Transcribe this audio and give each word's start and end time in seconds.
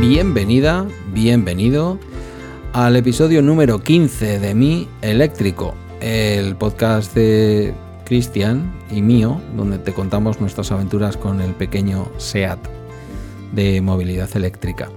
Bienvenida, 0.00 0.86
bienvenido 1.12 1.98
al 2.72 2.96
episodio 2.96 3.42
número 3.42 3.80
15 3.80 4.38
de 4.38 4.54
Mi 4.54 4.88
Eléctrico, 5.02 5.74
el 6.00 6.56
podcast 6.56 7.14
de 7.14 7.74
Cristian 8.04 8.72
y 8.90 9.00
mío, 9.00 9.40
donde 9.56 9.78
te 9.78 9.92
contamos 9.92 10.40
nuestras 10.40 10.70
aventuras 10.70 11.16
con 11.16 11.40
el 11.40 11.54
pequeño 11.54 12.10
SEAT 12.18 12.58
de 13.52 13.80
movilidad 13.80 14.28
eléctrica. 14.36 14.90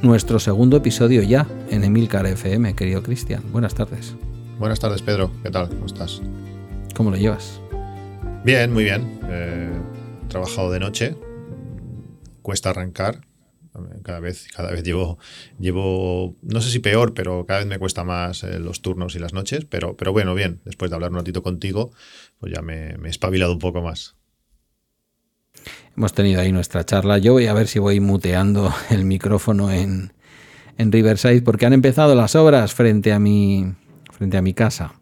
Nuestro 0.00 0.38
segundo 0.38 0.76
episodio 0.76 1.22
ya 1.22 1.46
en 1.70 1.84
Emilcar 1.84 2.26
FM, 2.26 2.74
querido 2.74 3.02
Cristian. 3.02 3.42
Buenas 3.52 3.74
tardes. 3.74 4.14
Buenas 4.58 4.78
tardes, 4.78 5.02
Pedro. 5.02 5.30
¿Qué 5.42 5.50
tal? 5.50 5.68
¿Cómo 5.68 5.86
estás? 5.86 6.22
¿Cómo 6.94 7.10
lo 7.10 7.16
llevas? 7.16 7.60
Bien, 8.44 8.72
muy 8.72 8.84
bien. 8.84 9.18
Eh, 9.28 9.70
he 10.24 10.28
trabajado 10.28 10.70
de 10.70 10.78
noche. 10.80 11.16
Cuesta 12.42 12.70
arrancar. 12.70 13.22
Cada 14.02 14.20
vez, 14.20 14.48
cada 14.54 14.70
vez 14.70 14.82
llevo, 14.82 15.18
llevo, 15.58 16.36
no 16.42 16.60
sé 16.60 16.70
si 16.70 16.78
peor, 16.78 17.14
pero 17.14 17.46
cada 17.46 17.60
vez 17.60 17.68
me 17.68 17.78
cuesta 17.78 18.04
más 18.04 18.44
eh, 18.44 18.58
los 18.58 18.82
turnos 18.82 19.14
y 19.14 19.18
las 19.18 19.32
noches. 19.32 19.64
Pero, 19.64 19.96
pero 19.96 20.12
bueno, 20.12 20.34
bien. 20.34 20.60
Después 20.64 20.90
de 20.90 20.96
hablar 20.96 21.10
un 21.10 21.18
ratito 21.18 21.42
contigo, 21.42 21.90
pues 22.42 22.52
ya 22.52 22.60
me, 22.60 22.96
me 22.98 23.06
he 23.06 23.10
espabilado 23.12 23.52
un 23.52 23.60
poco 23.60 23.82
más. 23.82 24.16
Hemos 25.96 26.12
tenido 26.12 26.40
ahí 26.40 26.50
nuestra 26.50 26.84
charla. 26.84 27.18
Yo 27.18 27.34
voy 27.34 27.46
a 27.46 27.52
ver 27.52 27.68
si 27.68 27.78
voy 27.78 28.00
muteando 28.00 28.74
el 28.90 29.04
micrófono 29.04 29.70
en, 29.70 30.12
en 30.76 30.90
Riverside 30.90 31.42
porque 31.42 31.66
han 31.66 31.72
empezado 31.72 32.16
las 32.16 32.34
obras 32.34 32.74
frente 32.74 33.12
a 33.12 33.20
mi, 33.20 33.72
frente 34.10 34.38
a 34.38 34.42
mi 34.42 34.54
casa. 34.54 34.94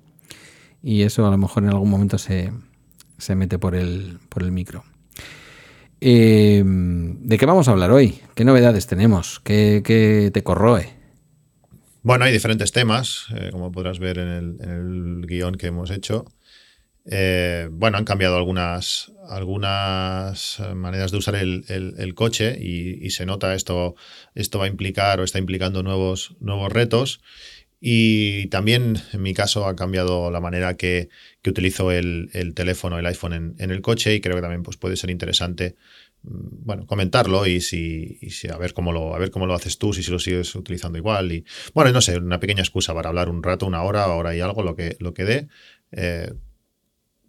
Y 0.83 1.01
eso 1.01 1.27
a 1.27 1.31
lo 1.31 1.39
mejor 1.39 1.63
en 1.63 1.71
algún 1.71 1.89
momento 1.89 2.19
se, 2.19 2.53
se 3.17 3.35
mete 3.35 3.59
por 3.59 3.75
el, 3.75 4.19
por 4.29 4.43
el 4.43 4.53
micro. 4.53 4.85
Eh, 6.03 6.63
¿De 6.63 7.39
qué 7.39 7.47
vamos 7.47 7.69
a 7.69 7.71
hablar 7.71 7.91
hoy? 7.91 8.21
¿Qué 8.35 8.45
novedades 8.45 8.87
tenemos? 8.87 9.41
¿Qué, 9.41 9.81
qué 9.83 10.31
te 10.31 10.43
corroe? 10.43 10.91
Bueno, 12.03 12.27
hay 12.27 12.33
diferentes 12.33 12.71
temas, 12.71 13.29
eh, 13.35 13.49
como 13.51 13.73
podrás 13.73 13.99
ver 13.99 14.19
en 14.19 14.29
el, 14.29 14.57
en 14.61 14.71
el, 14.71 15.27
guion 15.27 15.55
que 15.55 15.69
hemos 15.69 15.91
hecho. 15.91 16.27
Eh, 17.13 17.69
bueno, 17.73 17.99
han 17.99 18.05
cambiado 18.05 18.37
algunas, 18.37 19.11
algunas 19.29 20.63
maneras 20.77 21.11
de 21.11 21.17
usar 21.17 21.35
el, 21.35 22.15
coche 22.15 22.57
y, 22.61 23.11
se 23.11 23.27
nota 23.27 23.53
esto, 23.55 23.97
esto 24.37 24.61
va 24.61 24.67
a 24.67 24.69
implicar 24.69 25.19
o 25.19 25.25
está 25.25 25.41
implicando 25.41 25.83
nuevos, 25.83 26.37
nuevos 26.39 26.73
retos. 26.73 27.21
Y 27.81 28.47
también, 28.49 28.99
en 29.13 29.23
mi 29.23 29.35
caso, 29.35 29.67
ha 29.67 29.75
cambiado 29.75 30.31
la 30.31 30.41
manera 30.41 30.77
que, 30.77 31.09
que 31.43 31.51
utilizo 31.51 31.91
el, 31.91 32.31
el, 32.33 32.55
teléfono, 32.55 32.99
el 32.99 33.07
iPhone 33.07 33.57
en, 33.59 33.71
el 33.71 33.81
coche 33.81 34.15
y 34.15 34.21
creo 34.21 34.37
que 34.37 34.43
también 34.43 34.63
pues, 34.63 34.77
puede 34.77 34.97
ser 34.97 35.11
interesante 35.11 35.77
mm, 36.23 36.65
bueno, 36.65 36.87
comentarlo 36.87 37.47
y 37.47 37.61
si, 37.61 38.19
y 38.21 38.31
si, 38.31 38.49
a 38.49 38.59
ver 38.59 38.75
cómo 38.75 38.93
lo 38.93 39.15
a 39.17 39.19
ver 39.19 39.31
cómo 39.31 39.47
lo 39.47 39.55
haces 39.55 39.79
tú, 39.79 39.93
si, 39.95 40.03
si 40.03 40.11
lo 40.13 40.19
sigues 40.21 40.55
utilizando 40.55 40.99
igual. 40.99 41.33
Y 41.33 41.45
bueno, 41.75 41.91
no 41.91 42.03
sé, 42.03 42.19
una 42.19 42.39
pequeña 42.39 42.63
excusa 42.63 42.95
para 42.95 43.09
hablar 43.09 43.29
un 43.31 43.43
rato, 43.43 43.67
una 43.67 43.83
hora, 43.83 44.07
hora 44.09 44.37
y 44.37 44.41
algo, 44.41 44.63
lo 44.63 44.77
que, 44.77 44.97
lo 45.01 45.13
que 45.15 45.25
dé. 45.25 45.49
Eh, 45.93 46.33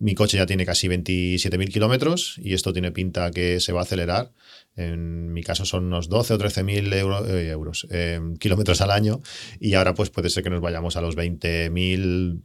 mi 0.02 0.16
coche 0.16 0.38
ya 0.38 0.48
tiene 0.48 0.66
casi 0.66 0.88
27.000 0.88 1.72
kilómetros 1.72 2.36
y 2.40 2.54
esto 2.54 2.74
tiene 2.74 2.92
pinta 2.92 3.30
que 3.30 3.60
se 3.60 3.72
va 3.72 3.82
a 3.82 3.84
acelerar. 3.84 4.32
En 4.76 5.32
mi 5.32 5.44
caso 5.44 5.64
son 5.64 5.86
unos 5.86 6.10
12 6.10 6.34
o 6.34 6.40
13.000 6.40 6.94
euro, 6.96 7.28
eh, 7.28 7.50
euros, 7.50 7.88
eh, 7.92 8.20
kilómetros 8.40 8.82
al 8.82 8.90
año 8.90 9.22
y 9.60 9.76
ahora 9.76 9.94
pues 9.94 10.10
puede 10.10 10.30
ser 10.30 10.44
que 10.44 10.50
nos 10.50 10.60
vayamos 10.60 10.98
a 10.98 11.02
los 11.02 11.16
20.000 11.16 12.42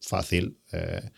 fácil 0.00 0.58
eh, 0.72 1.10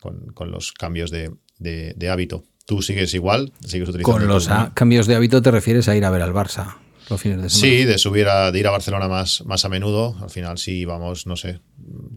con, 0.00 0.32
con, 0.32 0.50
los 0.50 0.72
cambios 0.72 1.10
de, 1.10 1.30
de, 1.58 1.92
de, 1.94 2.08
hábito. 2.08 2.44
¿Tú 2.64 2.80
sigues 2.80 3.12
igual? 3.12 3.52
¿Sigues 3.66 3.90
utilizando 3.90 4.18
con 4.18 4.28
los 4.28 4.48
a, 4.48 4.72
cambios 4.72 5.06
de 5.06 5.16
hábito 5.16 5.42
te 5.42 5.50
refieres 5.50 5.88
a 5.88 5.96
ir 5.96 6.06
a 6.06 6.10
ver 6.10 6.22
al 6.22 6.32
Barça 6.32 6.76
los 7.10 7.20
fines 7.20 7.42
de 7.42 7.50
semana? 7.50 7.76
Sí, 7.76 7.84
de 7.84 7.98
subir 7.98 8.28
a, 8.28 8.50
de 8.50 8.58
ir 8.58 8.66
a 8.66 8.70
Barcelona 8.70 9.08
más, 9.08 9.44
más 9.44 9.64
a 9.66 9.68
menudo. 9.68 10.16
Al 10.22 10.30
final 10.30 10.56
sí 10.56 10.86
vamos, 10.86 11.26
no 11.26 11.36
sé, 11.36 11.60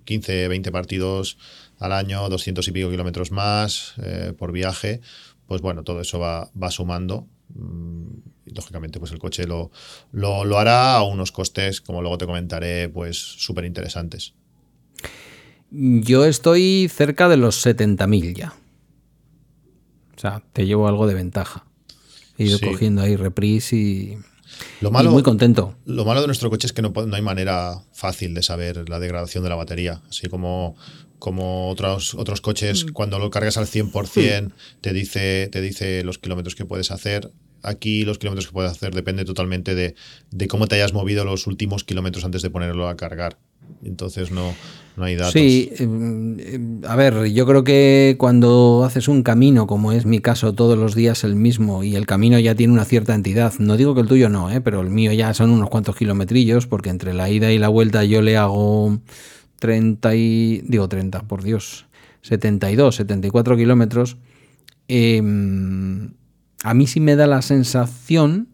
15, 0.05 0.47
20 0.47 0.72
partidos 0.72 1.38
al 1.81 1.91
año, 1.93 2.29
200 2.29 2.65
y 2.67 2.71
pico 2.71 2.89
kilómetros 2.91 3.31
más 3.31 3.95
eh, 4.03 4.33
por 4.37 4.51
viaje, 4.51 5.01
pues 5.47 5.61
bueno, 5.61 5.83
todo 5.83 5.99
eso 5.99 6.19
va, 6.19 6.49
va 6.51 6.69
sumando. 6.69 7.27
Mm, 7.55 8.19
y 8.45 8.53
lógicamente, 8.53 8.99
pues 8.99 9.11
el 9.11 9.17
coche 9.17 9.47
lo, 9.47 9.71
lo, 10.11 10.45
lo, 10.45 10.59
hará 10.59 10.95
a 10.95 11.03
unos 11.03 11.31
costes, 11.31 11.81
como 11.81 12.01
luego 12.01 12.19
te 12.19 12.27
comentaré, 12.27 12.87
pues 12.87 13.17
súper 13.17 13.65
interesantes. 13.65 14.35
Yo 15.71 16.25
estoy 16.25 16.87
cerca 16.87 17.27
de 17.27 17.37
los 17.37 17.65
70.000 17.65 18.35
ya. 18.35 18.53
O 20.15 20.19
sea, 20.19 20.43
te 20.53 20.67
llevo 20.67 20.87
algo 20.87 21.07
de 21.07 21.15
ventaja. 21.15 21.65
He 22.37 22.45
ido 22.45 22.59
sí. 22.59 22.65
cogiendo 22.65 23.01
ahí 23.01 23.15
reprise 23.15 23.75
y, 23.75 24.17
lo 24.81 24.91
malo, 24.91 25.09
y 25.09 25.13
muy 25.13 25.23
contento. 25.23 25.75
Lo 25.85 26.05
malo 26.05 26.21
de 26.21 26.27
nuestro 26.27 26.51
coche 26.51 26.67
es 26.67 26.73
que 26.73 26.83
no, 26.83 26.91
no 26.91 27.15
hay 27.15 27.21
manera 27.23 27.81
fácil 27.91 28.35
de 28.35 28.43
saber 28.43 28.87
la 28.87 28.99
degradación 28.99 29.43
de 29.43 29.49
la 29.49 29.55
batería. 29.55 30.01
Así 30.07 30.29
como 30.29 30.75
como 31.21 31.69
otros, 31.69 32.15
otros 32.15 32.41
coches, 32.41 32.83
mm. 32.83 32.93
cuando 32.93 33.19
lo 33.19 33.29
cargas 33.29 33.55
al 33.55 33.67
100%, 33.67 34.41
mm. 34.41 34.51
te 34.81 34.91
dice, 34.91 35.49
te 35.51 35.61
dice 35.61 36.03
los 36.03 36.17
kilómetros 36.17 36.55
que 36.55 36.65
puedes 36.65 36.89
hacer. 36.89 37.31
Aquí 37.61 38.05
los 38.05 38.17
kilómetros 38.17 38.47
que 38.47 38.53
puedes 38.53 38.71
hacer 38.71 38.95
depende 38.95 39.23
totalmente 39.23 39.75
de, 39.75 39.93
de 40.31 40.47
cómo 40.47 40.65
te 40.65 40.77
hayas 40.77 40.93
movido 40.93 41.23
los 41.23 41.45
últimos 41.45 41.83
kilómetros 41.83 42.25
antes 42.25 42.41
de 42.41 42.49
ponerlo 42.49 42.89
a 42.89 42.97
cargar. 42.97 43.37
Entonces 43.85 44.31
no, 44.31 44.55
no 44.97 45.03
hay 45.03 45.15
datos. 45.15 45.33
Sí, 45.33 45.69
eh, 45.77 46.59
a 46.87 46.95
ver, 46.95 47.27
yo 47.27 47.45
creo 47.45 47.63
que 47.63 48.15
cuando 48.17 48.83
haces 48.83 49.07
un 49.07 49.21
camino, 49.21 49.67
como 49.67 49.91
es 49.91 50.07
mi 50.07 50.21
caso, 50.21 50.53
todos 50.53 50.75
los 50.75 50.95
días 50.95 51.23
el 51.23 51.35
mismo, 51.35 51.83
y 51.83 51.95
el 51.95 52.07
camino 52.07 52.39
ya 52.39 52.55
tiene 52.55 52.73
una 52.73 52.85
cierta 52.85 53.13
entidad, 53.13 53.53
no 53.59 53.77
digo 53.77 53.93
que 53.93 54.01
el 54.01 54.07
tuyo 54.07 54.27
no, 54.27 54.49
¿eh? 54.49 54.59
pero 54.59 54.81
el 54.81 54.89
mío 54.89 55.13
ya 55.13 55.35
son 55.35 55.51
unos 55.51 55.69
cuantos 55.69 55.95
kilometrillos, 55.95 56.65
porque 56.65 56.89
entre 56.89 57.13
la 57.13 57.29
ida 57.29 57.51
y 57.51 57.59
la 57.59 57.67
vuelta 57.67 58.03
yo 58.05 58.23
le 58.23 58.37
hago 58.37 58.97
30 59.61 60.16
y, 60.16 60.61
digo 60.66 60.89
30, 60.89 61.22
por 61.22 61.44
Dios, 61.44 61.85
72, 62.23 62.95
74 62.95 63.55
kilómetros, 63.55 64.17
eh, 64.88 65.22
a 66.63 66.73
mí 66.73 66.88
sí 66.88 66.99
me 66.99 67.16
da 67.16 67.27
la 67.27 67.44
sensación, 67.44 68.49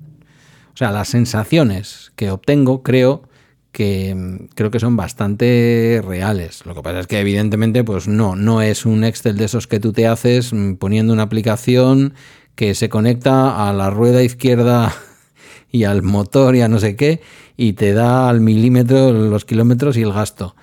o 0.73 0.77
sea, 0.77 0.91
las 0.91 1.07
sensaciones 1.07 2.11
que 2.17 2.29
obtengo, 2.29 2.83
creo 2.83 3.23
que 3.71 4.47
creo 4.55 4.69
que 4.69 4.79
son 4.79 4.97
bastante 4.97 6.01
reales. 6.05 6.65
Lo 6.65 6.75
que 6.75 6.81
pasa 6.81 6.99
es 6.99 7.07
que 7.07 7.19
evidentemente, 7.19 7.83
pues 7.83 8.07
no, 8.07 8.35
no 8.35 8.61
es 8.61 8.85
un 8.85 9.03
Excel 9.03 9.37
de 9.37 9.45
esos 9.45 9.67
que 9.67 9.79
tú 9.79 9.93
te 9.93 10.07
haces 10.07 10.51
poniendo 10.77 11.13
una 11.13 11.23
aplicación 11.23 12.15
que 12.55 12.75
se 12.75 12.89
conecta 12.89 13.69
a 13.69 13.71
la 13.73 13.89
rueda 13.91 14.23
izquierda 14.23 14.93
y 15.71 15.85
al 15.85 16.01
motor 16.01 16.55
y 16.55 16.61
a 16.61 16.67
no 16.67 16.79
sé 16.79 16.97
qué, 16.97 17.21
y 17.55 17.73
te 17.73 17.93
da 17.93 18.27
al 18.27 18.41
milímetro 18.41 19.13
los 19.13 19.45
kilómetros 19.45 19.95
y 19.95 20.01
el 20.01 20.11
gasto 20.11 20.55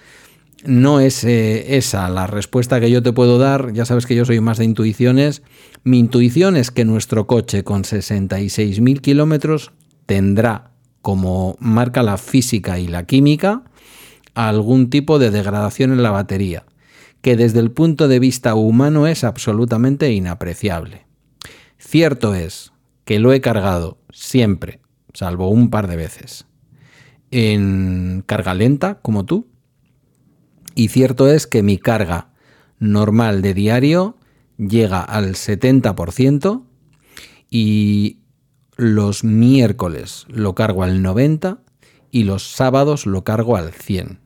no 0.66 1.00
es 1.00 1.24
eh, 1.24 1.76
esa 1.76 2.08
la 2.08 2.26
respuesta 2.26 2.80
que 2.80 2.90
yo 2.90 3.02
te 3.02 3.12
puedo 3.12 3.38
dar. 3.38 3.72
Ya 3.72 3.84
sabes 3.84 4.06
que 4.06 4.14
yo 4.14 4.24
soy 4.24 4.40
más 4.40 4.58
de 4.58 4.64
intuiciones. 4.64 5.42
Mi 5.82 5.98
intuición 5.98 6.56
es 6.56 6.70
que 6.70 6.84
nuestro 6.84 7.26
coche 7.26 7.64
con 7.64 7.84
66.000 7.84 9.00
kilómetros 9.00 9.72
tendrá, 10.06 10.70
como 11.02 11.56
marca 11.60 12.02
la 12.02 12.16
física 12.16 12.78
y 12.78 12.88
la 12.88 13.04
química, 13.06 13.64
algún 14.34 14.90
tipo 14.90 15.18
de 15.18 15.30
degradación 15.30 15.92
en 15.92 16.02
la 16.02 16.10
batería, 16.10 16.64
que 17.20 17.36
desde 17.36 17.60
el 17.60 17.70
punto 17.70 18.08
de 18.08 18.18
vista 18.18 18.54
humano 18.54 19.06
es 19.06 19.24
absolutamente 19.24 20.12
inapreciable. 20.12 21.06
Cierto 21.78 22.34
es 22.34 22.72
que 23.04 23.18
lo 23.18 23.32
he 23.32 23.40
cargado 23.40 23.98
siempre, 24.10 24.80
salvo 25.12 25.48
un 25.48 25.70
par 25.70 25.86
de 25.86 25.96
veces, 25.96 26.46
en 27.30 28.22
carga 28.26 28.54
lenta, 28.54 29.00
como 29.00 29.24
tú, 29.24 29.46
y 30.74 30.88
cierto 30.88 31.28
es 31.28 31.46
que 31.46 31.62
mi 31.62 31.78
carga 31.78 32.28
normal 32.78 33.42
de 33.42 33.54
diario 33.54 34.16
llega 34.58 35.00
al 35.00 35.34
70% 35.34 36.62
y 37.50 38.18
los 38.76 39.24
miércoles 39.24 40.26
lo 40.28 40.54
cargo 40.54 40.82
al 40.82 41.02
90% 41.02 41.58
y 42.10 42.24
los 42.24 42.44
sábados 42.44 43.06
lo 43.06 43.24
cargo 43.24 43.56
al 43.56 43.72
100%. 43.72 44.18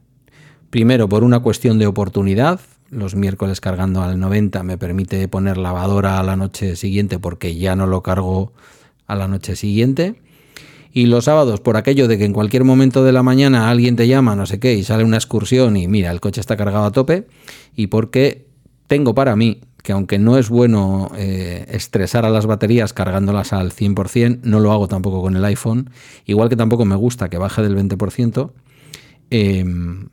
Primero 0.71 1.09
por 1.09 1.25
una 1.25 1.41
cuestión 1.41 1.79
de 1.79 1.87
oportunidad, 1.87 2.61
los 2.91 3.15
miércoles 3.15 3.63
cargando 3.63 4.03
al 4.03 4.21
90 4.21 4.63
me 4.63 4.77
permite 4.77 5.27
poner 5.29 5.57
lavadora 5.57 6.19
a 6.19 6.23
la 6.23 6.37
noche 6.37 6.77
siguiente 6.77 7.19
porque 7.19 7.57
ya 7.57 7.75
no 7.77 7.87
lo 7.87 8.03
cargo 8.03 8.53
a 9.07 9.15
la 9.15 9.29
noche 9.29 9.57
siguiente 9.57 10.21
y 10.93 11.07
los 11.07 11.25
sábados 11.25 11.61
por 11.61 11.77
aquello 11.77 12.09
de 12.09 12.19
que 12.19 12.25
en 12.25 12.33
cualquier 12.33 12.65
momento 12.65 13.05
de 13.05 13.13
la 13.13 13.23
mañana 13.23 13.71
alguien 13.71 13.97
te 13.97 14.09
llama, 14.09 14.37
no 14.37 14.47
sé 14.47 14.59
qué, 14.59 14.75
y 14.75 14.85
sale 14.85 15.05
una 15.05 15.17
excursión 15.17 15.77
y 15.77 15.89
mira, 15.89 16.11
el 16.11 16.21
coche 16.21 16.41
está 16.41 16.57
cargado 16.57 16.85
a 16.85 16.93
tope, 16.93 17.27
y 17.75 17.89
porque 17.89 18.47
tengo 18.87 19.15
para 19.15 19.37
mí 19.37 19.61
que 19.83 19.93
aunque 19.93 20.19
no 20.19 20.37
es 20.37 20.49
bueno 20.49 21.11
eh, 21.17 21.65
estresar 21.69 22.27
a 22.27 22.31
las 22.31 22.47
baterías 22.47 22.93
cargándolas 22.93 23.53
al 23.53 23.73
100%, 23.73 24.41
no 24.43 24.61
lo 24.61 24.73
hago 24.73 24.89
tampoco 24.89 25.23
con 25.23 25.37
el 25.37 25.45
iPhone, 25.45 25.91
igual 26.27 26.49
que 26.49 26.57
tampoco 26.57 26.85
me 26.85 26.97
gusta 26.97 27.29
que 27.29 27.39
baje 27.39 27.63
del 27.63 27.77
20%, 27.77 28.53
em, 29.31 30.09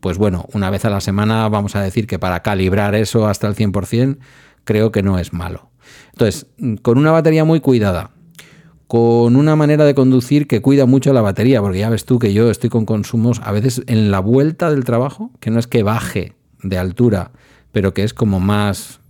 pues 0.00 0.18
bueno, 0.18 0.46
una 0.52 0.68
vez 0.70 0.84
a 0.84 0.90
la 0.90 1.00
semana 1.00 1.48
vamos 1.48 1.74
a 1.76 1.82
decir 1.82 2.06
que 2.06 2.18
para 2.18 2.42
calibrar 2.42 2.94
eso 2.94 3.26
hasta 3.26 3.46
el 3.46 3.54
100% 3.54 4.18
creo 4.64 4.92
que 4.92 5.02
no 5.02 5.18
es 5.18 5.32
malo. 5.32 5.70
Entonces, 6.12 6.46
con 6.82 6.98
una 6.98 7.10
batería 7.10 7.44
muy 7.44 7.60
cuidada, 7.60 8.10
con 8.92 9.36
una 9.36 9.56
manera 9.56 9.86
de 9.86 9.94
conducir 9.94 10.46
que 10.46 10.60
cuida 10.60 10.84
mucho 10.84 11.14
la 11.14 11.22
batería, 11.22 11.62
porque 11.62 11.78
ya 11.78 11.88
ves 11.88 12.04
tú 12.04 12.18
que 12.18 12.34
yo 12.34 12.50
estoy 12.50 12.68
con 12.68 12.84
consumos 12.84 13.40
a 13.42 13.50
veces 13.50 13.82
en 13.86 14.10
la 14.10 14.20
vuelta 14.20 14.70
del 14.70 14.84
trabajo, 14.84 15.30
que 15.40 15.50
no 15.50 15.58
es 15.58 15.66
que 15.66 15.82
baje 15.82 16.34
de 16.62 16.76
altura, 16.76 17.30
pero 17.72 17.94
que 17.94 18.04
es 18.04 18.12
como 18.12 18.38
más 18.38 19.00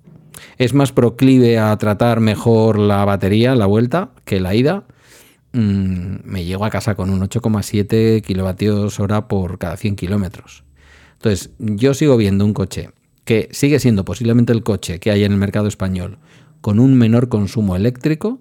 es 0.56 0.72
más 0.72 0.92
proclive 0.92 1.58
a 1.58 1.76
tratar 1.78 2.20
mejor 2.20 2.78
la 2.78 3.04
batería, 3.04 3.56
la 3.56 3.66
vuelta, 3.66 4.10
que 4.24 4.38
la 4.38 4.54
ida. 4.54 4.84
Mm, 5.52 6.18
me 6.26 6.44
llego 6.44 6.64
a 6.64 6.70
casa 6.70 6.94
con 6.94 7.10
un 7.10 7.20
8,7 7.20 8.22
kilovatios 8.22 9.00
hora 9.00 9.26
por 9.26 9.58
cada 9.58 9.76
100 9.76 9.96
kilómetros. 9.96 10.62
Entonces, 11.14 11.50
yo 11.58 11.94
sigo 11.94 12.16
viendo 12.16 12.44
un 12.44 12.54
coche 12.54 12.90
que 13.24 13.48
sigue 13.50 13.80
siendo 13.80 14.04
posiblemente 14.04 14.52
el 14.52 14.62
coche 14.62 15.00
que 15.00 15.10
hay 15.10 15.24
en 15.24 15.32
el 15.32 15.38
mercado 15.38 15.66
español 15.66 16.18
con 16.60 16.78
un 16.78 16.94
menor 16.94 17.28
consumo 17.28 17.74
eléctrico 17.74 18.40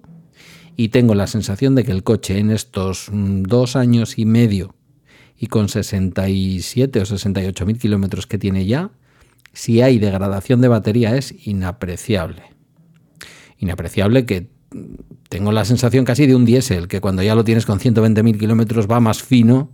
y 0.76 0.88
tengo 0.88 1.14
la 1.14 1.26
sensación 1.26 1.74
de 1.74 1.84
que 1.84 1.92
el 1.92 2.02
coche 2.02 2.38
en 2.38 2.50
estos 2.50 3.08
mm, 3.10 3.42
dos 3.42 3.76
años 3.76 4.18
y 4.18 4.24
medio 4.24 4.74
y 5.36 5.46
con 5.46 5.68
67 5.68 7.00
o 7.00 7.06
68 7.06 7.66
mil 7.66 7.78
kilómetros 7.78 8.26
que 8.26 8.38
tiene 8.38 8.66
ya, 8.66 8.90
si 9.52 9.82
hay 9.82 9.98
degradación 9.98 10.60
de 10.60 10.68
batería 10.68 11.16
es 11.16 11.34
inapreciable. 11.46 12.42
Inapreciable 13.58 14.24
que 14.24 14.48
mm, 14.72 14.94
tengo 15.28 15.52
la 15.52 15.64
sensación 15.64 16.04
casi 16.04 16.26
de 16.26 16.34
un 16.34 16.44
diésel, 16.44 16.88
que 16.88 17.00
cuando 17.00 17.22
ya 17.22 17.34
lo 17.34 17.44
tienes 17.44 17.66
con 17.66 17.78
120.000 17.78 18.38
kilómetros 18.38 18.86
va 18.86 19.00
más 19.00 19.22
fino 19.22 19.70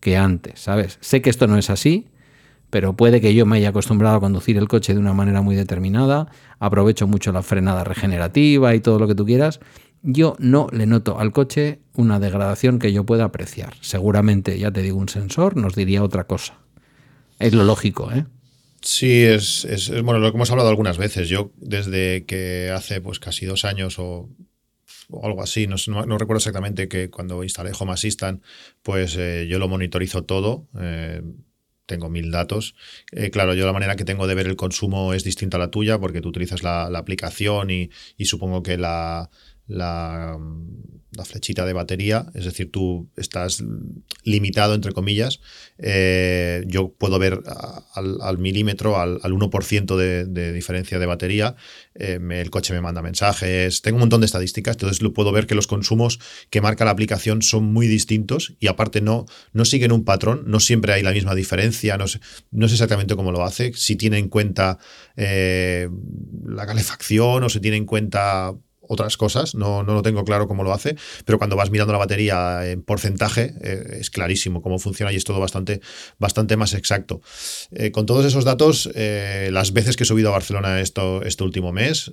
que 0.00 0.16
antes, 0.16 0.60
¿sabes? 0.60 0.98
Sé 1.00 1.22
que 1.22 1.30
esto 1.30 1.46
no 1.46 1.58
es 1.58 1.68
así, 1.70 2.08
pero 2.70 2.96
puede 2.96 3.20
que 3.20 3.34
yo 3.34 3.46
me 3.46 3.56
haya 3.56 3.70
acostumbrado 3.70 4.16
a 4.16 4.20
conducir 4.20 4.56
el 4.56 4.68
coche 4.68 4.94
de 4.94 5.00
una 5.00 5.12
manera 5.12 5.42
muy 5.42 5.54
determinada, 5.54 6.28
aprovecho 6.58 7.06
mucho 7.06 7.32
la 7.32 7.42
frenada 7.42 7.84
regenerativa 7.84 8.74
y 8.74 8.80
todo 8.80 8.98
lo 8.98 9.06
que 9.06 9.14
tú 9.14 9.24
quieras, 9.24 9.60
yo 10.06 10.36
no 10.38 10.68
le 10.72 10.86
noto 10.86 11.18
al 11.18 11.32
coche 11.32 11.80
una 11.94 12.20
degradación 12.20 12.78
que 12.78 12.92
yo 12.92 13.04
pueda 13.04 13.24
apreciar. 13.24 13.74
Seguramente, 13.80 14.58
ya 14.58 14.70
te 14.70 14.80
digo, 14.80 14.98
un 14.98 15.08
sensor 15.08 15.56
nos 15.56 15.74
diría 15.74 16.02
otra 16.04 16.24
cosa. 16.24 16.58
Es 17.40 17.52
lo 17.52 17.64
lógico, 17.64 18.12
¿eh? 18.12 18.24
Sí, 18.80 19.24
es, 19.24 19.66
bueno 20.04 20.20
lo 20.20 20.30
que 20.30 20.36
hemos 20.36 20.50
hablado 20.52 20.68
algunas 20.68 20.96
veces. 20.96 21.28
Yo 21.28 21.50
desde 21.56 22.24
que 22.24 22.70
hace 22.70 23.00
pues 23.00 23.18
casi 23.18 23.44
dos 23.44 23.64
años 23.64 23.98
o, 23.98 24.28
algo 25.22 25.42
así, 25.42 25.66
no, 25.66 25.76
recuerdo 25.76 26.36
exactamente 26.36 26.88
que 26.88 27.10
cuando 27.10 27.42
instalé 27.42 27.72
Home 27.78 27.92
Assistant, 27.92 28.42
pues 28.82 29.16
eh, 29.18 29.46
yo 29.48 29.58
lo 29.58 29.66
monitorizo 29.66 30.22
todo. 30.22 30.68
Eh, 30.80 31.20
tengo 31.86 32.08
mil 32.10 32.30
datos. 32.30 32.74
Eh, 33.12 33.30
claro, 33.30 33.54
yo 33.54 33.66
la 33.66 33.72
manera 33.72 33.96
que 33.96 34.04
tengo 34.04 34.26
de 34.26 34.34
ver 34.34 34.46
el 34.46 34.56
consumo 34.56 35.14
es 35.14 35.24
distinta 35.24 35.56
a 35.56 35.60
la 35.60 35.70
tuya 35.70 35.98
porque 35.98 36.20
tú 36.20 36.28
utilizas 36.28 36.62
la, 36.62 36.86
aplicación 36.86 37.70
y, 37.70 37.90
supongo 38.24 38.62
que 38.62 38.76
la, 38.76 39.30
la, 39.66 40.38
flechita 41.24 41.64
de 41.64 41.72
batería, 41.72 42.26
es 42.34 42.44
decir, 42.44 42.70
tú 42.70 43.08
estás 43.16 43.64
limitado, 44.22 44.74
entre 44.74 44.92
comillas. 44.92 45.40
Eh, 45.78 46.62
yo 46.66 46.92
puedo 46.92 47.18
ver 47.18 47.40
al, 47.94 48.38
milímetro, 48.38 48.98
al, 48.98 49.20
1% 49.20 49.96
de, 49.96 50.52
diferencia 50.52 50.98
de 50.98 51.06
batería. 51.06 51.56
Eh, 51.94 52.18
el 52.30 52.50
coche 52.50 52.74
me 52.74 52.82
manda 52.82 53.00
mensajes. 53.00 53.80
Tengo 53.80 53.96
un 53.96 54.00
montón 54.00 54.20
de 54.20 54.26
estadísticas, 54.26 54.76
entonces 54.76 55.00
lo 55.00 55.14
puedo 55.14 55.32
ver 55.32 55.46
que 55.46 55.54
los 55.54 55.66
consumos 55.66 56.20
que 56.50 56.60
marca 56.60 56.84
la 56.84 56.90
aplicación 56.90 57.40
son 57.40 57.64
muy 57.64 57.86
distintos 57.86 58.54
y 58.60 58.66
aparte 58.66 59.00
no, 59.00 59.24
no 59.54 59.64
siguen 59.64 59.92
un 59.92 60.04
patrón, 60.04 60.42
no 60.46 60.60
siempre 60.60 60.92
hay 60.92 61.02
la 61.02 61.12
misma 61.12 61.34
diferencia, 61.34 61.96
no 61.96 62.08
sé, 62.08 62.20
no 62.50 62.66
exactamente 62.66 63.16
cómo 63.16 63.32
lo 63.32 63.42
hace, 63.42 63.72
si 63.72 63.96
tiene 63.96 64.18
en 64.18 64.28
cuenta 64.28 64.78
eh, 65.16 65.88
la 66.44 66.66
calefacción 66.66 67.42
o 67.42 67.48
se 67.48 67.60
tiene 67.60 67.78
en 67.78 67.86
cuenta 67.86 68.54
otras 68.88 69.16
cosas, 69.16 69.54
no, 69.54 69.82
no 69.82 69.94
lo 69.94 70.02
tengo 70.02 70.24
claro 70.24 70.48
cómo 70.48 70.64
lo 70.64 70.72
hace, 70.72 70.96
pero 71.24 71.38
cuando 71.38 71.56
vas 71.56 71.70
mirando 71.70 71.92
la 71.92 71.98
batería 71.98 72.68
en 72.68 72.82
porcentaje 72.82 73.54
eh, 73.62 73.98
es 74.00 74.10
clarísimo 74.10 74.62
cómo 74.62 74.78
funciona 74.78 75.12
y 75.12 75.16
es 75.16 75.24
todo 75.24 75.40
bastante, 75.40 75.80
bastante 76.18 76.56
más 76.56 76.74
exacto. 76.74 77.20
Eh, 77.70 77.90
con 77.90 78.06
todos 78.06 78.24
esos 78.24 78.44
datos, 78.44 78.90
eh, 78.94 79.50
las 79.52 79.72
veces 79.72 79.96
que 79.96 80.04
he 80.04 80.06
subido 80.06 80.28
a 80.28 80.32
Barcelona 80.32 80.80
esto, 80.80 81.22
este 81.22 81.44
último 81.44 81.72
mes, 81.72 82.12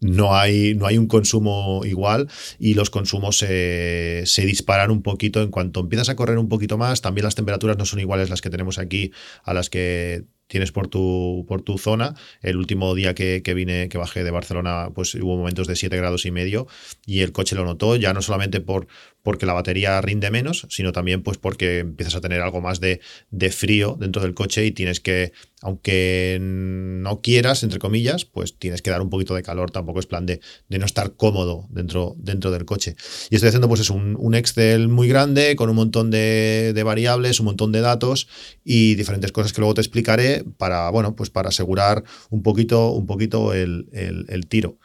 no 0.00 0.34
hay, 0.34 0.74
no 0.74 0.86
hay 0.86 0.96
un 0.96 1.06
consumo 1.06 1.82
igual 1.84 2.28
y 2.58 2.72
los 2.72 2.88
consumos 2.88 3.36
se, 3.36 4.22
se, 4.24 4.46
disparan 4.46 4.90
un 4.90 5.02
poquito 5.02 5.42
en 5.42 5.50
cuanto 5.50 5.80
empiezas 5.80 6.08
a 6.08 6.16
correr 6.16 6.38
un 6.38 6.48
poquito 6.48 6.78
más. 6.78 7.02
También 7.02 7.26
las 7.26 7.34
temperaturas 7.34 7.76
no 7.76 7.84
son 7.84 8.00
iguales 8.00 8.30
las 8.30 8.40
que 8.40 8.48
tenemos 8.48 8.78
aquí 8.78 9.12
a 9.44 9.52
las 9.52 9.68
que 9.68 10.24
tienes 10.50 10.72
por 10.72 10.88
tu, 10.88 11.46
por 11.48 11.62
tu 11.62 11.78
zona. 11.78 12.14
El 12.42 12.56
último 12.56 12.94
día 12.94 13.14
que, 13.14 13.40
vine, 13.54 13.88
que 13.88 13.98
bajé 13.98 14.24
de 14.24 14.32
Barcelona, 14.32 14.90
pues 14.92 15.14
hubo 15.14 15.36
momentos 15.36 15.68
de 15.68 15.76
7 15.76 15.96
grados 15.96 16.26
y 16.26 16.32
medio 16.32 16.66
y 17.06 17.20
el 17.20 17.30
coche 17.30 17.54
lo 17.54 17.64
notó, 17.64 17.94
ya 17.94 18.12
no 18.12 18.20
solamente 18.20 18.60
por, 18.60 18.88
porque 19.22 19.46
la 19.46 19.52
batería 19.52 20.00
rinde 20.00 20.30
menos, 20.30 20.66
sino 20.70 20.92
también 20.92 21.22
pues 21.22 21.38
porque 21.38 21.80
empiezas 21.80 22.14
a 22.14 22.20
tener 22.20 22.40
algo 22.40 22.60
más 22.60 22.80
de, 22.80 23.00
de 23.30 23.50
frío 23.50 23.96
dentro 23.98 24.22
del 24.22 24.34
coche 24.34 24.64
y 24.64 24.72
tienes 24.72 25.00
que, 25.00 25.32
aunque 25.60 26.38
no 26.40 27.20
quieras, 27.20 27.62
entre 27.62 27.78
comillas, 27.78 28.24
pues 28.24 28.58
tienes 28.58 28.82
que 28.82 28.90
dar 28.90 29.02
un 29.02 29.10
poquito 29.10 29.34
de 29.34 29.42
calor, 29.42 29.70
tampoco 29.70 30.00
es 30.00 30.06
plan 30.06 30.26
de, 30.26 30.40
de 30.68 30.78
no 30.78 30.86
estar 30.86 31.14
cómodo 31.16 31.66
dentro, 31.70 32.14
dentro 32.18 32.50
del 32.50 32.64
coche. 32.64 32.96
Y 33.30 33.34
estoy 33.34 33.48
haciendo 33.48 33.68
pues 33.68 33.80
es 33.80 33.90
un, 33.90 34.16
un 34.18 34.34
Excel 34.34 34.88
muy 34.88 35.08
grande 35.08 35.54
con 35.56 35.68
un 35.68 35.76
montón 35.76 36.10
de, 36.10 36.72
de 36.74 36.82
variables, 36.82 37.40
un 37.40 37.46
montón 37.46 37.72
de 37.72 37.80
datos 37.80 38.28
y 38.64 38.94
diferentes 38.94 39.32
cosas 39.32 39.52
que 39.52 39.60
luego 39.60 39.74
te 39.74 39.80
explicaré 39.82 40.44
para, 40.56 40.88
bueno, 40.90 41.14
pues 41.14 41.30
para 41.30 41.50
asegurar 41.50 42.04
un 42.30 42.42
poquito, 42.42 42.90
un 42.90 43.06
poquito 43.06 43.52
el, 43.52 43.88
el 43.92 44.46
tiro 44.46 44.78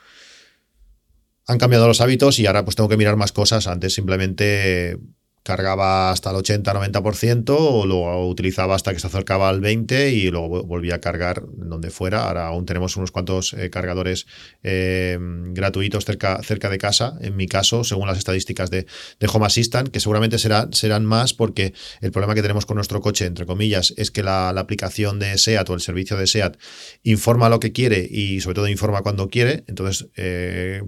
han 1.48 1.58
cambiado 1.58 1.88
los 1.88 2.02
hábitos 2.02 2.40
y 2.40 2.48
ahora 2.48 2.64
pues 2.66 2.76
tengo 2.76 2.90
que 2.90 2.98
mirar 2.98 3.16
más 3.16 3.32
cosas. 3.32 3.68
Antes 3.68 3.94
simplemente 3.94 4.98
cargaba 5.46 6.10
hasta 6.10 6.32
el 6.32 6.38
80-90% 6.38 7.56
o 7.56 7.86
lo 7.86 8.28
utilizaba 8.28 8.74
hasta 8.74 8.92
que 8.94 9.00
se 9.00 9.06
acercaba 9.06 9.48
al 9.48 9.62
20% 9.62 10.12
y 10.12 10.32
luego 10.32 10.64
volvía 10.64 10.96
a 10.96 11.00
cargar 11.00 11.44
donde 11.56 11.92
fuera. 11.92 12.24
Ahora 12.24 12.48
aún 12.48 12.66
tenemos 12.66 12.98
unos 12.98 13.12
cuantos 13.12 13.54
eh, 13.54 13.70
cargadores 13.70 14.26
eh, 14.64 15.20
gratuitos 15.22 16.04
cerca, 16.04 16.42
cerca 16.42 16.72
de 16.72 16.80
casa, 16.80 17.16
en 17.22 17.36
mi 17.36 17.46
caso, 17.46 17.84
según 17.84 18.08
las 18.08 18.18
estadísticas 18.18 18.72
de, 18.72 18.88
de 19.20 19.28
Home 19.32 19.46
Assistant, 19.46 19.90
que 19.90 20.00
seguramente 20.00 20.40
será, 20.40 20.68
serán 20.72 21.06
más 21.06 21.36
porque 21.36 21.76
el 22.02 22.12
problema 22.12 22.34
que 22.34 22.42
tenemos 22.42 22.66
con 22.66 22.78
nuestro 22.78 23.00
coche, 23.00 23.28
entre 23.28 23.46
comillas, 23.46 23.94
es 23.98 24.10
que 24.10 24.24
la, 24.24 24.50
aplicación 24.50 25.20
de 25.20 25.38
SEAT 25.38 25.70
o 25.70 25.76
el 25.76 25.82
servicio 25.82 26.18
de 26.18 26.26
SEAT 26.26 26.58
informa 27.04 27.50
lo 27.50 27.60
que 27.60 27.72
quiere 27.72 28.08
y 28.10 28.42
sobre 28.42 28.56
todo 28.56 28.68
informa 28.68 29.04
cuando 29.04 29.30
quiere. 29.30 29.64
Entonces, 29.68 30.08
eh, 30.16 30.82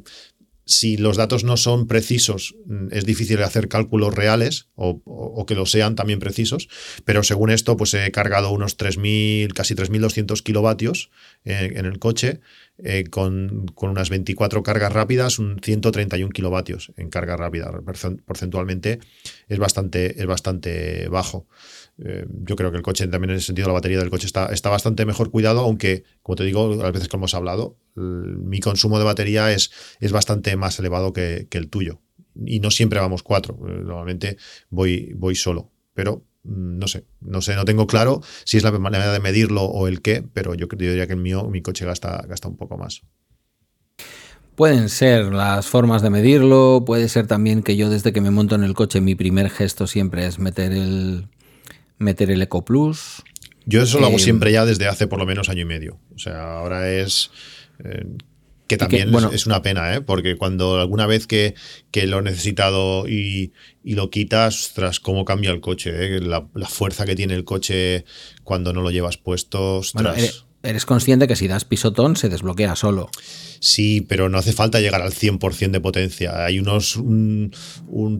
si 0.67 0.97
los 0.97 1.15
datos 1.17 1.43
no 1.43 1.57
son 1.57 1.88
precisos, 1.88 2.55
mm, 2.65 2.88
es 2.91 3.05
difícil 3.05 3.41
hacer 3.41 3.69
cálculos 3.69 4.13
reales 4.13 4.67
o, 4.75 5.01
que 5.47 5.55
lo 5.55 5.65
sean 5.65 5.95
también 5.95 6.19
precisos, 6.19 6.67
pero 7.05 7.24
según 7.24 7.50
esto, 7.50 7.77
pues 7.77 7.93
he 7.93 8.12
cargado 8.12 8.51
unos 8.51 8.77
3.000, 8.77 9.53
casi 9.53 9.75
3.200 9.75 10.43
kilovatios 10.43 11.09
eh, 11.45 11.71
en 11.75 11.86
el 11.86 12.00
coche, 12.00 12.41
eh, 12.83 13.05
con, 13.09 13.65
unas 13.81 14.09
24 14.09 14.62
cargas 14.62 14.91
rápidas, 14.91 15.39
un 15.39 15.59
131 15.63 16.31
kilovatios 16.31 16.91
en 16.97 17.09
carga 17.09 17.38
rápida. 17.38 17.71
Porcentualmente 18.25 19.00
es 19.47 19.57
bastante, 19.57 20.19
es 20.19 20.25
bastante 20.25 21.07
bajo. 21.07 21.47
Eh, 21.99 22.27
yo 22.29 22.55
creo 22.55 22.69
que 22.71 22.77
el 22.77 22.83
coche 22.83 23.07
también 23.07 23.31
en 23.31 23.37
ese 23.37 23.47
sentido, 23.47 23.67
la 23.67 23.73
batería 23.73 23.97
del 23.97 24.09
coche 24.09 24.27
está, 24.27 24.47
está 24.47 24.69
bastante 24.69 25.05
mejor 25.05 25.31
cuidado, 25.31 25.61
aunque, 25.61 26.03
como 26.21 26.35
te 26.35 26.43
digo, 26.43 26.75
las 26.75 26.91
veces 26.91 27.07
que 27.07 27.17
hemos 27.17 27.33
hablado, 27.33 27.77
mi 27.95 28.59
consumo 28.59 28.99
de 28.99 29.05
batería 29.05 29.51
es, 29.51 29.71
es 29.99 30.11
bastante 30.11 30.55
más 30.55 30.77
elevado 30.79 31.13
que, 31.13 31.47
el 31.49 31.69
tuyo. 31.69 32.01
Y 32.45 32.59
no 32.59 32.69
siempre 32.69 32.99
vamos 32.99 33.23
cuatro, 33.23 33.57
eh, 33.67 33.81
normalmente 33.83 34.37
voy, 34.69 35.13
voy 35.15 35.33
solo. 35.33 35.71
Pero 35.95 36.23
mm, 36.43 36.77
no 36.77 36.87
sé, 36.87 37.05
no 37.19 37.41
sé, 37.41 37.55
no 37.55 37.65
tengo 37.65 37.87
claro 37.87 38.21
si 38.43 38.57
es 38.57 38.63
la 38.63 38.71
manera 38.71 39.11
de 39.11 39.19
medirlo 39.19 39.63
o 39.63 39.87
el 39.87 40.03
qué, 40.03 40.23
pero 40.33 40.53
yo, 40.53 40.67
yo 40.69 40.77
diría 40.77 41.07
que 41.07 41.13
el 41.13 41.19
mío, 41.19 41.45
mi 41.49 41.63
coche 41.63 41.85
gasta, 41.85 42.23
gasta 42.27 42.47
un 42.47 42.57
poco 42.57 42.77
más. 42.77 43.01
Pueden 44.53 44.89
ser 44.89 45.33
las 45.33 45.67
formas 45.67 46.03
de 46.03 46.11
medirlo, 46.11 46.83
puede 46.85 47.09
ser 47.09 47.25
también 47.25 47.63
que 47.63 47.75
yo 47.75 47.89
desde 47.89 48.13
que 48.13 48.21
me 48.21 48.31
monto 48.31 48.53
en 48.53 48.63
el 48.63 48.75
coche 48.75 49.01
mi 49.01 49.15
primer 49.15 49.49
gesto 49.49 49.85
siempre 49.85 50.25
es 50.25 50.39
meter 50.39 50.71
el, 50.71 51.27
meter 51.97 52.31
el 52.31 52.41
Eco 52.41 52.63
Plus. 52.65 53.23
Yo 53.65 53.81
eso 53.81 53.99
lo 53.99 54.07
hago 54.07 54.17
eh, 54.17 54.19
siempre 54.19 54.51
ya 54.51 54.65
desde 54.65 54.87
hace 54.87 55.07
por 55.07 55.19
lo 55.19 55.25
menos 55.25 55.49
año 55.49 55.61
y 55.61 55.65
medio. 55.65 55.99
O 56.15 56.19
sea, 56.19 56.57
ahora 56.57 56.91
es... 56.91 57.31
Eh, 57.83 58.05
que 58.67 58.77
también 58.77 59.13
es 59.31 59.45
una 59.45 59.61
pena, 59.61 59.95
¿eh? 59.95 60.01
porque 60.01 60.35
cuando 60.35 60.79
alguna 60.79 61.07
vez 61.07 61.25
que, 61.25 61.55
lo 61.93 62.19
he 62.19 62.21
necesitado 62.21 63.07
y, 63.07 63.53
lo 63.83 64.09
quitas, 64.09 64.73
tras 64.75 64.99
cómo 64.99 65.23
cambia 65.23 65.51
el 65.51 65.61
coche, 65.61 66.17
¿eh? 66.17 66.21
la, 66.21 66.45
fuerza 66.67 67.05
que 67.05 67.15
tiene 67.15 67.33
el 67.33 67.45
coche 67.45 68.03
cuando 68.43 68.73
no 68.73 68.81
lo 68.81 68.91
llevas 68.91 69.17
puesto. 69.17 69.81
eres 70.63 70.85
consciente 70.85 71.27
que 71.27 71.37
si 71.37 71.47
das 71.47 71.63
pisotón 71.63 72.17
se 72.17 72.27
desbloquea 72.27 72.75
solo. 72.75 73.09
Sí, 73.59 74.05
pero 74.07 74.29
no 74.29 74.37
hace 74.37 74.53
falta 74.53 74.79
llegar 74.79 75.01
al 75.01 75.13
100% 75.13 75.71
de 75.71 75.79
potencia. 75.79 76.45
Hay 76.45 76.59
unos 76.59 76.95
un, 76.95 77.51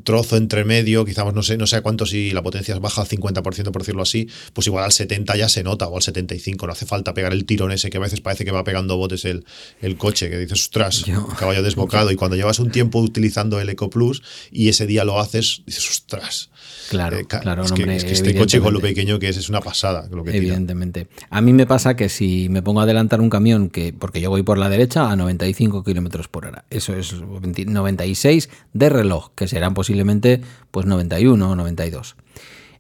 trozo 0.04 0.38
entre 0.38 0.66
medio, 0.66 1.06
quizás 1.06 1.34
no 1.34 1.44
sé, 1.44 1.58
no 1.58 1.68
sé 1.68 1.82
cuánto 1.82 2.06
si 2.06 2.32
la 2.32 2.44
potencia 2.44 2.74
es 2.74 2.80
baja 2.80 3.02
al 3.02 3.08
50%, 3.08 3.72
por 3.72 3.82
decirlo 3.82 4.04
así, 4.04 4.28
pues 4.54 4.68
igual 4.68 4.84
al 4.86 4.92
70 4.92 5.36
ya 5.36 5.50
se 5.50 5.64
nota 5.64 5.88
o 5.88 5.96
al 5.96 6.02
75, 6.02 6.66
no 6.66 6.74
hace 6.74 6.86
falta 6.86 7.14
pegar 7.14 7.34
el 7.34 7.46
tirón 7.46 7.72
ese 7.72 7.90
que 7.90 7.98
a 7.98 8.02
veces 8.02 8.22
parece 8.22 8.46
que 8.46 8.52
va 8.52 8.64
pegando 8.64 8.98
botes 8.98 9.26
el, 9.26 9.46
el 9.82 9.98
coche, 9.98 10.30
que 10.30 10.38
dices, 10.38 10.62
ostras, 10.62 11.06
caballo 11.38 11.64
desbocado. 11.64 12.12
Y 12.12 12.16
cuando 12.16 12.36
llevas 12.36 12.60
un 12.60 12.72
tiempo 12.72 13.00
utilizando 13.00 13.60
el 13.60 13.70
Eco 13.70 13.90
Plus 13.90 14.24
y 14.52 14.70
ese 14.70 14.88
día 14.88 15.04
lo 15.04 15.20
haces, 15.20 15.64
dices, 15.66 15.90
ostras. 15.90 16.50
Claro, 16.90 17.18
eh, 17.18 17.26
claro, 17.26 17.64
es, 17.64 17.72
que, 17.72 17.96
este 17.96 18.36
coche 18.36 18.62
con 18.62 18.74
lo 18.74 18.80
pequeño 18.80 19.20
que 19.20 19.30
es 19.30 19.38
es 19.38 19.50
una 19.50 19.60
pasada. 19.60 20.08
Lo 20.10 20.24
que 20.24 20.36
evidentemente. 20.36 21.08
A 21.30 21.42
mí 21.42 21.52
me 21.54 21.66
pasa 21.66 21.96
que 21.96 22.08
si 22.10 22.48
me 22.50 22.62
pongo 22.62 22.80
a 22.80 22.84
adelantar 22.84 23.20
un 23.20 23.30
camión, 23.30 23.70
que 23.70 23.94
porque 23.94 24.22
yo 24.22 24.30
voy 24.30 24.44
por 24.44 24.58
la 24.58 24.70
derecha 24.70 25.12
a 25.12 25.16
95 25.28 25.84
kilómetros 25.84 26.28
por 26.28 26.46
hora, 26.46 26.66
eso 26.70 26.96
es 26.96 27.14
96 27.14 28.50
de 28.74 28.90
reloj, 28.90 29.32
que 29.36 29.48
serán 29.48 29.74
posiblemente 29.74 30.42
pues 30.72 30.86
91 30.86 31.52
o 31.52 31.56
92. 31.56 32.16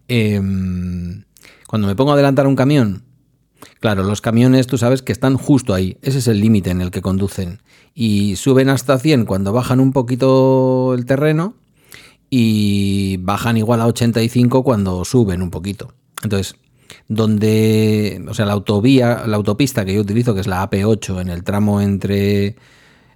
Em, 0.08 1.24
cuando 1.68 1.88
me 1.88 1.96
pongo 1.96 2.12
a 2.12 2.14
adelantar 2.14 2.48
un 2.48 2.56
camión, 2.56 3.04
claro, 3.82 4.04
los 4.04 4.22
camiones 4.22 4.68
tú 4.68 4.78
sabes 4.78 5.02
que 5.02 5.12
están 5.12 5.38
justo 5.38 5.74
ahí, 5.74 5.98
ese 6.02 6.20
es 6.20 6.28
el 6.28 6.40
límite 6.40 6.70
en 6.72 6.82
el 6.82 6.92
que 6.92 7.02
conducen. 7.02 7.62
Y 7.94 8.36
suben 8.36 8.70
hasta 8.70 8.98
100 8.98 9.26
cuando 9.26 9.52
bajan 9.54 9.80
un 9.80 9.92
poquito 9.92 10.94
el 10.94 11.06
terreno 11.06 11.56
y 12.30 13.18
bajan 13.18 13.58
igual 13.58 13.82
a 13.82 13.88
85 13.88 14.64
cuando 14.64 15.04
suben 15.04 15.42
un 15.42 15.50
poquito. 15.50 15.94
Entonces, 16.24 16.56
donde, 17.08 18.24
o 18.28 18.34
sea, 18.34 18.46
la 18.46 18.54
autovía, 18.54 19.24
la 19.26 19.38
autopista 19.38 19.86
que 19.86 19.94
yo 19.94 20.02
utilizo, 20.02 20.34
que 20.34 20.42
es 20.42 20.48
la 20.48 20.70
AP8, 20.70 21.22
en 21.22 21.30
el 21.30 21.44
tramo 21.44 21.82
entre 21.82 22.56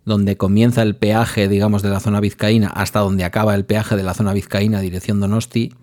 donde 0.05 0.37
comienza 0.37 0.81
el 0.81 0.95
peaje, 0.95 1.47
digamos, 1.47 1.81
de 1.81 1.89
la 1.89 1.99
zona 1.99 2.19
vizcaína 2.19 2.67
hasta 2.67 2.99
donde 2.99 3.23
acaba 3.23 3.53
el 3.53 3.65
peaje 3.65 3.95
de 3.95 4.03
la 4.03 4.13
zona 4.13 4.33
vizcaína, 4.33 4.81
dirección 4.81 5.19
Donosti, 5.19 5.73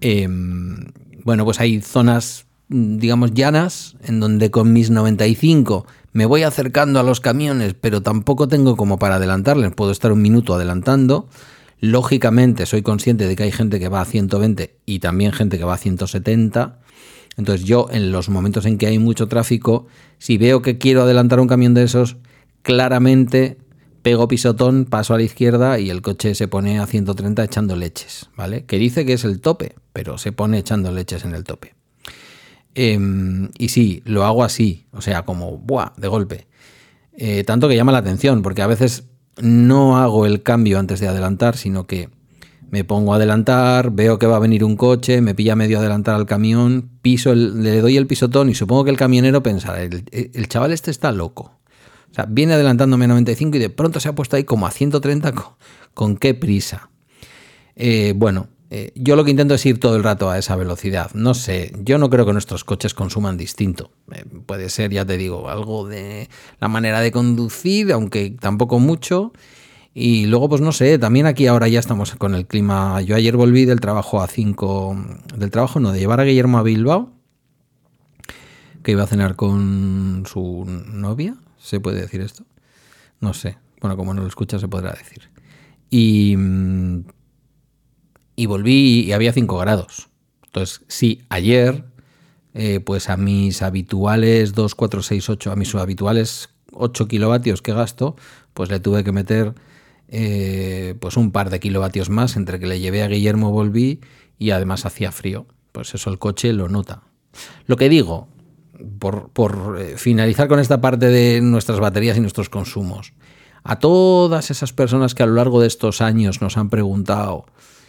em, 0.00 0.86
bueno, 1.24 1.44
pues 1.44 1.60
hay 1.60 1.80
zonas, 1.80 2.46
digamos, 2.68 3.32
llanas, 3.32 3.96
en 4.04 4.20
donde 4.20 4.50
con 4.50 4.72
mis 4.72 4.90
95 4.90 5.86
me 6.12 6.26
voy 6.26 6.42
acercando 6.42 7.00
a 7.00 7.02
los 7.02 7.20
camiones, 7.20 7.74
pero 7.80 8.02
tampoco 8.02 8.48
tengo 8.48 8.76
como 8.76 8.98
para 8.98 9.16
adelantarles, 9.16 9.72
puedo 9.74 9.92
estar 9.92 10.10
un 10.10 10.22
minuto 10.22 10.54
adelantando. 10.54 11.28
Lógicamente 11.80 12.66
soy 12.66 12.82
consciente 12.82 13.28
de 13.28 13.36
que 13.36 13.44
hay 13.44 13.52
gente 13.52 13.78
que 13.78 13.88
va 13.88 14.00
a 14.00 14.04
120 14.04 14.78
y 14.84 14.98
también 14.98 15.32
gente 15.32 15.58
que 15.58 15.64
va 15.64 15.74
a 15.74 15.78
170. 15.78 16.80
Entonces 17.38 17.64
yo 17.64 17.86
en 17.90 18.12
los 18.12 18.28
momentos 18.28 18.66
en 18.66 18.76
que 18.76 18.88
hay 18.88 18.98
mucho 18.98 19.28
tráfico, 19.28 19.86
si 20.18 20.36
veo 20.36 20.60
que 20.60 20.76
quiero 20.76 21.02
adelantar 21.02 21.40
un 21.40 21.46
camión 21.46 21.72
de 21.72 21.84
esos, 21.84 22.16
claramente 22.62 23.56
pego 24.02 24.26
pisotón, 24.26 24.84
paso 24.84 25.14
a 25.14 25.18
la 25.18 25.22
izquierda 25.22 25.78
y 25.78 25.88
el 25.88 26.02
coche 26.02 26.34
se 26.34 26.48
pone 26.48 26.80
a 26.80 26.86
130 26.86 27.44
echando 27.44 27.76
leches, 27.76 28.28
¿vale? 28.36 28.64
Que 28.64 28.78
dice 28.78 29.06
que 29.06 29.12
es 29.12 29.24
el 29.24 29.40
tope, 29.40 29.76
pero 29.92 30.18
se 30.18 30.32
pone 30.32 30.58
echando 30.58 30.90
leches 30.90 31.24
en 31.24 31.34
el 31.34 31.44
tope. 31.44 31.74
Em, 32.74 33.50
y 33.56 33.68
sí, 33.68 34.02
lo 34.04 34.24
hago 34.24 34.42
así, 34.44 34.86
o 34.92 35.00
sea, 35.00 35.22
como, 35.22 35.58
¡buah!, 35.58 35.92
de 35.96 36.08
golpe. 36.08 36.46
Eh, 37.12 37.44
tanto 37.44 37.68
que 37.68 37.76
llama 37.76 37.92
la 37.92 37.98
atención, 37.98 38.42
porque 38.42 38.62
a 38.62 38.66
veces 38.66 39.04
no 39.40 39.98
hago 39.98 40.26
el 40.26 40.42
cambio 40.42 40.78
antes 40.78 41.00
de 41.00 41.08
adelantar, 41.08 41.56
sino 41.56 41.86
que 41.86 42.08
me 42.70 42.84
pongo 42.84 43.12
a 43.12 43.16
adelantar, 43.16 43.90
veo 43.90 44.18
que 44.18 44.26
va 44.26 44.36
a 44.36 44.40
venir 44.40 44.64
un 44.64 44.76
coche, 44.76 45.20
me 45.20 45.34
pilla 45.34 45.56
medio 45.56 45.78
adelantar 45.78 46.14
al 46.14 46.26
camión, 46.26 46.90
piso 47.02 47.34
le 47.34 47.80
doy 47.80 47.96
el 47.96 48.06
pisotón 48.06 48.50
y 48.50 48.54
supongo 48.54 48.84
que 48.84 48.90
el 48.90 48.96
camionero 48.96 49.42
pensará, 49.42 49.82
el, 49.82 50.48
chaval 50.48 50.72
este 50.72 50.90
está 50.90 51.12
loco. 51.12 51.52
O 52.10 52.14
sea, 52.14 52.26
viene 52.26 52.54
adelantándome 52.54 53.04
a 53.04 53.08
95 53.08 53.56
y 53.56 53.60
de 53.60 53.70
pronto 53.70 54.00
se 54.00 54.08
ha 54.08 54.14
puesto 54.14 54.36
ahí 54.36 54.44
como 54.44 54.66
a 54.66 54.70
130, 54.70 55.32
¿con, 55.94 56.16
qué 56.16 56.34
prisa? 56.34 56.90
Eh, 57.76 58.12
bueno, 58.16 58.48
eh, 58.70 58.92
yo 58.94 59.16
lo 59.16 59.24
que 59.24 59.30
intento 59.30 59.54
es 59.54 59.64
ir 59.64 59.80
todo 59.80 59.96
el 59.96 60.04
rato 60.04 60.30
a 60.30 60.38
esa 60.38 60.56
velocidad. 60.56 61.10
No 61.14 61.34
sé, 61.34 61.72
yo 61.80 61.98
no 61.98 62.10
creo 62.10 62.26
que 62.26 62.32
nuestros 62.32 62.64
coches 62.64 62.92
consuman 62.94 63.36
distinto. 63.36 63.92
Eh, 64.12 64.24
puede 64.46 64.68
ser, 64.68 64.90
ya 64.90 65.04
te 65.04 65.16
digo, 65.16 65.48
algo 65.48 65.86
de 65.86 66.28
la 66.60 66.68
manera 66.68 67.00
de 67.00 67.12
conducir, 67.12 67.92
aunque 67.92 68.36
tampoco 68.38 68.78
mucho. 68.78 69.32
Y 70.00 70.26
luego, 70.26 70.48
pues 70.48 70.60
no 70.60 70.70
sé, 70.70 70.96
también 70.96 71.26
aquí 71.26 71.48
ahora 71.48 71.66
ya 71.66 71.80
estamos 71.80 72.14
con 72.14 72.36
el 72.36 72.46
clima. 72.46 73.00
Yo 73.00 73.16
ayer 73.16 73.36
volví 73.36 73.64
del 73.64 73.80
trabajo 73.80 74.22
a 74.22 74.28
5, 74.28 74.96
del 75.36 75.50
trabajo 75.50 75.80
no, 75.80 75.90
de 75.90 75.98
llevar 75.98 76.20
a 76.20 76.24
Guillermo 76.24 76.58
a 76.58 76.62
Bilbao, 76.62 77.10
que 78.84 78.92
iba 78.92 79.02
a 79.02 79.08
cenar 79.08 79.34
con 79.34 80.22
su 80.24 80.64
novia, 80.66 81.34
¿se 81.58 81.80
puede 81.80 82.00
decir 82.00 82.20
esto? 82.20 82.44
No 83.20 83.34
sé, 83.34 83.58
bueno, 83.80 83.96
como 83.96 84.14
no 84.14 84.22
lo 84.22 84.28
escucha 84.28 84.60
se 84.60 84.68
podrá 84.68 84.92
decir. 84.92 85.30
Y 85.90 86.36
y 88.36 88.46
volví 88.46 89.00
y 89.00 89.10
había 89.10 89.32
5 89.32 89.58
grados. 89.58 90.10
Entonces, 90.46 90.82
sí, 90.86 91.22
ayer, 91.28 91.86
eh, 92.54 92.78
pues 92.78 93.10
a 93.10 93.16
mis 93.16 93.62
habituales 93.62 94.54
2, 94.54 94.76
4, 94.76 95.02
6, 95.02 95.28
8, 95.28 95.50
a 95.50 95.56
mis 95.56 95.74
habituales 95.74 96.50
8 96.70 97.08
kilovatios 97.08 97.62
que 97.62 97.72
gasto, 97.72 98.14
pues 98.54 98.70
le 98.70 98.78
tuve 98.78 99.02
que 99.02 99.10
meter 99.10 99.54
eh, 100.08 100.94
pues 101.00 101.16
un 101.16 101.30
par 101.30 101.50
de 101.50 101.60
kilovatios 101.60 102.10
más 102.10 102.36
entre 102.36 102.58
que 102.58 102.66
le 102.66 102.80
llevé 102.80 103.02
a 103.02 103.08
Guillermo, 103.08 103.50
volví 103.50 104.00
y 104.38 104.50
además 104.50 104.86
hacía 104.86 105.12
frío. 105.12 105.46
Pues 105.72 105.94
eso 105.94 106.10
el 106.10 106.18
coche 106.18 106.52
lo 106.52 106.68
nota. 106.68 107.02
Lo 107.66 107.76
que 107.76 107.88
digo, 107.88 108.28
por, 108.98 109.30
por 109.30 109.76
eh, 109.78 109.96
finalizar 109.96 110.48
con 110.48 110.60
esta 110.60 110.80
parte 110.80 111.06
de 111.06 111.40
nuestras 111.40 111.78
baterías 111.80 112.16
y 112.16 112.20
nuestros 112.20 112.48
consumos, 112.48 113.12
a 113.64 113.78
todas 113.78 114.50
esas 114.50 114.72
personas 114.72 115.14
que 115.14 115.22
a 115.22 115.26
lo 115.26 115.34
largo 115.34 115.60
de 115.60 115.66
estos 115.66 116.00
años 116.00 116.40
nos 116.40 116.56
han 116.56 116.70
preguntado, 116.70 117.46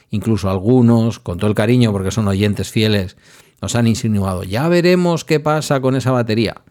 incluso 0.10 0.50
algunos, 0.50 1.20
con 1.20 1.38
todo 1.38 1.50
el 1.50 1.56
cariño 1.56 1.92
porque 1.92 2.12
son 2.12 2.28
oyentes 2.28 2.70
fieles, 2.70 3.18
nos 3.62 3.76
han 3.76 3.88
insinuado, 3.88 4.44
ya 4.44 4.68
veremos 4.68 5.26
qué 5.26 5.40
pasa 5.40 5.80
con 5.80 5.96
esa 5.96 6.12
batería. 6.12 6.62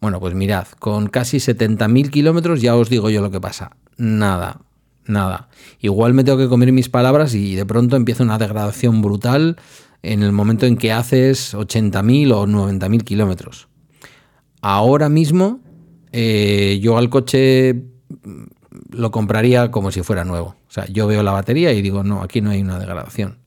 Bueno, 0.00 0.20
pues 0.20 0.34
mirad, 0.34 0.68
con 0.78 1.08
casi 1.08 1.38
70.000 1.38 2.10
kilómetros 2.10 2.60
ya 2.60 2.76
os 2.76 2.88
digo 2.88 3.10
yo 3.10 3.20
lo 3.20 3.30
que 3.30 3.40
pasa. 3.40 3.76
Nada, 3.96 4.60
nada. 5.08 5.48
Igual 5.80 6.14
me 6.14 6.24
tengo 6.24 6.38
que 6.38 6.48
comer 6.48 6.72
mis 6.72 6.88
palabras 6.88 7.34
y 7.34 7.54
de 7.54 7.66
pronto 7.66 7.96
empieza 7.96 8.22
una 8.22 8.38
degradación 8.38 9.02
brutal 9.02 9.56
en 10.02 10.22
el 10.22 10.32
momento 10.32 10.66
en 10.66 10.76
que 10.76 10.92
haces 10.92 11.54
80.000 11.54 12.32
o 12.32 12.46
90.000 12.46 13.02
kilómetros. 13.02 13.68
Ahora 14.60 15.08
mismo 15.08 15.60
eh, 16.12 16.78
yo 16.82 16.98
al 16.98 17.10
coche 17.10 17.82
lo 18.90 19.10
compraría 19.10 19.70
como 19.70 19.90
si 19.90 20.02
fuera 20.02 20.24
nuevo. 20.24 20.56
O 20.68 20.70
sea, 20.70 20.86
yo 20.86 21.06
veo 21.06 21.22
la 21.22 21.32
batería 21.32 21.72
y 21.72 21.82
digo, 21.82 22.04
no, 22.04 22.22
aquí 22.22 22.40
no 22.40 22.50
hay 22.50 22.60
una 22.60 22.78
degradación. 22.78 23.38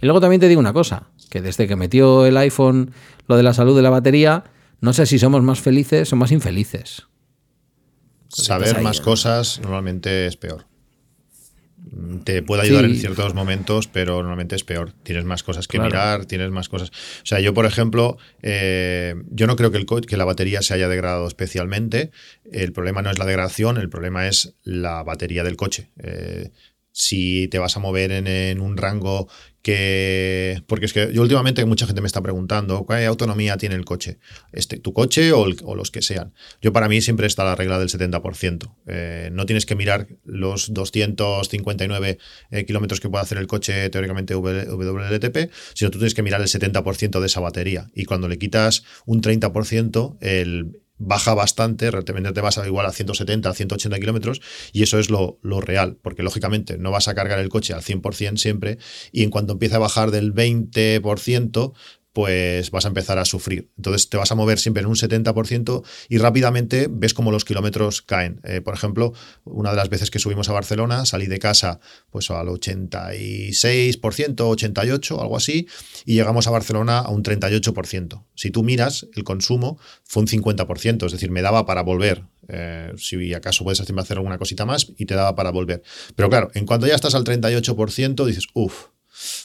Y 0.00 0.06
luego 0.06 0.20
también 0.20 0.40
te 0.40 0.48
digo 0.48 0.60
una 0.60 0.72
cosa, 0.72 1.08
que 1.28 1.40
desde 1.42 1.68
que 1.68 1.76
metió 1.76 2.26
el 2.26 2.36
iPhone 2.36 2.92
lo 3.26 3.36
de 3.36 3.42
la 3.42 3.54
salud 3.54 3.76
de 3.76 3.82
la 3.82 3.90
batería, 3.90 4.44
no 4.80 4.92
sé 4.92 5.06
si 5.06 5.18
somos 5.18 5.42
más 5.42 5.60
felices 5.60 6.12
o 6.12 6.16
más 6.16 6.32
infelices. 6.32 7.06
Saber 8.28 8.80
más 8.80 9.00
cosas 9.00 9.60
normalmente 9.60 10.26
es 10.26 10.36
peor. 10.36 10.66
Te 12.24 12.42
puede 12.42 12.62
ayudar 12.62 12.84
en 12.84 12.96
ciertos 12.96 13.34
momentos, 13.34 13.88
pero 13.88 14.18
normalmente 14.18 14.54
es 14.54 14.62
peor. 14.62 14.92
Tienes 15.02 15.24
más 15.24 15.42
cosas 15.42 15.66
que 15.66 15.80
mirar, 15.80 16.24
tienes 16.24 16.50
más 16.50 16.68
cosas. 16.68 16.90
O 16.90 17.26
sea, 17.26 17.40
yo, 17.40 17.52
por 17.52 17.66
ejemplo, 17.66 18.16
eh, 18.42 19.16
yo 19.30 19.48
no 19.48 19.56
creo 19.56 19.72
que, 19.72 19.78
el 19.78 19.86
que 20.06 20.16
la 20.16 20.24
batería 20.24 20.62
se 20.62 20.74
haya 20.74 20.88
degradado 20.88 21.26
especialmente. 21.26 22.12
El 22.52 22.72
problema 22.72 23.02
no 23.02 23.10
es 23.10 23.18
la 23.18 23.26
degradación, 23.26 23.76
el 23.76 23.88
problema 23.88 24.28
es 24.28 24.54
la 24.62 25.02
batería 25.02 25.42
del 25.42 25.56
coche. 25.56 25.88
Eh, 25.98 26.50
si 26.92 27.48
te 27.48 27.58
vas 27.58 27.76
a 27.76 27.80
mover 27.80 28.12
en, 28.12 28.60
un 28.60 28.76
rango 28.76 29.28
que... 29.62 30.62
Porque 30.66 30.86
es 30.86 30.92
que 30.92 31.12
yo 31.12 31.22
últimamente 31.22 31.64
mucha 31.64 31.86
gente 31.86 32.00
me 32.00 32.06
está 32.06 32.22
preguntando, 32.22 32.84
¿cuál 32.84 33.04
autonomía 33.06 33.56
tiene 33.56 33.74
el 33.74 33.84
coche? 33.84 34.18
Este, 34.52 34.78
¿Tu 34.78 34.92
coche 34.92 35.32
o, 35.32 35.46
los 35.74 35.90
que 35.90 36.02
sean? 36.02 36.32
Yo 36.60 36.72
para 36.72 36.88
mí 36.88 37.00
siempre 37.00 37.26
está 37.26 37.44
la 37.44 37.54
regla 37.54 37.78
del 37.78 37.88
70%. 37.88 38.74
Eh, 38.86 39.30
no 39.32 39.46
tienes 39.46 39.66
que 39.66 39.74
mirar 39.74 40.08
los 40.24 40.72
259 40.72 42.18
eh, 42.50 42.64
kilómetros 42.64 43.00
que 43.00 43.08
puede 43.08 43.22
hacer 43.22 43.38
el 43.38 43.46
coche 43.46 43.90
teóricamente 43.90 44.34
WLTP, 44.34 45.50
sino 45.74 45.90
tú 45.90 45.98
tienes 45.98 46.14
que 46.14 46.22
mirar 46.22 46.40
el 46.40 46.48
70% 46.48 47.20
de 47.20 47.26
esa 47.26 47.40
batería. 47.40 47.90
Y 47.94 48.04
cuando 48.04 48.28
le 48.28 48.38
quitas 48.38 48.84
un 49.06 49.20
30%, 49.22 50.16
el 50.20 50.80
baja 51.00 51.34
bastante, 51.34 51.90
realmente 51.90 52.32
te 52.32 52.40
vas 52.40 52.58
a 52.58 52.66
igual 52.66 52.86
a 52.86 52.92
170, 52.92 53.52
180 53.52 53.98
kilómetros, 53.98 54.40
y 54.72 54.82
eso 54.82 54.98
es 54.98 55.10
lo, 55.10 55.38
real, 55.42 55.98
porque 56.00 56.22
lógicamente 56.22 56.78
no 56.78 56.90
vas 56.90 57.08
a 57.08 57.14
cargar 57.14 57.38
el 57.38 57.48
coche 57.48 57.72
al 57.72 57.82
100% 57.82 58.36
siempre, 58.36 58.78
y 59.10 59.24
en 59.24 59.30
cuanto 59.30 59.54
empieza 59.54 59.76
a 59.76 59.80
bajar 59.80 60.10
del 60.10 60.34
20%, 60.34 61.72
pues 62.12 62.70
vas 62.70 62.84
a 62.84 62.88
empezar 62.88 63.18
a 63.18 63.24
sufrir. 63.24 63.70
Entonces 63.76 64.08
te 64.08 64.16
vas 64.16 64.32
a 64.32 64.34
mover 64.34 64.58
siempre 64.58 64.82
en 64.82 64.88
un 64.88 64.96
70% 64.96 65.82
y 66.08 66.18
rápidamente 66.18 66.88
ves 66.90 67.14
cómo 67.14 67.30
los 67.30 67.44
kilómetros 67.44 68.02
caen. 68.02 68.40
Eh, 68.44 68.60
por 68.60 68.74
ejemplo, 68.74 69.12
una 69.44 69.70
de 69.70 69.76
las 69.76 69.88
veces 69.88 70.10
que 70.10 70.18
subimos 70.18 70.48
a 70.48 70.52
Barcelona, 70.52 71.06
salí 71.06 71.26
de 71.26 71.38
casa 71.38 71.80
pues 72.10 72.30
al 72.30 72.48
86%, 72.48 74.36
88%, 74.36 75.20
algo 75.20 75.36
así, 75.36 75.68
y 76.04 76.14
llegamos 76.14 76.46
a 76.46 76.50
Barcelona 76.50 76.98
a 76.98 77.10
un 77.10 77.22
38%. 77.22 78.24
Si 78.34 78.50
tú 78.50 78.62
miras, 78.62 79.06
el 79.14 79.24
consumo 79.24 79.78
fue 80.04 80.22
un 80.22 80.28
50%, 80.28 81.06
es 81.06 81.12
decir, 81.12 81.30
me 81.30 81.42
daba 81.42 81.66
para 81.66 81.82
volver. 81.82 82.24
Eh, 82.48 82.92
si 82.96 83.32
acaso 83.32 83.62
puedes 83.62 83.80
hacer 83.80 84.16
alguna 84.16 84.38
cosita 84.38 84.66
más 84.66 84.92
y 84.96 85.06
te 85.06 85.14
daba 85.14 85.36
para 85.36 85.50
volver. 85.50 85.82
Pero 86.16 86.28
claro, 86.28 86.50
en 86.54 86.66
cuanto 86.66 86.86
ya 86.88 86.96
estás 86.96 87.14
al 87.14 87.22
38%, 87.22 88.24
dices, 88.26 88.46
uff, 88.54 88.86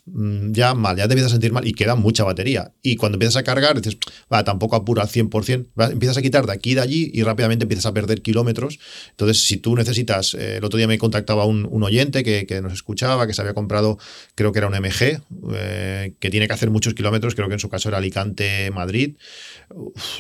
ya 0.06 0.74
mal, 0.74 0.98
ya 0.98 1.08
te 1.08 1.14
empiezas 1.14 1.32
a 1.32 1.36
sentir 1.36 1.52
mal 1.52 1.68
y 1.68 1.74
queda 1.74 1.96
mucha 1.96 2.24
batería. 2.24 2.74
Y 2.82 2.96
cuando 2.96 3.16
empiezas 3.16 3.38
a 3.38 3.44
cargar, 3.44 3.82
dices, 3.82 3.98
va, 4.32 4.44
tampoco 4.44 4.76
apura 4.76 5.04
al 5.04 5.10
100%, 5.10 5.92
empiezas 5.92 6.18
a 6.18 6.22
quitar 6.22 6.46
de 6.46 6.54
aquí 6.54 6.72
y 6.72 6.76
de 6.76 6.82
allí 6.82 7.12
y 7.14 7.24
rápidamente 7.24 7.64
empiezas 7.64 7.88
a 7.88 7.94
perder 7.94 8.22
kilómetros. 8.22 8.80
Entonces, 9.12 9.46
si 9.46 9.58
tú 9.58 9.76
necesitas, 9.76 10.34
eh, 10.34 10.58
el 10.58 10.64
otro 10.64 10.78
día 10.78 10.88
me 10.88 10.98
contactaba 10.98 11.46
un, 11.46 11.66
oyente 11.86 12.24
que, 12.24 12.62
nos 12.62 12.74
escuchaba, 12.74 13.28
que 13.28 13.34
se 13.34 13.42
había 13.42 13.54
comprado, 13.54 14.00
creo 14.34 14.52
que 14.52 14.60
era 14.60 14.68
un 14.68 14.74
MG, 14.74 15.22
eh, 15.54 16.16
que 16.20 16.30
tiene 16.32 16.48
que 16.48 16.54
hacer 16.54 16.72
muchos 16.72 16.96
kilómetros, 16.96 17.36
creo 17.36 17.48
que 17.48 17.54
en 17.54 17.60
su 17.60 17.70
caso 17.70 17.90
era 17.90 18.00
Alicante-Madrid. 18.00 19.18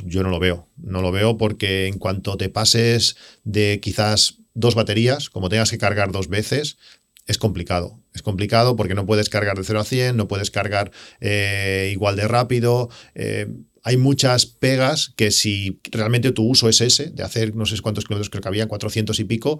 Yo 0.03 0.21
no 0.21 0.29
lo 0.29 0.39
veo, 0.39 0.67
no 0.77 1.01
lo 1.01 1.11
veo 1.11 1.37
porque 1.37 1.87
en 1.87 1.97
cuanto 1.97 2.37
te 2.37 2.49
pases 2.49 3.15
de 3.43 3.79
quizás 3.81 4.39
dos 4.53 4.75
baterías, 4.75 5.29
como 5.29 5.49
tengas 5.49 5.71
que 5.71 5.77
cargar 5.77 6.11
dos 6.11 6.27
veces, 6.27 6.77
es 7.25 7.37
complicado. 7.37 7.99
Es 8.15 8.23
complicado 8.23 8.75
porque 8.75 8.95
no 8.95 9.05
puedes 9.05 9.29
cargar 9.29 9.57
de 9.57 9.63
0 9.63 9.81
a 9.81 9.83
100, 9.83 10.17
no 10.17 10.27
puedes 10.27 10.49
cargar 10.49 10.91
eh, 11.19 11.89
igual 11.91 12.15
de 12.15 12.27
rápido. 12.27 12.89
Eh, 13.13 13.47
hay 13.83 13.97
muchas 13.97 14.47
pegas 14.47 15.13
que 15.15 15.29
si 15.29 15.79
realmente 15.91 16.31
tu 16.31 16.43
uso 16.47 16.69
es 16.69 16.81
ese, 16.81 17.11
de 17.11 17.21
hacer 17.21 17.55
no 17.55 17.67
sé 17.67 17.79
cuántos 17.81 18.05
kilómetros, 18.05 18.31
creo 18.31 18.41
que 18.41 18.47
había 18.47 18.67
400 18.67 19.19
y 19.19 19.25
pico, 19.25 19.59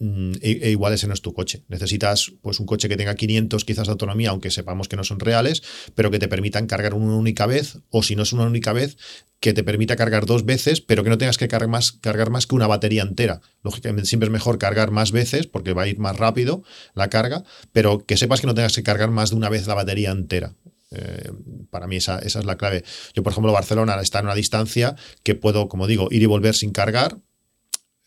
e, 0.00 0.60
e, 0.62 0.70
igual 0.70 0.94
ese 0.94 1.06
no 1.06 1.14
es 1.14 1.20
tu 1.20 1.34
coche. 1.34 1.64
Necesitas 1.68 2.32
pues 2.40 2.58
un 2.58 2.66
coche 2.66 2.88
que 2.88 2.96
tenga 2.96 3.14
500 3.14 3.64
quizás 3.64 3.86
de 3.86 3.92
autonomía, 3.92 4.30
aunque 4.30 4.50
sepamos 4.50 4.88
que 4.88 4.96
no 4.96 5.04
son 5.04 5.20
reales, 5.20 5.62
pero 5.94 6.10
que 6.10 6.18
te 6.18 6.26
permitan 6.26 6.66
cargar 6.66 6.94
una 6.94 7.16
única 7.16 7.46
vez, 7.46 7.78
o 7.90 8.02
si 8.02 8.16
no 8.16 8.22
es 8.22 8.32
una 8.32 8.44
única 8.44 8.72
vez, 8.72 8.96
que 9.40 9.52
te 9.52 9.62
permita 9.62 9.96
cargar 9.96 10.24
dos 10.24 10.44
veces, 10.44 10.80
pero 10.80 11.04
que 11.04 11.10
no 11.10 11.18
tengas 11.18 11.36
que 11.36 11.48
cargar 11.48 11.68
más, 11.68 11.92
cargar 11.92 12.30
más 12.30 12.46
que 12.46 12.54
una 12.54 12.66
batería 12.66 13.02
entera. 13.02 13.40
Lógicamente 13.62 14.08
siempre 14.08 14.26
es 14.26 14.32
mejor 14.32 14.58
cargar 14.58 14.90
más 14.90 15.12
veces 15.12 15.46
porque 15.46 15.74
va 15.74 15.82
a 15.82 15.88
ir 15.88 15.98
más 15.98 16.16
rápido 16.16 16.62
la 16.94 17.10
carga, 17.10 17.44
pero 17.72 18.04
que 18.06 18.16
sepas 18.16 18.40
que 18.40 18.46
no 18.46 18.54
tengas 18.54 18.74
que 18.74 18.82
cargar 18.82 19.10
más 19.10 19.30
de 19.30 19.36
una 19.36 19.50
vez 19.50 19.66
la 19.66 19.74
batería 19.74 20.10
entera. 20.10 20.54
Eh, 20.92 21.30
para 21.70 21.86
mí 21.86 21.96
esa, 21.96 22.18
esa, 22.18 22.40
es 22.40 22.44
la 22.46 22.56
clave. 22.56 22.84
Yo, 23.14 23.22
por 23.22 23.32
ejemplo, 23.32 23.52
Barcelona 23.52 24.00
está 24.00 24.18
en 24.18 24.26
una 24.26 24.34
distancia 24.34 24.96
que 25.22 25.34
puedo, 25.34 25.68
como 25.68 25.86
digo, 25.86 26.08
ir 26.10 26.22
y 26.22 26.26
volver 26.26 26.54
sin 26.54 26.72
cargar, 26.72 27.18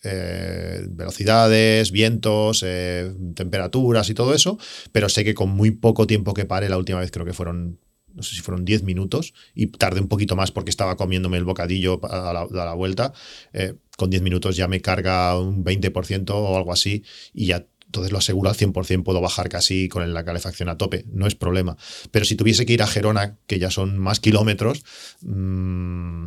eh, 0.03 0.85
velocidades, 0.89 1.91
vientos, 1.91 2.63
eh, 2.65 3.13
temperaturas 3.35 4.09
y 4.09 4.13
todo 4.13 4.33
eso, 4.33 4.57
pero 4.91 5.09
sé 5.09 5.23
que 5.23 5.33
con 5.33 5.49
muy 5.49 5.71
poco 5.71 6.07
tiempo 6.07 6.33
que 6.33 6.45
pare, 6.45 6.69
la 6.69 6.77
última 6.77 6.99
vez 6.99 7.09
creo 7.09 7.25
que 7.25 7.33
fueron, 7.33 7.79
no 8.13 8.23
sé 8.23 8.35
si 8.35 8.41
fueron 8.41 8.65
10 8.65 8.83
minutos, 8.83 9.33
y 9.55 9.67
tardé 9.67 10.01
un 10.01 10.07
poquito 10.07 10.35
más 10.35 10.51
porque 10.51 10.69
estaba 10.69 10.97
comiéndome 10.97 11.37
el 11.37 11.45
bocadillo 11.45 12.01
a 12.03 12.47
la, 12.51 12.73
vuelta, 12.73 13.13
eh, 13.53 13.75
con 13.97 14.09
10 14.09 14.23
minutos 14.23 14.55
ya 14.55 14.67
me 14.67 14.81
carga 14.81 15.39
un 15.39 15.63
20% 15.63 16.31
o 16.31 16.57
algo 16.57 16.73
así, 16.73 17.03
y 17.33 17.47
ya 17.47 17.65
entonces 17.85 18.11
lo 18.11 18.17
aseguro 18.17 18.49
al 18.49 18.55
100%, 18.55 19.03
puedo 19.03 19.21
bajar 19.21 19.49
casi 19.49 19.87
con 19.87 20.13
la 20.13 20.25
calefacción 20.25 20.67
a 20.67 20.77
tope, 20.77 21.05
no 21.13 21.27
es 21.27 21.35
problema. 21.35 21.77
Pero 22.09 22.25
si 22.25 22.35
tuviese 22.35 22.65
que 22.65 22.73
ir 22.73 22.81
a 22.81 22.87
Gerona, 22.87 23.37
que 23.45 23.59
ya 23.59 23.69
son 23.69 23.99
más 23.99 24.19
kilómetros, 24.19 24.83
mmm, 25.21 26.25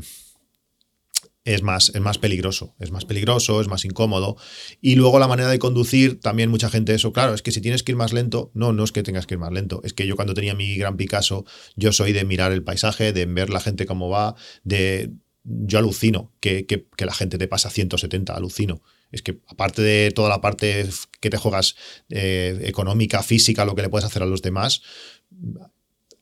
es 1.46 1.62
más, 1.62 1.92
es 1.94 2.00
más 2.00 2.18
peligroso, 2.18 2.74
es 2.80 2.90
más 2.90 3.04
peligroso, 3.04 3.60
es 3.60 3.68
más 3.68 3.84
incómodo. 3.84 4.36
Y 4.82 4.96
luego 4.96 5.18
la 5.20 5.28
manera 5.28 5.48
de 5.48 5.60
conducir, 5.60 6.20
también 6.20 6.50
mucha 6.50 6.68
gente 6.68 6.92
eso, 6.92 7.12
claro, 7.12 7.34
es 7.34 7.40
que 7.40 7.52
si 7.52 7.60
tienes 7.60 7.84
que 7.84 7.92
ir 7.92 7.96
más 7.96 8.12
lento, 8.12 8.50
no, 8.52 8.72
no 8.72 8.82
es 8.82 8.90
que 8.90 9.04
tengas 9.04 9.26
que 9.26 9.34
ir 9.34 9.38
más 9.38 9.52
lento, 9.52 9.80
es 9.84 9.94
que 9.94 10.06
yo 10.06 10.16
cuando 10.16 10.34
tenía 10.34 10.54
mi 10.54 10.76
Gran 10.76 10.96
Picasso, 10.96 11.46
yo 11.76 11.92
soy 11.92 12.12
de 12.12 12.24
mirar 12.24 12.50
el 12.50 12.64
paisaje, 12.64 13.12
de 13.12 13.26
ver 13.26 13.48
la 13.48 13.60
gente 13.60 13.86
cómo 13.86 14.10
va, 14.10 14.34
de... 14.64 15.12
Yo 15.48 15.78
alucino 15.78 16.32
que, 16.40 16.66
que, 16.66 17.06
la 17.06 17.14
gente 17.14 17.38
te 17.38 17.46
pasa 17.46 17.70
170, 17.70 18.34
alucino. 18.34 18.82
Es 19.12 19.22
que 19.22 19.38
aparte 19.46 19.80
de 19.80 20.10
toda 20.10 20.28
la 20.28 20.40
parte 20.40 20.88
que 21.20 21.30
te 21.30 21.36
juegas 21.36 21.76
eh, 22.08 22.58
económica, 22.64 23.22
física, 23.22 23.64
lo 23.64 23.76
que 23.76 23.82
le 23.82 23.88
puedes 23.88 24.04
hacer 24.04 24.24
a 24.24 24.26
los 24.26 24.42
demás, 24.42 24.82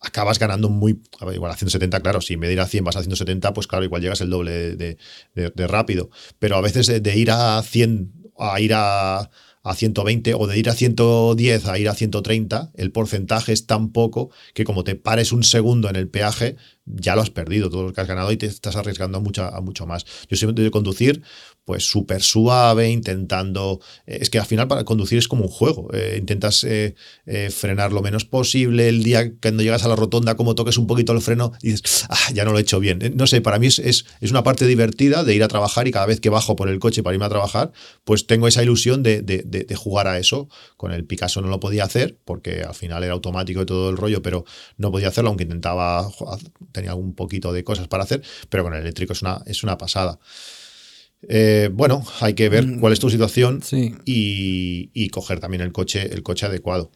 acabas 0.05 0.39
ganando 0.39 0.69
muy. 0.69 1.01
igual 1.33 1.53
a 1.53 1.57
170, 1.57 2.01
claro, 2.01 2.21
si 2.21 2.35
en 2.35 2.41
vez 2.41 2.49
de 2.49 2.55
ir 2.55 2.61
a 2.61 2.67
100 2.67 2.85
vas 2.85 2.97
a 2.97 3.01
170, 3.01 3.53
pues 3.55 3.67
claro, 3.67 3.85
igual 3.85 4.03
llegas 4.03 4.21
el 4.21 4.31
doble 4.31 4.77
de, 4.77 4.97
rápido. 5.67 6.11
Pero 6.39 6.57
a 6.57 6.61
veces 6.61 6.87
de, 7.03 7.17
ir 7.17 7.31
a 7.31 7.63
100 7.63 8.13
a 8.39 8.61
ir 8.61 8.73
a, 8.75 9.31
a 9.65 9.75
120 9.75 10.35
o 10.35 10.47
de 10.47 10.59
ir 10.59 10.69
a 10.69 10.75
110 10.75 11.67
a 11.67 11.79
ir 11.79 11.89
a 11.89 11.95
130, 11.95 12.73
el 12.75 12.93
porcentaje 12.93 13.53
es 13.53 13.67
tan 13.67 13.93
poco 13.93 14.31
que 14.53 14.65
como 14.65 14.85
te 14.85 14.95
pares 14.95 15.33
un 15.33 15.43
segundo 15.43 15.89
en 15.89 15.97
el 15.97 16.09
peaje, 16.09 16.57
ya 16.85 17.17
lo 17.17 17.23
has 17.23 17.31
perdido, 17.31 17.71
todo 17.71 17.85
lo 17.85 17.93
que 17.93 18.01
has 18.01 18.07
ganado 18.07 18.31
y 18.31 18.37
te 18.37 18.47
estás 18.47 18.77
arriesgando 18.77 19.19
a 19.19 19.21
mucho, 19.21 19.43
a 19.45 19.61
mucho 19.61 19.87
más. 19.87 20.05
Yo 20.29 20.37
siempre 20.37 20.63
de 20.63 20.71
conducir 20.71 21.23
pues 21.65 21.85
súper 21.87 22.23
suave, 22.23 22.91
intentando... 22.91 23.81
Eh, 24.07 24.19
es 24.21 24.31
que 24.31 24.39
al 24.39 24.47
final 24.47 24.69
para 24.69 24.85
conducir 24.85 25.19
es 25.19 25.29
como 25.29 25.45
un 25.45 25.51
juego. 25.51 25.89
Eh, 25.93 26.17
intentas 26.19 26.65
eh, 26.65 26.95
frenar 27.51 27.93
lo 27.93 28.03
menos 28.03 28.25
posible. 28.25 28.89
El 28.89 29.03
día 29.03 29.33
cuando 29.41 29.63
llegas 29.63 29.85
a 29.85 29.89
la 29.89 29.97
rotonda, 29.97 30.37
como 30.37 30.55
toques 30.55 30.79
un 30.79 30.87
poquito 30.87 31.13
el 31.13 31.21
freno, 31.21 31.53
dices, 31.63 32.07
ah, 32.09 32.33
ya 32.33 32.45
no 32.45 32.53
lo 32.53 32.59
he 32.59 32.63
hecho 32.63 32.81
bien. 32.81 33.15
No 33.17 33.27
sé, 33.27 33.41
para 33.41 33.59
mí 33.59 33.67
es, 33.67 33.79
es, 33.79 34.05
una 34.31 34.43
parte 34.43 34.67
divertida 34.67 35.23
de 35.23 35.35
ir 35.35 35.43
a 35.43 35.49
trabajar 35.49 35.87
y 35.87 35.93
cada 35.93 36.07
vez 36.07 36.21
que 36.21 36.29
bajo 36.29 36.57
por 36.57 36.69
el 36.69 36.79
coche 36.79 37.03
para 37.03 37.15
irme 37.15 37.27
a 37.27 37.29
trabajar, 37.29 37.73
pues 38.05 38.27
tengo 38.27 38.49
esa 38.49 38.63
ilusión 38.63 39.03
de, 39.03 39.23
de 39.23 39.75
jugar 39.77 40.09
a 40.09 40.19
eso. 40.19 40.49
Con 40.77 40.93
el 40.93 41.05
Picasso 41.05 41.41
no 41.41 41.49
lo 41.49 41.61
podía 41.61 41.85
hacer 41.85 42.19
porque 42.25 42.63
al 42.63 42.75
final 42.75 43.05
era 43.05 43.13
automático 43.13 43.63
y 43.63 43.67
todo 43.67 43.91
el 43.91 43.97
rollo, 43.97 44.23
pero 44.23 44.45
no 44.77 44.91
podía 44.91 45.09
hacerlo, 45.09 45.31
aunque 45.31 45.45
intentaba, 45.45 46.11
tenía 46.73 46.95
un 46.95 47.15
poquito 47.15 47.53
de 47.53 47.65
cosas 47.65 47.89
para 47.89 48.05
hacer, 48.05 48.23
pero 48.49 48.65
con 48.65 48.75
el 48.75 48.81
eléctrico 48.81 49.13
es 49.13 49.23
una, 49.23 49.43
es 49.47 49.63
una 49.63 49.79
pasada. 49.79 50.19
Eh, 51.29 51.71
bueno, 51.73 52.03
hay 52.21 52.35
que 52.35 52.49
ver 52.49 52.67
mm, 52.67 52.81
cuál 52.81 52.93
es 52.93 53.01
tu 53.01 53.11
situación 53.11 53.61
y, 54.05 55.09
coger 55.11 55.41
también 55.41 55.63
el 55.63 55.73
coche, 55.73 56.13
el 56.13 56.23
coche 56.23 56.47
adecuado. 56.47 56.91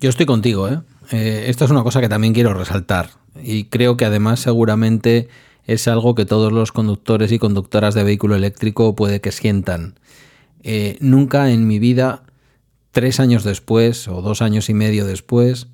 Yo 0.00 0.10
estoy 0.10 0.26
contigo, 0.26 0.68
¿eh? 0.68 0.80
¿eh? 1.10 1.44
Esto 1.48 1.64
es 1.64 1.70
una 1.70 1.82
cosa 1.82 2.00
que 2.00 2.08
también 2.08 2.34
quiero 2.34 2.54
resaltar 2.54 3.10
y 3.42 3.64
creo 3.64 3.96
que 3.96 4.04
además 4.04 4.40
seguramente 4.40 5.28
es 5.64 5.88
algo 5.88 6.14
que 6.14 6.26
todos 6.26 6.52
los 6.52 6.72
conductores 6.72 7.32
y 7.32 7.38
conductoras 7.38 7.94
de 7.94 8.04
vehículo 8.04 8.34
eléctrico 8.34 8.94
puede 8.94 9.20
que 9.20 9.32
sientan. 9.32 9.98
Eh, 10.62 10.98
nunca 11.00 11.50
en 11.50 11.66
mi 11.66 11.78
vida, 11.78 12.24
tres 12.90 13.18
años 13.20 13.44
después 13.44 14.08
o 14.08 14.20
dos 14.20 14.42
años 14.42 14.68
y 14.68 14.74
medio 14.74 15.06
después, 15.06 15.68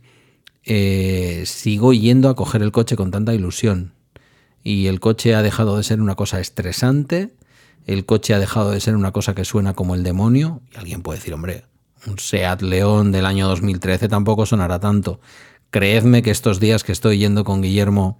sigo 0.62 1.92
yendo 1.92 2.28
a 2.28 2.36
coger 2.36 2.62
el 2.62 2.70
coche 2.70 2.94
con 2.94 3.10
tanta 3.10 3.34
ilusión. 3.34 3.94
Y 4.62 4.86
el 4.86 5.00
coche 5.00 5.34
ha 5.34 5.42
dejado 5.42 5.76
de 5.76 5.82
ser 5.82 6.00
una 6.00 6.14
cosa 6.14 6.38
estresante 6.38 7.30
el 7.92 8.06
coche 8.06 8.34
ha 8.34 8.38
dejado 8.38 8.70
de 8.70 8.80
ser 8.80 8.96
una 8.96 9.12
cosa 9.12 9.34
que 9.34 9.44
suena 9.44 9.74
como 9.74 9.94
el 9.94 10.02
demonio. 10.02 10.60
Y 10.72 10.78
alguien 10.78 11.02
puede 11.02 11.18
decir, 11.18 11.34
hombre, 11.34 11.64
un 12.06 12.18
Seat 12.18 12.62
León 12.62 13.12
del 13.12 13.26
año 13.26 13.46
2013 13.48 14.08
tampoco 14.08 14.46
sonará 14.46 14.78
tanto. 14.80 15.20
Creedme 15.70 16.22
que 16.22 16.30
estos 16.30 16.60
días 16.60 16.84
que 16.84 16.92
estoy 16.92 17.18
yendo 17.18 17.44
con 17.44 17.62
Guillermo, 17.62 18.18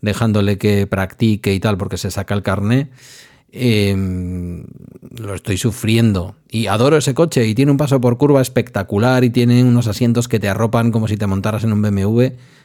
dejándole 0.00 0.58
que 0.58 0.86
practique 0.86 1.52
y 1.52 1.60
tal, 1.60 1.76
porque 1.76 1.96
se 1.96 2.10
saca 2.10 2.34
el 2.34 2.42
carné, 2.42 2.90
em, 3.52 4.64
lo 5.16 5.34
estoy 5.34 5.58
sufriendo. 5.58 6.36
Y 6.50 6.66
adoro 6.66 6.96
ese 6.96 7.14
coche 7.14 7.46
y 7.46 7.54
tiene 7.54 7.70
un 7.70 7.78
paso 7.78 8.00
por 8.00 8.18
curva 8.18 8.40
espectacular 8.40 9.24
y 9.24 9.30
tiene 9.30 9.62
unos 9.64 9.86
asientos 9.86 10.28
que 10.28 10.40
te 10.40 10.48
arropan 10.48 10.90
como 10.90 11.08
si 11.08 11.16
te 11.16 11.26
montaras 11.26 11.64
en 11.64 11.72
un 11.72 11.82
BMW, 11.82 12.22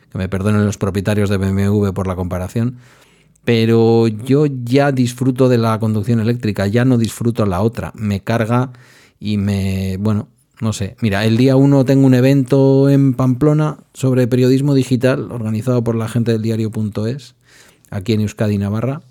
que 0.10 0.18
me 0.18 0.30
perdonen 0.30 0.66
los 0.66 0.78
propietarios 0.78 1.30
de 1.30 1.38
BMW 1.38 1.92
por 1.94 2.08
la 2.08 2.16
comparación 2.16 2.78
pero 3.46 4.08
yo 4.08 4.46
ya 4.46 4.92
disfruto 4.92 5.50
de 5.50 5.58
la 5.58 5.78
conducción 5.80 6.20
eléctrica, 6.20 6.68
ya 6.68 6.86
no 6.86 6.98
disfruto 6.98 7.46
la 7.46 7.62
otra. 7.62 7.92
Me 7.96 8.22
carga 8.22 8.72
y 9.20 9.38
me, 9.38 9.98
bueno, 9.98 10.30
no 10.62 10.72
sé. 10.72 10.96
Mira, 11.02 11.26
el 11.26 11.36
día 11.36 11.58
1 11.58 11.84
tengo 11.84 12.06
un 12.06 12.14
evento 12.14 12.90
en 12.90 13.14
Pamplona 13.14 13.80
sobre 13.94 14.28
periodismo 14.28 14.74
digital 14.74 15.32
organizado 15.32 15.84
por 15.84 15.96
la 15.96 16.08
gente 16.08 16.32
del 16.32 16.42
diario.es, 16.42 17.36
aquí 17.90 18.14
en 18.14 18.22
Euskadi, 18.22 18.58
Navarra. 18.58 19.02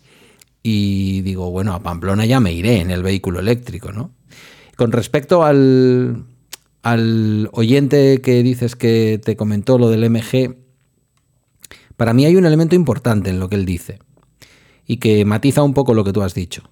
Y 0.63 1.21
digo, 1.23 1.51
bueno, 1.51 1.75
a 1.75 1.83
Pamplona 1.83 2.25
ya 2.25 2.41
me 2.41 2.53
iré 2.53 2.81
en 2.81 2.91
el 2.91 3.03
vehículo 3.03 3.41
eléctrico, 3.41 3.93
¿no? 3.93 4.13
Con 4.77 4.93
respecto 4.93 5.45
al, 5.45 6.25
al 6.83 7.51
oyente 7.53 8.23
que 8.23 8.43
dices 8.43 8.77
que 8.77 9.21
te 9.23 9.37
comentó 9.37 9.77
lo 9.77 9.91
del 9.91 10.09
MG, 10.09 10.57
para 11.97 12.15
mí 12.15 12.25
hay 12.25 12.37
un 12.37 12.47
elemento 12.47 12.75
importante 12.75 13.29
en 13.29 13.39
lo 13.39 13.49
que 13.51 13.57
él 13.57 13.67
dice 13.67 13.99
y 14.87 14.99
que 14.99 15.25
matiza 15.25 15.63
un 15.63 15.75
poco 15.75 15.95
lo 15.95 16.05
que 16.05 16.13
tú 16.13 16.23
has 16.23 16.35
dicho. 16.35 16.63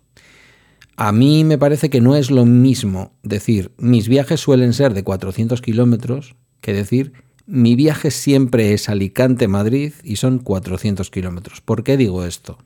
A 0.96 1.12
mí 1.12 1.44
me 1.44 1.58
parece 1.58 1.88
que 1.88 2.00
no 2.00 2.14
es 2.14 2.30
lo 2.30 2.44
mismo 2.44 3.12
decir 3.22 3.72
mis 3.78 4.08
viajes 4.08 4.40
suelen 4.40 4.74
ser 4.74 4.92
de 4.92 5.02
400 5.02 5.62
kilómetros 5.62 6.36
que 6.60 6.74
decir 6.74 7.12
Mi 7.46 7.74
viaje 7.74 8.10
siempre 8.10 8.74
es 8.74 8.88
Alicante-Madrid 8.88 9.94
y 10.04 10.16
son 10.16 10.38
400 10.38 11.10
kilómetros. 11.10 11.60
¿Por 11.60 11.82
qué 11.82 11.96
digo 11.96 12.24
esto? 12.24 12.58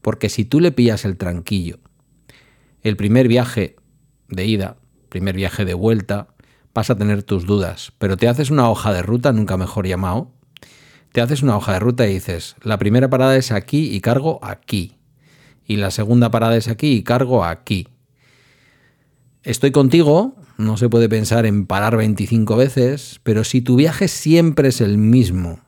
Porque 0.00 0.28
si 0.28 0.44
tú 0.44 0.60
le 0.60 0.72
pillas 0.72 1.04
el 1.04 1.16
tranquillo, 1.16 1.78
el 2.82 2.96
primer 2.96 3.28
viaje 3.28 3.76
de 4.28 4.46
ida, 4.46 4.76
primer 5.08 5.36
viaje 5.36 5.64
de 5.64 5.74
vuelta, 5.74 6.28
vas 6.74 6.90
a 6.90 6.96
tener 6.96 7.22
tus 7.22 7.44
dudas, 7.44 7.92
pero 7.98 8.16
te 8.16 8.28
haces 8.28 8.50
una 8.50 8.70
hoja 8.70 8.92
de 8.92 9.02
ruta, 9.02 9.32
nunca 9.32 9.56
mejor 9.56 9.86
llamado, 9.86 10.32
te 11.12 11.20
haces 11.20 11.42
una 11.42 11.56
hoja 11.56 11.74
de 11.74 11.80
ruta 11.80 12.06
y 12.06 12.14
dices, 12.14 12.56
la 12.62 12.78
primera 12.78 13.08
parada 13.08 13.36
es 13.36 13.52
aquí 13.52 13.94
y 13.94 14.00
cargo 14.00 14.38
aquí, 14.42 14.96
y 15.66 15.76
la 15.76 15.90
segunda 15.90 16.30
parada 16.30 16.56
es 16.56 16.68
aquí 16.68 16.92
y 16.92 17.02
cargo 17.02 17.44
aquí. 17.44 17.88
Estoy 19.42 19.70
contigo, 19.70 20.36
no 20.58 20.76
se 20.76 20.88
puede 20.88 21.08
pensar 21.08 21.46
en 21.46 21.66
parar 21.66 21.96
25 21.96 22.56
veces, 22.56 23.20
pero 23.22 23.44
si 23.44 23.60
tu 23.60 23.76
viaje 23.76 24.08
siempre 24.08 24.68
es 24.68 24.80
el 24.80 24.98
mismo, 24.98 25.60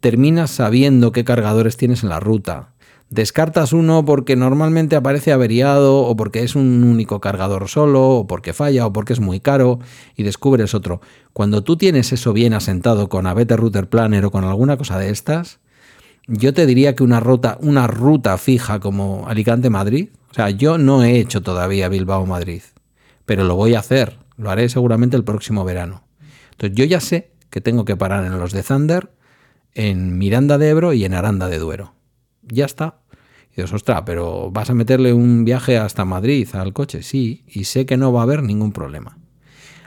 terminas 0.00 0.50
sabiendo 0.50 1.12
qué 1.12 1.24
cargadores 1.24 1.76
tienes 1.76 2.02
en 2.02 2.08
la 2.08 2.20
ruta, 2.20 2.72
Descartas 3.10 3.72
uno 3.72 4.04
porque 4.04 4.36
normalmente 4.36 4.94
aparece 4.94 5.32
averiado 5.32 6.02
o 6.02 6.14
porque 6.14 6.44
es 6.44 6.54
un 6.54 6.84
único 6.84 7.20
cargador 7.20 7.68
solo 7.68 8.08
o 8.08 8.26
porque 8.28 8.52
falla 8.52 8.86
o 8.86 8.92
porque 8.92 9.12
es 9.12 9.18
muy 9.18 9.40
caro 9.40 9.80
y 10.16 10.22
descubres 10.22 10.74
otro. 10.74 11.00
Cuando 11.32 11.64
tú 11.64 11.76
tienes 11.76 12.12
eso 12.12 12.32
bien 12.32 12.54
asentado 12.54 13.08
con 13.08 13.26
a 13.26 13.34
Better 13.34 13.58
Router 13.58 13.88
Planner 13.88 14.24
o 14.24 14.30
con 14.30 14.44
alguna 14.44 14.76
cosa 14.76 14.96
de 14.96 15.10
estas, 15.10 15.58
yo 16.28 16.54
te 16.54 16.66
diría 16.66 16.94
que 16.94 17.02
una 17.02 17.18
ruta, 17.18 17.58
una 17.60 17.88
ruta 17.88 18.38
fija 18.38 18.78
como 18.78 19.26
Alicante-Madrid, 19.26 20.10
o 20.30 20.34
sea, 20.34 20.50
yo 20.50 20.78
no 20.78 21.02
he 21.02 21.18
hecho 21.18 21.42
todavía 21.42 21.88
Bilbao-Madrid, 21.88 22.62
pero 23.26 23.42
lo 23.42 23.56
voy 23.56 23.74
a 23.74 23.80
hacer, 23.80 24.18
lo 24.36 24.50
haré 24.50 24.68
seguramente 24.68 25.16
el 25.16 25.24
próximo 25.24 25.64
verano. 25.64 26.04
Entonces 26.52 26.76
yo 26.76 26.84
ya 26.84 27.00
sé 27.00 27.32
que 27.50 27.60
tengo 27.60 27.84
que 27.84 27.96
parar 27.96 28.24
en 28.24 28.38
los 28.38 28.52
de 28.52 28.62
Thunder, 28.62 29.10
en 29.74 30.16
Miranda 30.16 30.58
de 30.58 30.68
Ebro 30.68 30.92
y 30.92 31.04
en 31.04 31.14
Aranda 31.14 31.48
de 31.48 31.58
Duero. 31.58 31.99
Ya 32.50 32.64
está. 32.64 33.00
Y 33.52 33.56
dices, 33.56 33.72
ostras, 33.72 34.02
pero 34.06 34.50
¿vas 34.50 34.70
a 34.70 34.74
meterle 34.74 35.12
un 35.12 35.44
viaje 35.44 35.78
hasta 35.78 36.04
Madrid 36.04 36.48
al 36.52 36.72
coche? 36.72 37.02
Sí, 37.02 37.44
y 37.48 37.64
sé 37.64 37.86
que 37.86 37.96
no 37.96 38.12
va 38.12 38.20
a 38.20 38.22
haber 38.24 38.42
ningún 38.42 38.72
problema. 38.72 39.18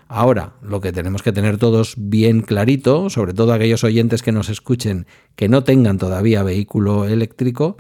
Ahora, 0.08 0.54
lo 0.62 0.82
que 0.82 0.92
tenemos 0.92 1.24
que 1.24 1.32
tener 1.32 1.58
todos 1.58 1.96
bien 1.98 2.42
clarito, 2.42 3.10
sobre 3.10 3.34
todo 3.34 3.54
aquellos 3.54 3.84
oyentes 3.84 4.22
que 4.22 4.32
nos 4.32 4.50
escuchen 4.50 5.08
que 5.36 5.50
no 5.50 5.64
tengan 5.64 5.98
todavía 5.98 6.44
vehículo 6.44 7.06
eléctrico, 7.06 7.78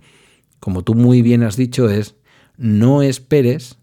como 0.59 0.83
tú 0.83 0.95
muy 0.95 1.21
bien 1.21 1.43
has 1.43 1.57
dicho, 1.57 1.89
es 1.89 2.15
no 2.57 3.01
esperes 3.01 3.77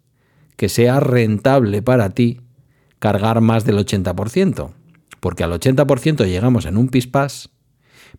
que 0.57 0.69
sea 0.69 1.01
rentable 1.01 1.83
para 1.83 2.11
ti 2.11 2.41
cargar 2.99 3.41
más 3.41 3.65
del 3.65 3.79
80%, 3.79 4.73
porque 5.21 5.45
al 5.45 5.53
80% 5.53 6.27
llegamos 6.27 6.67
en 6.67 6.77
un 6.77 6.89
pispás 6.89 7.51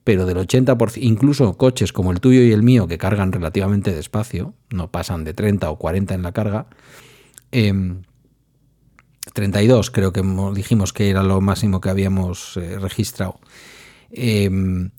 pero 0.04 0.26
del 0.26 0.38
80%, 0.38 0.98
incluso 1.02 1.58
coches 1.58 1.94
como 1.94 2.12
el 2.12 2.20
tuyo 2.20 2.42
y 2.42 2.52
el 2.52 2.64
mío 2.64 2.88
que 2.88 2.98
cargan 2.98 3.32
relativamente 3.32 3.94
despacio, 3.94 4.54
no 4.70 4.90
pasan 4.90 5.24
de 5.24 5.34
30 5.34 5.70
o 5.70 5.78
40 5.78 6.16
en 6.16 6.24
la 6.24 6.32
carga, 6.32 6.68
32 7.52 9.88
em, 9.88 9.94
creo 9.94 10.14
que 10.14 10.24
dijimos 10.56 10.94
que 10.94 11.10
era 11.10 11.24
lo 11.24 11.42
máximo 11.42 11.82
que 11.82 11.90
habíamos 11.90 12.58
eh, 12.58 12.80
registrado. 12.80 13.40
Em, 14.12 14.92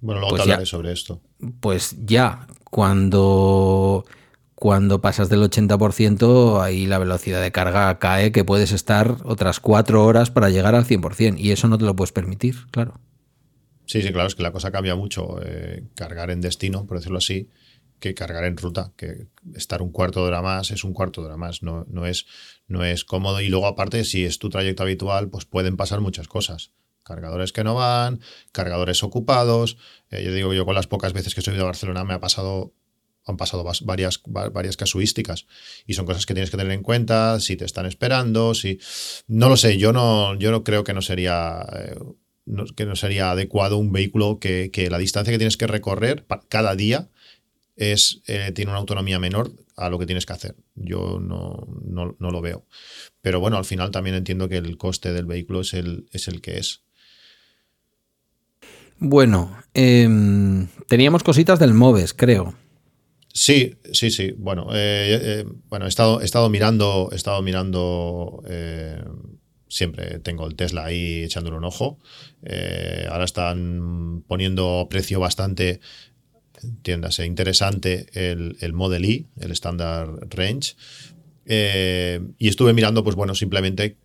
bueno, 0.00 0.20
luego 0.20 0.30
pues 0.30 0.44
te 0.44 0.50
hablaré 0.50 0.66
sobre 0.66 0.92
esto. 0.92 1.20
Pues 1.60 1.96
ya, 2.04 2.46
cuando, 2.64 4.04
cuando 4.54 5.00
pasas 5.00 5.28
del 5.28 5.42
80%, 5.42 6.62
ahí 6.62 6.86
la 6.86 6.98
velocidad 6.98 7.40
de 7.40 7.52
carga 7.52 7.98
cae 7.98 8.32
que 8.32 8.44
puedes 8.44 8.72
estar 8.72 9.16
otras 9.24 9.60
cuatro 9.60 10.04
horas 10.04 10.30
para 10.30 10.50
llegar 10.50 10.74
al 10.74 10.86
100%, 10.86 11.38
y 11.38 11.52
eso 11.52 11.68
no 11.68 11.78
te 11.78 11.84
lo 11.84 11.94
puedes 11.94 12.12
permitir, 12.12 12.66
claro. 12.70 12.94
Sí, 13.90 14.02
sí, 14.02 14.12
claro, 14.12 14.28
es 14.28 14.36
que 14.36 14.44
la 14.44 14.52
cosa 14.52 14.70
cambia 14.70 14.94
mucho. 14.94 15.40
Eh, 15.44 15.82
cargar 15.96 16.30
en 16.30 16.40
destino, 16.40 16.86
por 16.86 16.98
decirlo 16.98 17.18
así, 17.18 17.48
que 17.98 18.14
cargar 18.14 18.44
en 18.44 18.56
ruta, 18.56 18.92
que 18.96 19.26
estar 19.56 19.82
un 19.82 19.90
cuarto 19.90 20.20
de 20.20 20.28
hora 20.28 20.42
más 20.42 20.70
es 20.70 20.84
un 20.84 20.92
cuarto 20.92 21.22
de 21.22 21.26
hora 21.26 21.36
más, 21.36 21.64
no, 21.64 21.84
no, 21.88 22.06
es, 22.06 22.26
no 22.68 22.84
es 22.84 23.04
cómodo. 23.04 23.40
Y 23.40 23.48
luego, 23.48 23.66
aparte, 23.66 24.04
si 24.04 24.24
es 24.24 24.38
tu 24.38 24.48
trayecto 24.48 24.84
habitual, 24.84 25.28
pues 25.28 25.44
pueden 25.44 25.76
pasar 25.76 26.00
muchas 26.00 26.28
cosas. 26.28 26.70
Cargadores 27.02 27.50
que 27.52 27.64
no 27.64 27.74
van, 27.74 28.20
cargadores 28.52 29.02
ocupados. 29.02 29.76
Eh, 30.12 30.22
yo 30.22 30.32
digo, 30.32 30.54
yo 30.54 30.64
con 30.64 30.76
las 30.76 30.86
pocas 30.86 31.12
veces 31.12 31.34
que 31.34 31.40
he 31.40 31.42
subido 31.42 31.64
a 31.64 31.66
Barcelona 31.66 32.04
me 32.04 32.14
ha 32.14 32.20
pasado 32.20 32.72
han 33.26 33.36
pasado 33.36 33.64
varias, 33.82 34.22
varias 34.24 34.76
casuísticas 34.76 35.46
y 35.86 35.94
son 35.94 36.06
cosas 36.06 36.26
que 36.26 36.34
tienes 36.34 36.50
que 36.50 36.56
tener 36.56 36.72
en 36.72 36.82
cuenta, 36.82 37.38
si 37.38 37.56
te 37.56 37.64
están 37.64 37.86
esperando, 37.86 38.54
si... 38.54 38.78
No 39.26 39.48
lo 39.48 39.56
sé, 39.56 39.78
yo 39.78 39.92
no, 39.92 40.34
yo 40.36 40.50
no 40.50 40.64
creo 40.64 40.84
que 40.84 40.94
no 40.94 41.02
sería 41.02 41.66
que 42.76 42.86
no 42.86 42.96
sería 42.96 43.30
adecuado 43.30 43.76
un 43.78 43.92
vehículo 43.92 44.38
que, 44.38 44.70
la 44.90 44.98
distancia 44.98 45.32
que 45.32 45.38
tienes 45.38 45.56
que 45.56 45.66
recorrer 45.66 46.24
cada 46.48 46.74
día 46.74 47.08
es, 47.76 48.20
eh, 48.26 48.52
tiene 48.54 48.70
una 48.70 48.80
autonomía 48.80 49.18
menor 49.18 49.52
a 49.76 49.88
lo 49.88 49.98
que 49.98 50.06
tienes 50.06 50.26
que 50.26 50.32
hacer. 50.32 50.56
Yo 50.74 51.18
no, 51.20 51.66
no, 51.84 52.30
lo 52.30 52.40
veo. 52.40 52.66
Pero 53.22 53.40
bueno, 53.40 53.56
al 53.56 53.64
final 53.64 53.90
también 53.90 54.16
entiendo 54.16 54.48
que 54.48 54.58
el 54.58 54.76
coste 54.76 55.12
del 55.12 55.26
vehículo 55.26 55.62
es 55.62 55.74
el, 55.74 56.06
es 56.12 56.28
el 56.28 56.40
que 56.40 56.58
es. 56.58 56.82
Bueno, 58.98 59.56
em, 59.72 60.68
teníamos 60.88 61.22
cositas 61.22 61.58
del 61.58 61.72
Moves, 61.72 62.12
creo. 62.12 62.54
Sí, 63.32 63.76
sí, 63.92 64.10
sí. 64.10 64.34
Bueno, 64.36 64.68
eh, 64.74 65.18
eh, 65.22 65.44
bueno, 65.68 65.86
he 65.86 65.88
estado, 65.88 66.20
he 66.20 66.24
estado 66.24 66.50
mirando, 66.50 67.08
he 67.12 67.16
estado 67.16 67.40
mirando 67.40 68.42
siempre 69.70 70.18
tengo 70.18 70.46
el 70.46 70.56
Tesla 70.56 70.84
ahí 70.84 71.22
echándole 71.22 71.56
un 71.56 71.64
ojo. 71.64 71.98
Eh, 72.42 73.06
ahora 73.08 73.24
están 73.24 74.22
poniendo 74.26 74.86
precio 74.90 75.20
bastante, 75.20 75.80
entiéndase, 76.62 77.24
interesante 77.24 78.06
el, 78.12 78.58
el 78.60 78.72
Model 78.74 79.04
E, 79.06 79.26
el 79.38 79.52
Standard 79.52 80.28
Range. 80.28 80.74
Eh, 81.46 82.20
y 82.38 82.48
estuve 82.48 82.74
mirando, 82.74 83.02
pues 83.02 83.16
bueno, 83.16 83.34
simplemente 83.34 83.96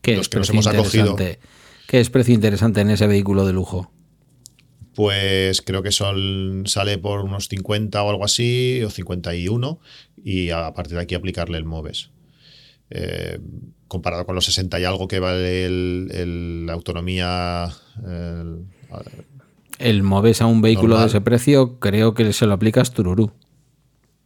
¿Qué 0.00 0.16
los 0.16 0.28
que 0.28 0.38
nos 0.38 0.50
hemos 0.50 0.66
acogido. 0.66 1.16
¿Qué 1.16 2.00
es 2.00 2.10
precio 2.10 2.34
interesante 2.34 2.80
en 2.80 2.90
ese 2.90 3.06
vehículo 3.06 3.46
de 3.46 3.52
lujo? 3.52 3.92
Pues 4.94 5.62
creo 5.62 5.82
que 5.82 5.92
son, 5.92 6.64
sale 6.66 6.98
por 6.98 7.20
unos 7.20 7.48
50 7.48 8.02
o 8.02 8.10
algo 8.10 8.24
así, 8.24 8.82
o 8.82 8.90
51, 8.90 9.80
y 10.22 10.50
a 10.50 10.72
partir 10.74 10.96
de 10.96 11.02
aquí 11.02 11.14
aplicarle 11.14 11.58
el 11.58 11.64
MOVES. 11.64 12.10
Eh, 12.90 13.38
comparado 13.92 14.24
con 14.24 14.34
los 14.34 14.46
60 14.46 14.80
y 14.80 14.84
algo 14.84 15.06
que 15.06 15.20
vale 15.20 15.68
la 15.68 16.72
autonomía. 16.72 17.70
El, 19.78 20.02
moves 20.02 20.40
a 20.40 20.46
un 20.46 20.62
vehículo 20.62 20.98
de 20.98 21.06
ese 21.08 21.20
precio, 21.20 21.78
creo 21.78 22.14
que 22.14 22.32
se 22.32 22.46
lo 22.46 22.54
aplicas 22.54 22.92
tururú. 22.92 23.32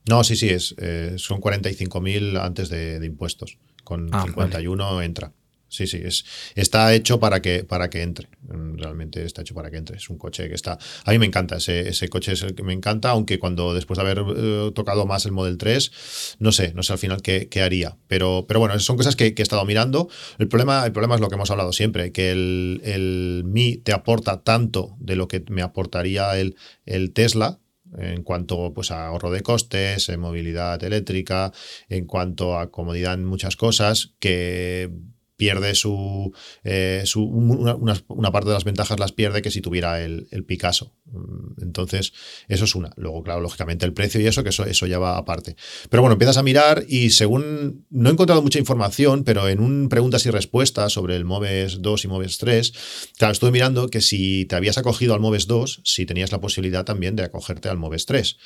No, 0.08 0.22
sí, 0.22 0.36
sí, 0.36 0.50
es, 0.50 0.76
eh, 0.78 1.14
son 1.16 1.40
45.000 1.40 2.40
antes 2.40 2.68
de, 2.68 3.04
impuestos. 3.04 3.58
Con 3.82 4.08
51 4.08 4.98
ah, 4.98 5.04
entra. 5.04 5.32
Sí, 5.68 5.86
sí, 5.86 6.00
es, 6.02 6.24
está 6.54 6.94
hecho 6.94 7.18
para 7.18 7.42
que, 7.42 7.64
para 7.64 7.90
que 7.90 8.02
entre. 8.02 8.28
Mm, 8.42 8.76
realmente 8.78 9.24
está 9.24 9.42
hecho 9.42 9.54
para 9.54 9.70
que 9.70 9.76
entre. 9.78 9.96
Es 9.96 10.08
un 10.08 10.16
coche 10.16 10.48
que 10.48 10.54
está. 10.54 10.78
A 11.04 11.10
mí 11.10 11.18
me 11.18 11.26
encanta, 11.26 11.56
ese, 11.56 12.08
coche 12.08 12.32
es 12.32 12.42
el 12.42 12.54
que 12.54 12.62
me 12.62 12.72
encanta, 12.72 13.10
aunque 13.10 13.38
cuando 13.38 13.74
después 13.74 13.98
de 13.98 14.02
haber 14.02 14.24
eh, 14.36 14.70
tocado 14.74 15.06
más 15.06 15.26
el 15.26 15.32
Model 15.32 15.58
3, 15.58 16.36
no 16.38 16.52
sé, 16.52 16.72
no 16.74 16.82
sé 16.82 16.92
al 16.92 16.98
final 16.98 17.20
qué, 17.20 17.48
haría. 17.60 17.96
Pero, 18.06 18.44
pero 18.46 18.60
bueno, 18.60 18.78
son 18.78 18.96
cosas 18.96 19.16
que, 19.16 19.34
he 19.36 19.42
estado 19.42 19.64
mirando. 19.64 20.08
El 20.38 20.48
problema, 20.48 20.86
el 20.86 20.92
problema 20.92 21.16
es 21.16 21.20
lo 21.20 21.28
que 21.28 21.34
hemos 21.34 21.50
hablado 21.50 21.72
siempre, 21.72 22.12
que 22.12 22.30
el, 22.30 22.80
el 22.84 23.42
Mi 23.44 23.76
te 23.76 23.92
aporta 23.92 24.42
tanto 24.42 24.96
de 25.00 25.16
lo 25.16 25.26
que 25.26 25.44
me 25.48 25.62
aportaría 25.62 26.38
el, 26.38 26.56
el 26.84 27.12
Tesla, 27.12 27.58
en 27.98 28.22
cuanto 28.22 28.72
pues, 28.74 28.90
a 28.90 29.06
ahorro 29.06 29.30
de 29.30 29.42
costes, 29.42 30.08
en 30.08 30.20
movilidad 30.20 30.82
eléctrica, 30.82 31.52
en 31.88 32.06
cuanto 32.06 32.58
a 32.58 32.70
comodidad 32.70 33.14
en 33.14 33.24
muchas 33.24 33.56
cosas, 33.56 34.14
que 34.18 34.90
pierde 35.36 35.74
su, 35.74 36.32
eh, 36.64 37.04
una, 37.14 38.32
parte 38.32 38.48
de 38.48 38.54
las 38.54 38.64
ventajas 38.64 38.98
las 38.98 39.12
pierde 39.12 39.42
que 39.42 39.50
si 39.50 39.60
tuviera 39.60 40.02
el, 40.02 40.26
Picasso. 40.46 40.95
Mm, 41.12 41.62
entonces, 41.62 42.12
eso 42.48 42.64
es 42.64 42.74
una. 42.74 42.92
Luego, 42.96 43.22
claro, 43.22 43.40
lógicamente 43.40 43.86
el 43.86 43.92
precio 43.92 44.20
y 44.20 44.26
eso, 44.26 44.42
que 44.42 44.50
eso, 44.50 44.64
eso 44.64 44.86
ya 44.86 44.98
va 44.98 45.16
aparte. 45.16 45.56
Pero 45.88 46.02
bueno, 46.02 46.14
empiezas 46.14 46.36
a 46.36 46.42
mirar 46.42 46.84
y 46.88 47.10
según, 47.10 47.86
no 47.90 48.08
he 48.08 48.12
encontrado 48.12 48.42
mucha 48.42 48.58
información, 48.58 49.24
pero 49.24 49.48
en 49.48 49.60
un 49.60 49.88
preguntas 49.88 50.26
y 50.26 50.30
respuestas 50.30 50.92
sobre 50.92 51.16
el 51.16 51.24
Moves 51.24 51.80
2 51.80 52.04
y 52.04 52.08
Moves 52.08 52.38
3, 52.38 52.72
claro, 53.18 53.32
estuve 53.32 53.50
mirando 53.50 53.88
que 53.88 54.00
si 54.00 54.44
te 54.46 54.56
habías 54.56 54.78
acogido 54.78 55.14
al 55.14 55.20
Moves 55.20 55.46
2, 55.46 55.82
si 55.84 56.06
tenías 56.06 56.32
la 56.32 56.40
posibilidad 56.40 56.84
también 56.84 57.16
de 57.16 57.24
acogerte 57.24 57.68
al 57.68 57.78
Moves 57.78 58.06
3. 58.06 58.36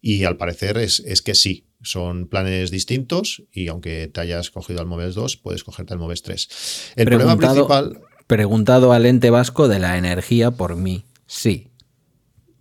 Y 0.00 0.24
al 0.24 0.36
parecer 0.36 0.78
es, 0.78 1.00
es 1.00 1.22
que 1.22 1.34
sí, 1.34 1.66
son 1.82 2.26
planes 2.26 2.70
distintos 2.70 3.42
y 3.52 3.68
aunque 3.68 4.08
te 4.08 4.20
hayas 4.20 4.50
cogido 4.50 4.80
al 4.80 4.86
Moves 4.86 5.14
2, 5.14 5.36
puedes 5.38 5.64
cogerte 5.64 5.94
al 5.94 5.98
Moves 5.98 6.22
3. 6.22 6.92
El 6.96 7.06
problema 7.06 7.36
principal. 7.36 8.00
Preguntado 8.26 8.92
al 8.92 9.06
ente 9.06 9.30
vasco 9.30 9.66
de 9.66 9.80
la 9.80 9.98
energía 9.98 10.52
por 10.52 10.76
mí. 10.76 11.04
Sí. 11.26 11.69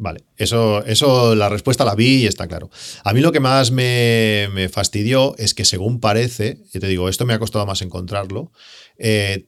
Vale, 0.02 0.24
eso, 0.38 0.82
eso 0.86 1.36
la 1.36 1.50
respuesta 1.50 1.84
la 1.84 1.94
vi 1.94 2.24
y 2.24 2.26
está 2.26 2.48
claro. 2.48 2.70
A 3.04 3.12
mí 3.12 3.20
lo 3.20 3.34
que 3.34 3.42
más 3.42 3.70
me, 3.72 4.70
fastidió 4.72 5.36
es 5.38 5.54
que 5.54 5.66
según 5.66 6.00
parece, 6.00 6.58
y 6.74 6.80
te 6.80 6.88
digo, 6.88 7.10
esto 7.10 7.26
me 7.26 7.34
ha 7.34 7.40
costado 7.40 7.66
más 7.66 7.82
encontrarlo, 7.82 8.54
eh, 8.98 9.48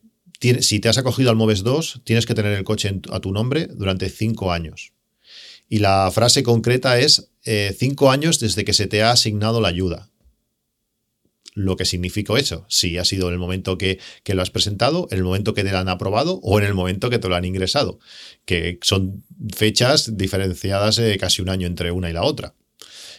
si 0.60 0.82
te 0.82 0.90
has 0.90 0.98
acogido 0.98 1.30
al 1.30 1.38
Moves 1.38 1.64
2, 1.64 2.02
tienes 2.04 2.26
que 2.26 2.36
tener 2.36 2.52
el 2.52 2.66
coche 2.66 3.00
a 3.12 3.22
tu 3.22 3.32
nombre 3.32 3.68
durante 3.68 4.10
cinco 4.10 4.52
años. 4.52 4.92
Y 5.70 5.80
la 5.80 6.12
frase 6.12 6.44
concreta 6.44 7.00
es 7.00 7.32
eh, 7.46 7.74
cinco 7.80 8.12
años 8.12 8.42
desde 8.42 8.66
que 8.66 8.74
se 8.74 8.88
te 8.88 9.04
ha 9.04 9.12
asignado 9.12 9.62
la 9.62 9.70
ayuda. 9.70 10.11
Lo 11.54 11.76
que 11.76 11.86
significa 11.86 12.38
eso, 12.38 12.66
si 12.70 12.98
ha 12.98 13.04
sido 13.04 13.28
en 13.28 13.34
el 13.34 13.40
momento 13.40 13.78
que, 13.78 14.00
lo 14.26 14.42
has 14.42 14.52
presentado, 14.52 15.08
en 15.12 15.18
el 15.18 15.24
momento 15.24 15.54
que 15.54 15.64
te 15.64 15.72
lo 15.72 15.80
han 15.80 15.90
aprobado 15.90 16.40
o 16.44 16.60
en 16.60 16.66
el 16.66 16.74
momento 16.74 17.10
que 17.10 17.20
te 17.20 17.28
lo 17.28 17.36
han 17.36 17.44
ingresado, 17.44 18.00
que 18.46 18.80
son 18.82 19.24
fechas 19.54 20.18
diferenciadas 20.18 20.98
eh, 21.00 21.18
casi 21.20 21.42
un 21.42 21.50
año 21.50 21.68
entre 21.68 21.92
una 21.92 22.10
y 22.10 22.14
la 22.14 22.24
otra. 22.24 22.54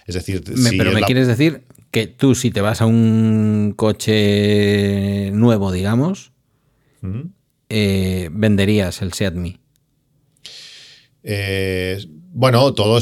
Es 0.06 0.14
decir, 0.14 0.42
pero 0.78 0.92
me 0.92 1.02
quieres 1.02 1.26
decir 1.26 1.64
que 1.90 2.06
tú 2.06 2.34
si 2.34 2.50
te 2.50 2.62
vas 2.62 2.80
a 2.80 2.86
un 2.86 3.74
coche 3.76 5.30
nuevo, 5.32 5.70
digamos, 5.70 6.32
eh, 7.68 8.30
venderías 8.32 9.02
el 9.02 9.12
Seat 9.12 9.34
Me. 9.34 9.60
Eh, 11.22 12.04
bueno, 12.34 12.72
todo 12.72 12.98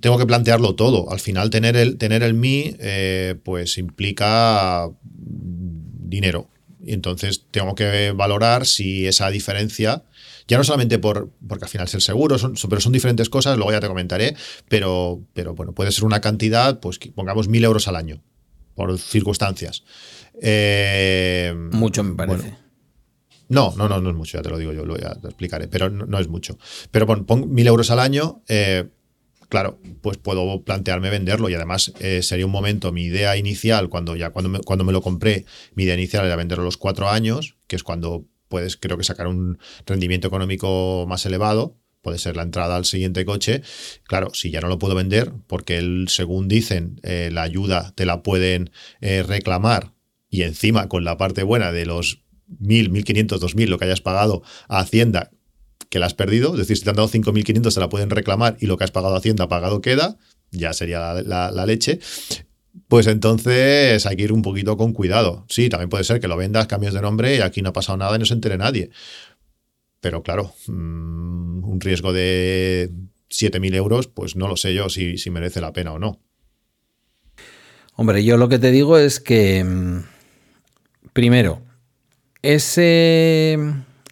tengo 0.00 0.18
que 0.18 0.26
plantearlo 0.26 0.74
todo. 0.74 1.10
Al 1.10 1.20
final 1.20 1.50
tener 1.50 1.76
el, 1.76 1.98
tener 1.98 2.22
el 2.22 2.34
Mi 2.34 2.76
eh, 2.78 3.34
pues 3.42 3.76
implica 3.76 4.88
dinero. 5.02 6.48
Y 6.84 6.92
entonces 6.94 7.44
tengo 7.50 7.74
que 7.74 8.12
valorar 8.12 8.66
si 8.66 9.06
esa 9.06 9.30
diferencia, 9.30 10.04
ya 10.48 10.58
no 10.58 10.64
solamente 10.64 10.98
por, 10.98 11.30
porque 11.46 11.64
al 11.64 11.70
final 11.70 11.86
es 11.86 11.94
el 11.94 12.00
seguro, 12.00 12.38
son, 12.38 12.54
pero 12.68 12.80
son 12.80 12.92
diferentes 12.92 13.28
cosas, 13.28 13.56
luego 13.56 13.72
ya 13.72 13.80
te 13.80 13.86
comentaré, 13.86 14.34
pero, 14.68 15.20
pero 15.32 15.54
bueno, 15.54 15.72
puede 15.72 15.92
ser 15.92 16.04
una 16.04 16.20
cantidad, 16.20 16.80
pues 16.80 16.98
pongamos 17.14 17.46
mil 17.48 17.62
euros 17.62 17.86
al 17.86 17.94
año, 17.94 18.20
por 18.74 18.98
circunstancias. 18.98 19.84
Eh, 20.40 21.54
Mucho 21.70 22.02
me 22.02 22.14
parece. 22.14 22.61
No, 23.52 23.74
no, 23.76 23.86
no, 23.86 24.00
no 24.00 24.08
es 24.08 24.16
mucho, 24.16 24.38
ya 24.38 24.42
te 24.42 24.48
lo 24.48 24.56
digo 24.56 24.72
yo, 24.72 24.86
lo 24.86 24.96
ya 24.96 25.14
te 25.14 25.28
explicaré, 25.28 25.68
pero 25.68 25.90
no, 25.90 26.18
es 26.18 26.26
mucho. 26.26 26.56
Pero 26.90 27.06
pon, 27.06 27.52
mil 27.52 27.66
euros 27.66 27.90
al 27.90 28.00
año, 28.00 28.42
eh, 28.48 28.88
claro, 29.50 29.78
pues 30.00 30.16
puedo 30.16 30.62
plantearme 30.62 31.10
venderlo 31.10 31.50
y 31.50 31.54
además 31.54 31.92
eh, 32.00 32.22
sería 32.22 32.46
un 32.46 32.52
momento, 32.52 32.92
mi 32.92 33.04
idea 33.04 33.36
inicial, 33.36 33.90
cuando 33.90 34.16
ya 34.16 34.30
cuando 34.30 34.48
me, 34.48 34.60
cuando 34.60 34.84
me 34.84 34.92
lo 34.92 35.02
compré, 35.02 35.44
mi 35.74 35.82
idea 35.82 35.94
inicial 35.94 36.24
era 36.24 36.34
venderlo 36.34 36.62
a 36.62 36.64
los 36.64 36.78
cuatro 36.78 37.10
años, 37.10 37.56
que 37.66 37.76
es 37.76 37.82
cuando 37.82 38.24
puedes, 38.48 38.78
creo 38.78 38.96
que 38.96 39.04
sacar 39.04 39.26
un 39.26 39.58
rendimiento 39.84 40.28
económico 40.28 41.04
más 41.06 41.26
elevado, 41.26 41.76
puede 42.00 42.16
ser 42.16 42.36
la 42.36 42.44
entrada 42.44 42.76
al 42.76 42.86
siguiente 42.86 43.26
coche. 43.26 43.60
Claro, 44.04 44.30
si 44.32 44.50
ya 44.50 44.62
no 44.62 44.68
lo 44.68 44.78
puedo 44.78 44.94
vender, 44.94 45.30
porque 45.46 45.76
el, 45.76 46.06
según 46.08 46.48
dicen, 46.48 47.00
eh, 47.02 47.28
la 47.30 47.42
ayuda 47.42 47.92
te 47.94 48.06
la 48.06 48.22
pueden 48.22 48.70
reclamar 49.00 49.92
y 50.30 50.42
encima 50.42 50.88
con 50.88 51.04
la 51.04 51.18
parte 51.18 51.42
buena 51.42 51.70
de 51.70 51.84
los 51.84 52.22
1.000, 52.60 52.90
1.500, 52.90 53.38
2.000, 53.38 53.68
lo 53.68 53.78
que 53.78 53.84
hayas 53.86 54.00
pagado 54.00 54.42
a 54.68 54.80
Hacienda, 54.80 55.30
que 55.92 55.98
la 55.98 56.06
has 56.06 56.14
perdido, 56.14 56.52
es 56.52 56.58
decir, 56.58 56.78
si 56.78 56.84
te 56.84 56.90
han 56.90 56.96
dado 56.96 57.08
5.500 57.08 57.74
te 57.74 57.80
la 57.80 57.88
pueden 57.88 58.08
reclamar 58.08 58.56
y 58.60 58.66
lo 58.66 58.78
que 58.78 58.84
has 58.84 58.90
pagado 58.90 59.14
a 59.14 59.18
Hacienda 59.18 59.48
pagado 59.48 59.82
queda, 59.82 60.16
ya 60.50 60.72
sería 60.72 61.14
la, 61.22 61.66
leche. 61.66 61.98
Pues 62.88 63.06
entonces 63.06 64.06
hay 64.06 64.16
que 64.16 64.22
ir 64.22 64.32
un 64.32 64.42
poquito 64.42 64.76
con 64.78 64.92
cuidado. 64.92 65.44
Sí, 65.48 65.68
también 65.68 65.90
puede 65.90 66.04
ser 66.04 66.20
que 66.20 66.28
lo 66.28 66.36
vendas, 66.38 66.66
cambies 66.66 66.94
de 66.94 67.02
nombre 67.02 67.36
y 67.36 67.40
aquí 67.40 67.60
no 67.60 67.70
ha 67.70 67.72
pasado 67.74 67.98
nada 67.98 68.16
y 68.16 68.18
no 68.18 68.24
se 68.24 68.34
entere 68.34 68.56
nadie. 68.56 68.90
Pero 70.00 70.22
claro, 70.22 70.54
mm, 70.66 71.64
un 71.64 71.80
riesgo 71.80 72.12
de 72.12 72.90
7.000 73.30 73.74
euros, 73.74 74.08
pues 74.08 74.36
no 74.36 74.48
lo 74.48 74.56
sé 74.56 74.74
yo 74.74 74.88
si, 74.88 75.18
si, 75.18 75.30
merece 75.30 75.60
la 75.60 75.72
pena 75.72 75.92
o 75.92 75.98
no. 75.98 76.20
Hombre, 77.94 78.24
yo 78.24 78.36
lo 78.36 78.48
que 78.48 78.58
te 78.58 78.70
digo 78.70 78.96
es 78.96 79.20
que, 79.20 79.62
mm, 79.62 80.04
primero, 81.12 81.62
ese 82.42 83.58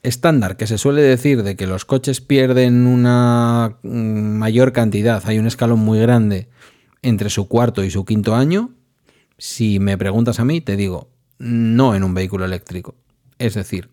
estándar 0.03 0.57
que 0.57 0.67
se 0.67 0.79
suele 0.79 1.03
decir 1.03 1.43
de 1.43 1.57
que 1.57 1.67
los 1.67 1.85
coches 1.85 2.21
pierden 2.21 2.87
una 2.87 3.77
mm, 3.83 4.39
mayor 4.39 4.73
cantidad, 4.73 5.23
hay 5.27 5.39
un 5.39 5.47
escalón 5.47 5.81
muy 5.81 5.99
grande 6.01 6.49
entre 7.03 7.31
su 7.31 7.49
cuarto 7.49 7.85
y 7.85 7.91
su 7.91 8.05
quinto 8.05 8.35
año, 8.35 8.71
si 9.39 9.79
me 9.79 9.99
preguntas 9.99 10.39
a 10.39 10.45
mí, 10.45 10.61
te 10.61 10.77
digo, 10.77 11.11
no 11.39 11.95
en 11.95 12.05
un 12.05 12.15
vehículo 12.15 12.45
eléctrico. 12.45 12.95
Es 13.39 13.55
decir, 13.55 13.89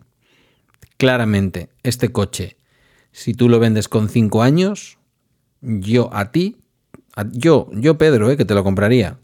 claramente 0.98 1.70
este 1.82 2.10
coche, 2.12 2.58
si 3.12 3.34
tú 3.34 3.48
lo 3.48 3.58
vendes 3.58 3.88
con 3.88 4.08
5 4.08 4.42
años, 4.42 4.98
yo 5.60 6.10
a 6.12 6.30
ti, 6.30 6.58
yo, 7.32 7.68
yo 7.72 7.96
Pedro, 7.98 8.30
eh, 8.30 8.36
que 8.36 8.44
te 8.44 8.54
lo 8.54 8.62
compraría, 8.62 9.18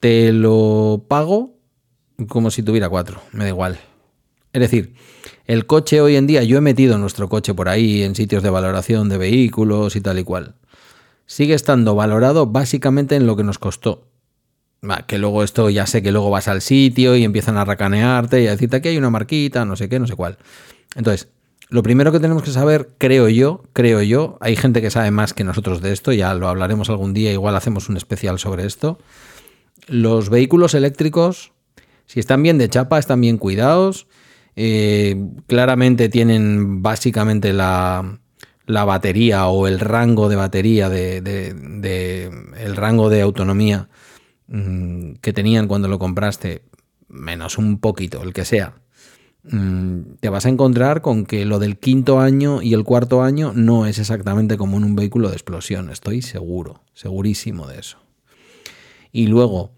te 0.00 0.32
lo 0.32 1.04
pago 1.08 1.56
como 2.28 2.50
si 2.50 2.62
tuviera 2.62 2.88
4, 2.88 3.22
me 3.32 3.44
da 3.44 3.48
igual. 3.48 3.78
Es 4.52 4.60
decir, 4.60 4.94
el 5.46 5.66
coche 5.66 6.00
hoy 6.00 6.16
en 6.16 6.26
día, 6.26 6.42
yo 6.42 6.58
he 6.58 6.60
metido 6.60 6.98
nuestro 6.98 7.28
coche 7.28 7.54
por 7.54 7.68
ahí 7.68 8.02
en 8.02 8.14
sitios 8.14 8.42
de 8.42 8.50
valoración 8.50 9.08
de 9.08 9.18
vehículos 9.18 9.96
y 9.96 10.00
tal 10.00 10.18
y 10.18 10.24
cual. 10.24 10.54
Sigue 11.26 11.54
estando 11.54 11.94
valorado 11.94 12.46
básicamente 12.46 13.16
en 13.16 13.26
lo 13.26 13.36
que 13.36 13.44
nos 13.44 13.58
costó 13.58 14.10
que 15.06 15.18
luego 15.18 15.44
esto 15.44 15.68
ya 15.68 15.86
sé 15.86 16.02
que 16.02 16.12
luego 16.12 16.30
vas 16.30 16.48
al 16.48 16.62
sitio 16.62 17.16
y 17.16 17.24
empiezan 17.24 17.56
a 17.56 17.64
racanearte 17.64 18.42
y 18.42 18.46
a 18.46 18.52
decirte 18.52 18.76
aquí 18.76 18.88
hay 18.88 18.98
una 18.98 19.10
marquita, 19.10 19.64
no 19.64 19.76
sé 19.76 19.88
qué, 19.88 19.98
no 19.98 20.06
sé 20.06 20.16
cuál. 20.16 20.38
Entonces, 20.96 21.28
lo 21.68 21.82
primero 21.82 22.12
que 22.12 22.18
tenemos 22.18 22.42
que 22.42 22.50
saber, 22.50 22.90
creo 22.98 23.28
yo, 23.28 23.62
creo 23.72 24.02
yo, 24.02 24.38
hay 24.40 24.56
gente 24.56 24.80
que 24.80 24.90
sabe 24.90 25.10
más 25.10 25.34
que 25.34 25.44
nosotros 25.44 25.82
de 25.82 25.92
esto, 25.92 26.12
ya 26.12 26.32
lo 26.34 26.48
hablaremos 26.48 26.88
algún 26.88 27.12
día, 27.12 27.32
igual 27.32 27.54
hacemos 27.56 27.88
un 27.88 27.96
especial 27.96 28.38
sobre 28.38 28.66
esto. 28.66 28.98
Los 29.86 30.30
vehículos 30.30 30.74
eléctricos, 30.74 31.52
si 32.06 32.18
están 32.18 32.42
bien 32.42 32.58
de 32.58 32.68
chapa, 32.68 32.98
están 32.98 33.20
bien 33.20 33.38
cuidados, 33.38 34.06
eh, 34.62 35.16
claramente 35.46 36.08
tienen 36.08 36.82
básicamente 36.82 37.52
la, 37.52 38.18
batería 38.66 39.48
o 39.48 39.66
el 39.66 39.80
rango 39.80 40.28
de 40.28 40.36
batería, 40.36 40.88
de, 40.88 42.30
el 42.58 42.76
rango 42.76 43.08
de 43.08 43.22
autonomía 43.22 43.88
Mm, 44.50 45.12
que 45.20 45.32
tenían 45.32 45.68
cuando 45.68 45.86
lo 45.86 46.00
compraste, 46.00 46.64
menos 47.08 47.56
un 47.56 47.78
poquito, 47.78 48.20
el 48.24 48.32
que 48.32 48.44
sea, 48.44 48.74
mm, 49.44 50.16
te 50.18 50.28
vas 50.28 50.44
a 50.44 50.48
encontrar 50.48 51.02
con 51.02 51.24
que 51.24 51.44
lo 51.44 51.60
del 51.60 51.78
quinto 51.78 52.18
año 52.18 52.60
y 52.60 52.74
el 52.74 52.82
cuarto 52.82 53.22
año 53.22 53.52
no 53.54 53.86
es 53.86 54.00
exactamente 54.00 54.56
como 54.56 54.76
en 54.76 54.82
un 54.82 54.96
vehículo 54.96 55.28
de 55.28 55.34
explosión, 55.34 55.88
estoy 55.88 56.20
seguro, 56.20 56.82
segurísimo 56.94 57.68
de 57.68 57.78
eso. 57.78 57.98
Y 59.12 59.28
luego, 59.28 59.70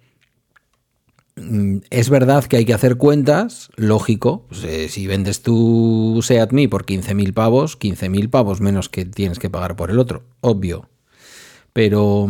es 1.34 2.10
verdad 2.10 2.44
que 2.44 2.58
hay 2.58 2.64
que 2.64 2.74
hacer 2.74 2.96
cuentas, 2.96 3.70
lógico, 3.76 4.46
pues, 4.48 4.64
eh, 4.64 4.88
si 4.88 5.06
vendes 5.06 5.42
tu 5.42 6.20
Seat 6.22 6.52
Me 6.52 6.68
por 6.68 6.84
15.000 6.84 7.32
pavos, 7.32 7.78
15.000 7.78 8.28
pavos 8.28 8.60
menos 8.60 8.88
que 8.88 9.04
tienes 9.04 9.38
que 9.38 9.50
pagar 9.50 9.76
por 9.76 9.90
el 9.90 9.98
otro, 9.98 10.24
obvio. 10.40 10.90
Pero 11.72 12.28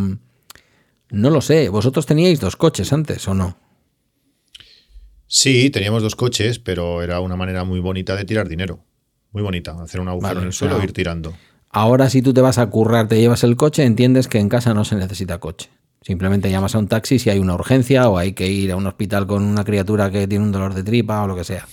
no 1.11 1.31
lo 1.31 1.41
sé, 1.41 1.69
¿vosotros 1.69 2.07
teníais 2.07 2.41
dos 2.41 2.57
coches 2.57 2.93
antes 2.93 3.27
o 3.27 3.35
no? 3.35 3.57
Sí, 5.27 5.71
teníamos 5.71 6.03
dos 6.03 6.15
coches, 6.15 6.59
pero 6.59 7.03
era 7.03 7.21
una 7.21 7.37
manera 7.37 7.65
muy 7.65 7.81
bonita 7.81 8.15
de 8.15 8.25
tirar 8.25 8.49
dinero. 8.49 8.85
Muy 9.33 9.43
bonita, 9.43 9.75
hacer 9.83 10.01
un 10.01 10.09
agujero 10.09 10.41
en 10.41 10.47
el 10.47 10.53
suelo 10.53 10.81
e 10.81 10.85
ir 10.85 10.93
tirando. 10.93 11.35
Ahora 11.71 12.11
si 12.11 12.21
tú 12.21 12.35
te 12.35 12.43
vas 12.43 12.59
a 12.59 12.69
currar, 12.69 13.09
te 13.09 13.19
llevas 13.19 13.43
el 13.43 13.57
coche, 13.57 13.85
entiendes 13.85 14.29
que 14.29 14.39
en 14.39 14.51
casa 14.51 14.75
no 14.75 14.85
se 14.85 14.95
necesita 14.95 15.39
coche. 15.39 15.71
Simplemente 16.03 16.51
llamas 16.51 16.75
a 16.75 16.79
un 16.79 16.89
taxi 16.89 17.19
si 17.19 17.31
hay 17.31 17.39
una 17.39 17.55
urgencia 17.55 18.09
o 18.09 18.19
hay 18.19 18.33
que 18.33 18.49
ir 18.49 18.73
a 18.73 18.77
un 18.77 18.87
hospital 18.87 19.27
con 19.27 19.43
una 19.43 19.65
criatura 19.65 20.11
que 20.11 20.27
tiene 20.27 20.45
un 20.45 20.53
dolor 20.53 20.75
de 20.75 20.83
tripa 20.83 21.23
o 21.23 21.27
lo 21.27 21.37
que 21.37 21.45
sea. 21.45 21.67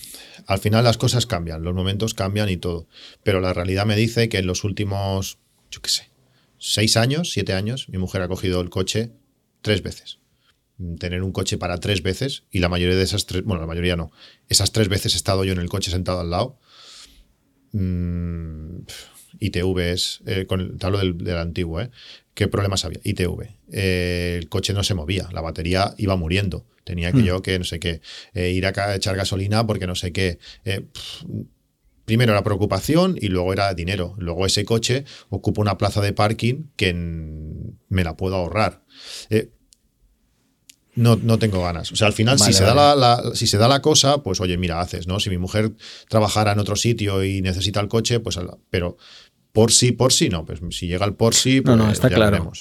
Al 0.46 0.60
final 0.60 0.84
las 0.84 0.98
cosas 0.98 1.26
cambian, 1.26 1.64
los 1.64 1.74
momentos 1.74 2.14
cambian 2.14 2.50
y 2.50 2.58
todo. 2.58 2.88
Pero 3.24 3.40
la 3.40 3.54
realidad 3.54 3.86
me 3.86 3.96
dice 3.96 4.30
que 4.30 4.38
en 4.38 4.48
los 4.48 4.64
últimos, 4.64 5.40
yo 5.72 5.82
qué 5.82 5.90
sé, 5.90 6.10
seis 6.58 6.98
años, 6.98 7.32
siete 7.32 7.54
años, 7.54 7.90
mi 7.90 7.98
mujer 7.98 8.22
ha 8.22 8.28
cogido 8.28 8.62
el 8.62 8.70
coche 8.70 9.12
tres 9.62 9.82
veces. 9.82 10.20
Tener 11.00 11.24
un 11.24 11.32
coche 11.32 11.58
para 11.58 11.80
tres 11.80 12.04
veces 12.04 12.44
y 12.52 12.60
la 12.60 12.70
mayoría 12.70 12.96
de 12.96 13.04
esas 13.04 13.26
tres, 13.26 13.44
bueno, 13.44 13.62
la 13.62 13.68
mayoría 13.68 13.96
no, 13.96 14.12
esas 14.48 14.72
tres 14.72 14.88
veces 14.88 15.14
he 15.14 15.18
estado 15.18 15.44
yo 15.44 15.54
en 15.54 15.60
el 15.60 15.70
coche 15.70 15.92
sentado 15.92 16.22
al 16.22 16.30
lado. 16.30 16.58
Mm, 17.74 18.82
ITV 19.40 19.96
eh, 20.26 20.46
con 20.48 20.62
el, 20.62 20.78
tablo 20.78 21.00
del, 21.00 21.38
antiguo, 21.38 21.82
¿eh? 21.82 21.92
¿Qué 22.34 22.48
problemas 22.48 22.86
había? 22.86 23.00
ITV. 23.04 23.59
Eh, 23.72 24.38
el 24.40 24.50
coche 24.50 24.74
no 24.74 24.84
se 24.84 24.94
movía, 24.94 25.28
la 25.32 25.42
batería 25.42 25.94
iba 25.98 26.16
muriendo. 26.16 26.66
Tenía 26.84 27.12
que 27.12 27.20
hmm. 27.20 27.26
yo 27.26 27.42
que 27.42 27.60
no 27.60 27.66
sé 27.66 27.80
qué, 27.80 28.02
eh, 28.34 28.50
ir 28.50 28.66
a 28.66 28.96
echar 28.96 29.16
gasolina 29.16 29.66
porque 29.68 29.88
no 29.88 29.96
sé 29.96 30.12
qué. 30.12 30.40
primero 32.06 32.34
la 32.34 32.44
preocupación 32.44 33.16
y 33.20 33.28
luego 33.28 33.54
era 33.54 33.74
dinero. 33.74 34.16
Luego 34.18 34.46
ese 34.46 34.66
coche 34.66 35.06
ocupa 35.30 35.62
una 35.62 35.78
plaza 35.78 36.02
de 36.02 36.14
parking 36.14 36.64
que 36.76 36.94
me 36.94 38.04
la 38.04 38.18
puedo 38.18 38.36
ahorrar. 38.36 38.84
Eh, 39.30 39.52
no, 40.96 41.16
no, 41.16 41.40
tengo 41.40 41.64
ganas. 41.64 41.92
O 41.92 41.96
sea, 41.96 42.08
al 42.08 42.14
final, 42.14 42.40
si, 42.40 42.52
se 42.52 42.64
da 42.64 42.74
la, 42.96 43.32
si 43.34 43.48
se 43.48 43.58
da 43.58 43.68
la 43.68 43.82
cosa, 43.82 44.22
pues 44.22 44.42
oye, 44.42 44.58
mira, 44.58 44.82
haces, 44.82 45.08
¿no? 45.08 45.20
Si 45.20 45.30
mi 45.30 45.38
mujer 45.38 45.72
trabajara 46.10 46.52
en 46.52 46.60
otro 46.60 46.76
sitio 46.76 47.24
y 47.24 47.42
necesita 47.42 47.80
el 47.80 47.88
coche, 47.88 48.20
pues. 48.20 48.38
Pero 48.70 48.98
por 49.54 49.72
sí, 49.72 49.92
por 49.92 50.12
sí, 50.12 50.30
no. 50.30 50.46
Pues 50.46 50.60
si 50.72 50.88
llega 50.88 51.06
el 51.06 51.14
por 51.14 51.36
sí, 51.36 51.62
pues 51.62 51.78
no, 51.78 51.86
no, 51.86 51.92
está 51.92 52.10
claro. 52.10 52.52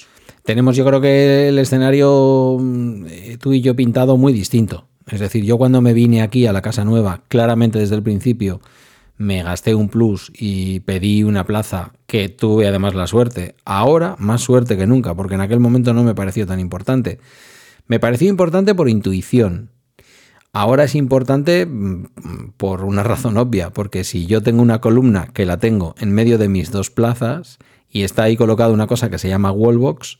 Tenemos, 0.43 0.75
yo 0.75 0.85
creo 0.85 1.01
que 1.01 1.49
el 1.49 1.59
escenario 1.59 2.57
mm, 2.59 3.05
tú 3.39 3.53
y 3.53 3.61
yo 3.61 3.75
pintado 3.75 4.17
muy 4.17 4.33
distinto. 4.33 4.87
Es 5.07 5.19
decir, 5.19 5.43
yo 5.43 5.57
cuando 5.57 5.81
me 5.81 5.93
vine 5.93 6.21
aquí 6.21 6.45
a 6.45 6.53
la 6.53 6.61
casa 6.61 6.85
nueva, 6.85 7.23
claramente 7.27 7.79
desde 7.79 7.95
el 7.95 8.03
principio, 8.03 8.61
me 9.17 9.43
gasté 9.43 9.75
un 9.75 9.89
plus 9.89 10.31
y 10.33 10.79
pedí 10.81 11.23
una 11.23 11.45
plaza 11.45 11.93
que 12.07 12.29
tuve 12.29 12.67
además 12.67 12.95
la 12.95 13.05
suerte. 13.05 13.55
Ahora, 13.65 14.15
más 14.17 14.41
suerte 14.41 14.77
que 14.77 14.87
nunca, 14.87 15.13
porque 15.13 15.35
en 15.35 15.41
aquel 15.41 15.59
momento 15.59 15.93
no 15.93 16.03
me 16.03 16.15
pareció 16.15 16.47
tan 16.47 16.59
importante. 16.59 17.19
Me 17.87 17.99
pareció 17.99 18.29
importante 18.29 18.73
por 18.75 18.87
intuición. 18.87 19.71
Ahora 20.53 20.85
es 20.85 20.95
importante 20.95 21.65
mm, 21.65 22.53
por 22.55 22.83
una 22.83 23.03
razón 23.11 23.37
obvia, 23.37 23.71
porque 23.71 24.03
si 24.03 24.25
yo 24.25 24.41
tengo 24.41 24.61
una 24.61 24.79
columna 24.79 25.27
que 25.33 25.45
la 25.45 25.57
tengo 25.57 25.95
en 25.99 26.13
medio 26.13 26.37
de 26.37 26.49
mis 26.49 26.71
dos 26.71 26.89
plazas 26.89 27.59
y 27.89 28.03
está 28.03 28.23
ahí 28.23 28.37
colocada 28.37 28.71
una 28.71 28.87
cosa 28.87 29.09
que 29.09 29.17
se 29.19 29.27
llama 29.27 29.51
wallbox, 29.51 30.19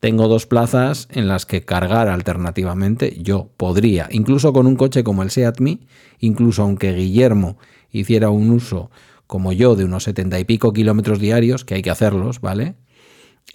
tengo 0.00 0.28
dos 0.28 0.46
plazas 0.46 1.08
en 1.10 1.28
las 1.28 1.46
que 1.46 1.64
cargar 1.64 2.08
alternativamente. 2.08 3.16
Yo 3.20 3.48
podría, 3.56 4.08
incluso 4.10 4.52
con 4.52 4.66
un 4.66 4.76
coche 4.76 5.02
como 5.02 5.22
el 5.22 5.30
Seat 5.30 5.60
Me, 5.60 5.80
incluso 6.18 6.62
aunque 6.62 6.92
Guillermo 6.92 7.56
hiciera 7.90 8.30
un 8.30 8.50
uso 8.50 8.90
como 9.26 9.52
yo 9.52 9.76
de 9.76 9.84
unos 9.84 10.04
setenta 10.04 10.38
y 10.38 10.44
pico 10.44 10.72
kilómetros 10.72 11.18
diarios, 11.18 11.64
que 11.64 11.74
hay 11.74 11.82
que 11.82 11.90
hacerlos, 11.90 12.40
¿vale? 12.40 12.74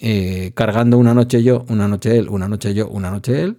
Eh, 0.00 0.52
cargando 0.54 0.98
una 0.98 1.14
noche 1.14 1.42
yo, 1.42 1.64
una 1.68 1.88
noche 1.88 2.18
él, 2.18 2.28
una 2.28 2.48
noche 2.48 2.74
yo, 2.74 2.88
una 2.88 3.10
noche 3.10 3.42
él, 3.42 3.58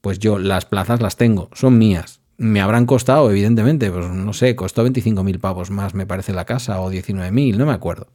pues 0.00 0.18
yo 0.18 0.38
las 0.38 0.64
plazas 0.64 1.00
las 1.00 1.16
tengo, 1.16 1.50
son 1.52 1.78
mías. 1.78 2.20
Me 2.38 2.60
habrán 2.60 2.86
costado, 2.86 3.30
evidentemente, 3.30 3.90
pues 3.90 4.08
no 4.08 4.32
sé, 4.32 4.56
costó 4.56 4.84
25.000 4.86 5.38
pavos 5.38 5.70
más, 5.70 5.94
me 5.94 6.06
parece 6.06 6.32
la 6.32 6.44
casa, 6.44 6.80
o 6.80 6.90
19.000, 6.90 7.56
no 7.56 7.66
me 7.66 7.72
acuerdo, 7.72 8.08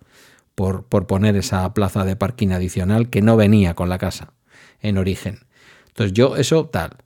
por, 0.58 0.86
por 0.86 1.06
poner 1.06 1.36
esa 1.36 1.72
plaza 1.76 2.04
de 2.04 2.16
parking 2.16 2.48
adicional 2.48 3.12
que 3.12 3.22
no 3.22 3.38
venía 3.38 3.76
con 3.76 3.90
la 3.90 4.00
casa 4.00 4.34
en 4.82 4.98
origen. 4.98 5.42
Entonces 5.90 6.14
yo, 6.14 6.36
eso 6.36 6.66
tal. 6.66 6.98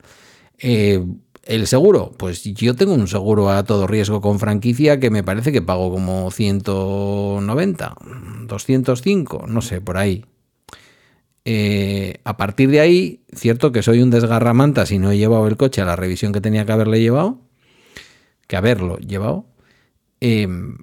Eh, 0.58 1.04
el 1.42 1.66
seguro, 1.66 2.12
pues 2.16 2.44
yo 2.44 2.74
tengo 2.74 2.94
un 2.94 3.08
seguro 3.08 3.50
a 3.50 3.62
todo 3.64 3.86
riesgo 3.86 4.22
con 4.22 4.38
franquicia 4.38 4.98
que 4.98 5.10
me 5.10 5.22
parece 5.22 5.52
que 5.52 5.60
pago 5.60 5.90
como 5.90 6.30
190, 6.30 7.94
205, 8.46 9.44
no 9.46 9.60
sé, 9.60 9.82
por 9.82 9.98
ahí. 9.98 10.24
Eh, 11.44 12.20
a 12.24 12.38
partir 12.38 12.70
de 12.70 12.80
ahí, 12.80 13.20
cierto 13.34 13.70
que 13.70 13.82
soy 13.82 14.00
un 14.00 14.08
desgarramanta 14.08 14.86
si 14.86 14.98
no 14.98 15.10
he 15.10 15.18
llevado 15.18 15.46
el 15.46 15.58
coche 15.58 15.82
a 15.82 15.84
la 15.84 15.96
revisión 15.96 16.32
que 16.32 16.40
tenía 16.40 16.64
que 16.64 16.72
haberle 16.72 17.02
llevado, 17.02 17.38
que 18.46 18.56
haberlo 18.56 18.96
llevado. 18.96 19.44
Em, 20.20 20.78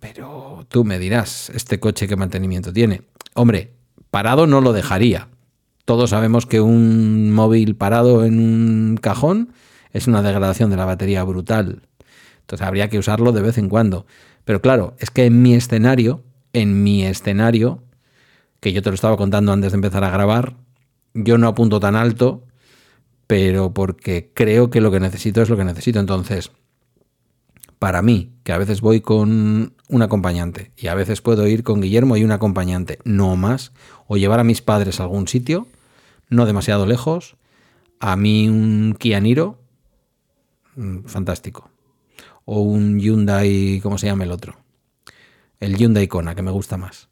pero 0.00 0.66
tú 0.68 0.84
me 0.84 0.98
dirás, 0.98 1.50
este 1.50 1.80
coche 1.80 2.08
qué 2.08 2.16
mantenimiento 2.16 2.72
tiene. 2.72 3.02
Hombre, 3.34 3.72
parado 4.10 4.46
no 4.46 4.60
lo 4.60 4.72
dejaría. 4.72 5.28
Todos 5.84 6.10
sabemos 6.10 6.46
que 6.46 6.60
un 6.60 7.32
móvil 7.32 7.76
parado 7.76 8.24
en 8.24 8.38
un 8.38 8.96
cajón 8.96 9.52
es 9.92 10.06
una 10.06 10.22
degradación 10.22 10.70
de 10.70 10.76
la 10.76 10.84
batería 10.84 11.24
brutal. 11.24 11.82
Entonces 12.40 12.66
habría 12.66 12.88
que 12.88 12.98
usarlo 12.98 13.32
de 13.32 13.42
vez 13.42 13.58
en 13.58 13.68
cuando. 13.68 14.06
Pero 14.44 14.60
claro, 14.60 14.94
es 14.98 15.10
que 15.10 15.26
en 15.26 15.42
mi 15.42 15.54
escenario, 15.54 16.22
en 16.52 16.82
mi 16.82 17.04
escenario, 17.04 17.82
que 18.60 18.72
yo 18.72 18.82
te 18.82 18.90
lo 18.90 18.94
estaba 18.94 19.16
contando 19.16 19.52
antes 19.52 19.72
de 19.72 19.76
empezar 19.76 20.04
a 20.04 20.10
grabar, 20.10 20.56
yo 21.14 21.38
no 21.38 21.48
apunto 21.48 21.80
tan 21.80 21.96
alto, 21.96 22.44
pero 23.26 23.72
porque 23.72 24.32
creo 24.34 24.70
que 24.70 24.80
lo 24.80 24.90
que 24.90 25.00
necesito 25.00 25.42
es 25.42 25.48
lo 25.48 25.56
que 25.56 25.64
necesito. 25.64 26.00
Entonces, 26.00 26.50
para 27.80 28.02
mí, 28.02 28.30
que 28.44 28.52
a 28.52 28.58
veces 28.58 28.80
voy 28.80 29.00
con 29.00 29.74
un 29.88 30.02
acompañante 30.02 30.70
y 30.76 30.86
a 30.86 30.94
veces 30.94 31.20
puedo 31.20 31.48
ir 31.48 31.64
con 31.64 31.80
Guillermo 31.80 32.16
y 32.16 32.22
un 32.22 32.30
acompañante, 32.30 33.00
no 33.04 33.34
más, 33.34 33.72
o 34.06 34.16
llevar 34.16 34.38
a 34.38 34.44
mis 34.44 34.62
padres 34.62 35.00
a 35.00 35.02
algún 35.02 35.26
sitio, 35.26 35.66
no 36.28 36.46
demasiado 36.46 36.86
lejos, 36.86 37.36
a 37.98 38.14
mí 38.14 38.48
un 38.48 38.94
Kia 38.96 39.18
Niro, 39.18 39.60
Mm, 40.76 41.04
fantástico. 41.04 41.70
O 42.44 42.60
un 42.60 42.98
Hyundai, 42.98 43.80
¿cómo 43.82 43.98
se 43.98 44.06
llama 44.06 44.24
el 44.24 44.32
otro? 44.32 44.56
El 45.58 45.76
Hyundai 45.76 46.08
Kona, 46.08 46.34
que 46.34 46.42
me 46.42 46.50
gusta 46.50 46.76
más. 46.76 47.08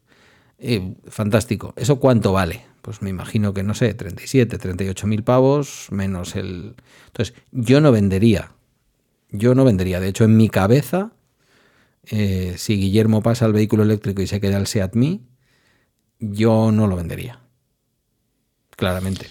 Eh, 0.58 0.96
fantástico. 1.08 1.74
¿Eso 1.76 2.00
cuánto 2.00 2.32
vale? 2.32 2.64
Pues 2.82 3.02
me 3.02 3.10
imagino 3.10 3.52
que, 3.52 3.62
no 3.62 3.74
sé, 3.74 3.94
37, 3.94 4.58
38 4.58 5.06
mil 5.06 5.22
pavos, 5.22 5.88
menos 5.90 6.34
el... 6.34 6.76
Entonces, 7.06 7.34
yo 7.52 7.80
no 7.80 7.92
vendería. 7.92 8.52
Yo 9.30 9.54
no 9.54 9.64
vendería. 9.64 10.00
De 10.00 10.08
hecho, 10.08 10.24
en 10.24 10.36
mi 10.36 10.48
cabeza, 10.48 11.12
eh, 12.04 12.54
si 12.56 12.76
Guillermo 12.76 13.22
pasa 13.22 13.44
al 13.44 13.52
vehículo 13.52 13.82
eléctrico 13.82 14.22
y 14.22 14.26
se 14.26 14.40
queda 14.40 14.58
el 14.58 14.66
Seat 14.66 14.94
Me, 14.94 15.20
yo 16.18 16.72
no 16.72 16.86
lo 16.86 16.96
vendería. 16.96 17.40
Claramente. 18.76 19.26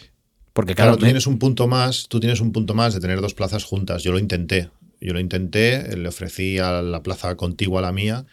Porque 0.53 0.75
claro, 0.75 0.97
tú 0.97 1.05
tienes 1.05 1.27
un 1.27 1.39
punto 1.39 1.67
más, 1.67 2.07
tú 2.09 2.19
tienes 2.19 2.41
un 2.41 2.51
punto 2.51 2.73
más 2.73 2.93
de 2.93 2.99
tener 2.99 3.21
dos 3.21 3.33
plazas 3.33 3.63
juntas. 3.63 4.03
Yo 4.03 4.11
lo 4.11 4.19
intenté. 4.19 4.69
Yo 4.99 5.13
lo 5.13 5.19
intenté, 5.19 5.95
le 5.95 6.09
ofrecí 6.09 6.57
a 6.57 6.81
la 6.81 7.03
plaza 7.03 7.35
contigua 7.35 7.79
a 7.79 7.83
la 7.83 7.91
mía 7.91 8.25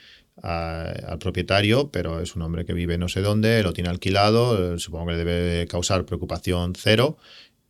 al 0.42 1.18
propietario, 1.18 1.90
pero 1.90 2.20
es 2.20 2.34
un 2.34 2.42
hombre 2.42 2.64
que 2.64 2.72
vive 2.72 2.98
no 2.98 3.08
sé 3.08 3.20
dónde, 3.20 3.62
lo 3.62 3.72
tiene 3.72 3.90
alquilado, 3.90 4.74
eh, 4.74 4.78
supongo 4.78 5.06
que 5.06 5.12
le 5.12 5.24
debe 5.24 5.66
causar 5.66 6.04
preocupación 6.04 6.74
cero 6.76 7.16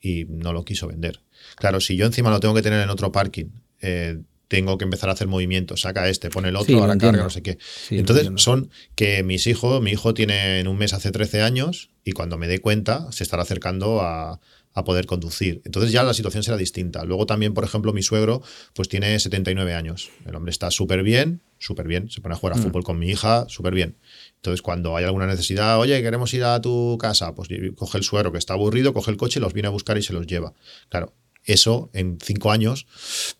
y 0.01 0.25
no 0.25 0.53
lo 0.53 0.65
quiso 0.65 0.89
vender. 0.89 1.21
Claro, 1.57 1.81
si 1.81 1.97
yo 1.97 2.07
encima 2.07 2.31
lo 2.31 2.41
tengo 2.41 2.55
que 2.55 2.63
tener 2.63 2.83
en 2.83 2.91
otro 2.91 3.13
parking, 3.13 3.47
eh, 3.85 4.19
tengo 4.49 4.79
que 4.79 4.85
empezar 4.85 5.09
a 5.09 5.13
hacer 5.13 5.27
movimientos, 5.27 5.81
saca 5.81 6.09
este, 6.09 6.31
pone 6.31 6.49
el 6.49 6.57
otro, 6.57 6.79
ahora 6.79 6.97
carga, 6.97 7.23
no 7.23 7.31
sé 7.31 7.43
qué. 7.43 7.59
Entonces 7.91 8.31
son 8.37 8.71
que 8.95 9.23
mis 9.23 9.47
hijos, 9.47 9.83
mi 9.83 9.91
hijo 9.91 10.15
tiene 10.15 10.61
en 10.61 10.69
un 10.69 10.77
mes 10.77 10.93
hace 10.93 11.11
13 11.11 11.43
años 11.43 11.91
y 12.05 12.13
cuando 12.13 12.39
me 12.39 12.47
dé 12.47 12.61
cuenta 12.61 13.11
se 13.11 13.25
estará 13.25 13.43
acercando 13.43 14.01
a, 14.03 14.41
poder 14.85 15.07
conducir. 15.07 15.63
Entonces 15.65 15.93
ya 15.93 16.03
la 16.03 16.15
situación 16.15 16.43
será 16.43 16.57
distinta. 16.57 17.05
Luego 17.05 17.27
también, 17.27 17.55
por 17.55 17.63
ejemplo, 17.63 17.93
mi 17.93 18.03
suegro 18.03 18.43
pues 18.75 18.89
tiene 18.89 19.21
79 19.21 19.73
años. 19.73 20.11
El 20.27 20.35
hombre 20.35 20.51
está 20.51 20.73
súper 20.73 21.05
bien, 21.05 21.43
súper 21.59 21.87
bien. 21.87 22.11
Se 22.11 22.21
pone 22.21 22.35
a 22.35 22.39
jugar 22.39 22.57
a 22.57 22.59
mm. 22.59 22.63
fútbol 22.65 22.83
con 22.83 22.99
mi 22.99 23.09
hija, 23.09 23.47
súper 23.49 23.73
bien. 23.73 23.97
Entonces 24.35 24.63
cuando 24.63 24.97
hay 24.97 25.05
alguna 25.05 25.29
necesidad, 25.29 25.79
oye, 25.79 26.03
queremos 26.03 26.35
ir 26.35 26.43
a 26.43 26.61
tu 26.61 26.99
casa, 27.01 27.37
pues 27.37 27.49
coge 27.77 27.99
el 27.99 28.05
suegro 28.05 28.33
que 28.33 28.39
está 28.39 28.55
aburrido, 28.55 28.93
coge 28.93 29.13
el 29.13 29.17
coche, 29.17 29.39
los 29.39 29.53
viene 29.53 29.69
a 29.69 29.71
buscar 29.71 29.97
y 29.97 30.03
se 30.03 30.13
los 30.13 30.27
lleva. 30.27 30.55
Claro, 30.89 31.15
eso 31.45 31.91
en 31.93 32.19
cinco 32.23 32.51
años, 32.51 32.87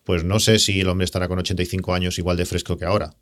pues 0.05 0.25
no 0.25 0.41
sé 0.41 0.59
si 0.59 0.81
el 0.81 0.89
hombre 0.89 1.05
estará 1.05 1.29
con 1.29 1.39
85 1.39 1.95
años 1.95 2.19
igual 2.19 2.37
de 2.37 2.47
fresco 2.47 2.77
que 2.77 2.85
ahora. 2.85 3.15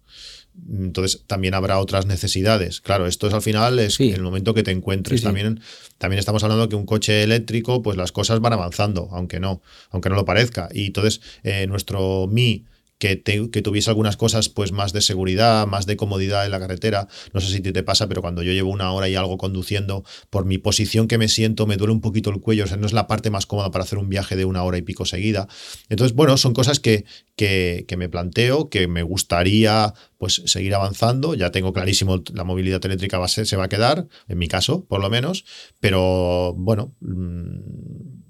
Entonces 0.68 1.24
también 1.26 1.54
habrá 1.54 1.78
otras 1.78 2.06
necesidades. 2.06 2.80
Claro, 2.80 3.06
esto 3.06 3.26
es 3.26 3.34
al 3.34 3.42
final 3.42 3.78
es 3.78 3.98
el 3.98 4.22
momento 4.22 4.52
que 4.52 4.62
te 4.62 4.70
encuentres. 4.70 5.22
También, 5.22 5.60
también 5.98 6.18
estamos 6.18 6.42
hablando 6.44 6.68
que 6.68 6.76
un 6.76 6.84
coche 6.84 7.22
eléctrico, 7.22 7.82
pues 7.82 7.96
las 7.96 8.12
cosas 8.12 8.40
van 8.40 8.52
avanzando, 8.52 9.08
aunque 9.12 9.40
no, 9.40 9.62
aunque 9.90 10.10
no 10.10 10.16
lo 10.16 10.24
parezca. 10.24 10.68
Y 10.72 10.86
entonces 10.86 11.20
eh, 11.42 11.66
nuestro 11.66 12.26
Mi 12.30 12.66
que, 13.02 13.62
tuviese 13.62 13.90
algunas 13.90 14.16
cosas 14.16 14.48
pues 14.48 14.70
más 14.70 14.92
de 14.92 15.00
seguridad, 15.00 15.66
más 15.66 15.86
de 15.86 15.96
comodidad 15.96 16.44
en 16.44 16.52
la 16.52 16.60
carretera. 16.60 17.08
No 17.32 17.40
sé 17.40 17.52
si 17.52 17.60
te, 17.60 17.82
pasa, 17.82 18.06
pero 18.06 18.22
cuando 18.22 18.44
yo 18.44 18.52
llevo 18.52 18.70
una 18.70 18.92
hora 18.92 19.08
y 19.08 19.16
algo 19.16 19.38
conduciendo, 19.38 20.04
por 20.30 20.44
mi 20.44 20.58
posición 20.58 21.08
que 21.08 21.18
me 21.18 21.26
siento, 21.26 21.66
me 21.66 21.76
duele 21.76 21.92
un 21.92 22.00
poquito 22.00 22.30
el 22.30 22.40
cuello. 22.40 22.62
O 22.62 22.66
sea, 22.68 22.76
no 22.76 22.86
es 22.86 22.92
la 22.92 23.08
parte 23.08 23.30
más 23.30 23.46
cómoda 23.46 23.72
para 23.72 23.82
hacer 23.82 23.98
un 23.98 24.08
viaje 24.08 24.36
de 24.36 24.44
una 24.44 24.62
hora 24.62 24.78
y 24.78 24.82
pico 24.82 25.04
seguida. 25.04 25.48
Entonces, 25.88 26.14
bueno, 26.14 26.36
son 26.36 26.54
cosas 26.54 26.78
que, 26.78 27.04
que, 27.34 27.84
me 27.98 28.08
planteo, 28.08 28.68
que 28.68 28.86
me 28.86 29.02
gustaría 29.02 29.94
pues 30.16 30.42
seguir 30.46 30.72
avanzando. 30.76 31.34
Ya 31.34 31.50
tengo 31.50 31.72
clarísimo 31.72 32.22
la 32.32 32.44
movilidad 32.44 32.84
eléctrica 32.86 33.18
va 33.18 33.26
se 33.26 33.56
va 33.56 33.64
a 33.64 33.68
quedar, 33.68 34.06
en 34.28 34.38
mi 34.38 34.46
caso, 34.46 34.84
por 34.84 35.00
lo 35.00 35.10
menos. 35.10 35.44
Pero 35.80 36.54
bueno. 36.56 36.94
Mm, 37.00 38.22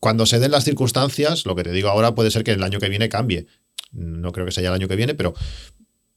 cuando 0.00 0.24
se 0.24 0.38
den 0.38 0.50
las 0.50 0.64
circunstancias, 0.64 1.44
lo 1.44 1.54
que 1.54 1.62
te 1.62 1.72
digo 1.72 1.90
ahora 1.90 2.14
puede 2.14 2.30
ser 2.30 2.42
que 2.42 2.52
el 2.52 2.62
año 2.62 2.80
que 2.80 2.88
viene 2.88 3.10
cambie. 3.10 3.46
No 3.92 4.32
creo 4.32 4.46
que 4.46 4.52
sea 4.52 4.68
el 4.68 4.74
año 4.74 4.88
que 4.88 4.96
viene, 4.96 5.14
pero 5.14 5.34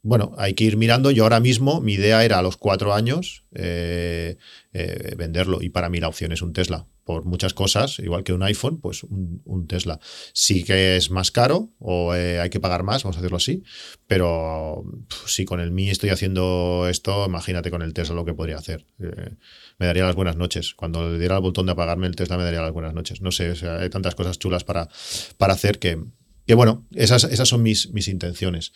bueno, 0.06 0.34
hay 0.38 0.54
que 0.54 0.66
ir 0.66 0.76
mirando. 0.76 1.12
Yo 1.12 1.24
ahora 1.24 1.40
mismo, 1.40 1.80
mi 1.80 1.94
idea 1.94 2.26
era 2.26 2.40
a 2.40 2.42
los 2.42 2.58
cuatro 2.58 2.94
años 2.94 3.46
eh, 3.54 4.36
eh, 4.74 5.16
venderlo 5.18 5.62
y 5.62 5.70
para 5.70 5.88
mí 5.88 6.02
la 6.02 6.10
opción 6.10 6.34
es 6.34 6.42
un 6.42 6.52
Tesla. 6.52 6.88
Por 7.06 7.24
muchas 7.26 7.54
cosas, 7.54 8.00
igual 8.00 8.24
que 8.24 8.34
un 8.34 8.44
iPhone, 8.44 8.80
pues 8.80 9.04
un, 9.04 9.66
Tesla. 9.68 10.00
Sí 10.34 10.64
que 10.64 10.98
es 10.98 11.10
más 11.10 11.32
caro 11.32 11.70
o 11.80 12.14
eh, 12.16 12.40
hay 12.40 12.50
que 12.50 12.60
pagar 12.60 12.84
más, 12.84 13.04
vamos 13.04 13.18
a 13.18 13.22
decirlo 13.22 13.38
así, 13.38 13.64
pero 14.08 14.84
si 15.26 15.46
con 15.46 15.62
el 15.62 15.72
Mi 15.72 15.90
estoy 15.90 16.10
haciendo 16.12 16.88
esto, 16.90 17.26
imagínate 17.26 17.72
con 17.72 17.82
el 17.82 17.94
Tesla 17.94 18.16
lo 18.16 18.26
que 18.26 18.34
podría 18.34 18.58
hacer. 18.58 18.86
me 18.98 19.86
daría 19.86 20.04
las 20.04 20.16
buenas 20.16 20.36
noches. 20.36 20.74
Cuando 20.76 21.12
le 21.12 21.20
diera 21.20 21.38
el 21.38 21.42
botón 21.42 21.66
de 21.66 21.74
apagarme 21.74 22.08
el 22.08 22.16
Tesla 22.16 22.38
me 22.38 22.44
daría 22.44 22.62
las 22.62 22.74
buenas 22.74 22.94
noches. 22.94 23.22
No 23.22 23.32
sé, 23.32 23.54
hay 23.68 23.90
tantas 23.90 24.16
cosas 24.16 24.38
chulas 24.38 24.66
para, 24.66 24.90
para 25.38 25.54
hacer 25.54 25.80
que, 25.80 25.98
que 26.46 26.56
bueno, 26.56 26.86
esas, 26.92 27.24
esas 27.26 27.48
son 27.48 27.64
mis, 27.64 27.92
mis 27.92 28.08
intenciones. 28.08 28.74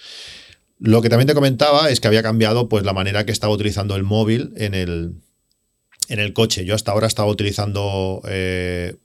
Lo 0.80 1.02
que 1.02 1.10
también 1.10 1.28
te 1.28 1.34
comentaba 1.34 1.90
es 1.90 2.00
que 2.00 2.08
había 2.08 2.24
cambiado 2.24 2.70
pues, 2.70 2.84
la 2.84 2.94
manera 2.94 3.26
que 3.26 3.32
estaba 3.32 3.54
utilizando 3.54 3.96
el 3.96 4.04
móvil 4.04 4.54
en 4.58 4.74
el, 4.74 5.16
en 6.08 6.20
el 6.20 6.34
coche. 6.34 6.66
Yo 6.66 6.76
hasta 6.76 6.92
ahora 6.92 7.08
estaba 7.08 7.30
utilizando 7.30 8.22
eh, 8.28 8.96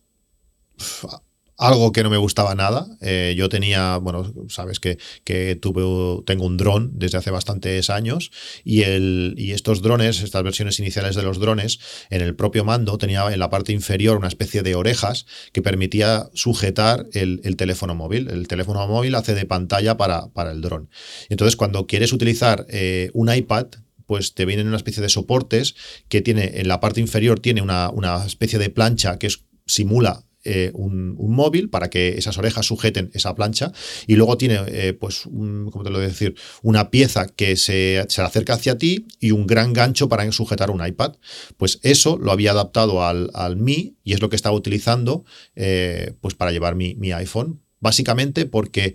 algo 1.63 1.93
que 1.93 2.03
no 2.03 2.11
me 2.11 2.17
gustaba 2.17 2.55
nada. 2.55 2.87
Eh, 3.01 3.35
yo 3.37 3.49
tenía, 3.49 3.97
bueno, 3.97 4.33
sabes 4.49 4.81
que, 4.81 4.99
que 5.25 5.57
tuve, 5.57 6.23
tengo 6.27 6.45
un 6.45 6.57
dron 6.57 6.91
desde 6.95 7.19
hace 7.19 7.31
bastantes 7.31 7.89
años 7.89 8.31
y, 8.65 8.83
el, 8.83 9.35
y 9.39 9.53
estos 9.53 9.81
drones, 9.81 10.23
estas 10.23 10.43
versiones 10.43 10.79
iniciales 10.81 11.15
de 11.15 11.23
los 11.23 11.39
drones, 11.39 11.79
en 12.11 12.21
el 12.21 12.35
propio 12.35 12.65
mando 12.65 12.99
tenía 12.99 13.33
en 13.33 13.39
la 13.39 13.51
parte 13.51 13.73
inferior 13.73 14.17
una 14.17 14.29
especie 14.29 14.63
de 14.63 14.75
orejas 14.75 15.27
que 15.53 15.63
permitía 15.63 16.29
sujetar 16.35 17.07
el, 17.13 17.41
teléfono 17.57 17.95
móvil. 17.95 18.29
El 18.29 18.49
teléfono 18.49 18.87
móvil 18.89 19.15
hace 19.15 19.35
de 19.35 19.47
pantalla 19.47 19.97
para, 19.97 20.29
para 20.29 20.51
el 20.51 20.61
dron. 20.61 20.91
Entonces, 21.29 21.57
cuando 21.57 21.87
quieres 21.87 22.13
utilizar 22.13 22.67
eh, 22.69 23.11
un 23.13 23.33
iPad, 23.33 23.67
pues 24.07 24.35
te 24.35 24.45
vienen 24.45 24.67
una 24.67 24.77
especie 24.77 25.03
de 25.03 25.09
soportes 25.09 25.75
que 26.09 26.23
tiene 26.23 26.61
en 26.61 26.69
la 26.69 26.81
parte 26.81 27.01
inferior 27.01 27.41
tiene 27.41 27.63
una, 27.63 27.89
una 27.91 28.27
especie 28.27 28.59
de 28.59 28.69
plancha 28.69 29.19
que 29.19 29.29
es, 29.29 29.45
simula 29.67 30.25
eh, 30.45 30.71
un, 30.75 31.15
móvil 31.17 31.71
para 31.71 31.89
que 31.89 32.19
esas 32.19 32.37
orejas 32.37 32.67
sujeten 32.67 33.11
esa 33.15 33.35
plancha 33.35 33.73
y 34.07 34.17
luego 34.17 34.37
tiene, 34.37 34.61
eh, 34.69 34.93
pues, 34.93 35.25
un, 35.27 35.71
¿cómo 35.71 35.85
te 35.85 35.91
lo 35.91 35.99
voy 35.99 36.07
a 36.07 36.09
decir? 36.09 36.35
Una 36.63 36.91
pieza 36.91 37.27
que 37.29 37.57
se, 37.57 38.05
se, 38.09 38.23
acerca 38.23 38.55
hacia 38.55 38.77
ti 38.77 39.07
y 39.21 39.31
un 39.31 39.47
gran 39.47 39.73
gancho 39.73 40.09
para 40.09 40.31
sujetar 40.33 40.71
un 40.71 40.85
iPad. 40.85 41.15
Pues 41.57 41.79
eso 41.83 42.19
lo 42.19 42.33
había 42.33 42.51
adaptado 42.51 43.05
al, 43.05 43.31
al 43.35 43.57
Mi 43.57 43.97
y 44.03 44.15
es 44.15 44.21
lo 44.21 44.29
que 44.29 44.37
estaba 44.37 44.55
utilizando 44.55 45.25
eh, 45.55 46.15
pues 46.21 46.35
para 46.35 46.51
llevar 46.51 46.75
mi, 46.75 46.95
mi 46.97 47.13
iPhone. 47.13 47.63
Básicamente 47.81 48.47
porque 48.47 48.95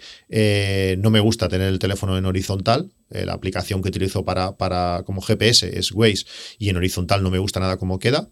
no 1.00 1.10
me 1.10 1.20
gusta 1.20 1.50
tener 1.50 1.68
el 1.68 1.78
teléfono 1.78 2.18
en 2.18 2.26
horizontal, 2.26 2.94
la 3.10 3.34
aplicación 3.34 3.82
que 3.82 3.90
utilizo 3.90 4.24
para, 4.24 4.56
para, 4.56 5.04
como 5.06 5.22
GPS 5.22 5.78
es 5.78 5.92
Waze 5.92 6.26
y 6.58 6.70
en 6.70 6.78
horizontal 6.78 7.22
no 7.22 7.30
me 7.30 7.38
gusta 7.38 7.60
nada 7.60 7.76
cómo 7.76 8.00
queda 8.00 8.30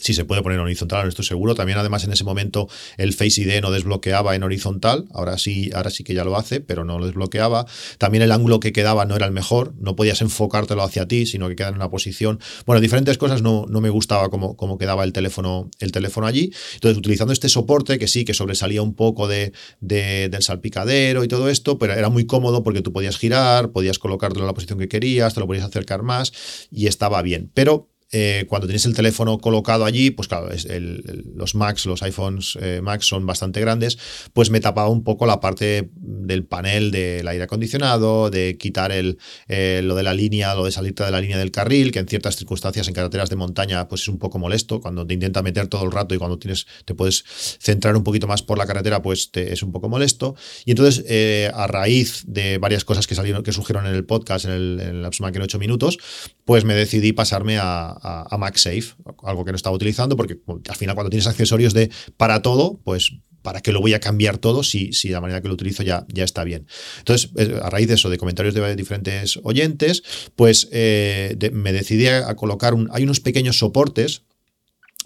si 0.00 0.12
se 0.12 0.24
puede 0.24 0.42
poner 0.42 0.58
en 0.58 0.64
horizontal, 0.64 1.04
no 1.04 1.08
estoy 1.08 1.24
seguro. 1.24 1.54
También, 1.54 1.78
además, 1.78 2.04
en 2.04 2.12
ese 2.12 2.24
momento 2.24 2.68
el 2.96 3.12
Face 3.14 3.40
ID 3.40 3.60
no 3.62 3.70
desbloqueaba 3.70 4.34
en 4.34 4.42
horizontal. 4.42 5.06
Ahora 5.12 5.38
sí, 5.38 5.70
ahora 5.74 5.90
sí 5.90 6.04
que 6.04 6.14
ya 6.14 6.24
lo 6.24 6.36
hace, 6.36 6.60
pero 6.60 6.84
no 6.84 6.98
lo 6.98 7.06
desbloqueaba. 7.06 7.66
También 7.98 8.22
el 8.22 8.32
ángulo 8.32 8.60
que 8.60 8.72
quedaba 8.72 9.04
no 9.04 9.14
era 9.16 9.26
el 9.26 9.32
mejor. 9.32 9.72
No 9.78 9.96
podías 9.96 10.20
enfocártelo 10.20 10.82
hacia 10.82 11.06
ti, 11.06 11.26
sino 11.26 11.48
que 11.48 11.56
quedaba 11.56 11.70
en 11.70 11.76
una 11.76 11.90
posición. 11.90 12.40
Bueno, 12.66 12.80
diferentes 12.80 13.18
cosas 13.18 13.40
no, 13.40 13.66
no 13.68 13.80
me 13.80 13.88
gustaba 13.88 14.28
cómo, 14.30 14.56
cómo, 14.56 14.78
quedaba 14.78 15.04
el 15.04 15.12
teléfono, 15.12 15.70
el 15.78 15.92
teléfono 15.92 16.26
allí. 16.26 16.52
Entonces, 16.74 16.98
utilizando 16.98 17.32
este 17.32 17.48
soporte, 17.48 17.98
que 17.98 18.08
sí, 18.08 18.24
que 18.24 18.34
sobresalía 18.34 18.82
un 18.82 18.94
poco 18.94 19.28
de, 19.28 19.52
del 19.80 20.42
salpicadero 20.42 21.24
y 21.24 21.28
todo 21.28 21.48
esto, 21.48 21.78
pero 21.78 21.94
era 21.94 22.08
muy 22.08 22.26
cómodo 22.26 22.62
porque 22.62 22.82
tú 22.82 22.92
podías 22.92 23.16
girar, 23.16 23.70
podías 23.70 23.98
colocártelo 23.98 24.44
en 24.44 24.48
la 24.48 24.54
posición 24.54 24.78
que 24.78 24.88
querías, 24.88 25.34
te 25.34 25.40
lo 25.40 25.46
podías 25.46 25.64
acercar 25.64 26.02
más 26.02 26.32
y 26.70 26.88
estaba 26.88 27.22
bien. 27.22 27.50
Pero 27.54 27.93
eh, 28.16 28.46
cuando 28.48 28.68
tienes 28.68 28.86
el 28.86 28.94
teléfono 28.94 29.38
colocado 29.38 29.84
allí, 29.84 30.12
pues 30.12 30.28
claro, 30.28 30.48
los 31.34 31.56
Macs, 31.56 31.84
los 31.84 32.00
iPhones 32.04 32.56
eh, 32.60 32.80
Max 32.80 33.08
son 33.08 33.26
bastante 33.26 33.60
grandes, 33.60 33.98
pues 34.32 34.50
me 34.50 34.60
tapaba 34.60 34.88
un 34.88 35.02
poco 35.02 35.26
la 35.26 35.40
parte 35.40 35.90
del 35.96 36.44
panel 36.44 36.92
del 36.92 37.26
aire 37.26 37.42
acondicionado, 37.42 38.30
de 38.30 38.56
quitar 38.56 38.92
el, 38.92 39.18
eh, 39.48 39.80
lo 39.82 39.96
de 39.96 40.04
la 40.04 40.14
línea, 40.14 40.54
lo 40.54 40.64
de 40.64 40.70
salirte 40.70 41.02
de 41.02 41.10
la 41.10 41.20
línea 41.20 41.38
del 41.38 41.50
carril, 41.50 41.90
que 41.90 41.98
en 41.98 42.06
ciertas 42.06 42.36
circunstancias 42.36 42.86
en 42.86 42.94
carreteras 42.94 43.30
de 43.30 43.34
montaña 43.34 43.88
pues 43.88 44.02
es 44.02 44.08
un 44.08 44.20
poco 44.20 44.38
molesto, 44.38 44.80
cuando 44.80 45.04
te 45.04 45.14
intenta 45.14 45.42
meter 45.42 45.66
todo 45.66 45.82
el 45.82 45.90
rato 45.90 46.14
y 46.14 46.18
cuando 46.18 46.38
tienes, 46.38 46.68
te 46.84 46.94
puedes 46.94 47.24
centrar 47.26 47.96
un 47.96 48.04
poquito 48.04 48.28
más 48.28 48.42
por 48.42 48.58
la 48.58 48.66
carretera, 48.66 49.02
pues 49.02 49.28
es 49.34 49.64
un 49.64 49.72
poco 49.72 49.88
molesto. 49.88 50.36
Y 50.64 50.70
entonces, 50.70 51.04
a 51.52 51.66
raíz 51.66 52.22
de 52.28 52.58
varias 52.58 52.84
cosas 52.84 53.08
que 53.08 53.16
salieron, 53.16 53.42
que 53.42 53.50
surgieron 53.50 53.86
en 53.86 53.94
el 53.96 54.04
podcast, 54.04 54.44
en 54.44 54.52
el, 54.52 54.80
en 54.80 55.04
el 55.04 55.04
en 55.04 55.42
8 55.42 55.58
minutos, 55.58 55.98
pues 56.44 56.64
me 56.64 56.74
decidí 56.74 57.12
pasarme 57.12 57.58
a, 57.58 57.98
a, 58.04 58.36
MagSafe, 58.38 58.94
algo 59.22 59.44
que 59.44 59.52
no 59.52 59.56
estaba 59.56 59.74
utilizando, 59.74 60.16
porque 60.16 60.38
al 60.68 60.76
final 60.76 60.94
cuando 60.94 61.10
tienes 61.10 61.26
accesorios 61.26 61.74
de 61.74 61.90
para 62.16 62.42
todo, 62.42 62.80
pues 62.84 63.12
¿para 63.42 63.60
qué 63.60 63.72
lo 63.72 63.80
voy 63.80 63.94
a 63.94 64.00
cambiar 64.00 64.38
todo 64.38 64.62
si, 64.62 64.92
si 64.92 65.08
la 65.08 65.20
manera 65.20 65.40
que 65.42 65.48
lo 65.48 65.54
utilizo 65.54 65.82
ya, 65.82 66.06
ya 66.08 66.24
está 66.24 66.44
bien? 66.44 66.66
Entonces, 66.98 67.30
eh, 67.36 67.58
a 67.62 67.70
raíz 67.70 67.88
de 67.88 67.94
eso, 67.94 68.10
de 68.10 68.18
comentarios 68.18 68.54
de 68.54 68.76
diferentes 68.76 69.38
oyentes, 69.42 70.02
pues 70.36 70.68
eh, 70.72 71.36
me 71.52 71.72
decidí 71.72 72.06
a 72.06 72.34
colocar 72.36 72.74
un, 72.74 72.88
hay 72.92 73.04
unos 73.04 73.20
pequeños 73.20 73.58
soportes 73.58 74.22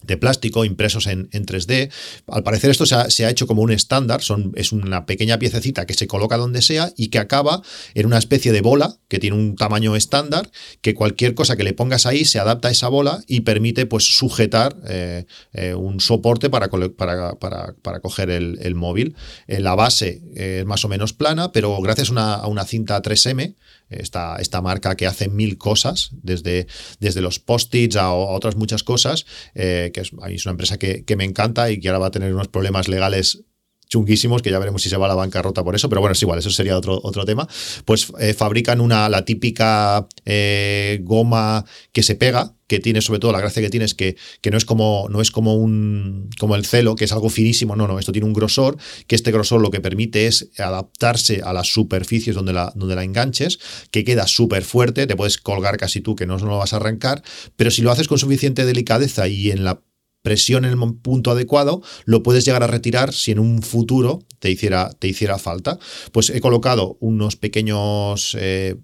de 0.02 0.16
plástico 0.16 0.64
impresos 0.64 1.06
en, 1.06 1.28
en 1.32 1.46
3D. 1.46 1.90
Al 2.28 2.42
parecer 2.42 2.70
esto 2.70 2.86
se 2.86 2.94
ha, 2.94 3.10
se 3.10 3.24
ha 3.24 3.30
hecho 3.30 3.46
como 3.46 3.62
un 3.62 3.72
estándar, 3.72 4.22
son, 4.22 4.52
es 4.56 4.72
una 4.72 5.06
pequeña 5.06 5.38
piececita 5.38 5.86
que 5.86 5.94
se 5.94 6.06
coloca 6.06 6.36
donde 6.36 6.62
sea 6.62 6.92
y 6.96 7.08
que 7.08 7.18
acaba 7.18 7.62
en 7.94 8.06
una 8.06 8.18
especie 8.18 8.52
de 8.52 8.60
bola 8.60 8.96
que 9.08 9.18
tiene 9.18 9.36
un 9.36 9.56
tamaño 9.56 9.96
estándar, 9.96 10.50
que 10.80 10.94
cualquier 10.94 11.34
cosa 11.34 11.56
que 11.56 11.64
le 11.64 11.72
pongas 11.72 12.06
ahí 12.06 12.24
se 12.24 12.38
adapta 12.38 12.68
a 12.68 12.70
esa 12.70 12.88
bola 12.88 13.22
y 13.26 13.40
permite 13.40 13.86
pues 13.86 14.04
sujetar 14.04 14.76
eh, 14.88 15.26
eh, 15.52 15.74
un 15.74 16.00
soporte 16.00 16.50
para, 16.50 16.68
para, 16.68 17.34
para, 17.34 17.74
para 17.82 18.00
coger 18.00 18.30
el, 18.30 18.58
el 18.62 18.74
móvil. 18.74 19.16
Eh, 19.46 19.60
la 19.60 19.74
base 19.74 20.22
es 20.34 20.64
más 20.64 20.84
o 20.84 20.88
menos 20.88 21.12
plana, 21.12 21.52
pero 21.52 21.80
gracias 21.80 22.10
una, 22.10 22.34
a 22.34 22.46
una 22.46 22.64
cinta 22.64 23.00
3M, 23.02 23.54
esta, 23.88 24.36
esta 24.36 24.62
marca 24.62 24.96
que 24.96 25.06
hace 25.06 25.28
mil 25.28 25.58
cosas, 25.58 26.10
desde, 26.12 26.66
desde 27.00 27.20
los 27.20 27.38
post-its 27.38 27.96
a, 27.96 28.12
otras 28.12 28.56
muchas 28.56 28.82
cosas, 28.82 29.26
eh, 29.54 29.90
que 29.92 30.00
es, 30.00 30.12
es, 30.28 30.46
una 30.46 30.52
empresa 30.52 30.78
que, 30.78 31.04
que 31.04 31.16
me 31.16 31.24
encanta 31.24 31.70
y 31.70 31.80
que 31.80 31.88
ahora 31.88 31.98
va 31.98 32.06
a 32.08 32.10
tener 32.10 32.32
unos 32.32 32.48
problemas 32.48 32.88
legales 32.88 33.44
chunguísimos, 33.88 34.42
que 34.42 34.50
ya 34.50 34.58
veremos 34.58 34.82
si 34.82 34.88
se 34.88 34.96
va 34.96 35.06
a 35.06 35.08
la 35.08 35.14
bancarrota 35.14 35.64
por 35.64 35.74
eso, 35.74 35.88
pero 35.88 36.00
bueno, 36.00 36.12
es 36.12 36.22
igual, 36.22 36.38
eso 36.38 36.50
sería 36.50 36.76
otro, 36.76 37.00
otro 37.02 37.24
tema, 37.24 37.48
pues 37.84 38.12
eh, 38.20 38.34
fabrican 38.34 38.80
una, 38.80 39.08
la 39.08 39.24
típica 39.24 40.06
eh, 40.24 41.00
goma 41.02 41.64
que 41.92 42.02
se 42.02 42.14
pega, 42.14 42.54
que 42.68 42.78
tiene 42.78 43.00
sobre 43.00 43.18
todo 43.18 43.32
la 43.32 43.40
gracia 43.40 43.62
que 43.62 43.70
tiene 43.70 43.86
es 43.86 43.94
que, 43.94 44.16
que, 44.40 44.50
no 44.50 44.58
es 44.58 44.64
como 44.64 45.08
no 45.10 45.20
es 45.20 45.30
como 45.30 45.54
un 45.54 46.28
como 46.38 46.54
el 46.54 46.66
celo 46.66 46.94
que 46.94 47.06
es 47.06 47.12
algo 47.12 47.30
finísimo 47.30 47.74
no 47.74 47.88
no 47.88 47.98
esto 47.98 48.12
tiene 48.12 48.26
un 48.26 48.34
grosor 48.34 48.76
que 49.06 49.16
este 49.16 49.32
grosor 49.32 49.60
lo 49.62 49.70
que 49.70 49.80
permite 49.80 50.26
es 50.26 50.50
adaptarse 50.58 51.40
a 51.42 51.52
las 51.52 51.72
superficies 51.72 52.36
donde 52.36 52.52
la 52.52 52.72
donde 52.76 52.94
la 52.94 53.04
enganches 53.04 53.58
que 53.90 54.04
queda 54.04 54.26
súper 54.26 54.62
fuerte 54.62 55.06
te 55.06 55.16
puedes 55.16 55.38
colgar 55.38 55.78
casi 55.78 56.02
tú 56.02 56.14
que 56.14 56.26
no, 56.26 56.36
no 56.36 56.46
lo 56.46 56.58
vas 56.58 56.74
a 56.74 56.76
arrancar 56.76 57.22
pero 57.56 57.70
si 57.70 57.80
lo 57.80 57.90
haces 57.90 58.06
con 58.06 58.18
suficiente 58.18 58.66
delicadeza 58.66 59.26
y 59.28 59.50
en 59.50 59.64
la 59.64 59.80
presión 60.28 60.66
en 60.66 60.72
el 60.72 60.94
punto 60.96 61.30
adecuado, 61.30 61.80
lo 62.04 62.22
puedes 62.22 62.44
llegar 62.44 62.62
a 62.62 62.66
retirar 62.66 63.14
si 63.14 63.30
en 63.30 63.38
un 63.38 63.62
futuro 63.62 64.18
te 64.40 64.50
hiciera, 64.50 64.90
te 64.98 65.08
hiciera 65.08 65.38
falta. 65.38 65.78
Pues 66.12 66.28
he 66.28 66.42
colocado 66.42 66.98
unos 67.00 67.36
pequeños 67.36 68.36
eh, 68.38 68.76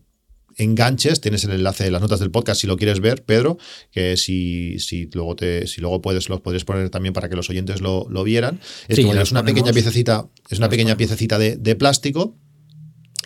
enganches, 0.57 1.21
tienes 1.21 1.45
el 1.45 1.51
enlace 1.51 1.87
en 1.87 1.93
las 1.93 2.01
notas 2.01 2.21
del 2.21 2.31
podcast 2.31 2.63
si 2.63 2.67
lo 2.67 2.79
quieres 2.79 3.01
ver, 3.01 3.27
Pedro, 3.27 3.59
que 3.91 4.17
si, 4.17 4.79
si 4.79 5.11
luego 5.13 5.37
te, 5.37 5.67
si 5.67 5.83
luego 5.83 6.01
puedes, 6.01 6.31
los 6.31 6.41
podrías 6.41 6.65
poner 6.65 6.89
también 6.89 7.13
para 7.13 7.29
que 7.29 7.37
los 7.37 7.51
oyentes 7.51 7.83
lo, 7.83 8.25
vieran. 8.25 8.59
Es, 8.89 8.99
es 8.99 9.31
una 9.31 9.45
pequeña 9.45 9.75
piececita, 9.75 10.27
es 10.49 10.57
una 10.57 10.71
pequeña 10.71 10.97
piececita 10.97 11.39
de, 11.39 11.59
de 11.59 11.77
plástico 11.77 12.39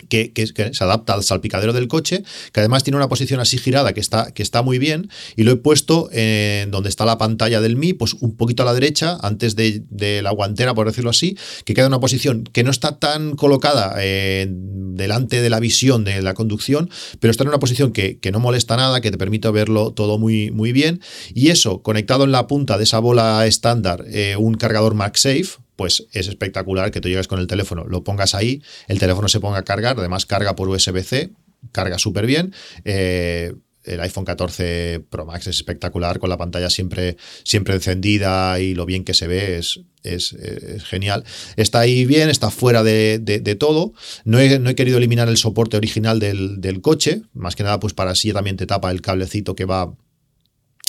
que, 0.09 0.33
se 0.73 0.83
adapta 0.83 1.13
al 1.13 1.23
salpicadero 1.23 1.73
del 1.73 1.87
coche, 1.87 2.23
que 2.51 2.59
además 2.59 2.83
tiene 2.83 2.97
una 2.97 3.07
posición 3.07 3.39
así 3.39 3.57
girada 3.57 3.93
que 3.93 3.99
está, 3.99 4.31
que 4.31 4.43
está 4.43 4.61
muy 4.61 4.79
bien, 4.79 5.09
y 5.35 5.43
lo 5.43 5.51
he 5.51 5.55
puesto 5.55 6.09
en 6.11 6.71
donde 6.71 6.89
está 6.89 7.05
la 7.05 7.17
pantalla 7.17 7.61
del 7.61 7.77
Mi, 7.77 7.93
pues 7.93 8.15
un 8.15 8.35
poquito 8.35 8.63
a 8.63 8.65
la 8.65 8.73
derecha, 8.73 9.17
antes 9.21 9.55
de, 9.55 9.83
la 10.21 10.31
guantera, 10.31 10.73
por 10.73 10.87
decirlo 10.87 11.11
así, 11.11 11.37
que 11.65 11.73
queda 11.73 11.87
una 11.87 11.99
posición 11.99 12.43
que 12.43 12.63
no 12.63 12.71
está 12.71 12.97
tan 12.97 13.35
colocada 13.35 13.95
eh, 13.99 14.47
delante 14.49 15.41
de 15.41 15.49
la 15.49 15.59
visión 15.59 16.03
de 16.03 16.21
la 16.21 16.33
conducción, 16.33 16.89
pero 17.19 17.31
está 17.31 17.43
en 17.43 17.49
una 17.49 17.59
posición 17.59 17.91
que, 17.91 18.19
no 18.31 18.39
molesta 18.39 18.75
nada, 18.75 19.01
que 19.01 19.11
te 19.11 19.17
permite 19.17 19.49
verlo 19.51 19.91
todo 19.91 20.17
muy, 20.17 20.51
muy 20.51 20.71
bien, 20.71 21.01
y 21.33 21.49
eso, 21.49 21.81
conectado 21.81 22.23
en 22.23 22.31
la 22.31 22.47
punta 22.47 22.77
de 22.77 22.83
esa 22.83 22.99
bola 22.99 23.45
estándar, 23.45 24.05
eh, 24.07 24.35
un 24.37 24.55
cargador 24.55 24.95
MagSafe, 24.95 25.59
pues 25.79 26.07
es 26.11 26.27
espectacular 26.27 26.91
que 26.91 26.99
tú 26.99 27.07
llegues 27.07 27.29
con 27.29 27.39
el 27.39 27.47
teléfono, 27.47 27.85
lo 27.87 28.03
pongas 28.03 28.35
ahí, 28.35 28.61
el 28.89 28.99
teléfono 28.99 29.29
se 29.29 29.39
ponga 29.39 29.59
a 29.59 29.63
cargar, 29.63 29.97
además 29.97 30.25
carga 30.25 30.53
por 30.53 30.67
USB-C, 30.67 31.31
carga 31.71 31.97
súper 31.97 32.25
bien. 32.25 32.53
Eh, 32.83 33.53
el 33.85 34.01
iPhone 34.01 34.25
14 34.25 35.05
Pro 35.09 35.25
Max 35.25 35.47
es 35.47 35.55
espectacular, 35.55 36.19
con 36.19 36.29
la 36.29 36.35
pantalla 36.35 36.69
siempre, 36.69 37.15
siempre 37.45 37.75
encendida 37.75 38.59
y 38.59 38.75
lo 38.75 38.85
bien 38.85 39.05
que 39.05 39.13
se 39.13 39.27
ve 39.27 39.57
es, 39.57 39.79
es, 40.03 40.35
genial. 40.83 41.23
Está 41.55 41.79
ahí 41.79 42.05
bien, 42.05 42.29
está 42.29 42.51
fuera 42.51 42.83
de, 42.83 43.55
todo. 43.57 43.93
No 44.25 44.37
he, 44.37 44.59
no 44.59 44.69
he, 44.69 44.75
querido 44.75 44.97
eliminar 44.97 45.29
el 45.29 45.37
soporte 45.37 45.77
original 45.77 46.19
del, 46.19 46.59
del, 46.59 46.81
coche, 46.81 47.21
más 47.33 47.55
que 47.55 47.63
nada 47.63 47.79
pues 47.79 47.93
para 47.93 48.11
así 48.11 48.33
también 48.33 48.57
te 48.57 48.67
tapa 48.67 48.91
el 48.91 49.01
cablecito 49.01 49.55
que 49.55 49.63
va 49.63 49.93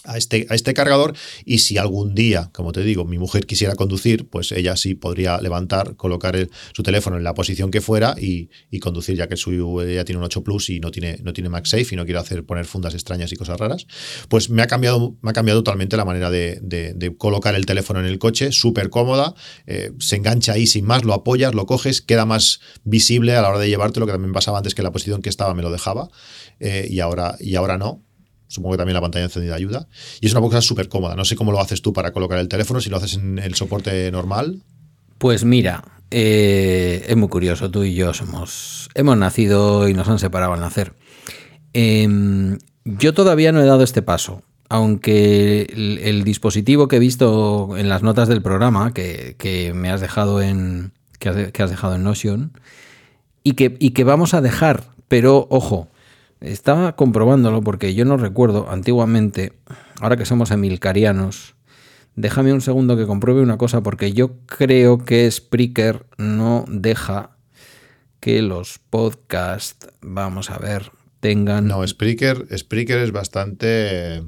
a 0.05 0.17
este, 0.17 0.47
a 0.49 0.55
este 0.55 0.73
cargador 0.73 1.15
y 1.45 1.59
si 1.59 1.77
algún 1.77 2.15
día, 2.15 2.51
como 2.53 2.73
te 2.73 2.83
digo, 2.83 3.05
mi 3.05 3.19
mujer 3.19 3.47
quisiera 3.47 3.75
conducir, 3.75 4.29
pues 4.29 4.51
ella 4.53 4.77
sí 4.77 4.95
podría 4.95 5.41
levantar, 5.41 5.97
colocar 5.97 6.49
su 6.73 6.83
teléfono 6.83 7.19
en 7.19 7.25
la 7.25 7.35
posición 7.35 7.71
que 7.71 7.81
fuera 7.81 8.15
y, 8.19 8.49
conducir, 8.81 9.17
ya 9.17 9.29
que 9.29 9.37
su, 9.37 9.81
ella 9.83 10.05
tiene 10.05 10.19
un 10.19 10.25
8 10.25 10.43
Plus 10.43 10.71
y 10.71 10.81
no 10.81 10.91
tiene, 10.91 11.19
no 11.23 11.33
tiene 11.33 11.51
MagSafe 11.51 11.89
y 11.93 11.97
no 11.97 12.05
quiere 12.05 12.19
hacer 12.19 12.45
poner 12.45 12.65
fundas 12.65 12.95
extrañas 12.95 13.31
y 13.33 13.37
cosas 13.37 13.59
raras, 13.59 13.87
pues 14.29 14.49
me 14.49 14.63
ha 14.63 14.67
cambiado, 14.67 15.17
me 15.21 15.31
ha 15.31 15.35
cambiado 15.35 15.61
totalmente 15.61 15.97
la 15.97 16.05
manera 16.05 16.31
de, 16.31 17.15
colocar 17.19 17.55
el 17.55 17.67
teléfono 17.67 18.01
en 18.01 18.07
el 18.07 18.19
coche, 18.19 18.53
súper 18.53 18.89
cómoda, 18.89 19.35
eh, 19.67 19.93
se 19.99 20.17
engancha 20.17 20.53
ahí 20.53 20.67
sin 20.67 20.87
más, 20.87 21.05
lo 21.05 21.13
apoyas, 21.13 21.55
lo 21.55 21.67
coges, 21.67 22.01
queda 22.01 22.25
más 22.25 22.61
visible 22.85 23.37
a 23.37 23.43
la 23.43 23.51
hora 23.51 23.59
de 23.59 23.69
llevártelo, 23.69 24.07
que 24.07 24.13
también 24.13 24.33
pasaba 24.33 24.59
antes 24.59 24.75
que 24.75 24.83
la 24.83 24.93
posición 24.93 25.21
que 25.21 25.29
estaba 25.29 25.55
me 25.55 25.63
lo 25.63 25.71
dejaba 25.71 26.09
eh, 26.59 26.87
y, 26.89 27.01
ahora, 27.01 27.37
y 27.41 27.57
ahora 27.57 27.77
no 27.77 28.03
Supongo 28.51 28.73
que 28.73 28.79
también 28.79 28.95
la 28.95 29.01
pantalla 29.01 29.27
encendida 29.27 29.55
ayuda. 29.55 29.87
Y 30.21 30.27
es 30.27 30.33
una 30.33 30.41
cosa 30.41 30.61
súper 30.61 30.89
cómoda. 30.89 31.15
No 31.15 31.25
sé 31.25 31.37
cómo 31.37 31.53
lo 31.53 31.61
haces 31.61 31.83
tú 31.83 31.93
para 31.93 32.13
colocar 32.13 32.37
el 32.39 32.49
teléfono, 32.49 32.81
si 32.81 32.91
lo 32.91 32.97
haces 32.97 33.15
en 33.15 33.39
el 33.39 33.55
soporte 33.55 34.11
normal. 34.11 34.65
Pues 35.19 35.45
mira, 35.45 35.85
eh, 36.11 37.05
es 37.07 37.17
muy 37.17 37.29
curioso, 37.29 37.71
tú 37.71 37.85
y 37.85 37.95
yo 37.95 38.13
somos, 38.13 38.89
hemos 38.95 39.17
nacido 39.17 39.89
y 39.89 39.95
nos 39.95 40.09
han 40.09 40.19
separado 40.19 40.53
al 40.53 40.61
nacer. 40.61 40.95
Em, 41.73 42.59
yo 42.85 43.15
todavía 43.15 43.53
no 43.53 43.63
he 43.63 43.67
dado 43.67 43.85
este 43.85 44.03
paso, 44.03 44.43
aunque 44.69 46.01
el, 46.03 46.25
dispositivo 46.25 46.89
que 46.89 46.97
he 46.97 47.01
visto 47.01 47.77
en 47.77 47.89
las 47.89 48.03
notas 48.03 48.27
del 48.27 48.43
programa, 48.43 48.93
que, 48.93 49.73
me 49.77 49.91
has 49.91 50.01
dejado 50.01 50.43
en, 50.43 50.93
que 51.21 51.29
has, 51.29 51.71
dejado 51.71 51.95
en 51.95 52.03
Notion, 52.03 52.53
y 53.45 53.53
que, 53.53 53.77
y 53.79 53.91
que 53.91 54.03
vamos 54.03 54.35
a 54.35 54.41
dejar, 54.41 54.85
pero 55.07 55.47
ojo, 55.51 55.89
estaba 56.41 56.97
comprobándolo 56.97 57.63
porque 57.63 57.95
yo 57.95 58.05
no 58.05 58.17
recuerdo 58.17 58.71
antiguamente, 58.71 59.53
ahora 60.01 60.17
que 60.17 60.25
somos 60.25 60.51
emilcarianos, 60.51 61.55
déjame 62.17 62.53
un 62.53 62.61
segundo 62.61 62.97
que 62.97 63.07
compruebe 63.07 63.43
una 63.43 63.59
cosa 63.59 63.83
porque 63.83 64.13
yo 64.13 64.39
creo 64.47 65.05
que 65.05 65.31
Spreaker 65.31 66.07
no 66.19 66.65
deja 66.69 67.37
que 68.21 68.43
los 68.43 68.79
podcasts, 68.91 69.89
vamos 70.01 70.51
a 70.51 70.59
ver, 70.59 70.93
tengan... 71.21 71.67
No, 71.67 71.87
Spreaker, 71.87 72.47
Spreaker 72.57 72.99
es 72.99 73.13
bastante... 73.13 74.23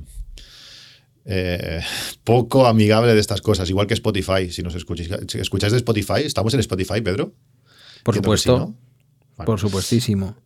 Eh, 1.25 1.81
poco 2.25 2.67
amigable 2.67 3.15
de 3.15 3.21
estas 3.21 3.41
cosas, 3.43 3.71
igual 3.71 3.87
que 3.87 3.95
Spotify. 3.95 4.51
Si 4.51 4.61
nos 4.63 4.75
escucháis, 4.75 5.09
escucháis 5.35 5.73
de 5.73 5.77
Spotify, 5.77 6.23
¿estamos 6.25 6.53
en 6.55 6.61
Spotify, 6.61 7.01
Pedro? 7.01 7.33
Por 8.03 8.17
supuesto. 8.17 8.75
Por 9.45 9.59
supuestísimo. 9.59 10.37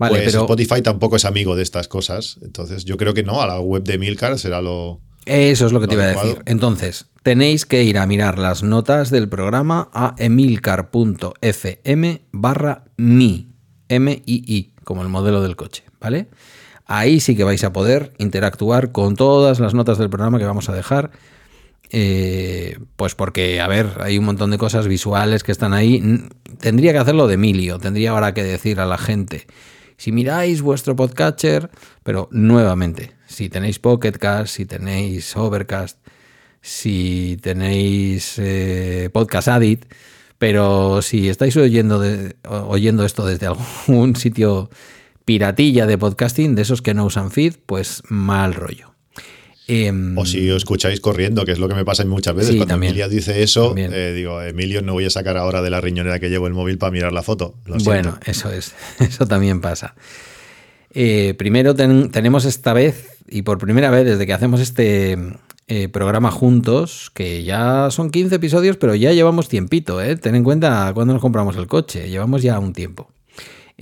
Vale, 0.00 0.16
pues 0.16 0.32
pero 0.32 0.40
Spotify 0.40 0.82
tampoco 0.82 1.16
es 1.16 1.24
amigo 1.24 1.54
de 1.54 1.62
estas 1.62 1.86
cosas. 1.86 2.38
Entonces, 2.42 2.84
yo 2.84 2.96
creo 2.96 3.14
que 3.14 3.22
no, 3.22 3.42
a 3.42 3.46
la 3.46 3.60
web 3.60 3.84
de 3.84 3.98
Milcar 3.98 4.38
será 4.38 4.62
lo. 4.62 5.00
Eso 5.26 5.66
es 5.66 5.72
lo 5.72 5.80
que 5.80 5.86
te 5.86 5.94
iba 5.94 6.04
a 6.04 6.08
decir. 6.08 6.42
Entonces, 6.46 7.06
tenéis 7.22 7.66
que 7.66 7.84
ir 7.84 7.98
a 7.98 8.06
mirar 8.06 8.38
las 8.38 8.62
notas 8.62 9.10
del 9.10 9.28
programa 9.28 9.90
a 9.92 10.14
emilcar.fm 10.18 12.22
barra 12.32 12.84
mi. 12.96 13.48
M-I-I, 13.88 14.72
como 14.84 15.02
el 15.02 15.08
modelo 15.08 15.42
del 15.42 15.56
coche, 15.56 15.82
¿vale? 16.00 16.28
Ahí 16.86 17.20
sí 17.20 17.36
que 17.36 17.44
vais 17.44 17.62
a 17.64 17.72
poder 17.72 18.12
interactuar 18.18 18.92
con 18.92 19.16
todas 19.16 19.60
las 19.60 19.74
notas 19.74 19.98
del 19.98 20.08
programa 20.08 20.38
que 20.38 20.44
vamos 20.44 20.68
a 20.68 20.72
dejar 20.72 21.10
eh, 21.92 22.78
pues 22.96 23.16
porque, 23.16 23.60
a 23.60 23.68
ver, 23.68 23.98
hay 24.00 24.16
un 24.16 24.24
montón 24.24 24.50
de 24.50 24.58
cosas 24.58 24.86
visuales 24.86 25.42
que 25.42 25.52
están 25.52 25.74
ahí. 25.74 26.02
Tendría 26.60 26.92
que 26.92 26.98
hacerlo 26.98 27.26
de 27.26 27.34
Emilio, 27.34 27.78
tendría 27.78 28.12
ahora 28.12 28.32
que 28.32 28.44
decir 28.44 28.80
a 28.80 28.86
la 28.86 28.98
gente, 28.98 29.46
si 30.00 30.12
miráis 30.12 30.62
vuestro 30.62 30.96
podcatcher, 30.96 31.68
pero 32.02 32.30
nuevamente, 32.32 33.12
si 33.26 33.50
tenéis 33.50 33.78
Pocket 33.78 34.14
si 34.46 34.64
tenéis 34.64 35.36
Overcast, 35.36 35.98
si 36.62 37.36
tenéis 37.42 38.38
eh, 38.38 39.10
Podcast 39.12 39.48
Addict, 39.48 39.92
pero 40.38 41.02
si 41.02 41.28
estáis 41.28 41.54
oyendo 41.58 43.04
esto 43.04 43.26
desde 43.26 43.46
algún 43.88 44.16
sitio 44.16 44.70
piratilla 45.26 45.84
de 45.84 45.98
podcasting, 45.98 46.54
de 46.54 46.62
esos 46.62 46.80
que 46.80 46.94
no 46.94 47.04
usan 47.04 47.30
feed, 47.30 47.56
pues 47.66 48.02
mal 48.08 48.54
rollo. 48.54 48.89
Em, 49.72 50.18
o 50.18 50.26
si 50.26 50.50
os 50.50 50.56
escucháis 50.56 51.00
corriendo, 51.00 51.44
que 51.44 51.52
es 51.52 51.60
lo 51.60 51.68
que 51.68 51.76
me 51.76 51.84
pasa 51.84 52.04
muchas 52.04 52.34
veces. 52.34 52.56
Cuando 52.56 52.74
Emilia 52.74 53.08
dice 53.08 53.44
eso, 53.44 53.72
eh, 53.76 54.12
digo, 54.16 54.42
Emilio, 54.42 54.82
no 54.82 54.94
voy 54.94 55.04
a 55.04 55.10
sacar 55.10 55.36
ahora 55.36 55.62
de 55.62 55.70
la 55.70 55.80
riñonera 55.80 56.18
que 56.18 56.28
llevo 56.28 56.48
el 56.48 56.54
móvil 56.54 56.76
para 56.76 56.90
mirar 56.90 57.12
la 57.12 57.22
foto. 57.22 57.54
bueno, 57.84 58.18
eso 58.26 58.50
es, 58.50 58.74
eso 58.98 59.26
también 59.28 59.60
pasa. 59.60 59.94
Eh, 60.92 61.34
primero 61.38 61.76
tenemos 61.76 62.46
esta 62.46 62.72
vez, 62.72 63.18
y 63.28 63.42
por 63.42 63.58
primera 63.58 63.90
vez 63.90 64.04
desde 64.04 64.26
que 64.26 64.32
hacemos 64.32 64.60
este 64.60 65.16
eh, 65.68 65.88
programa 65.88 66.32
juntos, 66.32 67.12
que 67.14 67.44
ya 67.44 67.92
son 67.92 68.10
15 68.10 68.34
episodios, 68.34 68.76
pero 68.76 68.96
ya 68.96 69.12
llevamos 69.12 69.48
tiempito, 69.48 70.00
Ten 70.20 70.34
en 70.34 70.42
cuenta 70.42 70.90
cuando 70.94 71.12
nos 71.12 71.22
compramos 71.22 71.54
el 71.54 71.68
coche, 71.68 72.08
llevamos 72.08 72.42
ya 72.42 72.58
un 72.58 72.72
tiempo. 72.72 73.08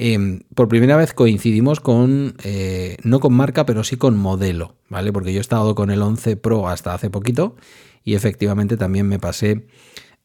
Em, 0.01 0.43
por 0.55 0.69
primera 0.69 0.97
vez 0.97 1.13
coincidimos 1.13 1.81
con, 1.81 2.37
eh, 2.45 2.99
no 3.03 3.19
con 3.19 3.35
marca, 3.35 3.67
pero 3.67 3.83
sí 3.83 3.97
con 3.97 4.17
modelo, 4.17 4.77
¿vale? 4.89 5.13
Porque 5.13 5.33
yo 5.33 5.39
he 5.39 5.41
estado 5.41 5.75
con 5.75 5.91
el 5.91 6.01
11 6.01 6.37
Pro 6.37 6.69
hasta 6.69 6.95
hace 6.95 7.11
poquito 7.11 7.57
y 8.05 8.15
efectivamente 8.15 8.77
también 8.77 9.09
me 9.09 9.19
pasé 9.19 9.67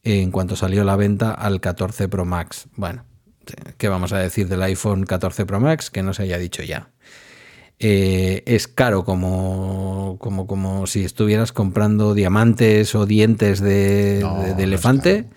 en 0.03 0.29
cuanto 0.29 0.55
salió 0.55 0.83
la 0.83 0.95
venta 0.95 1.31
al 1.31 1.59
14 1.59 2.07
Pro 2.07 2.23
Max. 2.23 2.67
Bueno, 2.75 3.03
¿qué 3.79 3.87
vamos 3.87 4.13
a 4.13 4.19
decir 4.19 4.47
del 4.47 4.61
iPhone 4.61 5.07
14 5.07 5.47
Pro 5.47 5.59
Max? 5.59 5.89
Que 5.89 6.03
no 6.03 6.13
se 6.13 6.21
haya 6.21 6.37
dicho 6.37 6.61
ya. 6.61 6.91
Eh, 7.79 8.43
es 8.45 8.67
caro 8.67 9.03
como, 9.03 10.17
como, 10.19 10.45
como, 10.45 10.85
si 10.85 11.03
estuvieras 11.03 11.51
comprando 11.51 12.13
diamantes 12.13 12.93
o 12.93 13.07
dientes 13.07 13.59
de, 13.59 14.19
elefante, 14.59 15.29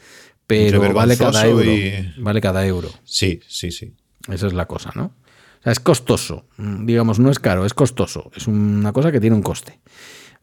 pero 0.46 0.92
vale 0.92 1.16
cada 1.16 1.46
euro. 1.46 1.72
Vale 2.18 2.42
cada 2.42 2.66
euro. 2.66 2.90
Sí, 3.04 3.40
sí, 3.48 3.70
sí. 3.70 3.94
Esa 4.28 4.46
es 4.46 4.52
la 4.52 4.66
cosa, 4.66 4.90
¿no? 4.94 5.04
O 5.04 5.62
sea, 5.62 5.72
es 5.72 5.80
costoso. 5.80 6.44
Mm, 6.56 6.86
digamos, 6.86 7.18
no 7.18 7.30
es 7.30 7.38
caro, 7.38 7.64
es 7.64 7.74
costoso. 7.74 8.30
Es 8.34 8.46
una 8.46 8.92
cosa 8.92 9.12
que 9.12 9.20
tiene 9.20 9.36
un 9.36 9.42
coste. 9.42 9.80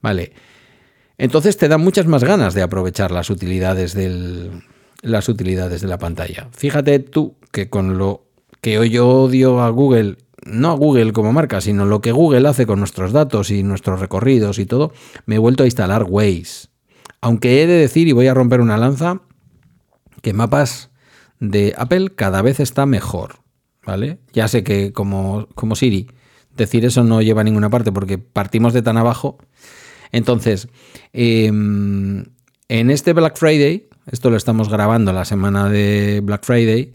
Vale. 0.02 0.34
Entonces 1.18 1.58
te 1.58 1.68
dan 1.68 1.82
muchas 1.82 2.08
más 2.08 2.24
ganas 2.24 2.54
de 2.54 2.62
aprovechar 2.62 3.12
las 3.12 3.30
utilidades 3.30 3.94
del, 3.94 4.64
las 5.02 5.30
utilidades 5.30 5.82
de 5.82 5.88
la 5.88 5.98
pantalla. 5.98 6.50
Fíjate 6.52 7.00
tú 7.00 7.36
que 7.52 7.70
con 7.70 7.98
lo 7.98 8.26
que 8.62 8.80
hoy 8.80 8.90
yo 8.90 9.08
odio 9.08 9.62
a 9.62 9.70
Google, 9.70 10.18
no 10.46 10.72
a 10.72 10.76
Google 10.76 11.14
como 11.14 11.34
marca, 11.34 11.62
sino 11.62 11.86
lo 11.86 12.02
que 12.02 12.12
Google 12.12 12.48
hace 12.48 12.66
con 12.66 12.80
nuestros 12.80 13.12
datos 13.12 13.52
y 13.52 13.62
nuestros 13.62 14.00
recorridos 14.00 14.58
y 14.58 14.66
todo, 14.66 14.92
me 15.26 15.36
he 15.36 15.40
vuelto 15.40 15.64
a 15.64 15.68
instalar 15.68 16.06
Waze. 16.10 16.70
Aunque 17.22 17.62
he 17.62 17.68
de 17.68 17.74
decir, 17.74 18.08
y 18.08 18.14
voy 18.14 18.28
a 18.28 18.34
romper 18.34 18.60
una 18.60 18.78
lanza, 18.78 19.22
que 20.22 20.34
mapas 20.34 20.90
de 21.40 21.74
Apple 21.78 22.14
cada 22.16 22.42
vez 22.42 22.60
está 22.60 22.86
mejor. 22.86 23.43
¿Vale? 23.86 24.20
Ya 24.34 24.48
sé 24.48 24.64
que 24.64 24.94
como, 24.94 25.48
como 25.56 25.76
Siri, 25.76 26.08
decir 26.56 26.86
eso 26.86 27.04
no 27.04 27.22
lleva 27.22 27.42
a 27.42 27.44
ninguna 27.44 27.70
parte 27.70 27.92
porque 27.92 28.18
partimos 28.18 28.74
de 28.74 28.82
tan 28.82 28.98
abajo. 28.98 29.38
Entonces, 30.12 30.68
em, 31.12 32.26
en 32.70 32.92
este 32.92 33.14
Black 33.14 33.38
Friday, 33.38 33.88
esto 34.12 34.30
lo 34.30 34.38
estamos 34.38 34.70
grabando 34.70 35.12
la 35.14 35.26
semana 35.26 35.70
de 35.70 36.22
Black 36.24 36.44
Friday, 36.46 36.94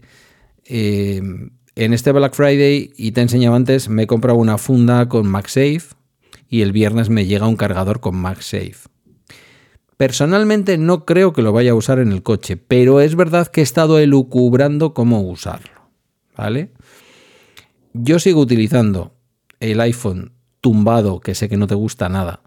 em, 0.65 1.51
en 1.75 1.93
este 1.93 2.11
Black 2.11 2.33
Friday, 2.33 2.91
y 2.97 3.11
te 3.11 3.21
enseñaba 3.21 3.55
antes, 3.55 3.89
me 3.89 4.03
he 4.03 4.07
comprado 4.07 4.37
una 4.37 4.57
funda 4.57 5.07
con 5.07 5.27
MagSafe 5.27 5.95
y 6.49 6.61
el 6.61 6.71
viernes 6.71 7.09
me 7.09 7.25
llega 7.25 7.47
un 7.47 7.55
cargador 7.55 7.99
con 7.99 8.15
MagSafe. 8.15 8.89
Personalmente 9.97 10.77
no 10.77 11.05
creo 11.05 11.33
que 11.33 11.41
lo 11.41 11.51
vaya 11.51 11.71
a 11.71 11.75
usar 11.75 11.99
en 11.99 12.11
el 12.11 12.23
coche, 12.23 12.55
pero 12.57 13.01
es 13.01 13.15
verdad 13.15 13.47
que 13.47 13.59
he 13.59 13.63
estado 13.63 13.99
elucubrando 13.99 14.93
cómo 14.93 15.21
usarlo. 15.21 15.79
¿Vale? 16.37 16.71
Yo 17.93 18.19
sigo 18.19 18.41
utilizando 18.41 19.13
el 19.59 19.81
iPhone 19.81 20.33
tumbado, 20.61 21.19
que 21.19 21.35
sé 21.35 21.49
que 21.49 21.57
no 21.57 21.67
te 21.67 21.75
gusta 21.75 22.09
nada. 22.09 22.41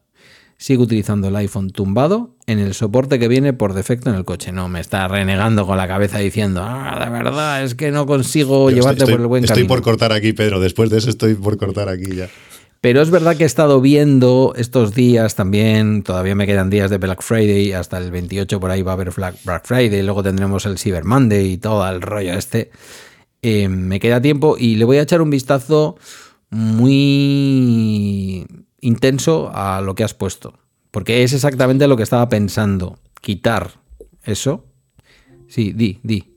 Sigo 0.56 0.84
utilizando 0.84 1.28
el 1.28 1.36
iPhone 1.36 1.70
tumbado 1.70 2.36
en 2.46 2.60
el 2.60 2.74
soporte 2.74 3.18
que 3.18 3.26
viene 3.26 3.52
por 3.52 3.74
defecto 3.74 4.10
en 4.10 4.16
el 4.16 4.24
coche. 4.24 4.52
No, 4.52 4.68
me 4.68 4.80
está 4.80 5.08
renegando 5.08 5.66
con 5.66 5.76
la 5.76 5.88
cabeza 5.88 6.18
diciendo, 6.18 6.62
ah, 6.64 7.04
de 7.04 7.10
verdad, 7.10 7.64
es 7.64 7.74
que 7.74 7.90
no 7.90 8.06
consigo 8.06 8.70
llevarte 8.70 9.04
por 9.04 9.20
el 9.20 9.26
buen 9.26 9.42
camino. 9.42 9.54
Estoy 9.54 9.64
por 9.64 9.82
cortar 9.82 10.12
aquí, 10.12 10.32
Pedro. 10.32 10.60
Después 10.60 10.90
de 10.90 10.98
eso 10.98 11.10
estoy 11.10 11.34
por 11.34 11.56
cortar 11.56 11.88
aquí 11.88 12.14
ya. 12.14 12.28
Pero 12.80 13.00
es 13.00 13.10
verdad 13.10 13.36
que 13.36 13.44
he 13.44 13.46
estado 13.46 13.80
viendo 13.80 14.54
estos 14.56 14.92
días 14.92 15.36
también, 15.36 16.02
todavía 16.02 16.34
me 16.34 16.48
quedan 16.48 16.68
días 16.68 16.90
de 16.90 16.98
Black 16.98 17.22
Friday, 17.22 17.72
hasta 17.72 17.96
el 17.98 18.10
28 18.10 18.58
por 18.58 18.72
ahí 18.72 18.82
va 18.82 18.90
a 18.90 18.94
haber 18.94 19.12
Black 19.12 19.64
Friday, 19.64 20.02
luego 20.02 20.24
tendremos 20.24 20.66
el 20.66 20.78
Cyber 20.78 21.04
Monday 21.04 21.52
y 21.52 21.58
todo 21.58 21.88
el 21.88 22.02
rollo 22.02 22.32
este. 22.32 22.72
Eh, 23.42 23.68
me 23.68 23.98
queda 24.00 24.22
tiempo 24.22 24.56
y 24.56 24.76
le 24.76 24.84
voy 24.84 24.98
a 24.98 25.02
echar 25.02 25.20
un 25.20 25.30
vistazo 25.30 25.96
muy 26.50 28.46
intenso 28.80 29.50
a 29.52 29.80
lo 29.80 29.94
que 29.94 30.04
has 30.04 30.14
puesto. 30.14 30.58
Porque 30.90 31.24
es 31.24 31.32
exactamente 31.32 31.88
lo 31.88 31.96
que 31.96 32.02
estaba 32.02 32.28
pensando. 32.28 32.98
Quitar 33.20 33.80
eso. 34.22 34.64
Sí, 35.48 35.72
di, 35.72 35.98
di. 36.02 36.32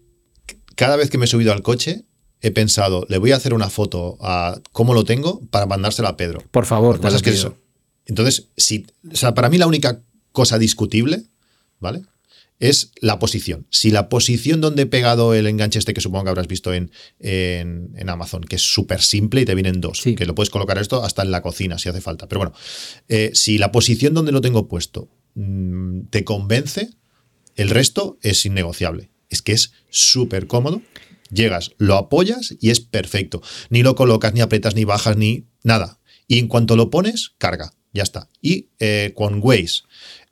Cada 0.76 0.96
vez 0.96 1.10
que 1.10 1.18
me 1.18 1.26
he 1.26 1.28
subido 1.28 1.54
al 1.54 1.62
coche, 1.62 2.06
he 2.42 2.52
pensado, 2.52 3.06
le 3.10 3.18
voy 3.18 3.32
a 3.34 3.36
hacer 3.36 3.54
una 3.54 3.70
foto 3.70 4.18
a 4.22 4.60
cómo 4.72 4.94
lo 4.94 5.04
tengo 5.04 5.42
para 5.52 5.66
mandársela 5.66 6.10
a 6.10 6.18
Pedro. 6.18 6.42
Por 6.52 6.66
favor, 6.66 7.00
te 7.00 7.12
lo 7.12 7.20
que 7.20 7.30
eso. 7.32 7.58
Entonces, 8.06 8.50
si, 8.56 8.86
o 9.12 9.16
sea, 9.16 9.34
para 9.34 9.50
mí 9.50 9.58
la 9.58 9.68
única 9.68 10.02
cosa 10.32 10.58
discutible, 10.58 11.24
¿vale? 11.80 12.04
Es 12.60 12.92
la 13.02 13.20
posición. 13.20 13.68
Si 13.70 13.92
la 13.92 14.10
posición 14.10 14.62
donde 14.62 14.84
he 14.84 14.86
pegado 14.86 15.34
el 15.34 15.48
enganche 15.48 15.80
este 15.80 15.94
que 15.94 16.02
supongo 16.02 16.26
que 16.26 16.30
habrás 16.30 16.48
visto 16.48 16.74
en, 16.74 16.92
en, 17.20 18.10
Amazon, 18.10 18.44
que 18.44 18.56
es 18.56 18.62
súper 18.62 19.02
simple 19.02 19.42
y 19.42 19.46
te 19.46 19.56
vienen 19.56 19.82
dos, 19.82 20.02
que 20.02 20.26
lo 20.26 20.36
puedes 20.36 20.50
colocar 20.50 20.78
esto 20.78 21.04
hasta 21.04 21.24
en 21.24 21.32
la 21.32 21.42
cocina 21.42 21.78
si 21.78 21.90
hace 21.90 22.02
falta. 22.02 22.28
Pero 22.28 22.40
bueno, 22.40 22.54
eh, 23.08 23.32
si 23.34 23.58
la 23.58 23.72
posición 23.72 24.14
donde 24.14 24.32
lo 24.32 24.42
tengo 24.42 24.68
puesto 24.68 25.10
mm, 25.36 26.08
te 26.10 26.24
convence, 26.24 26.90
el 27.56 27.70
resto 27.70 28.18
es 28.22 28.46
innegociable. 28.46 29.12
Es 29.30 29.42
que 29.42 29.54
es 29.54 29.72
súper 29.90 30.48
cómodo. 30.48 30.82
Llegas, 31.32 31.72
lo 31.78 31.96
apoyas 31.96 32.56
y 32.62 32.70
es 32.70 32.80
perfecto. 32.80 33.42
Ni 33.70 33.84
lo 33.84 33.96
colocas, 33.96 34.34
ni 34.34 34.42
apretas, 34.42 34.76
ni 34.76 34.86
bajas, 34.86 35.18
ni 35.18 35.48
nada. 35.64 36.00
Y 36.28 36.40
en 36.40 36.48
cuanto 36.48 36.76
lo 36.76 36.90
pones, 36.90 37.34
carga. 37.38 37.74
Ya 37.92 38.04
está. 38.04 38.30
Y 38.42 38.70
eh, 38.80 39.14
con 39.16 39.40
Waze 39.42 39.84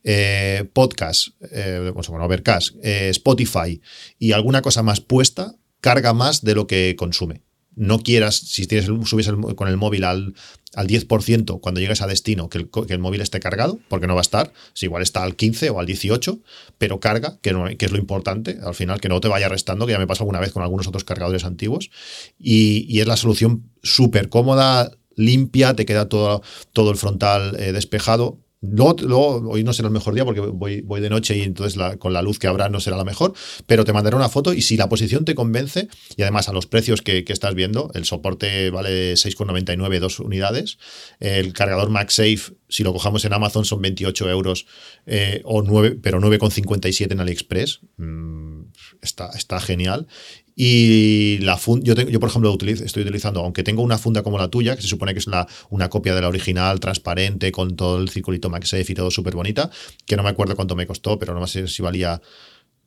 eh, 0.04 0.70
podcast, 0.74 1.30
eh, 1.50 1.94
Overcast, 1.96 2.76
eh, 2.84 3.08
Spotify 3.10 3.82
y 4.20 4.34
alguna 4.34 4.62
cosa 4.62 4.84
más 4.84 5.00
puesta, 5.00 5.56
carga 5.80 6.14
más 6.14 6.44
de 6.44 6.56
lo 6.56 6.68
que 6.68 6.96
consume. 6.98 7.42
No 7.76 8.00
quieras, 8.00 8.36
si 8.36 8.68
tienes, 8.68 8.86
subes 8.86 9.32
con 9.56 9.68
el 9.68 9.78
móvil 9.78 10.04
al, 10.04 10.36
al 10.76 10.88
10% 10.88 11.60
cuando 11.62 11.80
llegues 11.80 12.02
a 12.02 12.08
destino, 12.08 12.50
que 12.50 12.68
el, 12.90 13.00
móvil 13.00 13.22
esté 13.22 13.40
cargado, 13.40 13.80
porque 13.88 14.06
no 14.06 14.14
va 14.14 14.20
a 14.20 14.24
estar, 14.24 14.52
si 14.74 14.88
igual 14.88 15.02
está 15.02 15.24
al 15.24 15.36
15 15.36 15.70
o 15.70 15.80
al 15.80 15.86
18, 15.86 16.40
pero 16.78 17.00
carga, 17.00 17.40
que, 17.42 17.54
no, 17.54 17.66
que 17.78 17.86
es 17.86 17.92
lo 17.92 17.98
importante, 17.98 18.60
al 18.62 18.76
final, 18.76 19.00
que 19.00 19.10
no 19.10 19.22
te 19.22 19.30
vaya 19.30 19.50
restando, 19.50 19.88
que 19.88 19.94
ya 19.94 20.00
me 20.00 20.06
pasó 20.06 20.24
alguna 20.24 20.40
vez 20.40 20.52
con 20.52 20.62
algunos 20.62 20.86
otros 20.86 21.04
cargadores 21.04 21.46
antiguos, 21.46 21.90
y, 22.38 23.00
es 23.00 23.08
la 23.08 23.18
solución 23.18 23.72
súper 23.82 24.30
cómoda, 24.30 24.92
limpia, 25.16 25.74
te 25.74 25.86
queda 25.86 26.10
todo, 26.10 26.44
todo 26.74 26.92
el 26.92 26.98
frontal 26.98 27.54
despejado, 27.54 28.43
Luego, 28.66 29.50
hoy 29.50 29.66
no 29.66 29.74
será 29.74 29.90
el 29.90 29.94
mejor 29.94 30.14
día 30.14 30.24
porque 30.24 30.40
voy, 30.40 30.80
voy 30.80 31.02
de 31.02 31.10
noche 31.10 31.38
y 31.38 31.42
entonces 31.42 31.78
con 32.00 32.14
la 32.14 32.22
luz 32.22 32.40
que 32.40 32.48
habrá 32.48 32.70
no 32.70 32.80
será 32.80 32.96
la 32.96 33.04
mejor, 33.04 33.34
pero 33.68 33.84
te 33.84 33.92
mandaré 33.92 34.16
una 34.16 34.30
foto 34.30 34.54
y 34.54 34.62
si 34.62 34.78
la 34.78 34.88
posición 34.88 35.26
te 35.26 35.36
convence, 35.36 35.90
y 36.16 36.22
además 36.22 36.48
a 36.48 36.54
los 36.54 36.66
precios 36.66 37.02
que, 37.02 37.26
estás 37.28 37.56
viendo, 37.56 37.92
el 37.94 38.06
soporte 38.06 38.70
vale 38.70 39.16
6,99 39.16 40.00
dos 40.00 40.20
unidades, 40.20 40.78
el 41.20 41.52
cargador 41.52 41.90
MagSafe, 41.90 42.54
si 42.70 42.84
lo 42.84 42.94
cojamos 42.94 43.26
en 43.26 43.34
Amazon, 43.34 43.66
son 43.66 43.82
28 43.82 44.30
euros, 44.30 44.66
eh, 45.06 45.42
o 45.44 45.62
9, 45.62 45.98
pero 46.02 46.20
9,57 46.22 47.12
en 47.12 47.20
AliExpress. 47.20 47.82
Mm, 47.98 48.62
está, 49.02 49.30
está 49.36 49.60
genial. 49.60 50.08
Y 50.56 51.40
la 51.40 51.58
funda, 51.58 51.84
yo, 51.86 51.96
yo 51.96 52.20
por 52.20 52.30
ejemplo 52.30 52.56
estoy 52.62 53.04
utilizando, 53.04 53.42
aunque 53.42 53.64
tengo 53.64 53.82
una 53.82 53.98
funda 53.98 54.22
como 54.22 54.38
la 54.38 54.50
tuya, 54.50 54.76
que 54.76 54.82
se 54.82 54.88
supone 54.88 55.14
que 55.14 55.20
es 55.20 55.28
la, 55.28 55.48
una 55.70 55.90
copia 55.90 56.14
de 56.14 56.22
la 56.22 56.28
original, 56.28 56.80
transparente, 56.80 57.52
con 57.52 57.76
todo 57.76 58.00
el 58.00 58.10
circulito 58.10 58.50
MagSafe 58.50 58.92
y 58.92 58.96
todo 58.96 59.10
súper 59.10 59.36
bonita, 59.36 59.72
que 60.06 60.16
no 60.16 60.24
me 60.24 60.30
acuerdo 60.30 60.56
cuánto 60.56 60.76
me 60.76 60.86
costó, 60.86 61.18
pero 61.18 61.34
no 61.34 61.48
sé 61.48 61.68
si 61.68 61.82
valía, 61.82 62.22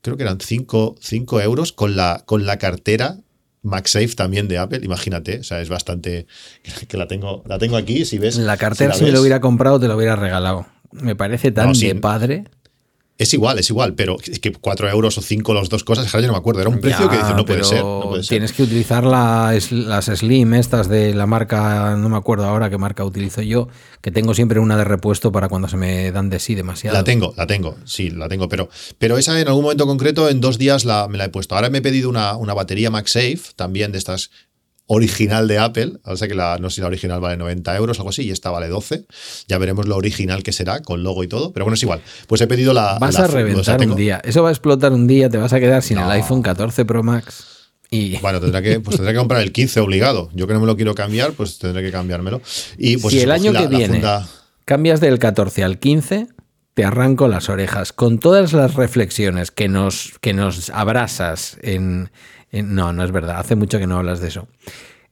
creo 0.01 0.17
que 0.17 0.23
eran 0.23 0.39
5 0.41 0.97
euros 1.43 1.73
con 1.73 1.97
la, 1.97 2.23
con 2.25 2.47
la 2.47 2.59
cartera 2.59 3.19
MagSafe 3.67 4.15
también 4.15 4.49
de 4.49 4.59
Apple, 4.59 4.81
imagínate, 4.83 5.41
o 5.41 5.43
sea, 5.43 5.61
es 5.61 5.69
bastante 5.69 6.27
que 6.89 6.97
la 6.97 7.09
tengo, 7.09 7.43
la 7.47 7.59
tengo 7.59 7.77
aquí, 7.77 8.05
si 8.05 8.19
ves. 8.19 8.37
La 8.37 8.57
cartera 8.57 8.95
si, 8.95 9.05
me 9.05 9.11
lo 9.11 9.21
hubiera 9.21 9.41
comprado 9.41 9.81
te 9.81 9.89
lo 9.89 9.97
hubiera 9.97 10.17
regalado. 10.17 10.67
Me 10.93 11.17
parece 11.17 11.51
tan 11.51 11.73
de 11.73 11.95
padre. 11.97 12.45
Es 13.19 13.33
igual, 13.33 13.59
es 13.59 13.71
igual, 13.71 13.95
pero 13.95 14.19
es 14.23 14.39
que 14.41 14.53
4 14.53 14.91
euros 14.91 15.17
o 15.17 15.23
5 15.23 15.55
las 15.55 15.71
dos 15.71 15.85
cosas, 15.85 16.11
yo 16.13 16.21
no 16.27 16.33
me 16.33 16.39
acuerdo. 16.39 16.61
Era 16.61 16.69
un 16.69 16.81
precio 16.81 17.09
que 17.09 17.17
dice, 17.17 17.33
no 17.35 17.47
puede, 17.47 17.65
ser, 17.65 17.83
Tienes 18.29 18.53
que 18.53 18.63
utilizar 18.63 19.05
las, 19.05 19.73
las 19.73 20.07
Slim, 20.07 20.53
estas 20.53 20.89
de 20.89 21.15
la 21.15 21.27
marca, 21.27 21.97
no 21.97 22.11
me 22.11 22.17
acuerdo 22.19 22.45
ahora 22.45 22.69
qué 22.69 22.77
marca 22.77 23.05
utilizo 23.05 23.41
yo, 23.41 23.69
que 24.03 24.11
tengo 24.11 24.35
siempre 24.35 24.61
una 24.61 24.77
de 24.77 24.85
repuesto 24.85 25.33
para 25.33 25.49
cuando 25.49 25.67
se 25.69 25.79
me 25.79 26.13
dan 26.13 26.29
de 26.29 26.41
sí 26.41 26.55
demasiado. 26.55 26.95
La 26.95 27.05
tengo, 27.05 27.33
la 27.39 27.47
tengo, 27.47 27.77
sí, 27.85 28.11
la 28.11 28.29
tengo, 28.29 28.51
pero, 28.51 28.69
pero 28.99 29.17
esa 29.17 29.41
en 29.41 29.49
algún 29.49 29.63
momento 29.63 29.87
concreto, 29.87 30.29
en 30.29 30.43
dos 30.43 30.59
días 30.59 30.85
la, 30.85 31.09
me 31.09 31.17
la 31.17 31.25
he 31.25 31.29
puesto. 31.31 31.55
Ahora 31.55 31.71
me 31.71 31.79
he 31.79 31.83
pedido 31.83 32.11
una, 32.11 32.37
una 32.37 32.53
batería 32.53 32.91
MagSafe, 32.91 33.41
también 33.57 33.93
de 33.93 33.99
estas 33.99 34.31
original 34.87 35.49
de 35.49 35.59
Apple. 35.59 35.93
O 36.05 36.17
sea 36.17 36.29
que 36.29 36.35
la, 36.35 36.59
no 36.59 36.71
sé 36.71 36.77
si 36.77 36.81
la 36.81 36.87
original 36.87 37.21
vale 37.21 37.37
90 37.37 37.77
euros, 37.77 37.99
algo 37.99 38.11
así, 38.11 38.23
y 38.23 38.31
esta 38.31 38.51
vale 38.51 38.69
12. 38.69 39.07
Ya 39.49 39.59
veremos 39.59 39.87
lo 39.87 39.97
original 39.97 40.43
que 40.43 40.53
será, 40.53 40.83
con 40.83 41.03
logo 41.03 41.25
y 41.25 41.29
todo. 41.29 41.53
Pero 41.53 41.65
bueno, 41.65 41.75
es 41.75 41.83
igual. 41.83 42.01
Pues 42.27 42.41
he 42.41 42.47
pedido 42.47 42.73
la. 42.73 42.99
Vas 42.99 43.19
a 43.19 43.27
reventar 43.27 43.81
un 43.81 43.97
día. 43.97 44.21
Eso 44.25 44.43
va 44.43 44.49
a 44.49 44.53
explotar 44.53 44.93
un 44.93 45.07
día, 45.07 45.29
te 45.29 45.39
vas 45.39 45.53
a 45.53 45.61
quedar 45.61 45.83
sin 45.83 45.99
el 45.99 46.11
iPhone 46.11 46.43
14 46.43 46.85
Pro 46.85 47.03
Max. 47.03 47.45
Y... 47.91 48.17
Bueno, 48.21 48.41
tendré 48.41 48.63
que, 48.63 48.81
pues 48.81 48.97
tendré 48.97 49.15
que 49.15 49.19
comprar 49.19 49.43
el 49.43 49.53
15 49.53 49.81
obligado. 49.81 50.31
Yo 50.33 50.47
que 50.47 50.55
no 50.55 50.61
me 50.61 50.67
lo 50.67 50.77
quiero 50.77 50.95
cambiar, 50.95 51.33
pues 51.33 51.59
tendré 51.59 51.83
que 51.83 51.93
cambiármelo. 51.93 52.41
Y 52.79 52.97
pues 52.97 53.15
si 53.15 53.21
el 53.21 53.31
año 53.31 53.53
que 53.53 53.67
viene 53.69 54.03
cambias 54.65 55.01
del 55.01 55.19
14 55.19 55.63
al 55.63 55.79
15, 55.79 56.27
te 56.75 56.85
arranco 56.85 57.29
las 57.29 57.49
orejas. 57.49 57.93
Con 57.93 58.19
todas 58.19 58.53
las 58.53 58.75
reflexiones 58.75 59.51
que 59.51 59.69
nos, 59.69 60.15
que 60.21 60.33
nos 60.33 60.71
abrasas 60.71 61.57
en, 61.63 62.11
no, 62.53 62.93
no 62.93 63.05
es 63.05 63.13
verdad. 63.13 63.39
Hace 63.39 63.57
mucho 63.57 63.79
que 63.79 63.87
no 63.87 63.99
hablas 63.99 64.21
de 64.21 64.29
eso. 64.29 64.49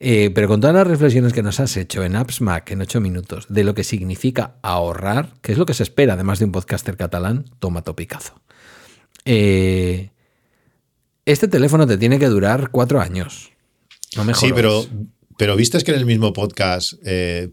Eh, 0.00 0.30
pero 0.34 0.48
con 0.48 0.60
todas 0.60 0.74
las 0.74 0.86
reflexiones 0.86 1.32
que 1.32 1.42
nos 1.42 1.60
has 1.60 1.76
hecho 1.76 2.04
en 2.04 2.16
Apps 2.16 2.40
Mac 2.40 2.70
en 2.70 2.82
8 2.82 3.00
minutos 3.00 3.46
de 3.48 3.64
lo 3.64 3.74
que 3.74 3.84
significa 3.84 4.56
ahorrar, 4.62 5.34
que 5.40 5.52
es 5.52 5.58
lo 5.58 5.66
que 5.66 5.74
se 5.74 5.82
espera 5.82 6.14
además 6.14 6.38
de 6.38 6.46
un 6.46 6.52
podcaster 6.52 6.96
catalán, 6.96 7.44
toma 7.58 7.82
topicazo. 7.82 8.34
Eh, 9.24 10.10
este 11.24 11.48
teléfono 11.48 11.86
te 11.86 11.96
tiene 11.96 12.18
que 12.18 12.26
durar 12.26 12.70
cuatro 12.70 13.00
años. 13.00 13.52
No 14.16 14.24
me 14.24 14.34
Sí, 14.34 14.52
pero, 14.54 14.84
pero 15.38 15.56
viste 15.56 15.78
que 15.82 15.92
en 15.92 15.98
el 15.98 16.06
mismo 16.06 16.32
podcast 16.32 16.94
eh, 17.04 17.50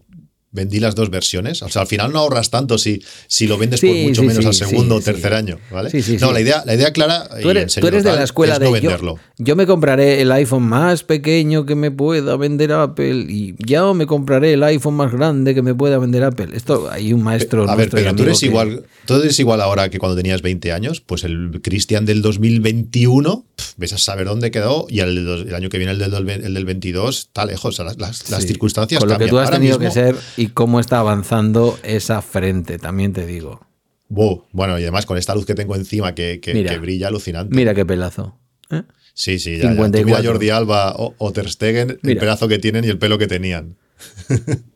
vendí 0.51 0.79
las 0.79 0.95
dos 0.95 1.09
versiones. 1.09 1.61
O 1.61 1.69
sea, 1.69 1.83
al 1.83 1.87
final 1.87 2.11
no 2.11 2.19
ahorras 2.19 2.49
tanto 2.49 2.77
si, 2.77 3.01
si 3.27 3.47
lo 3.47 3.57
vendes 3.57 3.81
por 3.81 3.95
mucho 3.95 4.23
menos 4.23 4.45
al 4.45 4.53
segundo 4.53 4.95
o 4.95 5.01
tercer 5.01 5.33
año, 5.33 5.59
¿vale? 5.71 5.89
no, 6.19 6.31
la 6.31 6.41
idea, 6.41 6.63
la 6.65 6.75
idea 6.75 6.91
clara. 6.91 7.27
Tú 7.41 7.49
eres, 7.49 7.75
tú 7.75 7.87
eres 7.87 8.03
de 8.03 8.11
la 8.11 8.23
escuela 8.23 8.59
de 8.59 8.69
venderlo. 8.69 9.19
Yo, 9.37 9.55
me 9.55 9.65
compraré 9.65 10.21
el 10.21 10.31
iPhone 10.31 10.63
más 10.63 11.03
pequeño 11.03 11.65
que 11.65 11.75
me 11.75 11.91
pueda 11.91 12.35
vender 12.37 12.71
Apple 12.73 13.25
y 13.29 13.55
ya 13.65 13.91
me 13.93 14.05
compraré 14.05 14.53
el 14.53 14.63
iPhone 14.63 14.95
más 14.95 15.11
grande 15.11 15.55
que 15.55 15.61
me 15.61 15.73
pueda 15.73 15.97
vender 15.97 16.23
Apple. 16.23 16.49
Esto 16.53 16.89
hay 16.91 17.13
un 17.13 17.23
maestro. 17.23 17.69
A 17.69 17.75
ver, 17.75 17.89
pero 17.89 18.15
tú 18.15 18.23
eres 18.23 18.43
igual, 18.43 18.83
tú 19.05 19.15
eres 19.15 19.39
igual 19.39 19.61
ahora 19.61 19.89
que 19.89 19.99
cuando 19.99 20.15
tenías 20.15 20.41
20 20.41 20.71
años. 20.71 21.01
Pues 21.01 21.23
el 21.23 21.61
Cristian 21.63 22.05
del 22.05 22.21
2021, 22.21 23.45
ves 23.77 23.93
a 23.93 23.97
saber 23.97 24.27
dónde 24.27 24.51
quedó 24.51 24.85
y 24.89 24.99
el, 24.99 25.53
año 25.55 25.69
que 25.69 25.77
viene 25.77 25.93
el 25.93 25.99
del, 25.99 26.29
el 26.29 26.53
del 26.53 26.65
22 26.65 27.19
está 27.19 27.45
lejos. 27.45 27.79
O 27.79 27.83
sea, 27.83 27.85
las, 27.85 28.29
las, 28.29 28.45
circunstancias 28.45 28.99
Con 28.99 29.09
lo 29.09 29.17
que 29.17 29.27
tú 29.27 29.37
has 29.37 29.51
tenido 29.51 29.79
que 29.79 29.91
ser 29.91 30.15
y 30.41 30.47
cómo 30.47 30.79
está 30.79 30.97
avanzando 30.97 31.77
esa 31.83 32.23
frente, 32.23 32.79
también 32.79 33.13
te 33.13 33.27
digo. 33.27 33.63
bueno, 34.09 34.79
y 34.79 34.81
además 34.81 35.05
con 35.05 35.19
esta 35.19 35.35
luz 35.35 35.45
que 35.45 35.53
tengo 35.53 35.75
encima 35.75 36.15
que, 36.15 36.39
brilla 36.81 37.09
alucinante. 37.09 37.55
Mira 37.55 37.75
qué 37.75 37.85
pelazo. 37.85 38.39
¿eh? 38.71 38.81
Sí, 39.13 39.37
sí, 39.37 39.59
ya, 39.59 39.69
mira 39.69 40.23
Jordi 40.23 40.49
Alba 40.49 40.95
o, 40.97 41.31
Ter 41.31 41.47
Stegen, 41.47 41.99
el 42.01 42.17
pelazo 42.17 42.47
que 42.47 42.57
tienen 42.57 42.85
y 42.85 42.87
el 42.87 42.97
pelo 42.97 43.19
que 43.19 43.27
tenían. 43.27 43.77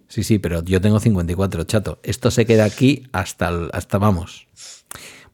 sí, 0.07 0.23
sí, 0.23 0.37
pero 0.37 0.63
yo 0.63 0.79
tengo 0.81 0.99
54, 0.99 1.63
chato. 1.63 1.99
Esto 2.03 2.29
se 2.29 2.45
queda 2.45 2.65
aquí 2.65 3.07
hasta, 3.11 3.49
hasta 3.73 3.97
vamos. 3.97 4.45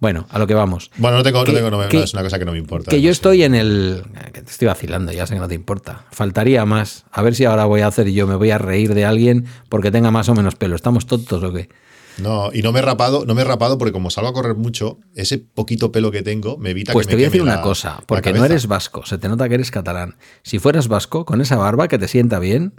Bueno, 0.01 0.25
a 0.31 0.39
lo 0.39 0.47
que 0.47 0.55
vamos. 0.55 0.89
Bueno, 0.97 1.17
no 1.17 1.23
tengo, 1.23 1.45
no 1.45 1.53
tengo 1.53 1.69
no, 1.69 1.83
es 1.83 2.13
una 2.13 2.23
cosa 2.23 2.39
que 2.39 2.45
no 2.45 2.53
me 2.53 2.57
importa. 2.57 2.89
Que 2.89 3.01
yo 3.01 3.11
estoy 3.11 3.43
en 3.43 3.53
el. 3.53 4.03
Que 4.33 4.41
te 4.41 4.51
estoy 4.51 4.67
vacilando, 4.67 5.11
ya 5.11 5.27
sé 5.27 5.35
que 5.35 5.39
no 5.39 5.47
te 5.47 5.53
importa. 5.53 6.05
Faltaría 6.11 6.65
más. 6.65 7.05
A 7.11 7.21
ver 7.21 7.35
si 7.35 7.45
ahora 7.45 7.65
voy 7.65 7.81
a 7.81 7.87
hacer 7.87 8.11
yo, 8.11 8.25
me 8.25 8.35
voy 8.35 8.49
a 8.49 8.57
reír 8.57 8.95
de 8.95 9.05
alguien 9.05 9.45
porque 9.69 9.91
tenga 9.91 10.09
más 10.09 10.27
o 10.27 10.33
menos 10.33 10.55
pelo. 10.55 10.75
¿Estamos 10.75 11.05
tontos 11.05 11.43
o 11.43 11.53
qué? 11.53 11.69
No, 12.17 12.49
y 12.51 12.63
no 12.63 12.71
me 12.71 12.79
he 12.79 12.81
rapado, 12.81 13.25
no 13.27 13.35
me 13.35 13.43
he 13.43 13.45
rapado 13.45 13.77
porque 13.77 13.91
como 13.91 14.09
salgo 14.09 14.31
a 14.31 14.33
correr 14.33 14.55
mucho, 14.55 14.97
ese 15.13 15.37
poquito 15.37 15.91
pelo 15.91 16.09
que 16.09 16.23
tengo 16.23 16.57
me 16.57 16.71
evita 16.71 16.93
pues 16.93 17.05
que 17.05 17.11
te 17.11 17.15
voy 17.17 17.23
a 17.23 17.27
decir 17.27 17.41
una 17.43 17.61
cosa, 17.61 18.01
porque 18.07 18.33
no 18.33 18.43
eres 18.43 18.67
vasco, 18.67 19.05
se 19.05 19.17
te 19.19 19.29
nota 19.29 19.47
que 19.47 19.55
eres 19.55 19.69
catalán. 19.69 20.17
Si 20.41 20.57
fueras 20.57 20.87
vasco, 20.87 21.25
con 21.25 21.41
esa 21.41 21.57
barba 21.57 21.87
que 21.87 21.99
te 21.99 22.07
sienta 22.07 22.39
bien, 22.39 22.73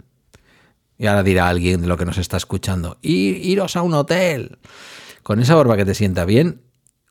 y 0.97 1.07
ahora 1.07 1.23
dirá 1.23 1.47
alguien 1.47 1.81
de 1.81 1.87
lo 1.87 1.97
que 1.97 2.05
nos 2.05 2.17
está 2.17 2.37
escuchando, 2.37 2.97
iros 3.01 3.75
a 3.75 3.81
un 3.81 3.93
hotel. 3.93 4.59
Con 5.23 5.39
esa 5.39 5.55
barba 5.55 5.77
que 5.77 5.85
te 5.85 5.95
sienta 5.95 6.25
bien, 6.25 6.61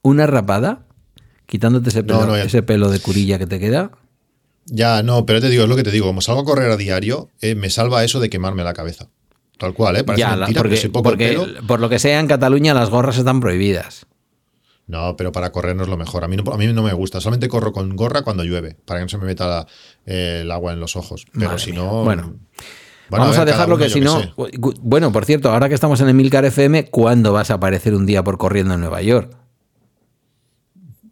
una 0.02 0.26
rapada, 0.26 0.86
quitándote 1.46 1.90
ese 1.90 2.04
pelo, 2.04 2.36
ese 2.36 2.62
pelo 2.62 2.90
de 2.90 3.00
curilla 3.00 3.38
que 3.38 3.46
te 3.46 3.58
queda. 3.58 3.92
Ya, 4.66 5.02
no, 5.02 5.26
pero 5.26 5.40
te 5.40 5.48
digo, 5.48 5.64
es 5.64 5.68
lo 5.68 5.76
que 5.76 5.82
te 5.82 5.90
digo, 5.90 6.06
como 6.06 6.20
salgo 6.20 6.42
a 6.42 6.44
correr 6.44 6.70
a 6.70 6.76
diario, 6.76 7.30
eh, 7.40 7.54
me 7.54 7.70
salva 7.70 8.04
eso 8.04 8.20
de 8.20 8.30
quemarme 8.30 8.62
la 8.64 8.74
cabeza. 8.74 9.08
Tal 9.58 9.74
cual, 9.74 9.96
¿eh? 9.96 10.04
Parece 10.04 10.26
mentira, 10.26 10.62
porque, 10.62 10.90
porque 11.02 11.60
por 11.66 11.80
lo 11.80 11.88
que 11.88 11.98
sea, 11.98 12.20
en 12.20 12.26
Cataluña 12.26 12.74
las 12.74 12.90
gorras 12.90 13.18
están 13.18 13.40
prohibidas. 13.40 14.06
No, 14.86 15.16
pero 15.16 15.30
para 15.30 15.52
correr 15.52 15.76
no 15.76 15.84
es 15.84 15.88
lo 15.88 15.96
mejor. 15.96 16.24
A 16.24 16.28
mí 16.28 16.36
no, 16.36 16.52
a 16.52 16.56
mí 16.56 16.66
no 16.72 16.82
me 16.82 16.92
gusta. 16.92 17.20
Solamente 17.20 17.48
corro 17.48 17.72
con 17.72 17.94
gorra 17.94 18.22
cuando 18.22 18.44
llueve, 18.44 18.76
para 18.84 19.00
que 19.00 19.04
no 19.04 19.08
se 19.08 19.18
me 19.18 19.26
meta 19.26 19.66
el 20.04 20.50
agua 20.50 20.72
en 20.72 20.80
los 20.80 20.96
ojos. 20.96 21.26
Pero 21.32 21.58
si 21.58 21.72
no. 21.72 22.04
Bueno. 22.04 22.34
Vamos 23.08 23.36
a, 23.36 23.44
dejarlo 23.44 23.76
que 23.76 23.90
si 23.90 24.00
no. 24.00 24.20
Bueno, 24.80 25.12
por 25.12 25.26
cierto, 25.26 25.50
ahora 25.50 25.68
que 25.68 25.74
estamos 25.74 26.00
en 26.00 26.08
Emilcar 26.08 26.44
FM, 26.44 26.86
¿cuándo 26.86 27.32
vas 27.32 27.50
a 27.50 27.54
aparecer 27.54 27.94
un 27.94 28.06
día 28.06 28.24
por 28.24 28.38
corriendo 28.38 28.74
en 28.74 28.80
Nueva 28.80 29.02
York? 29.02 29.36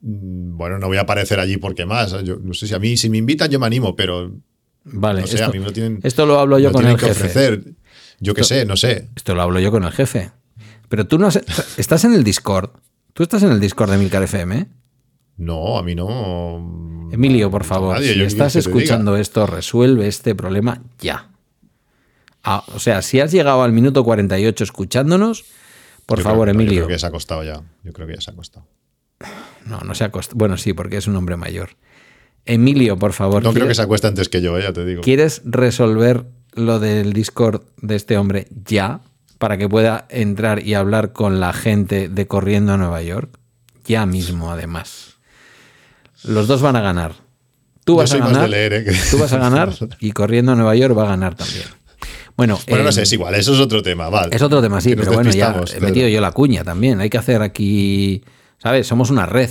Mm, 0.03 0.57
bueno, 0.57 0.79
no 0.79 0.87
voy 0.87 0.97
a 0.97 1.03
aparecer 1.03 1.41
allí 1.41 1.57
porque 1.57 1.87
más. 1.87 2.13
Yo 2.25 2.39
no 2.43 2.55
sé 2.55 2.67
si 2.67 2.75
a 2.75 2.79
mí, 2.79 2.97
si 2.97 3.11
me 3.11 3.19
invitan, 3.19 3.51
yo 3.51 3.59
me 3.59 3.67
animo, 3.67 3.95
pero. 3.95 4.33
Vale, 4.85 5.23
esto, 5.23 5.45
a 5.45 5.51
mí 5.51 5.59
no 5.59 5.73
tienen, 5.73 6.01
esto 6.03 6.25
lo 6.25 6.39
hablo 6.39 6.59
yo 6.59 6.73
con 6.73 6.87
el 6.87 6.99
jefe. 6.99 7.11
Ofrecer. 7.11 7.65
Yo 8.19 8.35
qué 8.35 8.45
sé, 8.45 8.65
no 8.65 8.77
sé. 8.77 9.09
Esto 9.15 9.35
lo 9.35 9.43
hablo 9.43 9.61
yo 9.61 9.71
con 9.71 9.85
el 9.85 9.93
jefe. 9.93 10.31
Pero 10.89 11.07
tú 11.07 11.19
no 11.19 11.29
estás 11.29 12.05
en 12.05 12.15
el 12.15 12.25
Discord. 12.25 12.71
¿Tú 13.13 13.23
estás 13.23 13.43
en 13.43 13.53
el 13.53 13.61
Discord 13.61 13.91
de 13.91 13.99
Milcar 13.99 14.23
FM? 14.23 14.67
No, 15.37 15.79
a 15.79 15.83
mí 15.83 15.95
no. 15.95 17.09
Emilio, 17.13 17.51
por 17.51 17.65
favor, 17.65 17.99
si 17.99 18.21
estás 18.23 18.57
escuchando 18.57 19.17
esto, 19.17 19.47
resuelve 19.47 20.07
este 20.07 20.35
problema 20.35 20.83
ya. 20.99 21.31
Ah, 22.43 22.65
o 22.75 22.79
sea, 22.79 23.03
si 23.03 23.21
has 23.21 23.33
llegado 23.33 23.63
al 23.63 23.73
minuto 23.73 24.03
48 24.05 24.65
escuchándonos, 24.65 25.45
por 26.07 26.21
favor, 26.21 26.49
Emilio. 26.49 26.73
Yo 26.73 26.87
creo 26.87 26.97
que 26.97 26.99
se 26.99 27.07
ha 27.07 27.09
acostado 27.11 27.45
ya. 27.45 27.63
Yo 27.85 27.93
creo 27.93 28.07
que 28.07 28.15
ya 28.15 28.21
se 28.21 28.31
ha 28.31 28.35
acostado. 28.35 28.67
No, 29.67 29.81
no 29.81 29.95
se 29.95 30.05
acuesta. 30.05 30.35
Bueno, 30.37 30.57
sí, 30.57 30.73
porque 30.73 30.97
es 30.97 31.07
un 31.07 31.17
hombre 31.17 31.37
mayor. 31.37 31.71
Emilio, 32.47 32.99
por 32.99 33.13
favor. 33.13 33.43
No 33.43 33.53
creo 33.53 33.69
que 33.69 33.75
se 33.75 33.83
acueste 33.83 34.07
antes 34.07 34.29
que 34.29 34.41
yo, 34.41 34.59
eh, 34.59 34.63
ya 34.63 34.73
te 34.73 34.85
digo. 34.85 35.03
¿Quieres 35.03 35.43
resolver 35.45 36.25
lo 36.55 36.79
del 36.81 37.13
Discord 37.13 37.63
de 37.81 37.97
este 37.97 38.17
hombre 38.17 38.49
ya? 38.65 39.03
para 39.41 39.57
que 39.57 39.71
pueda 39.71 40.05
entrar 40.11 40.67
y 40.67 40.75
hablar 40.75 41.15
con 41.15 41.41
la 41.41 41.55
gente 41.55 42.11
de 42.11 42.27
Corriendo 42.27 42.75
a 42.75 42.77
Nueva 42.77 43.01
York. 43.01 43.39
Ya 43.87 44.05
mismo, 44.05 44.53
además. 44.53 45.15
Los 46.25 46.47
dos 46.47 46.61
van 46.61 46.77
a 46.77 46.83
ganar. 46.83 47.15
Tú 47.85 47.97
vas, 47.97 48.13
a 48.13 48.19
ganar, 48.19 48.51
¿eh? 48.53 48.85
tú 49.11 49.17
vas 49.17 49.33
a 49.33 49.39
ganar 49.39 49.73
y 50.01 50.13
Corriendo 50.13 50.53
a 50.53 50.57
Nueva 50.57 50.77
York 50.77 50.97
va 50.97 51.05
a 51.05 51.07
ganar 51.07 51.37
también. 51.37 51.65
Bueno, 52.37 52.61
bueno 52.69 52.85
no 52.85 52.91
eh, 52.91 52.93
sé, 52.93 53.03
es 53.03 53.13
igual, 53.15 53.35
eso 53.35 53.55
es 53.55 53.61
otro 53.61 53.83
tema, 53.83 54.11
vale. 54.11 54.37
Es 54.37 54.43
otro 54.43 54.61
tema, 54.61 54.79
sí, 54.83 54.95
pero 54.95 55.11
bueno, 55.15 55.31
ya 55.31 55.59
he 55.75 55.81
metido 55.81 56.07
yo 56.07 56.21
la 56.21 56.33
cuña 56.33 56.63
también. 56.63 57.01
Hay 57.01 57.09
que 57.09 57.17
hacer 57.17 57.41
aquí, 57.41 58.23
¿sabes? 58.63 58.87
Somos 58.87 59.11
una 59.11 59.27
red. 59.27 59.51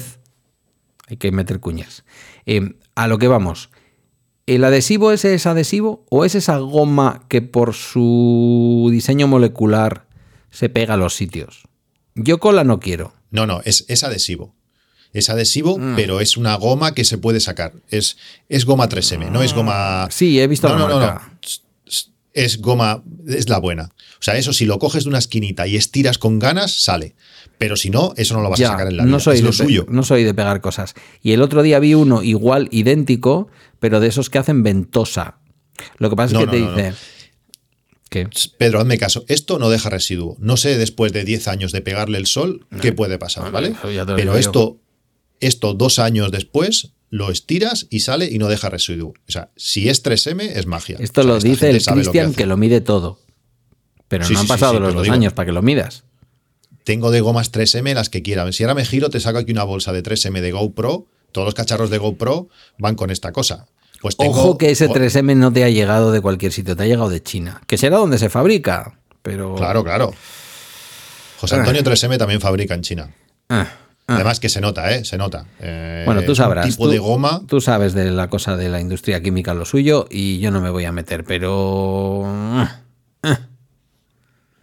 Hay 1.08 1.18
que 1.18 1.32
meter 1.32 1.60
cuñas. 1.60 2.04
Eh, 2.46 2.76
a 2.96 3.08
lo 3.08 3.18
que 3.18 3.28
vamos. 3.28 3.70
¿El 4.46 4.64
adhesivo 4.64 5.12
ese 5.12 5.36
es 5.36 5.46
adhesivo 5.46 6.06
o 6.10 6.26
es 6.26 6.34
esa 6.34 6.58
goma 6.58 7.26
que 7.30 7.42
por 7.42 7.76
su 7.76 8.90
diseño 8.92 9.28
molecular 9.28 10.08
se 10.50 10.70
pega 10.70 10.96
a 10.96 10.98
los 10.98 11.16
sitios? 11.16 11.64
Yo 12.16 12.40
cola 12.40 12.64
no 12.64 12.80
quiero. 12.80 13.14
No, 13.30 13.46
no, 13.46 13.62
es, 13.64 13.86
es 13.88 14.04
adhesivo. 14.04 14.56
Es 15.14 15.30
adhesivo, 15.30 15.78
mm. 15.78 15.96
pero 15.96 16.20
es 16.20 16.38
una 16.38 16.56
goma 16.56 16.94
que 16.94 17.06
se 17.06 17.18
puede 17.18 17.40
sacar. 17.40 17.74
Es, 17.90 18.18
es 18.48 18.66
goma 18.66 18.90
3M, 18.90 19.32
no 19.32 19.42
es 19.42 19.54
goma. 19.54 20.08
Sí, 20.12 20.40
he 20.40 20.48
visto 20.48 20.68
no, 20.70 20.76
la 20.76 20.88
no, 20.88 21.00
marca. 21.00 21.32
No, 21.32 21.50
Es 22.34 22.60
goma, 22.60 23.04
es 23.28 23.50
la 23.50 23.60
buena. 23.60 23.92
O 24.20 24.22
sea, 24.22 24.36
eso 24.38 24.54
si 24.54 24.66
lo 24.66 24.78
coges 24.80 25.04
de 25.04 25.10
una 25.10 25.20
esquinita 25.20 25.68
y 25.68 25.76
estiras 25.76 26.18
con 26.18 26.40
ganas, 26.40 26.84
sale. 26.84 27.16
Pero 27.60 27.76
si 27.76 27.90
no, 27.90 28.14
eso 28.16 28.34
no 28.34 28.42
lo 28.42 28.50
vas 28.50 28.60
a 28.62 28.68
sacar 28.68 28.88
en 28.88 28.98
la 28.98 29.04
vida. 29.04 29.12
No 29.12 29.20
soy 29.20 29.36
es 29.36 29.44
lo 29.44 29.52
de, 29.52 29.58
suyo. 29.58 29.86
No 29.90 30.04
soy 30.04 30.24
de 30.24 30.34
pegar 30.34 30.62
cosas. 30.62 30.96
Y 31.22 31.34
el 31.34 31.42
otro 31.42 31.62
día 31.62 31.78
vi 31.80 31.94
uno 31.94 32.24
igual, 32.24 32.70
idéntico, 32.72 33.50
pero 33.80 34.00
de 34.00 34.08
esos 34.08 34.30
que 34.30 34.38
hacen 34.38 34.64
ventosa. 34.64 35.40
Lo 35.98 36.10
que 36.10 36.16
pasa 36.16 36.40
es 36.40 36.46
que 36.46 36.50
te 36.50 36.58
dice. 36.58 36.94
¿Qué? 38.10 38.30
Pedro, 38.58 38.80
hazme 38.80 38.98
caso. 38.98 39.26
Esto 39.28 39.60
no 39.60 39.70
deja 39.70 39.90
residuo. 39.90 40.38
No 40.40 40.56
sé 40.56 40.78
después 40.78 41.12
de 41.12 41.26
10 41.26 41.50
años 41.50 41.74
de 41.74 41.82
pegarle 41.82 42.18
el 42.18 42.28
sol 42.28 42.66
qué 42.82 42.94
puede 42.94 43.20
pasar, 43.20 43.52
¿vale? 43.52 43.76
Pero 44.16 44.38
esto, 44.38 44.80
esto 45.42 45.74
dos 45.74 46.00
años 46.00 46.32
después 46.32 46.94
lo 47.10 47.30
estiras 47.30 47.88
y 47.90 48.00
sale 48.00 48.26
y 48.32 48.38
no 48.38 48.48
deja 48.48 48.70
residuo. 48.70 49.10
O 49.10 49.32
sea, 49.32 49.52
si 49.58 49.90
es 49.90 50.04
3M, 50.04 50.44
es 50.56 50.66
magia. 50.66 50.96
Esto 51.00 51.22
o 51.22 51.24
sea, 51.26 51.34
lo 51.34 51.40
dice 51.40 51.70
el 51.70 51.84
Cristian 51.84 52.32
que, 52.32 52.38
que, 52.38 52.46
lo 52.46 52.56
mide 52.56 52.80
todo. 52.80 53.20
Pero 54.08 54.24
sí, 54.24 54.34
no 54.34 54.40
han 54.40 54.46
sí, 54.46 54.50
pasado 54.50 54.76
sí, 54.76 54.80
los 54.80 54.94
dos 54.94 55.04
digo. 55.04 55.14
años 55.14 55.34
para 55.34 55.48
que 55.48 55.52
lo 55.52 55.62
midas. 55.62 56.06
Tengo 56.90 57.12
de 57.12 57.22
gomas 57.22 57.52
3M 57.52 57.94
las 57.94 58.10
que 58.10 58.24
quiera. 58.24 58.52
Si 58.52 58.64
ahora 58.64 58.74
me 58.74 58.84
giro, 58.84 59.12
te 59.12 59.20
saco 59.20 59.38
aquí 59.38 59.52
una 59.52 59.64
bolsa 59.64 59.94
de 59.94 60.02
3M 60.02 60.42
de 60.42 60.52
GoPro. 60.52 61.06
Todos 61.32 61.46
los 61.46 61.54
cacharros 61.54 61.92
de 61.92 62.00
GoPro 62.00 62.50
van 62.80 62.96
con 62.96 63.12
esta 63.12 63.32
cosa. 63.32 63.68
Pues 64.02 64.18
tengo, 64.18 64.32
Ojo 64.32 64.58
que 64.58 64.72
ese 64.72 64.90
3M 64.90 65.38
no 65.38 65.54
te 65.54 65.64
ha 65.64 65.70
llegado 65.70 66.12
de 66.12 66.20
cualquier 66.20 66.52
sitio, 66.52 66.76
te 66.76 66.82
ha 66.82 66.86
llegado 66.88 67.12
de 67.12 67.22
China. 67.22 67.62
Que 67.68 67.78
será 67.78 67.98
donde 67.98 68.18
se 68.18 68.30
fabrica, 68.30 68.98
pero. 69.22 69.54
Claro, 69.54 69.84
claro. 69.84 70.16
José 71.40 71.58
Antonio 71.58 71.84
3M 71.84 72.18
también 72.18 72.42
fabrica 72.42 72.74
en 72.74 72.82
China. 72.82 73.12
Ah, 73.50 73.68
ah. 74.08 74.16
Además 74.16 74.40
que 74.40 74.50
se 74.50 74.60
nota, 74.60 74.92
¿eh? 74.92 75.06
Se 75.06 75.16
nota. 75.16 75.46
Eh, 75.60 76.02
bueno, 76.08 76.24
tú 76.24 76.34
sabrás. 76.34 76.66
tipo 76.66 76.86
tú, 76.86 76.90
de 76.90 76.98
goma. 76.98 77.44
Tú 77.48 77.62
sabes 77.62 77.94
de 77.94 78.10
la 78.10 78.32
cosa 78.32 78.58
de 78.58 78.68
la 78.68 78.82
industria 78.82 79.22
química 79.22 79.54
lo 79.54 79.66
suyo 79.66 80.08
y 80.10 80.40
yo 80.40 80.50
no 80.50 80.60
me 80.60 80.72
voy 80.72 80.86
a 80.86 80.92
meter, 80.92 81.24
pero. 81.24 82.26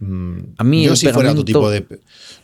A 0.01 0.64
mí 0.64 0.84
yo 0.84 0.94
si 0.94 1.07
pegamento... 1.07 1.14
fuera 1.14 1.30
otro 1.32 1.44
tipo 1.44 1.70
de... 1.70 1.86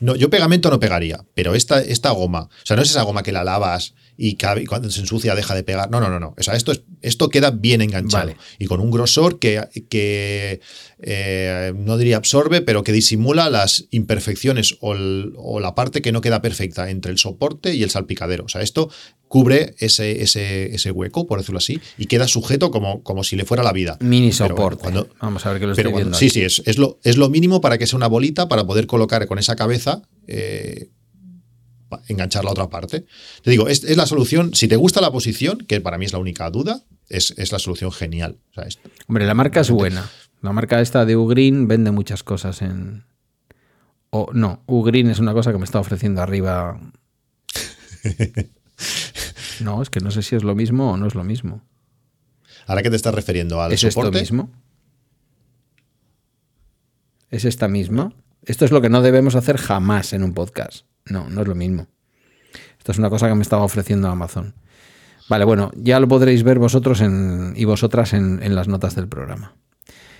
No, 0.00 0.16
yo 0.16 0.30
pegamento 0.30 0.70
no 0.70 0.80
pegaría, 0.80 1.24
pero 1.34 1.54
esta, 1.54 1.80
esta 1.80 2.10
goma, 2.10 2.42
o 2.42 2.66
sea, 2.66 2.76
no 2.76 2.82
es 2.82 2.90
esa 2.90 3.02
goma 3.02 3.22
que 3.22 3.32
la 3.32 3.44
lavas 3.44 3.94
y 4.16 4.36
cuando 4.66 4.90
se 4.90 5.00
ensucia 5.00 5.34
deja 5.34 5.54
de 5.54 5.64
pegar. 5.64 5.90
No, 5.90 6.00
no, 6.00 6.08
no, 6.08 6.20
no. 6.20 6.34
O 6.38 6.42
sea, 6.42 6.54
esto, 6.54 6.70
es, 6.70 6.82
esto 7.00 7.28
queda 7.28 7.50
bien 7.50 7.82
enganchado 7.82 8.26
Vale. 8.26 8.36
y 8.58 8.66
con 8.66 8.80
un 8.80 8.90
grosor 8.90 9.38
que, 9.38 9.60
que 9.88 10.60
eh, 11.00 11.72
no 11.74 11.96
diría 11.98 12.18
absorbe, 12.18 12.60
pero 12.60 12.84
que 12.84 12.92
disimula 12.92 13.50
las 13.50 13.86
imperfecciones 13.90 14.76
o, 14.80 14.92
el, 14.92 15.32
o, 15.36 15.60
la 15.60 15.74
parte 15.74 16.02
que 16.02 16.12
no 16.12 16.20
queda 16.20 16.42
perfecta 16.42 16.90
entre 16.90 17.10
el 17.10 17.18
soporte 17.18 17.74
y 17.74 17.82
el 17.82 17.90
salpicadero. 17.90 18.44
O 18.44 18.48
sea, 18.48 18.60
esto 18.62 18.90
cubre 19.32 19.74
ese, 19.78 20.22
ese, 20.22 20.74
ese 20.74 20.90
hueco, 20.90 21.26
por 21.26 21.38
decirlo 21.38 21.56
así, 21.56 21.80
y 21.96 22.04
queda 22.04 22.28
sujeto 22.28 22.70
como, 22.70 23.02
como 23.02 23.24
si 23.24 23.34
le 23.34 23.46
fuera 23.46 23.62
la 23.62 23.72
vida. 23.72 23.96
Mini 24.00 24.30
soporte. 24.30 24.82
Cuando, 24.82 25.08
Vamos 25.22 25.46
a 25.46 25.52
ver 25.52 25.58
qué 25.58 25.64
lo 25.64 25.72
estoy 25.72 25.84
pero 25.84 25.96
viendo. 25.96 26.10
Cuando, 26.10 26.18
sí, 26.18 26.28
sí, 26.28 26.42
es, 26.42 26.62
es, 26.66 26.76
lo, 26.76 26.98
es 27.02 27.16
lo 27.16 27.30
mínimo 27.30 27.62
para 27.62 27.78
que 27.78 27.86
sea 27.86 27.96
una 27.96 28.08
bolita 28.08 28.46
para 28.46 28.66
poder 28.66 28.86
colocar 28.86 29.26
con 29.26 29.38
esa 29.38 29.56
cabeza. 29.56 30.02
Eh, 30.26 30.90
enganchar 32.08 32.44
la 32.44 32.50
otra 32.50 32.68
parte. 32.68 33.06
Te 33.42 33.50
digo, 33.50 33.68
es, 33.68 33.84
es, 33.84 33.96
la 33.96 34.04
solución. 34.04 34.54
Si 34.54 34.68
te 34.68 34.76
gusta 34.76 35.00
la 35.00 35.10
posición, 35.10 35.64
que 35.66 35.80
para 35.80 35.96
mí 35.96 36.04
es 36.04 36.12
la 36.12 36.18
única 36.18 36.50
duda, 36.50 36.82
es, 37.08 37.32
es 37.38 37.52
la 37.52 37.58
solución 37.58 37.90
genial. 37.90 38.36
O 38.50 38.54
sea, 38.54 38.64
esto, 38.64 38.90
Hombre, 39.06 39.24
la 39.24 39.32
marca 39.32 39.60
es 39.60 39.70
buena. 39.70 40.10
La 40.42 40.52
marca 40.52 40.78
esta 40.82 41.06
de 41.06 41.16
Ugreen 41.16 41.68
vende 41.68 41.90
muchas 41.90 42.22
cosas 42.22 42.60
en. 42.60 43.04
O 44.10 44.28
no, 44.34 44.62
Ugreen 44.66 45.08
es 45.08 45.20
una 45.20 45.32
cosa 45.32 45.52
que 45.52 45.58
me 45.58 45.64
está 45.64 45.80
ofreciendo 45.80 46.20
arriba. 46.20 46.78
no, 49.60 49.82
es 49.82 49.90
que 49.90 50.00
no 50.00 50.10
sé 50.10 50.22
si 50.22 50.36
es 50.36 50.44
lo 50.44 50.54
mismo 50.54 50.92
o 50.92 50.96
no 50.96 51.06
es 51.06 51.14
lo 51.14 51.24
mismo. 51.24 51.62
¿Ahora 52.66 52.82
qué 52.82 52.90
te 52.90 52.96
estás 52.96 53.14
refiriendo? 53.14 53.60
¿Al 53.60 53.72
¿Es 53.72 53.80
soporte? 53.80 54.18
esto 54.18 54.34
mismo? 54.34 54.50
¿Es 57.30 57.44
esta 57.44 57.68
misma? 57.68 58.12
Esto 58.44 58.64
es 58.64 58.70
lo 58.70 58.80
que 58.80 58.88
no 58.88 59.02
debemos 59.02 59.34
hacer 59.34 59.56
jamás 59.56 60.12
en 60.12 60.22
un 60.22 60.34
podcast. 60.34 60.86
No, 61.06 61.28
no 61.28 61.42
es 61.42 61.48
lo 61.48 61.54
mismo. 61.54 61.88
Esto 62.78 62.92
es 62.92 62.98
una 62.98 63.10
cosa 63.10 63.28
que 63.28 63.34
me 63.34 63.42
estaba 63.42 63.64
ofreciendo 63.64 64.08
Amazon. 64.08 64.54
Vale, 65.28 65.44
bueno, 65.44 65.70
ya 65.76 66.00
lo 66.00 66.08
podréis 66.08 66.42
ver 66.42 66.58
vosotros 66.58 67.00
en, 67.00 67.54
y 67.56 67.64
vosotras 67.64 68.12
en, 68.12 68.42
en, 68.42 68.54
las 68.54 68.68
notas 68.68 68.94
del 68.96 69.08
programa. 69.08 69.54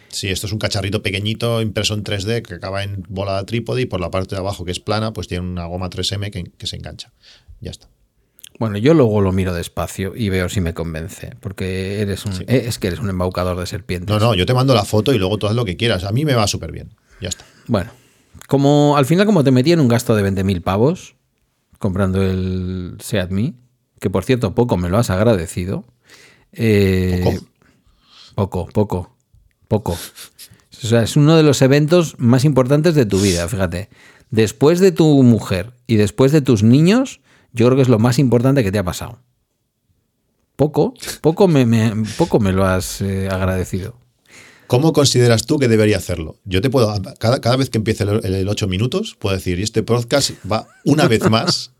Sí, 0.08 0.28
esto 0.28 0.46
es 0.46 0.52
un 0.52 0.58
cacharrito 0.58 1.02
pequeñito 1.02 1.60
impreso 1.60 1.94
en 1.94 2.04
3D 2.04 2.42
que 2.42 2.54
acaba 2.54 2.82
en 2.82 3.04
bola 3.08 3.38
de 3.38 3.44
trípode 3.44 3.82
y 3.82 3.86
por 3.86 4.00
la 4.00 4.10
parte 4.10 4.34
de 4.34 4.40
abajo 4.40 4.64
que 4.64 4.70
es 4.70 4.80
plana, 4.80 5.12
pues 5.12 5.26
tiene 5.26 5.46
una 5.46 5.66
goma 5.66 5.90
3M 5.90 6.30
que, 6.30 6.44
que 6.44 6.66
se 6.66 6.76
engancha. 6.76 7.12
Ya 7.60 7.70
está. 7.70 7.88
Bueno, 8.58 8.78
yo 8.78 8.94
luego 8.94 9.20
lo 9.20 9.32
miro 9.32 9.54
despacio 9.54 10.12
y 10.14 10.28
veo 10.28 10.48
si 10.48 10.60
me 10.60 10.74
convence, 10.74 11.34
porque 11.40 12.00
eres 12.00 12.24
un, 12.26 12.32
sí. 12.32 12.44
es 12.46 12.78
que 12.78 12.88
eres 12.88 13.00
un 13.00 13.08
embaucador 13.08 13.58
de 13.58 13.66
serpientes. 13.66 14.08
No, 14.08 14.20
no, 14.20 14.34
yo 14.34 14.46
te 14.46 14.54
mando 14.54 14.74
la 14.74 14.84
foto 14.84 15.12
y 15.12 15.18
luego 15.18 15.38
tú 15.38 15.46
haz 15.46 15.54
lo 15.54 15.64
que 15.64 15.76
quieras. 15.76 16.04
A 16.04 16.12
mí 16.12 16.24
me 16.24 16.34
va 16.34 16.46
súper 16.46 16.70
bien. 16.70 16.94
Ya 17.20 17.28
está. 17.28 17.44
Bueno, 17.66 17.90
como 18.46 18.96
al 18.96 19.06
final 19.06 19.26
como 19.26 19.42
te 19.44 19.50
metí 19.50 19.72
en 19.72 19.80
un 19.80 19.88
gasto 19.88 20.14
de 20.14 20.30
20.000 20.30 20.62
pavos 20.62 21.14
comprando 21.78 22.22
el 22.22 22.96
Seat 23.00 23.30
Me, 23.30 23.54
que 23.98 24.08
por 24.08 24.24
cierto 24.24 24.54
poco 24.54 24.76
me 24.76 24.88
lo 24.88 24.98
has 24.98 25.10
agradecido. 25.10 25.84
Eh, 26.52 27.38
poco, 28.34 28.66
poco, 28.66 29.16
poco. 29.68 29.92
O 29.92 30.86
sea, 30.86 31.02
es 31.02 31.16
uno 31.16 31.36
de 31.36 31.42
los 31.42 31.62
eventos 31.62 32.14
más 32.18 32.44
importantes 32.44 32.94
de 32.94 33.06
tu 33.06 33.18
vida, 33.20 33.48
fíjate. 33.48 33.88
Después 34.30 34.80
de 34.80 34.92
tu 34.92 35.22
mujer 35.22 35.72
y 35.86 35.96
después 35.96 36.32
de 36.32 36.40
tus 36.40 36.62
niños, 36.62 37.20
yo 37.52 37.66
creo 37.66 37.76
que 37.76 37.82
es 37.82 37.88
lo 37.88 37.98
más 37.98 38.18
importante 38.18 38.62
que 38.62 38.72
te 38.72 38.78
ha 38.78 38.84
pasado. 38.84 39.18
Poco, 40.56 40.94
poco 41.20 41.48
me, 41.48 41.92
poco 42.18 42.38
me 42.38 42.52
lo 42.52 42.64
has 42.64 43.00
eh, 43.00 43.28
agradecido. 43.30 44.01
¿Cómo 44.72 44.94
consideras 44.94 45.44
tú 45.44 45.58
que 45.58 45.68
debería 45.68 45.98
hacerlo? 45.98 46.38
Yo 46.46 46.62
te 46.62 46.70
puedo, 46.70 46.90
cada, 47.18 47.42
cada 47.42 47.56
vez 47.56 47.68
que 47.68 47.76
empiece 47.76 48.04
el, 48.04 48.24
el, 48.24 48.48
8 48.48 48.68
minutos, 48.68 49.18
puedo 49.18 49.36
decir, 49.36 49.58
y 49.58 49.64
este 49.64 49.82
podcast 49.82 50.30
va 50.50 50.66
una 50.86 51.08
vez 51.08 51.28
más 51.28 51.72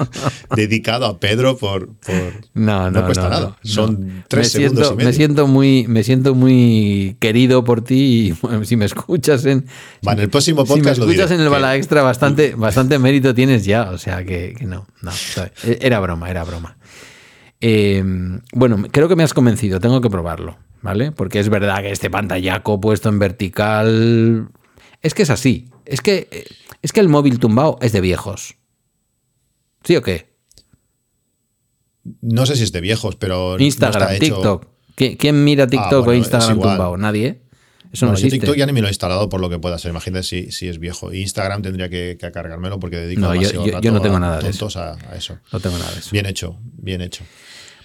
dedicado 0.56 1.04
a 1.04 1.20
Pedro 1.20 1.58
por... 1.58 1.88
por 1.98 2.16
no, 2.54 2.90
no, 2.90 2.90
no 2.90 3.04
cuesta 3.04 3.24
no, 3.24 3.28
nada. 3.28 3.46
No, 3.48 3.56
Son 3.70 4.24
tres 4.28 4.46
me 4.46 4.62
segundos 4.62 4.86
siento, 4.86 4.94
y 4.94 4.96
medio. 4.96 5.08
Me 5.10 5.12
siento, 5.12 5.46
muy, 5.46 5.86
me 5.88 6.02
siento 6.04 6.34
muy 6.34 7.18
querido 7.20 7.64
por 7.64 7.84
ti 7.84 8.28
y 8.28 8.32
bueno, 8.40 8.64
si 8.64 8.76
me 8.76 8.86
escuchas 8.86 9.44
en... 9.44 9.66
El 10.00 10.30
próximo 10.30 10.64
podcast 10.64 10.78
si 10.78 10.80
me 10.84 10.92
escuchas 10.92 10.98
lo 11.00 11.06
diré, 11.06 11.34
en 11.34 11.40
el 11.42 11.50
Bala 11.50 11.76
Extra, 11.76 12.00
bastante, 12.00 12.54
bastante 12.54 12.98
mérito 12.98 13.34
tienes 13.34 13.66
ya. 13.66 13.90
O 13.90 13.98
sea 13.98 14.24
que, 14.24 14.54
que 14.56 14.64
no, 14.64 14.86
no. 15.02 15.12
¿sabes? 15.12 15.52
Era 15.82 16.00
broma, 16.00 16.30
era 16.30 16.44
broma. 16.44 16.77
Eh, 17.60 18.04
bueno, 18.52 18.84
creo 18.90 19.08
que 19.08 19.16
me 19.16 19.22
has 19.24 19.34
convencido, 19.34 19.80
tengo 19.80 20.00
que 20.00 20.10
probarlo. 20.10 20.56
¿vale? 20.80 21.10
Porque 21.10 21.40
es 21.40 21.48
verdad 21.48 21.80
que 21.82 21.90
este 21.90 22.08
pantallaco 22.08 22.80
puesto 22.80 23.08
en 23.08 23.18
vertical. 23.18 24.48
Es 25.02 25.12
que 25.14 25.22
es 25.22 25.30
así. 25.30 25.70
Es 25.84 26.00
que, 26.00 26.46
es 26.82 26.92
que 26.92 27.00
el 27.00 27.08
móvil 27.08 27.40
tumbado 27.40 27.78
es 27.82 27.92
de 27.92 28.00
viejos. 28.00 28.56
¿Sí 29.82 29.96
o 29.96 30.02
qué? 30.02 30.36
No 32.20 32.46
sé 32.46 32.56
si 32.56 32.62
es 32.62 32.72
de 32.72 32.80
viejos, 32.80 33.16
pero. 33.16 33.58
Instagram, 33.58 34.02
no 34.02 34.08
está 34.12 34.24
hecho- 34.24 34.34
TikTok. 34.36 34.66
¿Qui- 34.96 35.16
¿Quién 35.18 35.44
mira 35.44 35.66
TikTok 35.66 35.92
Ah, 35.92 35.96
bueno, 35.96 36.10
o 36.10 36.14
Instagram 36.14 36.60
tumbado? 36.60 36.96
Nadie. 36.96 37.42
Eso 37.92 38.06
no 38.06 38.12
yo 38.12 38.16
existe. 38.16 38.38
TikTok 38.38 38.56
ya 38.56 38.66
ni 38.66 38.72
me 38.72 38.80
lo 38.80 38.86
he 38.86 38.90
instalado 38.90 39.28
por 39.28 39.40
lo 39.40 39.48
que 39.48 39.58
pueda 39.58 39.78
ser. 39.78 39.90
Imagínate 39.90 40.22
si, 40.22 40.50
si 40.52 40.68
es 40.68 40.78
viejo. 40.78 41.12
Instagram 41.12 41.62
tendría 41.62 41.88
que, 41.88 42.16
que 42.20 42.30
cargármelo 42.30 42.78
porque 42.78 42.96
dedico 42.96 43.20
No, 43.22 43.34
yo- 43.34 43.40
demasiado 43.40 43.66
yo- 43.66 43.80
yo 43.80 43.92
no 43.92 44.00
tengo 44.02 44.16
a 44.16 44.20
nada 44.20 44.36
de 44.38 44.42
tontos 44.50 44.76
a, 44.76 44.92
a 45.10 45.16
eso. 45.16 45.38
No 45.52 45.60
tengo 45.60 45.78
nada 45.78 45.90
de 45.92 45.98
eso. 46.00 46.10
Bien 46.12 46.26
hecho, 46.26 46.58
bien 46.76 47.00
hecho. 47.00 47.24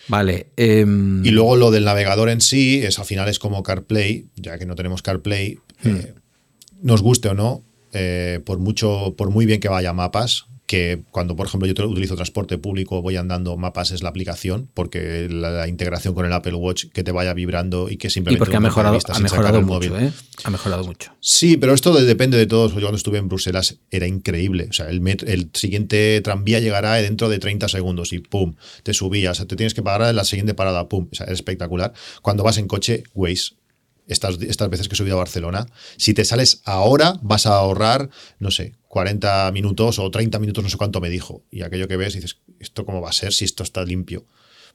Vale. 0.10 0.48
em, 0.58 1.26
Y 1.26 1.32
luego 1.32 1.56
lo 1.56 1.72
del 1.72 1.86
navegador 1.86 2.30
en 2.30 2.42
sí, 2.42 2.82
es 2.84 3.00
al 3.00 3.06
final 3.06 3.30
es 3.30 3.40
como 3.40 3.64
CarPlay, 3.64 4.28
ya 4.36 4.58
que 4.58 4.66
no 4.66 4.76
tenemos 4.76 5.02
CarPlay, 5.02 5.60
Hmm. 5.84 5.90
eh, 5.96 6.14
nos 6.82 7.02
guste 7.02 7.30
o 7.30 7.34
no, 7.34 7.64
eh, 7.94 8.42
por 8.46 8.60
mucho, 8.60 9.16
por 9.18 9.30
muy 9.30 9.46
bien 9.46 9.62
que 9.62 9.70
vaya 9.70 9.94
mapas, 9.94 10.46
que 10.74 11.04
cuando, 11.12 11.36
por 11.36 11.46
ejemplo, 11.46 11.68
yo 11.72 11.88
utilizo 11.88 12.16
transporte 12.16 12.58
público, 12.58 13.00
voy 13.04 13.16
andando, 13.16 13.56
Mapas 13.58 13.92
es 13.92 14.02
la 14.02 14.10
aplicación, 14.10 14.72
porque 14.74 15.30
la, 15.30 15.68
integración 15.68 16.16
con 16.16 16.26
el 16.26 16.34
Apple 16.34 16.56
Watch 16.56 16.86
que 16.92 17.04
te 17.04 17.12
vaya 17.12 17.36
vibrando 17.36 17.92
y 17.92 17.98
que 17.98 18.10
simplemente... 18.10 18.38
Y 18.38 18.40
porque 18.40 18.58
ha 18.58 18.60
mejorado, 18.60 18.98
ha 19.08 19.20
mejorado 19.20 19.62
mucho, 19.62 19.96
¿eh? 20.00 20.12
Ha 20.44 20.50
mejorado 20.50 20.84
mucho. 20.84 21.12
Sí, 21.20 21.58
pero 21.58 21.76
esto 21.76 21.94
depende 21.94 22.40
de 22.40 22.48
todos. 22.48 22.74
Yo 22.74 22.80
cuando 22.80 22.98
estuve 22.98 23.20
en 23.20 23.28
Bruselas 23.28 23.78
era 23.92 24.08
increíble. 24.08 24.66
O 24.68 24.74
sea, 24.74 24.90
el, 24.90 25.08
el 25.28 25.52
siguiente 25.54 26.20
tranvía 26.22 26.60
llegará 26.60 26.96
dentro 26.96 27.30
de 27.30 27.38
30 27.38 27.68
segundos 27.68 28.12
y 28.12 28.18
pum, 28.18 28.56
te 28.82 28.96
subías. 28.96 29.34
O 29.34 29.36
sea, 29.36 29.46
te 29.46 29.56
tienes 29.56 29.76
que 29.76 29.84
parar 29.84 30.10
en 30.10 30.16
la 30.16 30.24
siguiente 30.24 30.56
parada, 30.56 30.90
pum. 30.90 31.08
O 31.12 31.16
sea, 31.16 31.28
es 31.28 31.34
espectacular. 31.34 31.94
Cuando 32.24 32.44
vas 32.44 32.58
en 32.58 32.68
coche, 32.68 33.04
Waze 33.14 33.54
estas, 34.08 34.42
estas 34.42 34.70
veces 34.70 34.88
que 34.88 34.94
he 34.94 34.98
subido 34.98 35.16
a 35.16 35.20
Barcelona, 35.20 35.66
si 35.98 36.14
te 36.14 36.26
sales 36.26 36.62
ahora 36.66 37.20
vas 37.22 37.46
a 37.46 37.56
ahorrar, 37.56 38.10
no 38.40 38.52
sé, 38.52 38.76
40 38.88 39.52
minutos 39.52 40.00
o 40.00 40.12
30 40.12 40.40
minutos, 40.40 40.64
no 40.64 40.70
sé 40.70 40.78
cuánto 40.78 41.02
me 41.02 41.10
dijo. 41.10 41.44
Y 41.50 41.62
aquello 41.62 41.88
que 41.88 41.98
ves, 41.98 42.14
dices, 42.14 42.38
¿esto 42.60 42.86
cómo 42.86 43.02
va 43.02 43.10
a 43.10 43.14
ser 43.14 43.34
si 43.34 43.46
esto 43.46 43.64
está 43.64 43.84
limpio? 43.84 44.26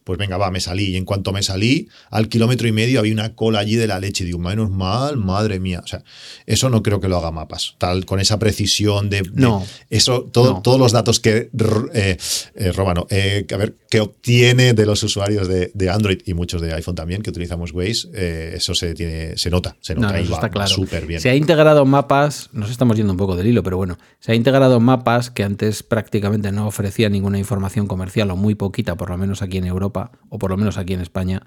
Pues 0.09 0.17
venga, 0.17 0.39
va, 0.39 0.51
me 0.51 0.59
salí. 0.59 0.93
Y 0.93 0.97
en 0.97 1.05
cuanto 1.05 1.35
me 1.35 1.43
salí, 1.43 1.91
al 2.09 2.31
kilómetro 2.31 2.67
y 2.67 2.73
medio 2.73 3.01
había 3.01 3.13
una 3.13 3.35
cola 3.35 3.59
allí 3.59 3.77
de 3.77 3.87
la 3.87 4.01
leche. 4.01 4.25
Digo, 4.25 4.39
menos 4.39 4.71
mal, 4.71 5.19
madre 5.19 5.61
mía. 5.61 5.83
O 5.85 5.87
sea, 5.87 6.03
eso 6.47 6.71
no 6.71 6.83
creo 6.83 6.99
que 6.99 7.09
lo 7.09 7.19
haga 7.19 7.31
mapas. 7.31 7.75
Tal, 7.77 8.07
con 8.07 8.19
esa 8.19 8.39
precisión 8.39 9.11
de. 9.11 9.21
no. 9.35 9.67
Eso, 9.91 10.23
todo, 10.23 10.63
todos 10.63 10.81
los 10.81 10.93
datos 10.93 11.21
que 11.21 11.51
eh, 11.93 12.17
eh, 12.55 12.73
roban, 12.73 13.05
eh, 13.11 13.47
a 13.53 13.57
ver, 13.59 13.75
que 13.91 14.01
obtiene 14.01 14.73
de 14.73 14.87
los 14.87 15.03
usuarios 15.03 15.47
de, 15.47 15.91
Android 15.91 16.23
y 16.25 16.33
muchos 16.33 16.63
de 16.63 16.73
iPhone 16.73 16.95
también, 16.95 17.21
que 17.21 17.29
utilizamos 17.29 17.73
Waze, 17.73 18.55
eso 18.55 18.75
se 18.75 18.95
tiene, 18.95 19.37
se 19.37 19.51
nota, 19.51 19.77
se 19.81 19.95
nota 19.95 20.19
y 20.19 20.27
va, 20.27 20.49
claro. 20.49 20.71
súper 20.71 21.05
bien. 21.05 21.21
Se 21.21 21.29
ha 21.29 21.35
integrado 21.35 21.85
mapas, 21.85 22.49
nos 22.55 22.71
estamos 22.71 22.97
yendo 22.97 23.13
un 23.13 23.19
poco 23.19 23.37
del 23.37 23.47
hilo, 23.47 23.63
pero 23.63 23.77
bueno, 23.77 23.99
se 24.21 24.33
ha 24.33 24.35
integrado 24.35 24.81
mapas 24.81 25.31
que 25.31 25.45
antes 25.45 25.83
prácticamente 25.83 26.51
no 26.51 26.67
ofrecía 26.67 27.11
ninguna 27.11 27.39
información 27.39 27.87
comercial 27.87 28.31
o 28.31 28.37
muy 28.37 28.55
poquita, 28.55 28.95
por 28.95 29.11
lo 29.11 29.19
menos 29.19 29.43
aquí 29.43 29.59
en 29.59 29.67
Europa 29.67 29.98
o 30.29 30.39
por 30.39 30.51
lo 30.51 30.57
menos 30.57 30.79
aquí 30.79 30.95
en 30.95 31.01
España, 31.01 31.43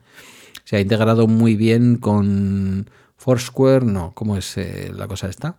se 0.63 0.77
ha 0.77 0.79
integrado 0.79 1.27
muy 1.27 1.55
bien 1.55 1.97
con 1.97 2.89
Foursquare, 3.17 3.85
no, 3.85 4.13
¿cómo 4.13 4.37
es 4.37 4.57
eh, 4.57 4.91
la 4.95 5.07
cosa 5.07 5.27
esta? 5.27 5.57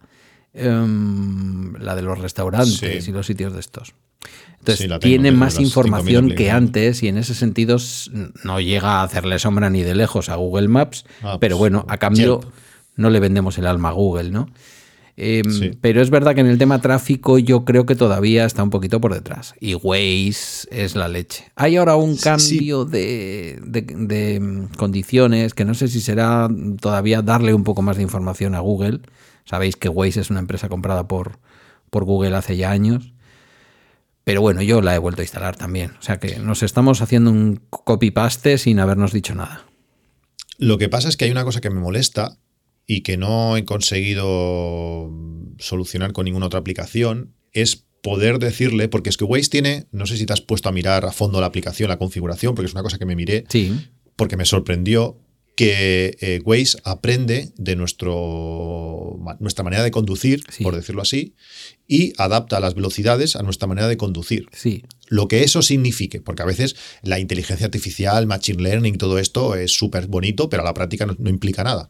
Em, 0.54 1.74
la 1.76 1.94
de 1.94 2.02
los 2.02 2.18
restaurantes 2.18 3.08
y 3.08 3.12
los 3.12 3.26
sitios 3.26 3.54
de 3.54 3.60
estos. 3.60 3.94
Entonces, 4.58 4.90
tiene 5.00 5.32
más 5.32 5.58
información 5.58 6.30
que 6.30 6.50
antes 6.50 7.02
y 7.02 7.08
en 7.08 7.18
ese 7.18 7.34
sentido 7.34 7.78
no 8.44 8.60
llega 8.60 9.00
a 9.00 9.02
hacerle 9.02 9.38
sombra 9.38 9.70
ni 9.70 9.82
de 9.82 9.94
lejos 9.94 10.28
a 10.28 10.36
Google 10.36 10.68
Maps, 10.68 11.04
ah, 11.22 11.38
pero 11.40 11.56
pues, 11.56 11.58
bueno, 11.58 11.84
a 11.88 11.96
cambio 11.98 12.40
no 12.94 13.10
le 13.10 13.18
vendemos 13.18 13.58
el 13.58 13.66
alma 13.66 13.88
a 13.88 13.92
Google, 13.92 14.30
¿no? 14.30 14.48
Em, 15.16 15.74
pero 15.80 16.00
es 16.00 16.08
verdad 16.08 16.34
que 16.34 16.40
en 16.40 16.46
el 16.46 16.56
tema 16.56 16.80
tráfico 16.80 17.38
yo 17.38 17.64
creo 17.64 17.84
que 17.84 17.94
todavía 17.94 18.46
está 18.46 18.62
un 18.62 18.70
poquito 18.70 19.00
por 19.00 19.12
detrás. 19.12 19.54
Y 19.60 19.74
Waze 19.74 20.68
es 20.70 20.96
la 20.96 21.08
leche. 21.08 21.52
Hay 21.54 21.76
ahora 21.76 21.96
un 21.96 22.16
cambio 22.16 22.84
de, 22.84 23.60
em, 24.10 24.68
condiciones 24.68 25.52
que 25.54 25.64
no 25.64 25.74
sé 25.74 25.88
si 25.88 26.00
será 26.00 26.48
todavía 26.80 27.20
darle 27.22 27.52
un 27.52 27.64
poco 27.64 27.82
más 27.82 27.96
de 27.96 28.02
información 28.02 28.54
a 28.54 28.60
Google. 28.60 29.00
Sabéis 29.44 29.76
que 29.76 29.88
Waze 29.88 30.20
es 30.20 30.30
una 30.30 30.40
empresa 30.40 30.68
comprada 30.68 31.06
por, 31.08 31.38
por 31.90 32.04
Google 32.04 32.34
hace 32.34 32.56
ya 32.56 32.70
años. 32.70 33.12
Pero 34.24 34.40
bueno, 34.40 34.62
yo 34.62 34.80
la 34.80 34.94
he 34.94 34.98
vuelto 34.98 35.20
a 35.20 35.24
instalar 35.24 35.56
también. 35.56 35.92
O 35.98 36.02
sea 36.02 36.18
que 36.18 36.38
nos 36.38 36.62
estamos 36.62 37.02
haciendo 37.02 37.30
un 37.30 37.60
copy-paste 37.68 38.56
sin 38.56 38.78
habernos 38.78 39.12
dicho 39.12 39.34
nada. 39.34 39.66
Lo 40.58 40.78
que 40.78 40.88
pasa 40.88 41.08
es 41.08 41.16
que 41.16 41.24
hay 41.24 41.32
una 41.32 41.44
cosa 41.44 41.60
que 41.60 41.70
me 41.70 41.80
molesta 41.80 42.38
y 42.86 43.02
que 43.02 43.16
no 43.16 43.56
he 43.56 43.64
conseguido 43.64 45.10
solucionar 45.58 46.12
con 46.12 46.24
ninguna 46.24 46.46
otra 46.46 46.60
aplicación 46.60 47.34
es 47.52 47.84
poder 48.02 48.38
decirle, 48.38 48.88
porque 48.88 49.10
es 49.10 49.16
que 49.16 49.24
Waze 49.24 49.48
tiene, 49.48 49.86
no 49.92 50.06
sé 50.06 50.16
si 50.16 50.26
te 50.26 50.32
has 50.32 50.40
puesto 50.40 50.68
a 50.68 50.72
mirar 50.72 51.04
a 51.04 51.12
fondo 51.12 51.40
la 51.40 51.46
aplicación, 51.46 51.88
la 51.88 51.98
configuración, 51.98 52.54
porque 52.54 52.66
es 52.66 52.72
una 52.72 52.82
cosa 52.82 52.98
que 52.98 53.06
me 53.06 53.16
miré, 53.16 53.44
porque 54.16 54.36
me 54.36 54.44
sorprendió 54.44 55.18
que 55.54 56.16
eh, 56.20 56.40
Waze 56.44 56.78
aprende 56.82 57.52
de 57.56 57.76
nuestro, 57.76 59.20
nuestra 59.38 59.62
manera 59.62 59.84
de 59.84 59.90
conducir, 59.90 60.42
por 60.62 60.74
decirlo 60.74 61.02
así, 61.02 61.34
y 61.86 62.12
adapta 62.16 62.58
las 62.58 62.74
velocidades 62.74 63.36
a 63.36 63.42
nuestra 63.42 63.68
manera 63.68 63.86
de 63.86 63.96
conducir. 63.96 64.46
Sí. 64.52 64.82
Lo 65.08 65.28
que 65.28 65.44
eso 65.44 65.62
signifique, 65.62 66.20
porque 66.20 66.42
a 66.42 66.46
veces 66.46 66.74
la 67.02 67.18
inteligencia 67.18 67.66
artificial, 67.66 68.26
machine 68.26 68.62
learning, 68.62 68.96
todo 68.96 69.18
esto 69.18 69.54
es 69.54 69.72
súper 69.72 70.06
bonito, 70.06 70.48
pero 70.48 70.62
a 70.62 70.66
la 70.66 70.74
práctica 70.74 71.06
no 71.06 71.30
implica 71.30 71.62
nada. 71.62 71.88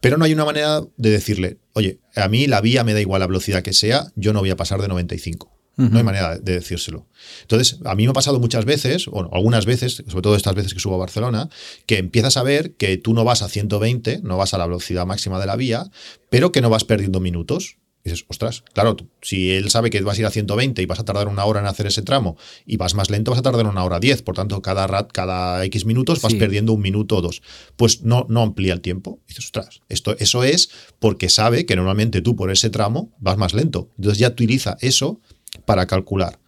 Pero 0.00 0.16
no 0.16 0.24
hay 0.24 0.32
una 0.32 0.44
manera 0.44 0.80
de 0.96 1.10
decirle, 1.10 1.58
oye, 1.74 2.00
a 2.16 2.28
mí 2.28 2.46
la 2.46 2.60
vía 2.60 2.84
me 2.84 2.94
da 2.94 3.00
igual 3.00 3.20
la 3.20 3.26
velocidad 3.26 3.62
que 3.62 3.72
sea, 3.72 4.12
yo 4.16 4.32
no 4.32 4.40
voy 4.40 4.50
a 4.50 4.56
pasar 4.56 4.80
de 4.80 4.88
95. 4.88 5.50
No 5.76 5.96
hay 5.96 6.04
manera 6.04 6.36
de 6.36 6.52
decírselo. 6.52 7.06
Entonces, 7.40 7.78
a 7.86 7.94
mí 7.94 8.04
me 8.04 8.10
ha 8.10 8.12
pasado 8.12 8.38
muchas 8.38 8.66
veces, 8.66 9.08
o 9.08 9.34
algunas 9.34 9.64
veces, 9.64 10.02
sobre 10.08 10.20
todo 10.20 10.36
estas 10.36 10.54
veces 10.54 10.74
que 10.74 10.80
subo 10.80 10.96
a 10.96 10.98
Barcelona, 10.98 11.48
que 11.86 11.96
empiezas 11.96 12.36
a 12.36 12.42
ver 12.42 12.74
que 12.74 12.98
tú 12.98 13.14
no 13.14 13.24
vas 13.24 13.40
a 13.40 13.48
120, 13.48 14.20
no 14.22 14.36
vas 14.36 14.52
a 14.52 14.58
la 14.58 14.66
velocidad 14.66 15.06
máxima 15.06 15.40
de 15.40 15.46
la 15.46 15.56
vía, 15.56 15.90
pero 16.28 16.52
que 16.52 16.60
no 16.60 16.68
vas 16.68 16.84
perdiendo 16.84 17.20
minutos. 17.20 17.78
Y 18.02 18.10
dices, 18.10 18.24
ostras, 18.28 18.64
claro, 18.72 18.96
si 19.20 19.50
él 19.50 19.70
sabe 19.70 19.90
que 19.90 20.00
vas 20.00 20.16
a 20.16 20.20
ir 20.20 20.26
a 20.26 20.30
120 20.30 20.80
y 20.80 20.86
vas 20.86 21.00
a 21.00 21.04
tardar 21.04 21.28
una 21.28 21.44
hora 21.44 21.60
en 21.60 21.66
hacer 21.66 21.86
ese 21.86 22.02
tramo 22.02 22.36
y 22.64 22.76
vas 22.76 22.94
más 22.94 23.10
lento, 23.10 23.30
vas 23.30 23.40
a 23.40 23.42
tardar 23.42 23.66
una 23.66 23.84
hora 23.84 24.00
10. 24.00 24.22
Por 24.22 24.36
tanto, 24.36 24.62
cada, 24.62 24.86
rat, 24.86 25.10
cada 25.12 25.62
X 25.66 25.84
minutos 25.84 26.22
vas 26.22 26.34
perdiendo 26.34 26.72
un 26.72 26.80
minuto 26.80 27.16
o 27.16 27.20
dos. 27.20 27.42
Pues 27.76 28.02
no, 28.02 28.26
no 28.28 28.42
amplía 28.42 28.72
el 28.72 28.80
tiempo. 28.80 29.20
Y 29.26 29.28
dices, 29.28 29.46
ostras, 29.46 29.80
esto, 29.88 30.16
eso 30.18 30.44
es 30.44 30.70
porque 30.98 31.28
sabe 31.28 31.66
que 31.66 31.76
normalmente 31.76 32.22
tú 32.22 32.36
por 32.36 32.50
ese 32.50 32.70
tramo 32.70 33.12
vas 33.18 33.36
más 33.36 33.52
lento. 33.52 33.90
Entonces 33.98 34.18
ya 34.18 34.28
utiliza 34.28 34.78
eso 34.80 35.20
para 35.66 35.86
calcular. 35.86 36.38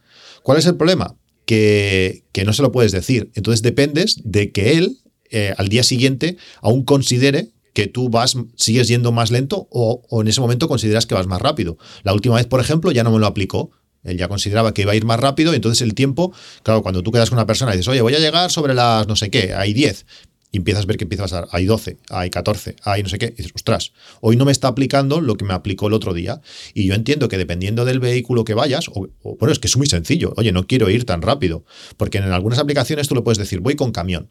¿Cuál 0.42 0.58
es 0.58 0.66
el 0.66 0.76
problema? 0.76 1.16
Que, 1.44 2.24
que 2.32 2.44
no 2.44 2.54
se 2.54 2.62
lo 2.62 2.72
puedes 2.72 2.92
decir. 2.92 3.30
Entonces 3.34 3.62
dependes 3.62 4.20
de 4.24 4.52
que 4.52 4.78
él 4.78 5.02
eh, 5.34 5.54
al 5.56 5.68
día 5.68 5.82
siguiente 5.82 6.36
aún 6.60 6.84
considere 6.84 7.52
que 7.72 7.86
tú 7.86 8.08
vas, 8.08 8.36
sigues 8.56 8.88
yendo 8.88 9.12
más 9.12 9.30
lento 9.30 9.68
o, 9.70 10.02
en 10.20 10.28
ese 10.28 10.40
momento 10.40 10.68
consideras 10.68 11.06
que 11.06 11.14
vas 11.14 11.26
más 11.26 11.40
rápido. 11.40 11.78
La 12.02 12.12
última 12.12 12.36
vez, 12.36 12.46
por 12.46 12.60
ejemplo, 12.60 12.92
ya 12.92 13.04
no 13.04 13.10
me 13.10 13.18
lo 13.18 13.26
aplicó. 13.26 13.70
Él 14.04 14.18
ya 14.18 14.28
consideraba 14.28 14.74
que 14.74 14.82
iba 14.82 14.92
a 14.92 14.96
ir 14.96 15.04
más 15.04 15.20
rápido 15.20 15.52
y 15.52 15.56
entonces 15.56 15.80
el 15.80 15.94
tiempo, 15.94 16.32
claro, 16.64 16.82
cuando 16.82 17.02
tú 17.02 17.12
quedas 17.12 17.30
con 17.30 17.38
una 17.38 17.46
persona 17.46 17.72
y 17.72 17.76
dices, 17.76 17.88
oye, 17.88 18.02
voy 18.02 18.14
a 18.14 18.18
llegar 18.18 18.50
sobre 18.50 18.74
las 18.74 19.06
no 19.06 19.14
sé 19.14 19.30
qué, 19.30 19.54
hay 19.54 19.72
10, 19.72 20.04
y 20.52 20.58
empiezas 20.58 20.84
a 20.84 20.86
ver 20.86 20.98
que 20.98 21.04
empiezas 21.04 21.32
a 21.32 21.48
hay 21.50 21.64
12, 21.64 21.96
hay 22.10 22.28
14, 22.28 22.76
hay 22.84 23.02
no 23.02 23.08
sé 23.08 23.18
qué, 23.18 23.26
y 23.26 23.36
dices, 23.36 23.52
ostras, 23.54 23.92
hoy 24.20 24.36
no 24.36 24.44
me 24.44 24.52
está 24.52 24.68
aplicando 24.68 25.22
lo 25.22 25.36
que 25.36 25.46
me 25.46 25.54
aplicó 25.54 25.88
el 25.88 25.94
otro 25.94 26.12
día. 26.12 26.42
Y 26.74 26.86
yo 26.86 26.94
entiendo 26.94 27.28
que 27.28 27.38
dependiendo 27.38 27.86
del 27.86 28.00
vehículo 28.00 28.44
que 28.44 28.52
vayas, 28.52 28.88
o, 28.92 29.08
bueno, 29.38 29.50
es 29.50 29.58
que 29.58 29.66
es 29.66 29.76
muy 29.78 29.86
sencillo, 29.86 30.34
oye, 30.36 30.52
no 30.52 30.66
quiero 30.66 30.90
ir 30.90 31.06
tan 31.06 31.22
rápido, 31.22 31.64
porque 31.96 32.18
en 32.18 32.24
algunas 32.24 32.58
aplicaciones 32.58 33.08
tú 33.08 33.14
le 33.14 33.22
puedes 33.22 33.38
decir, 33.38 33.60
voy 33.60 33.76
con 33.76 33.92
camión. 33.92 34.30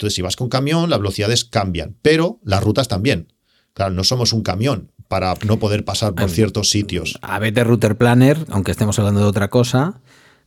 Entonces, 0.00 0.14
si 0.14 0.22
vas 0.22 0.34
con 0.34 0.48
camión, 0.48 0.88
las 0.88 0.98
velocidades 0.98 1.44
cambian, 1.44 1.94
pero 2.00 2.40
las 2.42 2.64
rutas 2.64 2.88
también. 2.88 3.34
Claro, 3.74 3.92
no 3.92 4.02
somos 4.02 4.32
un 4.32 4.42
camión 4.42 4.92
para 5.08 5.34
no 5.44 5.58
poder 5.58 5.84
pasar 5.84 6.14
por 6.14 6.30
ciertos 6.30 6.70
sitios. 6.70 7.18
ABT 7.20 7.58
Router 7.64 7.98
Planner, 7.98 8.38
aunque 8.48 8.70
estemos 8.70 8.98
hablando 8.98 9.20
de 9.20 9.26
otra 9.26 9.50
cosa, 9.50 10.00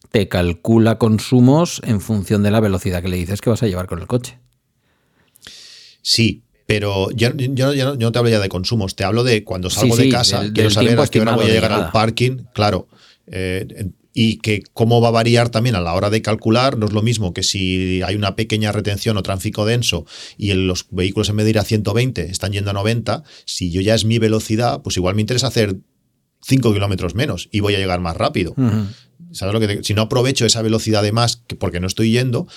te 0.09 0.27
calcula 0.27 0.97
consumos 0.97 1.83
en 1.85 2.01
función 2.01 2.41
de 2.41 2.49
la 2.49 2.61
velocidad 2.61 3.03
que 3.03 3.09
le 3.09 3.17
dices 3.17 3.41
que 3.41 3.51
vas 3.51 3.61
a 3.61 3.67
llevar 3.67 3.85
con 3.85 3.99
el 3.99 4.07
coche. 4.07 4.39
Sí, 6.01 6.41
pero 6.65 7.11
yo, 7.11 7.29
no 7.29 8.11
te 8.11 8.17
hablo 8.17 8.31
ya 8.31 8.39
de 8.39 8.49
consumos, 8.49 8.95
te 8.95 9.03
hablo 9.03 9.23
de 9.23 9.43
cuando 9.43 9.69
salgo 9.69 9.95
de 9.95 10.09
casa, 10.09 10.51
quiero 10.51 10.71
saber 10.71 10.99
a 10.99 11.05
qué 11.05 11.21
hora 11.21 11.35
voy 11.35 11.45
a 11.45 11.49
llegar 11.49 11.71
al 11.71 11.91
parking. 11.91 12.37
Claro, 12.55 12.87
eh, 13.27 13.91
y 14.13 14.37
que 14.37 14.63
cómo 14.73 15.01
va 15.01 15.07
a 15.09 15.11
variar 15.11 15.49
también 15.49 15.75
a 15.75 15.81
la 15.81 15.93
hora 15.93 16.09
de 16.09 16.21
calcular, 16.21 16.77
no 16.77 16.85
es 16.85 16.93
lo 16.93 17.01
mismo 17.01 17.33
que 17.33 17.43
si 17.43 18.01
hay 18.03 18.15
una 18.15 18.35
pequeña 18.35 18.71
retención 18.71 19.17
o 19.17 19.23
tráfico 19.23 19.65
denso 19.65 20.05
y 20.37 20.53
los 20.53 20.85
vehículos 20.91 21.29
en 21.29 21.37
vez 21.37 21.45
de 21.45 21.49
ir 21.51 21.59
a 21.59 21.63
120 21.63 22.23
están 22.23 22.51
yendo 22.51 22.71
a 22.71 22.73
90, 22.73 23.23
si 23.45 23.71
yo 23.71 23.81
ya 23.81 23.95
es 23.95 24.05
mi 24.05 24.19
velocidad, 24.19 24.81
pues 24.81 24.97
igual 24.97 25.15
me 25.15 25.21
interesa 25.21 25.47
hacer 25.47 25.77
5 26.43 26.73
kilómetros 26.73 27.15
menos 27.15 27.49
y 27.51 27.61
voy 27.61 27.75
a 27.75 27.79
llegar 27.79 27.99
más 27.99 28.15
rápido. 28.15 28.53
¿Sabes 29.31 29.53
lo 29.53 29.59
que 29.59 29.83
si 29.83 29.95
no 29.95 30.03
aprovecho 30.03 30.45
esa 30.45 30.61
velocidad 30.61 31.01
de 31.01 31.11
más 31.11 31.41
porque 31.57 31.79
no 31.79 31.87
estoy 31.87 32.11
yendo, 32.11 32.47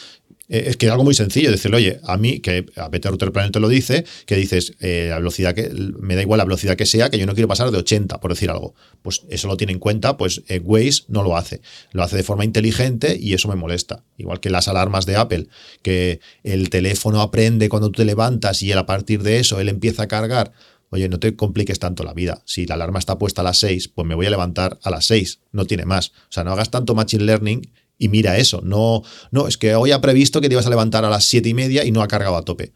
es 0.49 0.77
que 0.77 0.87
es 0.87 0.93
algo 0.93 1.05
muy 1.05 1.15
sencillo, 1.15 1.51
decirle, 1.51 1.77
oye, 1.77 2.01
a 2.05 2.17
mí, 2.17 2.39
que 2.41 2.67
a 2.77 2.89
Better 2.89 3.11
Router 3.11 3.33
Planet 3.33 3.57
lo 3.57 3.69
dice, 3.69 4.05
que 4.27 4.37
dices, 4.37 4.75
eh, 4.81 5.09
la 5.11 5.19
velocidad 5.19 5.55
que, 5.55 5.71
me 5.99 6.15
da 6.15 6.23
igual 6.23 6.39
la 6.39 6.45
velocidad 6.45 6.77
que 6.77 6.87
sea, 6.87 7.11
que 7.11 7.19
yo 7.19 7.27
no 7.27 7.35
quiero 7.35 7.49
pasar 7.49 7.71
de 7.71 7.79
80, 7.79 8.21
por 8.21 8.31
decir 8.31 8.51
algo. 8.51 8.75
Pues 9.03 9.23
eso 9.29 9.49
lo 9.49 9.57
tiene 9.57 9.73
en 9.73 9.79
cuenta, 9.79 10.17
pues 10.17 10.43
eh, 10.49 10.61
Waze 10.61 11.05
no 11.09 11.23
lo 11.23 11.37
hace. 11.37 11.61
Lo 11.93 12.03
hace 12.03 12.17
de 12.17 12.23
forma 12.23 12.45
inteligente 12.45 13.17
y 13.19 13.35
eso 13.35 13.49
me 13.49 13.57
molesta. 13.57 14.05
Igual 14.17 14.41
que 14.41 14.51
las 14.51 14.69
alarmas 14.69 15.07
de 15.07 15.17
Apple, 15.17 15.49
que 15.83 16.21
el 16.45 16.71
teléfono 16.71 17.21
aprende 17.21 17.69
cuando 17.69 17.91
tú 17.91 18.03
te 18.03 18.05
levantas 18.05 18.63
y 18.63 18.73
a 18.73 18.87
partir 18.87 19.23
de 19.23 19.41
eso 19.41 19.61
él 19.61 19.69
empieza 19.69 20.05
a 20.05 20.09
cargar. 20.09 20.53
Oye, 20.91 21.09
no 21.09 21.19
te 21.19 21.35
compliques 21.35 21.81
tanto 21.81 22.05
la 22.05 22.15
vida. 22.15 22.43
Si 22.45 22.65
la 22.65 22.75
alarma 22.75 23.01
está 23.01 23.19
puesta 23.19 23.41
a 23.41 23.45
las 23.45 23.59
6, 23.59 23.89
pues 23.89 24.07
me 24.07 24.15
voy 24.15 24.27
a 24.27 24.31
levantar 24.31 24.79
a 24.83 24.91
las 24.91 25.07
6. 25.07 25.41
No 25.51 25.65
tiene 25.65 25.85
más. 25.85 26.11
O 26.11 26.31
sea, 26.31 26.45
no 26.45 26.53
hagas 26.53 26.71
tanto 26.71 26.95
machine 26.95 27.25
learning 27.25 27.69
y 27.99 28.09
mira 28.09 28.37
eso, 28.37 28.61
no, 28.63 29.03
no, 29.31 29.49
es 29.49 29.57
que 29.57 29.75
hoy 29.75 29.93
ha 29.93 30.01
previsto 30.01 30.41
que 30.41 30.49
te 30.49 30.55
ibas 30.55 30.67
a 30.67 30.71
levantar 30.71 31.05
a 31.05 31.11
las 31.11 31.25
siete 31.25 31.49
y 31.49 31.55
media 31.55 31.85
y 31.85 31.93
no 31.93 32.03
ha 32.03 32.09
cargado 32.09 32.37
a 32.37 32.45
tope. 32.45 32.73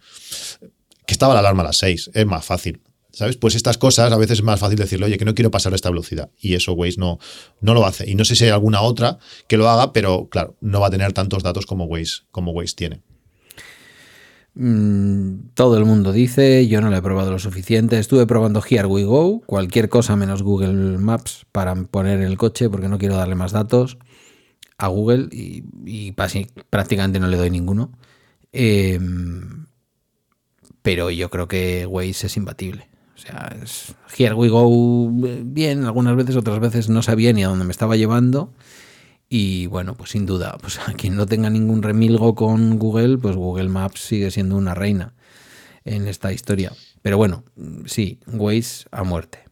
Que 1.06 1.12
estaba 1.12 1.34
la 1.34 1.40
alarma 1.40 1.62
a 1.62 1.66
las 1.66 1.78
seis, 1.78 2.10
es 2.14 2.26
más 2.26 2.44
fácil. 2.44 2.80
¿Sabes? 3.12 3.36
Pues 3.36 3.56
estas 3.56 3.76
cosas 3.76 4.12
a 4.12 4.16
veces 4.16 4.38
es 4.38 4.44
más 4.44 4.60
fácil 4.60 4.78
decirle, 4.78 5.06
oye, 5.06 5.18
que 5.18 5.24
no 5.24 5.34
quiero 5.34 5.50
pasar 5.50 5.74
esta 5.74 5.90
velocidad. 5.90 6.30
Y 6.40 6.54
eso 6.54 6.74
Waze 6.74 6.94
no, 6.98 7.18
no 7.60 7.74
lo 7.74 7.84
hace. 7.84 8.08
Y 8.08 8.14
no 8.14 8.24
sé 8.24 8.36
si 8.36 8.44
hay 8.44 8.50
alguna 8.50 8.82
otra 8.82 9.18
que 9.48 9.56
lo 9.56 9.68
haga, 9.68 9.92
pero 9.92 10.28
claro, 10.30 10.56
no 10.60 10.80
va 10.80 10.86
a 10.86 10.90
tener 10.90 11.12
tantos 11.12 11.42
datos 11.42 11.66
como 11.66 11.86
Waze, 11.86 12.22
como 12.30 12.52
Waze 12.52 12.76
tiene. 12.76 13.02
Mm, 14.54 15.50
todo 15.54 15.76
el 15.76 15.84
mundo 15.84 16.12
dice, 16.12 16.66
yo 16.68 16.80
no 16.80 16.88
lo 16.88 16.96
he 16.96 17.02
probado 17.02 17.32
lo 17.32 17.40
suficiente. 17.40 17.98
Estuve 17.98 18.26
probando 18.26 18.62
Here 18.66 18.86
We 18.86 19.02
Go, 19.02 19.40
cualquier 19.44 19.88
cosa 19.88 20.14
menos 20.14 20.44
Google 20.44 20.98
Maps 20.98 21.46
para 21.50 21.74
poner 21.74 22.20
el 22.20 22.38
coche 22.38 22.70
porque 22.70 22.88
no 22.88 22.98
quiero 22.98 23.16
darle 23.16 23.34
más 23.34 23.50
datos 23.50 23.98
a 24.80 24.88
Google 24.88 25.28
y, 25.30 26.12
prácticamente 26.12 27.20
no 27.20 27.28
le 27.28 27.36
doy 27.36 27.50
ninguno. 27.50 27.92
Em, 28.52 29.66
pero 30.82 31.10
yo 31.10 31.30
creo 31.30 31.46
que 31.48 31.86
Waze 31.86 32.26
es 32.26 32.36
imbatible. 32.36 32.88
O 33.14 33.18
sea, 33.18 33.54
es 33.62 33.94
Here 34.16 34.34
We 34.34 34.48
Go 34.48 35.12
eh, 35.26 35.42
bien, 35.44 35.84
algunas 35.84 36.16
veces, 36.16 36.36
otras 36.36 36.58
veces 36.58 36.88
no 36.88 37.02
sabía 37.02 37.32
ni 37.34 37.44
a 37.44 37.48
dónde 37.48 37.66
me 37.66 37.72
estaba 37.72 37.96
llevando. 37.96 38.54
Y 39.28 39.66
bueno, 39.66 39.94
pues 39.94 40.10
sin 40.10 40.24
duda, 40.24 40.56
pues 40.60 40.78
a 40.78 40.94
quien 40.94 41.14
no 41.16 41.26
tenga 41.26 41.50
ningún 41.50 41.82
remilgo 41.82 42.34
con 42.34 42.78
Google, 42.78 43.18
pues 43.18 43.36
Google 43.36 43.68
Maps 43.68 44.00
sigue 44.00 44.30
siendo 44.30 44.56
una 44.56 44.74
reina 44.74 45.14
en 45.84 46.08
esta 46.08 46.32
historia. 46.32 46.72
Pero 47.02 47.18
bueno, 47.18 47.44
sí, 47.84 48.18
Waze 48.26 48.86
a 48.90 49.04
muerte. 49.04 49.49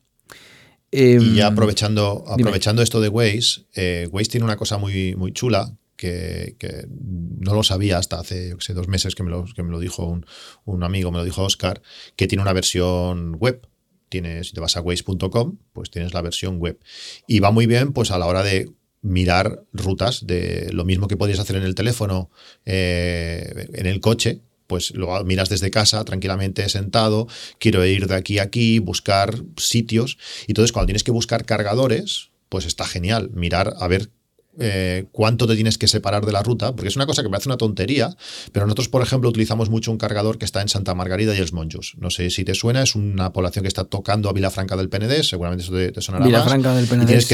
Y 0.90 1.34
ya 1.34 1.46
em, 1.48 1.52
aprovechando, 1.52 2.24
aprovechando 2.26 2.82
esto 2.82 3.00
de 3.00 3.08
Waze, 3.08 3.66
eh, 3.74 4.08
Waze 4.10 4.30
tiene 4.30 4.44
una 4.44 4.56
cosa 4.56 4.78
muy, 4.78 5.14
muy 5.16 5.32
chula 5.32 5.76
que, 5.96 6.86
no 7.40 7.54
lo 7.54 7.62
sabía 7.62 7.98
hasta 7.98 8.20
hace 8.20 8.54
sé, 8.60 8.72
dos 8.72 8.88
meses 8.88 9.14
que 9.14 9.22
me 9.22 9.30
lo, 9.30 9.44
que 9.44 9.62
me 9.62 9.70
lo 9.70 9.80
dijo 9.80 10.04
un, 10.04 10.24
un, 10.64 10.84
amigo, 10.84 11.10
me 11.10 11.18
lo 11.18 11.24
dijo 11.24 11.42
Oscar, 11.42 11.82
que 12.16 12.26
tiene 12.26 12.42
una 12.42 12.52
versión 12.52 13.34
web. 13.34 13.66
Tienes, 14.08 14.48
si 14.48 14.54
te 14.54 14.60
vas 14.60 14.76
a 14.76 14.80
waze.com, 14.80 15.58
pues 15.74 15.90
tienes 15.90 16.14
la 16.14 16.22
versión 16.22 16.58
web. 16.58 16.78
Y 17.26 17.40
va 17.40 17.50
muy 17.50 17.66
bien 17.66 17.92
pues 17.92 18.10
a 18.10 18.18
la 18.18 18.26
hora 18.26 18.42
de 18.42 18.70
mirar 19.02 19.64
rutas 19.72 20.26
de 20.26 20.70
lo 20.72 20.84
mismo 20.84 21.08
que 21.08 21.16
podías 21.16 21.38
hacer 21.38 21.56
en 21.56 21.64
el 21.64 21.74
teléfono, 21.74 22.30
eh, 22.64 23.68
en 23.74 23.86
el 23.86 24.00
coche, 24.00 24.40
pues 24.68 24.92
lo 24.92 25.24
miras 25.24 25.48
desde 25.48 25.72
casa 25.72 26.04
tranquilamente 26.04 26.68
sentado, 26.68 27.26
quiero 27.58 27.84
ir 27.84 28.06
de 28.06 28.14
aquí 28.14 28.38
a 28.38 28.48
aquí, 28.48 28.78
buscar 28.78 29.34
sitios. 29.56 30.18
Y 30.46 30.52
entonces 30.52 30.72
cuando 30.72 30.86
tienes 30.86 31.02
que 31.02 31.10
buscar 31.10 31.44
cargadores, 31.44 32.30
pues 32.48 32.66
está 32.66 32.84
genial 32.84 33.30
mirar 33.32 33.74
a 33.78 33.88
ver 33.88 34.10
eh, 34.60 35.06
cuánto 35.12 35.46
te 35.46 35.54
tienes 35.54 35.78
que 35.78 35.86
separar 35.86 36.26
de 36.26 36.32
la 36.32 36.42
ruta, 36.42 36.74
porque 36.74 36.88
es 36.88 36.96
una 36.96 37.06
cosa 37.06 37.22
que 37.22 37.28
me 37.28 37.36
hace 37.36 37.48
una 37.48 37.56
tontería, 37.56 38.16
pero 38.52 38.66
nosotros, 38.66 38.88
por 38.88 39.02
ejemplo, 39.02 39.28
utilizamos 39.28 39.70
mucho 39.70 39.92
un 39.92 39.98
cargador 39.98 40.36
que 40.36 40.44
está 40.44 40.62
en 40.62 40.68
Santa 40.68 40.94
Margarida 40.94 41.34
y 41.34 41.38
Els 41.38 41.52
Monjos. 41.52 41.94
No 41.98 42.10
sé 42.10 42.30
si 42.30 42.44
te 42.44 42.54
suena, 42.54 42.82
es 42.82 42.96
una 42.96 43.32
población 43.32 43.62
que 43.62 43.68
está 43.68 43.84
tocando 43.84 44.28
a 44.28 44.32
Vilafranca 44.32 44.76
del 44.76 44.88
Penedés, 44.88 45.28
seguramente 45.28 45.62
eso 45.62 45.72
te, 45.72 46.00
sonará 46.00 46.26
Vilafranca 46.26 46.74
del 46.74 46.86
Penedés, 46.86 47.28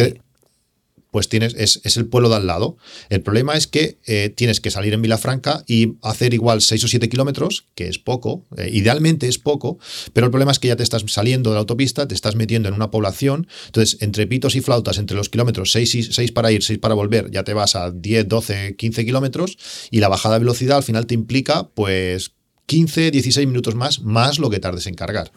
pues 1.14 1.28
tienes, 1.28 1.54
es, 1.54 1.96
el 1.96 2.06
pueblo 2.06 2.28
de 2.28 2.34
al 2.34 2.48
lado. 2.48 2.76
El 3.08 3.22
problema 3.22 3.54
es 3.54 3.68
que 3.68 3.98
eh, 4.04 4.30
tienes 4.34 4.58
que 4.58 4.72
salir 4.72 4.94
en 4.94 5.00
Vilafranca 5.00 5.62
y 5.68 5.92
hacer 6.02 6.34
igual 6.34 6.60
6 6.60 6.82
o 6.82 6.88
7 6.88 7.08
kilómetros, 7.08 7.66
que 7.76 7.86
es 7.86 8.00
poco, 8.00 8.44
eh, 8.56 8.68
idealmente 8.72 9.28
es 9.28 9.38
poco, 9.38 9.78
pero 10.12 10.26
el 10.26 10.32
problema 10.32 10.50
es 10.50 10.58
que 10.58 10.66
ya 10.66 10.74
te 10.74 10.82
estás 10.82 11.04
saliendo 11.06 11.50
de 11.50 11.54
la 11.54 11.60
autopista, 11.60 12.08
te 12.08 12.16
estás 12.16 12.34
metiendo 12.34 12.68
en 12.68 12.74
una 12.74 12.90
población, 12.90 13.46
entonces 13.66 14.02
entre 14.02 14.26
pitos 14.26 14.56
y 14.56 14.60
flautas, 14.60 14.98
entre 14.98 15.16
los 15.16 15.28
kilómetros 15.28 15.70
6, 15.70 15.94
y, 15.94 16.02
6 16.02 16.32
para 16.32 16.50
ir, 16.50 16.64
6 16.64 16.80
para 16.80 16.94
volver, 16.94 17.30
ya 17.30 17.44
te 17.44 17.54
vas 17.54 17.76
a 17.76 17.92
10, 17.92 18.26
12, 18.26 18.74
15 18.74 19.04
kilómetros 19.04 19.56
y 19.92 20.00
la 20.00 20.08
bajada 20.08 20.34
de 20.34 20.40
velocidad 20.40 20.78
al 20.78 20.82
final 20.82 21.06
te 21.06 21.14
implica 21.14 21.68
pues 21.74 22.32
15, 22.66 23.10
16 23.10 23.46
minutos 23.46 23.74
más, 23.74 24.00
más 24.00 24.38
lo 24.38 24.50
que 24.50 24.58
tardes 24.58 24.86
en 24.86 24.94
cargar. 24.94 25.30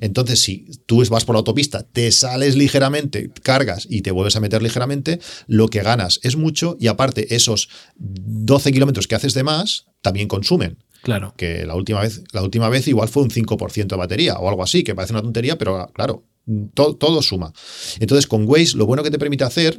Entonces, 0.00 0.40
si 0.40 0.66
tú 0.86 1.04
vas 1.10 1.24
por 1.24 1.34
la 1.34 1.38
autopista, 1.38 1.82
te 1.82 2.10
sales 2.12 2.56
ligeramente, 2.56 3.30
cargas 3.42 3.86
y 3.88 4.02
te 4.02 4.10
vuelves 4.10 4.36
a 4.36 4.40
meter 4.40 4.62
ligeramente, 4.62 5.20
lo 5.46 5.68
que 5.68 5.82
ganas 5.82 6.20
es 6.22 6.36
mucho 6.36 6.76
y 6.80 6.86
aparte 6.86 7.34
esos 7.34 7.68
12 7.96 8.72
kilómetros 8.72 9.06
que 9.06 9.14
haces 9.14 9.34
de 9.34 9.42
más 9.42 9.86
también 10.00 10.28
consumen. 10.28 10.78
Claro. 11.02 11.34
Que 11.36 11.64
la 11.64 11.74
última 11.74 12.00
vez, 12.00 12.22
la 12.32 12.42
última 12.42 12.68
vez 12.68 12.86
igual 12.88 13.08
fue 13.08 13.22
un 13.22 13.30
5% 13.30 13.86
de 13.86 13.96
batería 13.96 14.38
o 14.38 14.48
algo 14.48 14.62
así, 14.62 14.82
que 14.82 14.94
parece 14.94 15.12
una 15.12 15.22
tontería, 15.22 15.56
pero 15.56 15.90
claro, 15.94 16.24
todo, 16.74 16.96
todo 16.96 17.22
suma. 17.22 17.52
Entonces, 18.00 18.26
con 18.26 18.46
Waze, 18.46 18.76
lo 18.76 18.86
bueno 18.86 19.02
que 19.02 19.10
te 19.10 19.18
permite 19.18 19.44
hacer 19.44 19.78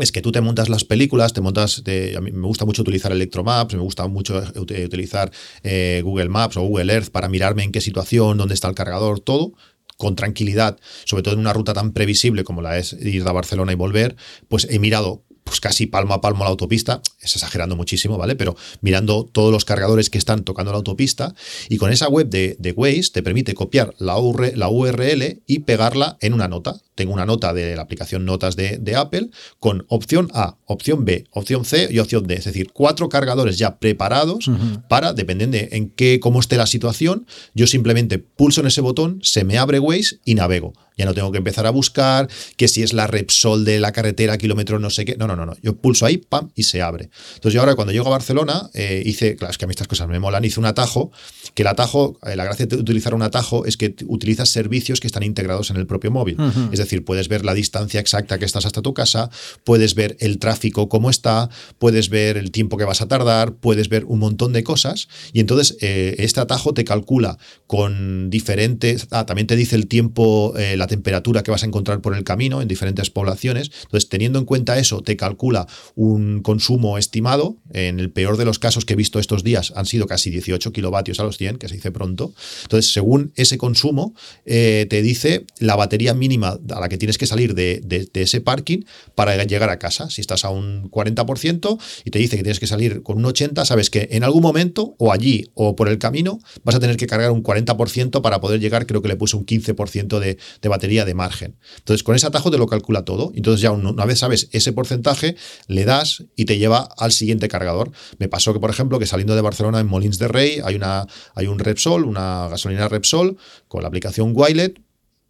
es 0.00 0.12
que 0.12 0.22
tú 0.22 0.32
te 0.32 0.40
montas 0.40 0.68
las 0.68 0.84
películas, 0.84 1.32
te 1.32 1.40
montas, 1.40 1.82
a 1.86 2.20
mí 2.20 2.32
me 2.32 2.46
gusta 2.46 2.64
mucho 2.64 2.82
utilizar 2.82 3.12
Electromaps, 3.12 3.74
me 3.74 3.80
gusta 3.80 4.06
mucho 4.06 4.42
utilizar 4.56 5.30
eh, 5.62 6.00
Google 6.04 6.28
Maps 6.28 6.56
o 6.56 6.62
Google 6.62 6.92
Earth 6.92 7.10
para 7.10 7.28
mirarme 7.28 7.62
en 7.64 7.72
qué 7.72 7.80
situación, 7.80 8.38
dónde 8.38 8.54
está 8.54 8.68
el 8.68 8.74
cargador, 8.74 9.20
todo 9.20 9.52
con 9.96 10.16
tranquilidad, 10.16 10.78
sobre 11.04 11.22
todo 11.22 11.34
en 11.34 11.40
una 11.40 11.52
ruta 11.52 11.74
tan 11.74 11.92
previsible 11.92 12.42
como 12.42 12.62
la 12.62 12.78
es 12.78 12.94
ir 12.94 13.22
a 13.28 13.32
Barcelona 13.32 13.72
y 13.72 13.74
volver, 13.74 14.16
pues 14.48 14.66
he 14.70 14.78
mirado 14.78 15.24
pues 15.44 15.60
casi 15.60 15.86
palmo 15.86 16.14
a 16.14 16.20
palmo 16.20 16.44
la 16.44 16.50
autopista, 16.50 17.02
es 17.20 17.34
exagerando 17.34 17.76
muchísimo, 17.76 18.16
¿vale? 18.16 18.36
Pero 18.36 18.56
mirando 18.80 19.24
todos 19.24 19.52
los 19.52 19.64
cargadores 19.64 20.08
que 20.08 20.16
están 20.16 20.44
tocando 20.44 20.70
la 20.70 20.78
autopista 20.78 21.34
y 21.68 21.76
con 21.76 21.90
esa 21.90 22.08
web 22.08 22.28
de, 22.28 22.56
de 22.58 22.72
Waze 22.72 23.10
te 23.12 23.22
permite 23.22 23.52
copiar 23.54 23.94
la 23.98 24.16
URL 24.16 25.42
y 25.46 25.58
pegarla 25.60 26.16
en 26.20 26.34
una 26.34 26.48
nota 26.48 26.80
tengo 27.00 27.14
una 27.14 27.24
nota 27.24 27.54
de 27.54 27.74
la 27.76 27.80
aplicación 27.80 28.26
Notas 28.26 28.56
de, 28.56 28.94
Apple 28.94 29.30
con 29.58 29.86
opción 29.88 30.28
A, 30.34 30.58
opción 30.66 31.06
B, 31.06 31.24
opción 31.30 31.64
C 31.64 31.88
y 31.90 31.98
opción 31.98 32.26
D. 32.26 32.34
Es 32.34 32.44
decir, 32.44 32.72
cuatro 32.74 33.08
cargadores 33.08 33.56
ya 33.56 33.78
preparados 33.78 34.50
para, 34.86 35.14
dependiendo 35.14 35.56
de 35.56 35.70
en 35.72 35.88
qué, 35.88 36.20
cómo 36.20 36.40
esté 36.40 36.58
la 36.58 36.66
situación, 36.66 37.26
yo 37.54 37.66
simplemente 37.66 38.18
pulso 38.18 38.60
en 38.60 38.66
ese 38.66 38.82
botón, 38.82 39.20
se 39.22 39.44
me 39.44 39.56
abre 39.56 39.78
Waze 39.78 40.18
y 40.26 40.34
navego. 40.34 40.74
Ya 41.00 41.06
no 41.06 41.14
tengo 41.14 41.32
que 41.32 41.38
empezar 41.38 41.66
a 41.66 41.70
buscar 41.70 42.28
que 42.58 42.68
si 42.68 42.82
es 42.82 42.92
la 42.92 43.06
Repsol 43.06 43.64
de 43.64 43.80
la 43.80 43.90
carretera, 43.90 44.36
kilómetro 44.36 44.78
no 44.78 44.90
sé 44.90 45.06
qué. 45.06 45.16
No, 45.16 45.26
no, 45.26 45.34
no, 45.34 45.46
no. 45.46 45.54
Yo 45.62 45.74
pulso 45.74 46.04
ahí, 46.04 46.18
pam, 46.18 46.50
y 46.54 46.64
se 46.64 46.82
abre. 46.82 47.08
Entonces 47.36 47.54
yo 47.54 47.60
ahora 47.60 47.74
cuando 47.74 47.92
llego 47.92 48.06
a 48.08 48.10
Barcelona, 48.10 48.68
eh, 48.74 49.02
hice, 49.06 49.34
claro, 49.36 49.50
es 49.50 49.56
que 49.56 49.64
a 49.64 49.68
mí 49.68 49.72
estas 49.72 49.88
cosas 49.88 50.08
me 50.08 50.18
molan, 50.18 50.44
hice 50.44 50.60
un 50.60 50.66
atajo, 50.66 51.10
que 51.54 51.62
el 51.62 51.68
atajo, 51.68 52.18
eh, 52.26 52.36
la 52.36 52.44
gracia 52.44 52.66
de 52.66 52.76
utilizar 52.76 53.14
un 53.14 53.22
atajo 53.22 53.64
es 53.64 53.78
que 53.78 53.94
utilizas 54.08 54.50
servicios 54.50 55.00
que 55.00 55.06
están 55.06 55.22
integrados 55.22 55.70
en 55.70 55.78
el 55.78 55.86
propio 55.86 56.10
móvil. 56.10 56.36
Es 56.70 56.78
decir, 56.78 56.89
decir, 56.90 57.04
puedes 57.04 57.28
ver 57.28 57.44
la 57.44 57.54
distancia 57.54 58.00
exacta 58.00 58.38
que 58.38 58.44
estás 58.44 58.66
hasta 58.66 58.82
tu 58.82 58.94
casa, 58.94 59.30
puedes 59.64 59.94
ver 59.94 60.16
el 60.20 60.38
tráfico 60.38 60.88
cómo 60.88 61.10
está, 61.10 61.48
puedes 61.78 62.08
ver 62.08 62.36
el 62.36 62.50
tiempo 62.50 62.76
que 62.76 62.84
vas 62.84 63.00
a 63.00 63.08
tardar, 63.08 63.54
puedes 63.54 63.88
ver 63.88 64.04
un 64.04 64.18
montón 64.18 64.52
de 64.52 64.64
cosas. 64.64 65.08
Y 65.32 65.40
entonces 65.40 65.76
eh, 65.80 66.16
este 66.18 66.40
atajo 66.40 66.74
te 66.74 66.84
calcula 66.84 67.38
con 67.66 68.30
diferentes, 68.30 69.06
ah, 69.10 69.26
también 69.26 69.46
te 69.46 69.56
dice 69.56 69.76
el 69.76 69.86
tiempo, 69.86 70.54
eh, 70.56 70.76
la 70.76 70.86
temperatura 70.86 71.42
que 71.42 71.50
vas 71.50 71.62
a 71.62 71.66
encontrar 71.66 72.00
por 72.00 72.16
el 72.16 72.24
camino 72.24 72.62
en 72.62 72.68
diferentes 72.68 73.10
poblaciones. 73.10 73.70
Entonces, 73.84 74.08
teniendo 74.08 74.38
en 74.38 74.44
cuenta 74.44 74.78
eso, 74.78 75.02
te 75.02 75.16
calcula 75.16 75.66
un 75.94 76.42
consumo 76.42 76.98
estimado. 76.98 77.56
En 77.72 78.00
el 78.00 78.10
peor 78.10 78.36
de 78.36 78.44
los 78.44 78.58
casos 78.58 78.84
que 78.84 78.94
he 78.94 78.96
visto 78.96 79.18
estos 79.18 79.44
días 79.44 79.72
han 79.76 79.86
sido 79.86 80.06
casi 80.06 80.30
18 80.30 80.72
kilovatios 80.72 81.20
a 81.20 81.24
los 81.24 81.38
100, 81.38 81.58
que 81.58 81.68
se 81.68 81.74
dice 81.74 81.92
pronto. 81.92 82.32
Entonces, 82.62 82.92
según 82.92 83.32
ese 83.36 83.58
consumo, 83.58 84.14
eh, 84.44 84.86
te 84.90 85.02
dice 85.02 85.46
la 85.58 85.76
batería 85.76 86.14
mínima 86.14 86.58
la 86.80 86.88
que 86.88 86.98
tienes 86.98 87.18
que 87.18 87.26
salir 87.26 87.54
de, 87.54 88.10
ese 88.14 88.40
parking 88.40 88.84
para 89.14 89.42
llegar 89.44 89.70
a 89.70 89.78
casa. 89.78 90.10
Si 90.10 90.20
estás 90.20 90.44
a 90.44 90.50
un 90.50 90.90
40% 90.90 91.78
y 92.04 92.10
te 92.10 92.18
dice 92.18 92.36
que 92.36 92.42
tienes 92.42 92.60
que 92.60 92.66
salir 92.66 93.02
con 93.02 93.18
un 93.18 93.24
80%, 93.24 93.64
sabes 93.64 93.90
que 93.90 94.08
en 94.12 94.24
algún 94.24 94.42
momento, 94.42 94.94
o 94.98 95.12
allí 95.12 95.50
o 95.54 95.76
por 95.76 95.88
el 95.88 95.98
camino, 95.98 96.38
vas 96.64 96.74
a 96.74 96.80
tener 96.80 96.96
que 96.96 97.06
cargar 97.06 97.30
un 97.30 97.42
40% 97.42 98.22
para 98.22 98.40
poder 98.40 98.60
llegar, 98.60 98.86
creo 98.86 99.02
que 99.02 99.08
le 99.08 99.16
puse 99.16 99.36
un 99.36 99.46
15% 99.46 100.18
de, 100.18 100.38
de, 100.60 100.68
batería 100.68 101.04
de 101.04 101.14
margen. 101.14 101.56
Entonces, 101.78 102.02
con 102.02 102.14
ese 102.14 102.26
atajo 102.26 102.50
te 102.50 102.58
lo 102.58 102.66
calcula 102.66 103.04
todo. 103.04 103.32
Entonces, 103.34 103.60
ya 103.60 103.70
una 103.70 104.04
vez 104.04 104.18
sabes 104.18 104.48
ese 104.52 104.72
porcentaje, 104.72 105.36
le 105.66 105.84
das 105.84 106.24
y 106.36 106.44
te 106.44 106.58
lleva 106.58 106.88
al 106.98 107.12
siguiente 107.12 107.48
cargador. 107.48 107.92
Me 108.18 108.28
pasó 108.28 108.52
que, 108.52 108.60
por 108.60 108.70
ejemplo, 108.70 108.98
que 108.98 109.06
saliendo 109.06 109.34
de 109.34 109.42
Barcelona 109.42 109.80
en 109.80 109.86
Molins 109.86 110.18
de 110.18 110.28
Rey 110.28 110.60
hay, 110.64 110.74
una, 110.74 111.06
hay 111.34 111.46
un 111.46 111.58
Repsol, 111.58 112.04
una 112.04 112.48
gasolina 112.48 112.88
Repsol, 112.88 113.36
con 113.68 113.82
la 113.82 113.88
aplicación 113.88 114.32
Wilet, 114.34 114.80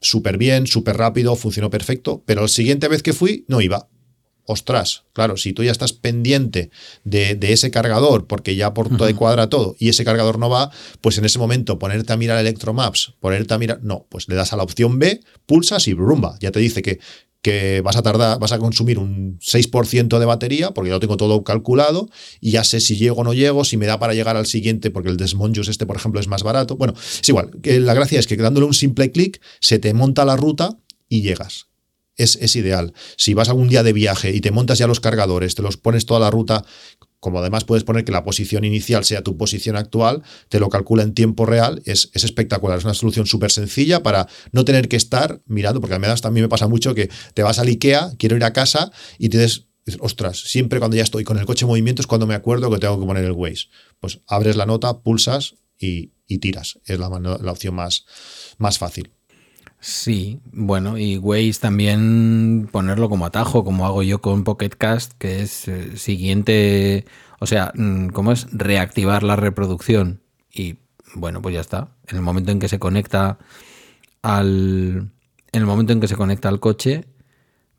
súper 0.00 0.38
bien, 0.38 0.66
súper 0.66 0.96
rápido, 0.96 1.36
funcionó 1.36 1.70
perfecto, 1.70 2.22
pero 2.26 2.42
la 2.42 2.48
siguiente 2.48 2.88
vez 2.88 3.02
que 3.02 3.12
fui 3.12 3.44
no 3.48 3.60
iba. 3.60 3.88
Ostras, 4.44 5.04
claro, 5.12 5.36
si 5.36 5.52
tú 5.52 5.62
ya 5.62 5.70
estás 5.70 5.92
pendiente 5.92 6.70
de, 7.04 7.38
ese 7.40 7.70
cargador, 7.70 8.26
porque 8.26 8.56
ya 8.56 8.74
por 8.74 8.88
todo 8.96 9.14
cuadra 9.14 9.48
todo, 9.48 9.76
y 9.78 9.90
ese 9.90 10.04
cargador 10.04 10.40
no 10.40 10.50
va, 10.50 10.72
pues 11.00 11.18
en 11.18 11.24
ese 11.24 11.38
momento 11.38 11.78
ponerte 11.78 12.12
a 12.12 12.16
mirar 12.16 12.38
Electromaps, 12.38 13.14
ponerte 13.20 13.54
a 13.54 13.58
mirar, 13.58 13.80
no, 13.84 14.06
pues 14.08 14.28
le 14.28 14.34
das 14.34 14.52
a 14.52 14.56
la 14.56 14.64
opción 14.64 14.98
B, 14.98 15.20
pulsas 15.46 15.86
y 15.86 15.92
brumba, 15.92 16.36
ya 16.40 16.50
te 16.50 16.58
dice 16.58 16.82
que 16.82 16.98
que 17.42 17.80
vas 17.80 17.96
a 17.96 18.02
tardar, 18.02 18.38
vas 18.38 18.52
a 18.52 18.58
consumir 18.58 18.98
un 18.98 19.38
6% 19.38 20.18
de 20.18 20.26
batería, 20.26 20.72
porque 20.72 20.90
ya 20.90 20.94
lo 20.94 21.00
tengo 21.00 21.16
todo 21.16 21.42
calculado, 21.42 22.08
y 22.40 22.52
ya 22.52 22.64
sé 22.64 22.80
si 22.80 22.96
llego 22.96 23.20
o 23.20 23.24
no 23.24 23.32
llego, 23.32 23.64
si 23.64 23.76
me 23.76 23.86
da 23.86 23.98
para 23.98 24.14
llegar 24.14 24.36
al 24.36 24.46
siguiente, 24.46 24.90
porque 24.90 25.08
el 25.08 25.16
Desmonjos 25.16 25.68
este, 25.68 25.86
por 25.86 25.96
ejemplo, 25.96 26.20
es 26.20 26.28
más 26.28 26.42
barato. 26.42 26.76
Bueno, 26.76 26.94
es 26.94 27.28
igual. 27.28 27.50
La 27.62 27.94
gracia 27.94 28.18
es 28.18 28.26
que 28.26 28.36
dándole 28.36 28.66
un 28.66 28.74
simple 28.74 29.10
clic, 29.10 29.40
se 29.60 29.78
te 29.78 29.94
monta 29.94 30.24
la 30.24 30.36
ruta 30.36 30.78
y 31.08 31.22
llegas. 31.22 31.66
Es, 32.16 32.36
es, 32.36 32.54
ideal. 32.56 32.92
Si 33.16 33.32
vas 33.32 33.48
algún 33.48 33.68
día 33.68 33.82
de 33.82 33.94
viaje 33.94 34.34
y 34.34 34.42
te 34.42 34.50
montas 34.50 34.78
ya 34.78 34.86
los 34.86 35.00
cargadores, 35.00 35.54
te 35.54 35.62
los 35.62 35.78
pones 35.78 36.04
toda 36.04 36.20
la 36.20 36.30
ruta 36.30 36.66
como 37.20 37.38
además 37.38 37.64
puedes 37.64 37.84
poner 37.84 38.04
que 38.04 38.12
la 38.12 38.24
posición 38.24 38.64
inicial 38.64 39.04
sea 39.04 39.22
tu 39.22 39.36
posición 39.36 39.76
actual, 39.76 40.22
te 40.48 40.58
lo 40.58 40.70
calcula 40.70 41.02
en 41.02 41.12
tiempo 41.12 41.46
real, 41.46 41.82
es, 41.84 42.10
espectacular. 42.14 42.78
Es 42.78 42.84
una 42.84 42.94
solución 42.94 43.26
súper 43.26 43.52
sencilla 43.52 44.02
para 44.02 44.26
no 44.52 44.64
tener 44.64 44.88
que 44.88 44.96
estar 44.96 45.42
mirando, 45.46 45.80
porque 45.80 45.94
a 45.94 45.98
mí 45.98 46.06
también 46.20 46.44
me 46.44 46.48
pasa 46.48 46.66
mucho 46.66 46.94
que 46.94 47.10
te 47.34 47.42
vas 47.42 47.58
al 47.58 47.68
IKEA, 47.68 48.14
quiero 48.18 48.36
ir 48.36 48.44
a 48.44 48.52
casa 48.52 48.90
y 49.18 49.28
tienes, 49.28 49.66
ostras, 50.00 50.40
siempre 50.40 50.78
cuando 50.78 50.96
ya 50.96 51.02
estoy 51.02 51.24
con 51.24 51.38
el 51.38 51.44
coche 51.44 51.64
en 51.64 51.68
movimiento 51.68 52.00
es 52.00 52.06
cuando 52.06 52.26
me 52.26 52.34
acuerdo 52.34 52.70
que 52.70 52.78
tengo 52.78 52.98
que 52.98 53.06
poner 53.06 53.24
el 53.24 53.32
Waze. 53.32 53.66
Pues 54.00 54.20
abres 54.26 54.56
la 54.56 54.64
nota, 54.64 55.00
pulsas 55.02 55.56
y, 55.78 56.12
tiras. 56.38 56.78
Es 56.84 56.98
la, 56.98 57.08
la 57.08 57.52
opción 57.52 57.74
más, 57.74 58.06
más 58.56 58.78
fácil. 58.78 59.12
Sí, 59.80 60.40
bueno, 60.52 60.98
y 60.98 61.16
Waze 61.16 61.58
también 61.58 62.68
ponerlo 62.70 63.08
como 63.08 63.24
atajo, 63.24 63.64
como 63.64 63.86
hago 63.86 64.02
yo 64.02 64.20
con 64.20 64.44
Pocket 64.44 64.68
Cast, 64.76 65.14
que 65.16 65.40
es 65.40 65.68
eh, 65.68 65.96
siguiente, 65.96 67.06
o 67.38 67.46
sea, 67.46 67.72
mm, 67.74 68.08
¿cómo 68.08 68.32
es? 68.32 68.46
Reactivar 68.52 69.22
la 69.22 69.36
reproducción. 69.36 70.20
Y 70.52 70.76
bueno, 71.14 71.40
pues 71.40 71.54
ya 71.54 71.62
está. 71.62 71.88
En 72.08 72.16
el 72.16 72.22
momento 72.22 72.52
en 72.52 72.58
que 72.58 72.68
se 72.68 72.78
conecta 72.78 73.38
al. 74.20 75.08
En 75.52 75.60
el 75.60 75.66
momento 75.66 75.94
en 75.94 76.00
que 76.00 76.08
se 76.08 76.16
conecta 76.16 76.50
al 76.50 76.60
coche, 76.60 77.06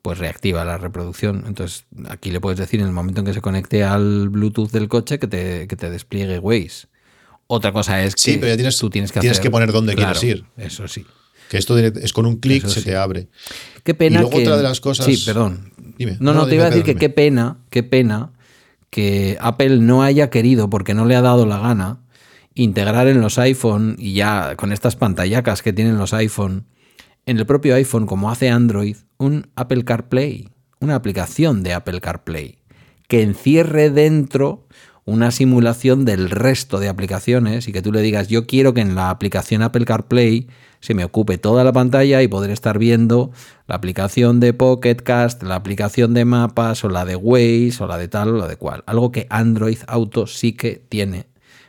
pues 0.02 0.18
reactiva 0.18 0.66
la 0.66 0.80
reproducción. 0.80 1.44
Entonces, 1.46 1.86
aquí 2.10 2.32
le 2.32 2.42
puedes 2.42 2.58
decir 2.58 2.80
en 2.80 2.88
el 2.88 2.94
momento 2.94 3.22
en 3.22 3.28
que 3.28 3.34
se 3.34 3.42
conecte 3.42 3.84
al 3.84 4.30
Bluetooth 4.30 4.72
del 4.72 4.88
coche 4.88 5.20
que 5.20 5.28
te, 5.28 5.68
que 5.68 5.76
te 5.76 5.92
despliegue 5.92 6.40
Waze. 6.40 6.88
Otra 7.46 7.72
cosa 7.72 8.04
es 8.04 8.16
que 8.16 8.22
sí, 8.22 8.38
pero 8.40 8.56
tienes, 8.56 8.78
tú 8.78 8.90
tienes 8.90 9.12
que, 9.12 9.20
tienes 9.20 9.40
que 9.40 9.52
poner 9.52 9.72
dónde 9.72 9.94
quieres 9.94 10.24
ir. 10.24 10.46
Eso 10.58 10.88
sí. 10.88 11.06
Que 11.52 11.58
esto 11.58 11.78
es 11.78 12.14
con 12.14 12.26
un 12.26 12.38
clic 12.38 12.66
se 12.66 12.82
te 12.82 12.96
abre. 12.96 13.28
Qué 13.84 13.94
pena. 13.94 14.20
Y 14.20 14.22
luego 14.22 14.38
otra 14.38 14.56
de 14.56 14.64
las 14.64 14.80
cosas. 14.80 15.06
Sí, 15.06 15.22
perdón. 15.26 15.74
No, 16.22 16.34
no, 16.34 16.48
te 16.48 16.56
iba 16.56 16.64
a 16.64 16.70
decir 16.70 16.86
que 16.86 16.96
qué 16.96 17.10
pena, 17.10 17.58
qué 17.70 17.84
pena 17.84 18.32
que 18.90 19.38
Apple 19.42 19.80
no 19.80 20.02
haya 20.02 20.30
querido, 20.30 20.70
porque 20.70 20.94
no 20.94 21.04
le 21.04 21.14
ha 21.14 21.22
dado 21.22 21.46
la 21.46 21.60
gana, 21.60 22.00
integrar 22.56 23.10
en 23.10 23.20
los 23.20 23.38
iPhone 23.38 23.98
y 24.00 24.14
ya 24.14 24.56
con 24.56 24.72
estas 24.72 24.96
pantallacas 24.96 25.62
que 25.62 25.74
tienen 25.74 25.98
los 25.98 26.14
iPhone, 26.14 26.68
en 27.26 27.38
el 27.38 27.46
propio 27.46 27.76
iPhone, 27.76 28.06
como 28.06 28.32
hace 28.32 28.50
Android, 28.50 28.96
un 29.18 29.50
Apple 29.58 29.84
CarPlay, 29.84 30.48
una 30.80 30.96
aplicación 30.96 31.64
de 31.64 31.74
Apple 31.74 32.00
CarPlay, 32.00 32.60
que 33.10 33.24
encierre 33.24 33.90
dentro 33.90 34.70
una 35.04 35.32
simulación 35.32 36.06
del 36.06 36.30
resto 36.30 36.80
de 36.80 36.88
aplicaciones 36.88 37.68
y 37.68 37.74
que 37.74 37.82
tú 37.82 37.92
le 37.92 38.02
digas, 38.02 38.30
yo 38.30 38.48
quiero 38.48 38.74
que 38.74 38.80
en 38.80 38.96
la 38.96 39.10
aplicación 39.10 39.64
Apple 39.64 39.84
CarPlay 39.84 40.48
se 40.82 40.96
me 40.96 41.06
ocupe 41.06 41.38
toda 41.38 41.64
la 41.64 41.72
pantalla 41.72 42.22
y 42.22 42.28
poder 42.28 42.50
estar 42.50 42.80
viendo 42.80 43.32
la 43.68 43.76
aplicación 43.76 44.40
de 44.40 44.54
Pocket 44.54 44.96
Cast, 44.96 45.44
la 45.44 45.56
aplicación 45.56 46.14
de 46.14 46.26
mapas 46.26 46.84
o 46.84 46.90
la 46.90 47.06
de 47.06 47.16
Waze 47.16 47.76
o 47.80 47.88
la 47.88 47.98
de 47.98 48.08
tal 48.08 48.30
o 48.30 48.38
la 48.38 48.48
de 48.48 48.58
cual. 48.58 48.84
Algo 48.88 49.12
que 49.12 49.28
Android 49.30 49.78
Auto 49.88 50.28
sí 50.28 50.54
que 50.54 50.84
tiene 50.90 51.28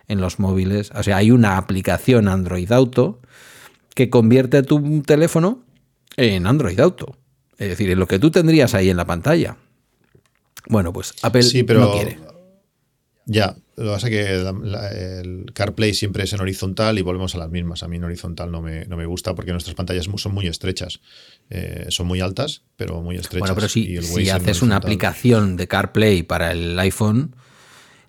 en 0.09 0.21
los 0.21 0.39
móviles. 0.39 0.91
O 0.95 1.03
sea, 1.03 1.19
hay 1.19 1.31
una 1.31 1.59
aplicación 1.59 2.27
Android 2.27 2.73
Auto 2.73 3.21
que 3.95 4.09
convierte 4.09 4.63
tu 4.63 5.03
teléfono 5.03 5.63
en 6.17 6.47
Android 6.47 6.81
Auto. 6.81 7.17
Es 7.59 7.69
decir, 7.69 7.91
en 7.91 7.99
lo 7.99 8.09
que 8.09 8.19
tú 8.19 8.31
tendrías 8.31 8.75
ahí 8.75 8.89
en 8.89 8.97
la 8.97 9.05
pantalla. 9.05 9.57
Bueno, 10.69 10.93
pues 10.93 11.15
Apple 11.23 11.45
no 11.75 11.93
quiere. 11.93 12.19
Ya, 13.27 13.57
lo 13.83 13.91
que 13.91 13.95
pasa 13.95 14.09
es 14.09 14.13
que 14.13 15.21
el 15.21 15.53
CarPlay 15.53 15.95
siempre 15.95 16.25
es 16.25 16.33
en 16.33 16.41
horizontal 16.41 16.99
y 16.99 17.03
volvemos 17.03 17.35
a 17.35 17.39
las 17.39 17.51
mismas. 17.51 17.83
A 17.83 17.89
mí 17.89 17.97
en 17.97 18.05
horizontal 18.05 18.51
no 18.51 18.63
me, 18.63 18.85
no 18.87 18.97
me 18.97 19.07
gusta 19.07 19.35
porque 19.35 19.53
nuestras 19.53 19.75
pantallas 19.75 20.09
son 20.17 20.35
muy 20.35 20.47
estrechas. 20.47 21.01
Eh, 21.51 21.87
son 21.89 22.07
muy 22.07 22.21
altas, 22.21 22.63
pero 22.77 23.03
muy 23.03 23.17
estrechas. 23.17 23.41
Bueno, 23.41 23.55
pero 23.55 23.69
si, 23.69 24.01
si 24.03 24.31
haces 24.31 24.63
una 24.63 24.77
aplicación 24.77 25.57
de 25.57 25.69
CarPlay 25.69 26.23
para 26.23 26.53
el 26.53 26.79
iPhone, 26.79 27.35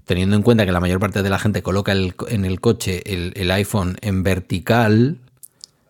teniendo 0.05 0.35
en 0.35 0.43
cuenta 0.43 0.65
que 0.65 0.71
la 0.71 0.79
mayor 0.79 0.99
parte 0.99 1.23
de 1.23 1.29
la 1.29 1.39
gente 1.39 1.61
coloca 1.61 1.91
en 1.93 2.45
el 2.45 2.61
coche 2.61 3.01
el, 3.05 3.33
el 3.35 3.51
iPhone 3.51 3.97
en 4.01 4.23
vertical, 4.23 5.17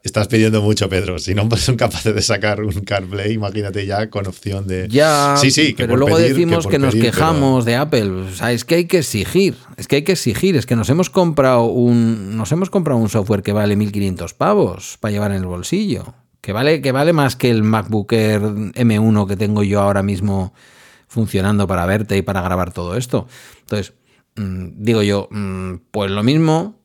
Estás 0.03 0.27
pidiendo 0.27 0.61
mucho, 0.61 0.89
Pedro. 0.89 1.17
Si 1.17 1.33
no 1.33 1.49
son 1.55 1.77
capaces 1.77 2.13
de 2.13 2.21
sacar 2.21 2.61
un 2.61 2.73
CarPlay, 2.73 3.31
imagínate 3.31 3.85
ya 3.85 4.09
con 4.09 4.27
opción 4.27 4.67
de. 4.67 4.89
Ya, 4.89 5.35
sí, 5.37 5.49
sí, 5.49 5.73
pero 5.77 5.95
luego 5.95 6.17
decimos 6.17 6.67
que, 6.67 6.77
nos 6.77 6.93
quejamos 6.93 7.63
de 7.63 7.77
Apple. 7.77 8.09
O 8.09 8.29
sea, 8.29 8.51
es 8.51 8.65
que 8.65 8.75
hay 8.75 8.85
que 8.85 8.97
exigir. 8.97 9.55
Es 9.77 9.87
que 9.87 9.95
hay 9.95 10.01
que 10.03 10.11
exigir. 10.11 10.57
Es 10.57 10.65
que 10.65 10.75
nos 10.75 10.89
hemos 10.89 11.09
comprado 11.09 11.63
un, 11.63 12.35
nos 12.35 12.51
hemos 12.51 12.69
comprado 12.69 12.99
un 12.99 13.07
software 13.07 13.43
que 13.43 13.53
vale 13.53 13.77
1.500 13.77 14.33
pavos 14.33 14.97
para 14.99 15.13
llevar 15.13 15.31
en 15.31 15.37
el 15.37 15.45
bolsillo. 15.45 16.13
Que 16.41 16.51
vale, 16.51 16.81
que 16.81 16.91
vale 16.91 17.13
más 17.13 17.37
que 17.37 17.49
el 17.49 17.63
MacBook 17.63 18.11
Air 18.11 18.41
M1 18.41 19.25
que 19.25 19.37
tengo 19.37 19.63
yo 19.63 19.79
ahora 19.79 20.03
mismo 20.03 20.53
funcionando 21.07 21.65
para 21.65 21.85
verte 21.85 22.17
y 22.17 22.21
para 22.21 22.41
grabar 22.41 22.73
todo 22.73 22.97
esto. 22.97 23.27
Entonces, 23.61 23.93
mm, 24.35 24.83
digo 24.83 25.01
yo, 25.01 25.29
mm, 25.31 25.75
pues 25.91 26.11
lo 26.11 26.23
mismo 26.23 26.77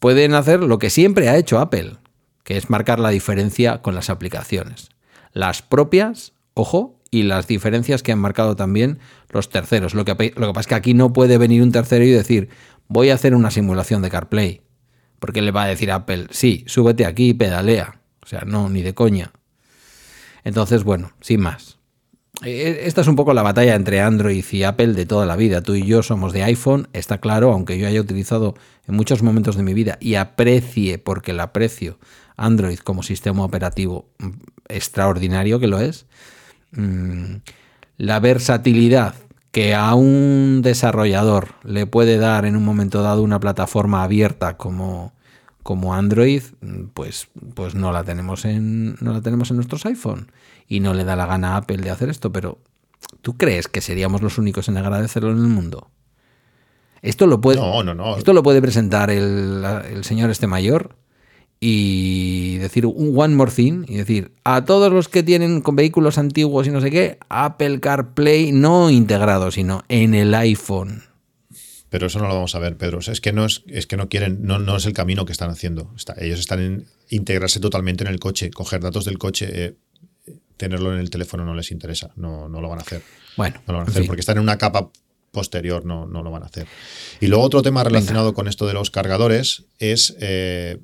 pueden 0.00 0.34
hacer 0.34 0.64
lo 0.64 0.80
que 0.80 0.90
siempre 0.90 1.28
ha 1.28 1.36
hecho 1.36 1.60
Apple 1.60 1.98
que 2.44 2.56
es 2.56 2.70
marcar 2.70 3.00
la 3.00 3.10
diferencia 3.10 3.82
con 3.82 3.94
las 3.94 4.10
aplicaciones. 4.10 4.90
Las 5.32 5.62
propias, 5.62 6.32
ojo, 6.54 7.00
y 7.10 7.22
las 7.22 7.46
diferencias 7.46 8.02
que 8.02 8.12
han 8.12 8.18
marcado 8.18 8.56
también 8.56 8.98
los 9.30 9.48
terceros. 9.48 9.94
Lo 9.94 10.04
que, 10.04 10.14
pasa 10.14 10.60
es 10.60 10.66
que 10.66 10.74
aquí 10.74 10.94
no 10.94 11.12
puede 11.12 11.38
venir 11.38 11.62
un 11.62 11.70
tercero 11.70 12.04
y 12.04 12.10
decir, 12.10 12.48
voy 12.88 13.10
a 13.10 13.14
hacer 13.14 13.34
una 13.34 13.50
simulación 13.50 14.02
de 14.02 14.10
CarPlay. 14.10 14.62
Porque 15.20 15.40
le 15.40 15.52
va 15.52 15.62
a 15.62 15.68
decir 15.68 15.92
Apple, 15.92 16.26
sí, 16.30 16.64
súbete 16.66 17.06
aquí 17.06 17.30
y 17.30 17.34
pedalea. 17.34 18.00
O 18.20 18.26
sea, 18.26 18.42
no, 18.46 18.68
ni 18.68 18.82
de 18.82 18.94
coña. 18.94 19.32
Entonces, 20.42 20.82
bueno, 20.82 21.12
sin 21.20 21.40
más. 21.40 21.78
E, 22.42 22.82
esta 22.86 23.02
es 23.02 23.06
un 23.06 23.14
poco 23.14 23.32
la 23.32 23.42
batalla 23.42 23.76
entre 23.76 24.00
Android 24.00 24.44
y 24.50 24.62
Apple 24.64 24.94
de 24.94 25.06
toda 25.06 25.24
la 25.24 25.36
vida. 25.36 25.62
Tú 25.62 25.76
y 25.76 25.86
yo 25.86 26.02
somos 26.02 26.32
de 26.32 26.42
iPhone, 26.42 26.88
está 26.92 27.18
claro, 27.18 27.52
aunque 27.52 27.78
yo 27.78 27.86
haya 27.86 28.00
utilizado 28.00 28.54
en 28.88 28.96
muchos 28.96 29.22
momentos 29.22 29.56
de 29.56 29.62
mi 29.62 29.72
vida 29.72 29.98
y 30.00 30.16
aprecie, 30.16 30.98
porque 30.98 31.32
la 31.32 31.44
aprecio, 31.44 31.98
Android 32.36 32.78
como 32.78 33.02
sistema 33.02 33.44
operativo 33.44 34.06
mm, 34.18 34.30
extraordinario 34.68 35.60
que 35.60 35.66
lo 35.66 35.80
es, 35.80 36.06
mm, 36.72 37.36
la 37.96 38.20
versatilidad 38.20 39.14
que 39.52 39.74
a 39.74 39.94
un 39.94 40.62
desarrollador 40.62 41.54
le 41.62 41.86
puede 41.86 42.18
dar 42.18 42.44
en 42.44 42.56
un 42.56 42.64
momento 42.64 43.02
dado 43.02 43.22
una 43.22 43.38
plataforma 43.38 44.02
abierta 44.02 44.56
como, 44.56 45.12
como 45.62 45.94
Android, 45.94 46.42
mm, 46.60 46.86
pues, 46.92 47.28
pues 47.54 47.74
no, 47.76 47.92
la 47.92 48.02
tenemos 48.02 48.44
en, 48.44 48.96
no 49.00 49.12
la 49.12 49.20
tenemos 49.20 49.50
en 49.50 49.56
nuestros 49.56 49.86
iPhone. 49.86 50.32
Y 50.66 50.80
no 50.80 50.94
le 50.94 51.04
da 51.04 51.14
la 51.14 51.26
gana 51.26 51.54
a 51.54 51.56
Apple 51.58 51.76
de 51.76 51.90
hacer 51.90 52.08
esto, 52.08 52.32
pero 52.32 52.58
¿tú 53.20 53.36
crees 53.36 53.68
que 53.68 53.80
seríamos 53.80 54.22
los 54.22 54.38
únicos 54.38 54.68
en 54.68 54.76
agradecerlo 54.76 55.30
en 55.30 55.38
el 55.38 55.48
mundo? 55.48 55.88
Esto 57.02 57.26
lo 57.26 57.40
puede, 57.40 57.60
Esto 58.16 58.32
lo 58.32 58.42
puede 58.42 58.62
presentar 58.62 59.10
el, 59.10 59.62
el 59.90 60.04
señor 60.04 60.30
este 60.30 60.46
mayor 60.46 60.96
y 61.66 62.58
decir 62.58 62.84
un 62.84 63.18
one 63.18 63.34
more 63.34 63.50
thing 63.50 63.86
y 63.88 63.96
decir 63.96 64.32
a 64.44 64.66
todos 64.66 64.92
los 64.92 65.08
que 65.08 65.22
tienen 65.22 65.62
con 65.62 65.76
vehículos 65.76 66.18
antiguos 66.18 66.66
y 66.66 66.70
no 66.70 66.82
sé 66.82 66.90
qué, 66.90 67.16
Apple 67.30 67.80
CarPlay 67.80 68.52
no 68.52 68.90
integrado, 68.90 69.50
sino 69.50 69.82
en 69.88 70.12
el 70.14 70.34
iPhone. 70.34 71.04
Pero 71.88 72.08
eso 72.08 72.18
no 72.18 72.28
lo 72.28 72.34
vamos 72.34 72.54
a 72.54 72.58
ver, 72.58 72.76
Pedro. 72.76 72.98
es 72.98 73.18
que 73.22 73.32
no 73.32 73.46
es, 73.46 73.62
es 73.66 73.86
que 73.86 73.96
no 73.96 74.10
quieren, 74.10 74.42
no, 74.42 74.58
no, 74.58 74.76
es 74.76 74.84
el 74.84 74.92
camino 74.92 75.24
que 75.24 75.32
están 75.32 75.48
haciendo. 75.48 75.90
ellos 76.18 76.38
están 76.38 76.60
en 76.60 76.86
integrarse 77.08 77.60
totalmente 77.60 78.04
en 78.04 78.10
el 78.10 78.20
coche, 78.20 78.50
coger 78.50 78.82
datos 78.82 79.06
del 79.06 79.16
coche, 79.16 79.48
eh, 79.50 79.74
tenerlo 80.58 80.92
en 80.92 80.98
el 80.98 81.08
teléfono 81.08 81.46
no 81.46 81.54
les 81.54 81.70
interesa, 81.70 82.12
no, 82.16 82.46
no 82.46 82.60
lo 82.60 82.68
van 82.68 82.80
a 82.80 82.82
hacer. 82.82 83.00
Bueno, 83.38 83.62
no 83.66 83.72
lo 83.72 83.78
van 83.78 83.88
a 83.88 83.90
hacer 83.90 84.04
porque 84.06 84.20
están 84.20 84.36
en 84.36 84.42
una 84.42 84.58
capa 84.58 84.90
posterior, 85.30 85.86
no, 85.86 86.04
no 86.04 86.22
lo 86.22 86.30
van 86.30 86.42
a 86.42 86.46
hacer. 86.46 86.66
Y 87.20 87.28
luego 87.28 87.42
otro 87.42 87.62
tema 87.62 87.82
relacionado 87.82 88.34
con 88.34 88.48
esto 88.48 88.66
de 88.66 88.74
los 88.74 88.90
cargadores 88.90 89.64
es 89.78 90.14
eh, 90.20 90.78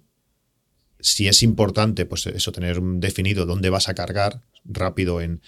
si 1.03 1.29
es 1.29 1.43
importante, 1.43 2.07
pues 2.07 2.27
eso, 2.27 2.53
tener 2.53 2.81
definido 2.81 3.47
dónde 3.47 3.71
vas 3.71 3.89
a 3.89 3.95
cargar 3.95 4.41
rápido 4.65 5.21
en, 5.21 5.41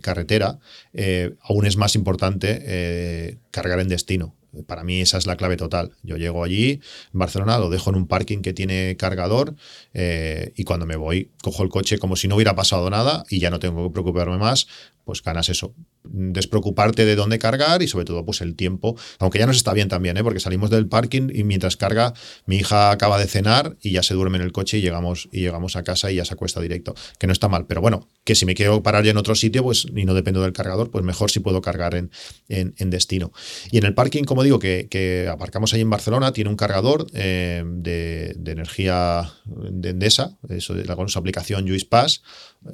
carretera, 0.00 0.58
eh, 0.92 1.34
aún 1.40 1.66
es 1.66 1.76
más 1.76 1.94
importante 1.94 2.62
eh, 2.62 3.38
cargar 3.50 3.80
en 3.80 3.88
destino. 3.88 4.34
Para 4.66 4.84
mí 4.84 5.00
esa 5.00 5.18
es 5.18 5.26
la 5.26 5.36
clave 5.36 5.56
total. 5.56 5.92
Yo 6.02 6.16
llego 6.16 6.42
allí, 6.42 6.80
en 7.12 7.18
Barcelona, 7.18 7.58
lo 7.58 7.68
dejo 7.68 7.90
en 7.90 7.96
un 7.96 8.06
parking 8.06 8.40
que 8.40 8.54
tiene 8.54 8.96
cargador 8.96 9.54
eh, 9.92 10.52
y 10.56 10.64
cuando 10.64 10.86
me 10.86 10.96
voy 10.96 11.30
cojo 11.42 11.62
el 11.62 11.68
coche 11.68 11.98
como 11.98 12.16
si 12.16 12.26
no 12.28 12.36
hubiera 12.36 12.54
pasado 12.54 12.88
nada 12.88 13.24
y 13.28 13.38
ya 13.38 13.50
no 13.50 13.58
tengo 13.58 13.86
que 13.86 13.92
preocuparme 13.92 14.38
más, 14.38 14.66
pues 15.06 15.22
ganas 15.22 15.48
eso, 15.48 15.72
despreocuparte 16.02 17.04
de 17.04 17.14
dónde 17.14 17.38
cargar 17.38 17.80
y 17.80 17.86
sobre 17.86 18.04
todo 18.04 18.24
pues 18.24 18.40
el 18.40 18.56
tiempo, 18.56 18.96
aunque 19.20 19.38
ya 19.38 19.46
nos 19.46 19.56
está 19.56 19.72
bien 19.72 19.88
también, 19.88 20.16
¿eh? 20.16 20.24
porque 20.24 20.40
salimos 20.40 20.68
del 20.68 20.88
parking 20.88 21.30
y 21.32 21.44
mientras 21.44 21.76
carga 21.76 22.12
mi 22.44 22.56
hija 22.56 22.90
acaba 22.90 23.16
de 23.16 23.26
cenar 23.26 23.76
y 23.80 23.92
ya 23.92 24.02
se 24.02 24.14
duerme 24.14 24.38
en 24.38 24.42
el 24.42 24.50
coche 24.50 24.78
y 24.78 24.80
llegamos, 24.80 25.28
y 25.30 25.42
llegamos 25.42 25.76
a 25.76 25.84
casa 25.84 26.10
y 26.10 26.16
ya 26.16 26.24
se 26.24 26.34
acuesta 26.34 26.60
directo, 26.60 26.96
que 27.20 27.28
no 27.28 27.32
está 27.32 27.48
mal, 27.48 27.66
pero 27.68 27.80
bueno, 27.80 28.08
que 28.24 28.34
si 28.34 28.46
me 28.46 28.56
quiero 28.56 28.82
parar 28.82 29.04
ya 29.04 29.12
en 29.12 29.16
otro 29.16 29.36
sitio 29.36 29.62
pues 29.62 29.86
y 29.94 30.04
no 30.04 30.12
dependo 30.12 30.42
del 30.42 30.52
cargador, 30.52 30.90
pues 30.90 31.04
mejor 31.04 31.30
si 31.30 31.38
puedo 31.38 31.62
cargar 31.62 31.94
en, 31.94 32.10
en, 32.48 32.90
destino. 32.90 33.30
Y 33.70 33.78
en 33.78 33.84
el 33.84 33.94
parking, 33.94 34.24
como 34.24 34.42
digo, 34.42 34.58
que, 34.58 35.28
aparcamos 35.30 35.72
ahí 35.72 35.82
en 35.82 35.90
Barcelona, 35.90 36.32
tiene 36.32 36.50
un 36.50 36.56
cargador 36.56 37.06
eh, 37.14 37.62
de, 37.64 38.36
energía 38.44 39.32
de 39.44 39.90
Endesa, 39.90 40.36
eso, 40.48 40.74
con 40.96 41.08
su 41.08 41.18
aplicación 41.20 41.68
Juice 41.68 41.86
Pass, 41.86 42.22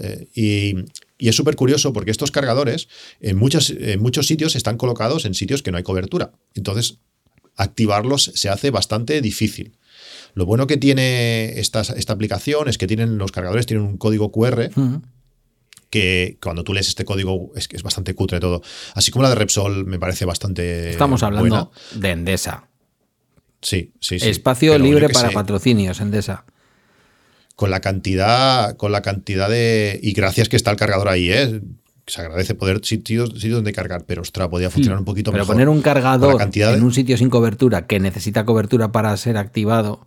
eh, 0.01 0.29
y 0.35 0.75
Y 1.23 1.29
es 1.29 1.37
súper 1.37 1.55
curioso 1.55 1.93
porque 1.93 2.11
estos 2.11 2.33
cargadores 2.33 2.89
en, 3.21 3.37
muchas, 3.37 3.71
en 3.71 4.03
muchos 4.03 4.27
sitios 4.27 4.57
están 4.57 4.77
colocados 4.77 5.25
en 5.25 5.35
sitios 5.35 5.63
que 5.63 5.71
no 5.71 5.77
hay 5.77 5.85
cobertura. 5.85 6.33
Entonces, 6.57 6.99
activarlos 7.55 8.33
se 8.35 8.49
hace 8.49 8.73
bastante 8.73 9.21
difícil. 9.21 9.79
Lo 10.35 10.47
bueno 10.47 10.67
que 10.67 10.79
tiene 10.79 11.61
esta, 11.61 11.83
esta 11.83 12.13
aplicación 12.13 12.67
es 12.67 12.77
que 12.77 12.89
tienen 12.89 13.19
los 13.19 13.31
cargadores 13.31 13.67
tienen 13.67 13.87
un 13.87 13.99
código 13.99 14.33
QR 14.33 14.69
que 15.91 16.39
cuando 16.43 16.65
tú 16.65 16.75
lees 16.75 16.89
este 16.89 17.05
código 17.05 17.53
es 17.55 17.69
que 17.69 17.77
es 17.77 17.85
bastante 17.85 18.17
cutre 18.17 18.41
todo. 18.41 18.61
Así 18.95 19.13
como 19.13 19.23
la 19.23 19.29
de 19.29 19.37
Repsol 19.37 19.87
me 19.87 20.01
parece 20.01 20.25
bastante. 20.25 20.91
Estamos 20.91 21.23
hablando 21.23 21.71
de 21.95 22.11
Endesa. 22.11 22.67
Sí, 23.61 23.93
sí, 24.01 24.19
sí. 24.19 24.29
Espacio 24.29 24.77
libre 24.77 25.09
para 25.09 25.31
patrocinios, 25.31 26.01
Endesa. 26.01 26.47
Con 27.57 27.71
la 27.71 27.81
cantidad, 27.81 28.77
con 28.77 28.93
la 28.93 29.03
cantidad 29.03 29.49
de. 29.49 29.99
Y 30.03 30.13
gracias 30.13 30.49
que 30.49 30.57
está 30.57 30.71
el 30.71 30.77
cargador 30.77 31.09
ahí, 31.09 31.31
¿eh? 31.31 31.61
Se 32.07 32.21
agradece 32.21 32.55
poder 32.55 32.85
sitios, 32.85 33.31
sitios 33.31 33.57
donde 33.57 33.73
cargar, 33.73 34.05
pero 34.07 34.23
ostras, 34.23 34.49
podía 34.49 34.71
funcionar 34.71 34.99
un 34.99 35.05
poquito 35.05 35.31
pero 35.31 35.45
mejor. 35.45 35.55
Pero 35.55 35.67
poner 35.67 35.69
un 35.69 35.83
cargador 35.83 36.41
en 36.43 36.83
un 36.83 36.93
sitio 36.93 37.17
sin 37.17 37.31
cobertura 37.31 37.87
que 37.87 38.01
necesita 38.01 38.45
cobertura 38.45 38.91
para 38.91 39.17
ser 39.17 39.37
activado. 39.37 40.07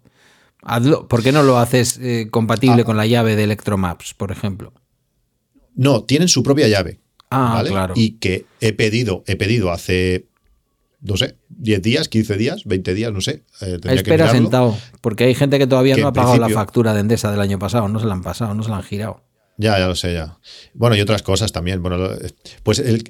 Hazlo. 0.62 1.08
¿Por 1.08 1.24
qué 1.24 1.32
no 1.32 1.44
lo 1.44 1.58
haces 1.58 2.00
eh, 2.02 2.28
compatible 2.32 2.82
ah. 2.82 2.86
con 2.86 2.98
la 2.98 3.06
llave 3.06 3.36
de 3.36 3.44
Electromaps, 3.44 4.14
por 4.14 4.32
ejemplo? 4.32 4.74
No, 5.76 6.04
tienen 6.04 6.28
su 6.28 6.44
propia 6.44 6.68
llave. 6.68 7.00
Ah, 7.30 7.64
claro. 7.66 7.94
Y 7.96 8.18
que 8.18 8.46
he 8.62 8.74
pedido, 8.74 9.24
he 9.28 9.36
pedido 9.36 9.72
hace, 9.72 10.28
no 11.06 11.18
sé, 11.18 11.38
10 11.50 11.82
días, 11.82 12.10
15 12.10 12.38
días, 12.38 12.64
20 12.66 12.94
días, 12.94 13.14
no 13.14 13.22
sé. 13.22 13.44
Eh, 13.62 13.80
Espera 13.84 14.30
sentado, 14.30 14.78
porque 15.02 15.26
hay 15.26 15.36
gente 15.36 15.58
que 15.60 15.68
todavía 15.68 15.96
no 15.98 16.08
ha 16.08 16.14
pagado 16.14 16.38
la 16.38 16.50
factura 16.50 16.94
de 16.94 17.02
Endesa 17.02 17.32
del 17.32 17.42
año 17.42 17.60
pasado, 17.60 17.88
no 17.88 18.00
se 18.00 18.06
la 18.06 18.14
han 18.14 18.24
pasado, 18.24 18.54
no 18.54 18.64
se 18.64 18.70
la 18.70 18.78
han 18.78 18.84
girado. 18.84 19.24
Ya, 19.58 19.80
ya 19.80 19.88
lo 19.88 19.96
sé, 19.96 20.14
ya. 20.14 20.38
Bueno, 20.74 20.98
y 20.98 21.02
otras 21.02 21.22
cosas 21.22 21.54
también. 21.54 21.82
Bueno, 21.82 22.10
pues 22.64 22.80
el, 22.80 23.04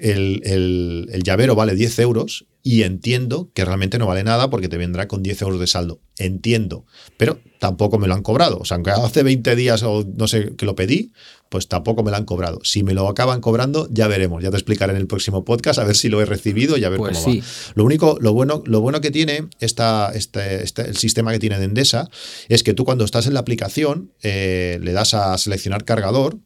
el, 0.44 1.24
llavero 1.24 1.56
vale 1.56 1.74
10 1.74 1.98
euros 2.00 2.46
y 2.62 2.84
entiendo 2.84 3.52
que 3.54 3.66
realmente 3.66 3.98
no 3.98 4.06
vale 4.06 4.24
nada 4.24 4.50
porque 4.52 4.70
te 4.70 4.78
vendrá 4.78 5.08
con 5.08 5.24
10 5.24 5.42
euros 5.42 5.60
de 5.60 5.66
saldo. 5.66 6.02
Entiendo, 6.20 6.86
pero 7.18 7.40
tampoco 7.60 7.98
me 7.98 8.08
lo 8.08 8.14
han 8.14 8.22
cobrado. 8.22 8.60
O 8.60 8.66
sea, 8.66 8.76
aunque 8.76 8.92
hace 8.92 9.24
20 9.24 9.56
días 9.56 9.82
o 9.82 10.06
no 10.16 10.28
sé 10.28 10.56
que 10.56 10.68
lo 10.68 10.76
pedí, 10.76 11.14
pues 11.50 11.68
tampoco 11.68 12.04
me 12.04 12.12
lo 12.12 12.18
han 12.18 12.26
cobrado. 12.26 12.60
Si 12.64 12.84
me 12.84 12.94
lo 12.94 13.08
acaban 13.08 13.42
cobrando, 13.42 13.88
ya 13.92 14.08
veremos. 14.08 14.44
Ya 14.44 14.52
te 14.52 14.58
explicaré 14.58 14.94
en 14.94 14.98
el 14.98 15.08
próximo 15.08 15.46
podcast 15.46 15.80
a 15.80 15.84
ver 15.84 15.96
si 15.96 16.10
lo 16.10 16.22
he 16.22 16.26
recibido 16.26 16.78
y 16.78 16.84
a 16.84 16.90
ver 16.90 16.98
pues 16.98 17.20
cómo 17.20 17.36
va. 17.36 17.44
Lo 17.76 17.86
único, 17.86 18.18
lo 18.20 18.34
bueno, 18.34 18.64
lo 18.66 18.82
bueno 18.82 19.02
que 19.02 19.12
tiene 19.12 19.48
esta, 19.60 20.12
este, 20.14 20.64
este, 20.64 20.84
el 20.84 20.98
sistema 20.98 21.32
que 21.32 21.40
tiene 21.40 21.60
de 21.60 21.66
Endesa 21.66 22.10
es 22.50 22.64
que 22.64 22.74
tú 22.74 22.86
cuando 22.86 23.06
estás 23.06 23.28
en 23.28 23.34
la 23.34 23.40
aplicación 23.40 24.12
eh, 24.22 24.80
le 24.82 24.92
das 24.94 25.14
a 25.14 25.38
seleccionar 25.38 25.86
cargador 25.86 26.38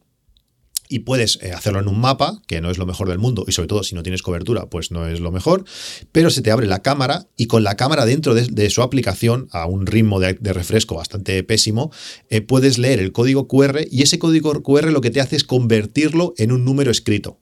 y 0.90 1.00
puedes 1.00 1.38
eh, 1.40 1.52
hacerlo 1.52 1.80
en 1.80 1.88
un 1.88 2.00
mapa, 2.00 2.42
que 2.46 2.60
no 2.60 2.70
es 2.70 2.76
lo 2.76 2.84
mejor 2.84 3.08
del 3.08 3.18
mundo, 3.18 3.44
y 3.46 3.52
sobre 3.52 3.68
todo 3.68 3.82
si 3.82 3.94
no 3.94 4.02
tienes 4.02 4.22
cobertura, 4.22 4.66
pues 4.66 4.90
no 4.90 5.06
es 5.06 5.20
lo 5.20 5.30
mejor, 5.30 5.64
pero 6.12 6.28
se 6.28 6.42
te 6.42 6.50
abre 6.50 6.66
la 6.66 6.82
cámara 6.82 7.28
y 7.36 7.46
con 7.46 7.62
la 7.62 7.76
cámara 7.76 8.04
dentro 8.04 8.34
de, 8.34 8.70
su 8.70 8.82
aplicación, 8.82 9.48
a 9.52 9.66
un 9.66 9.86
ritmo 9.86 10.20
de, 10.20 10.34
refresco 10.52 10.96
bastante 10.96 11.42
pésimo, 11.44 11.92
eh, 12.28 12.40
puedes 12.40 12.76
leer 12.76 12.98
el 12.98 13.12
código 13.12 13.46
QR 13.46 13.86
y 13.90 14.02
ese 14.02 14.18
código 14.18 14.52
QR 14.62 14.90
lo 14.90 15.00
que 15.00 15.10
te 15.10 15.20
hace 15.20 15.36
es 15.36 15.44
convertirlo 15.44 16.34
en 16.36 16.52
un 16.52 16.64
número 16.64 16.90
escrito. 16.90 17.38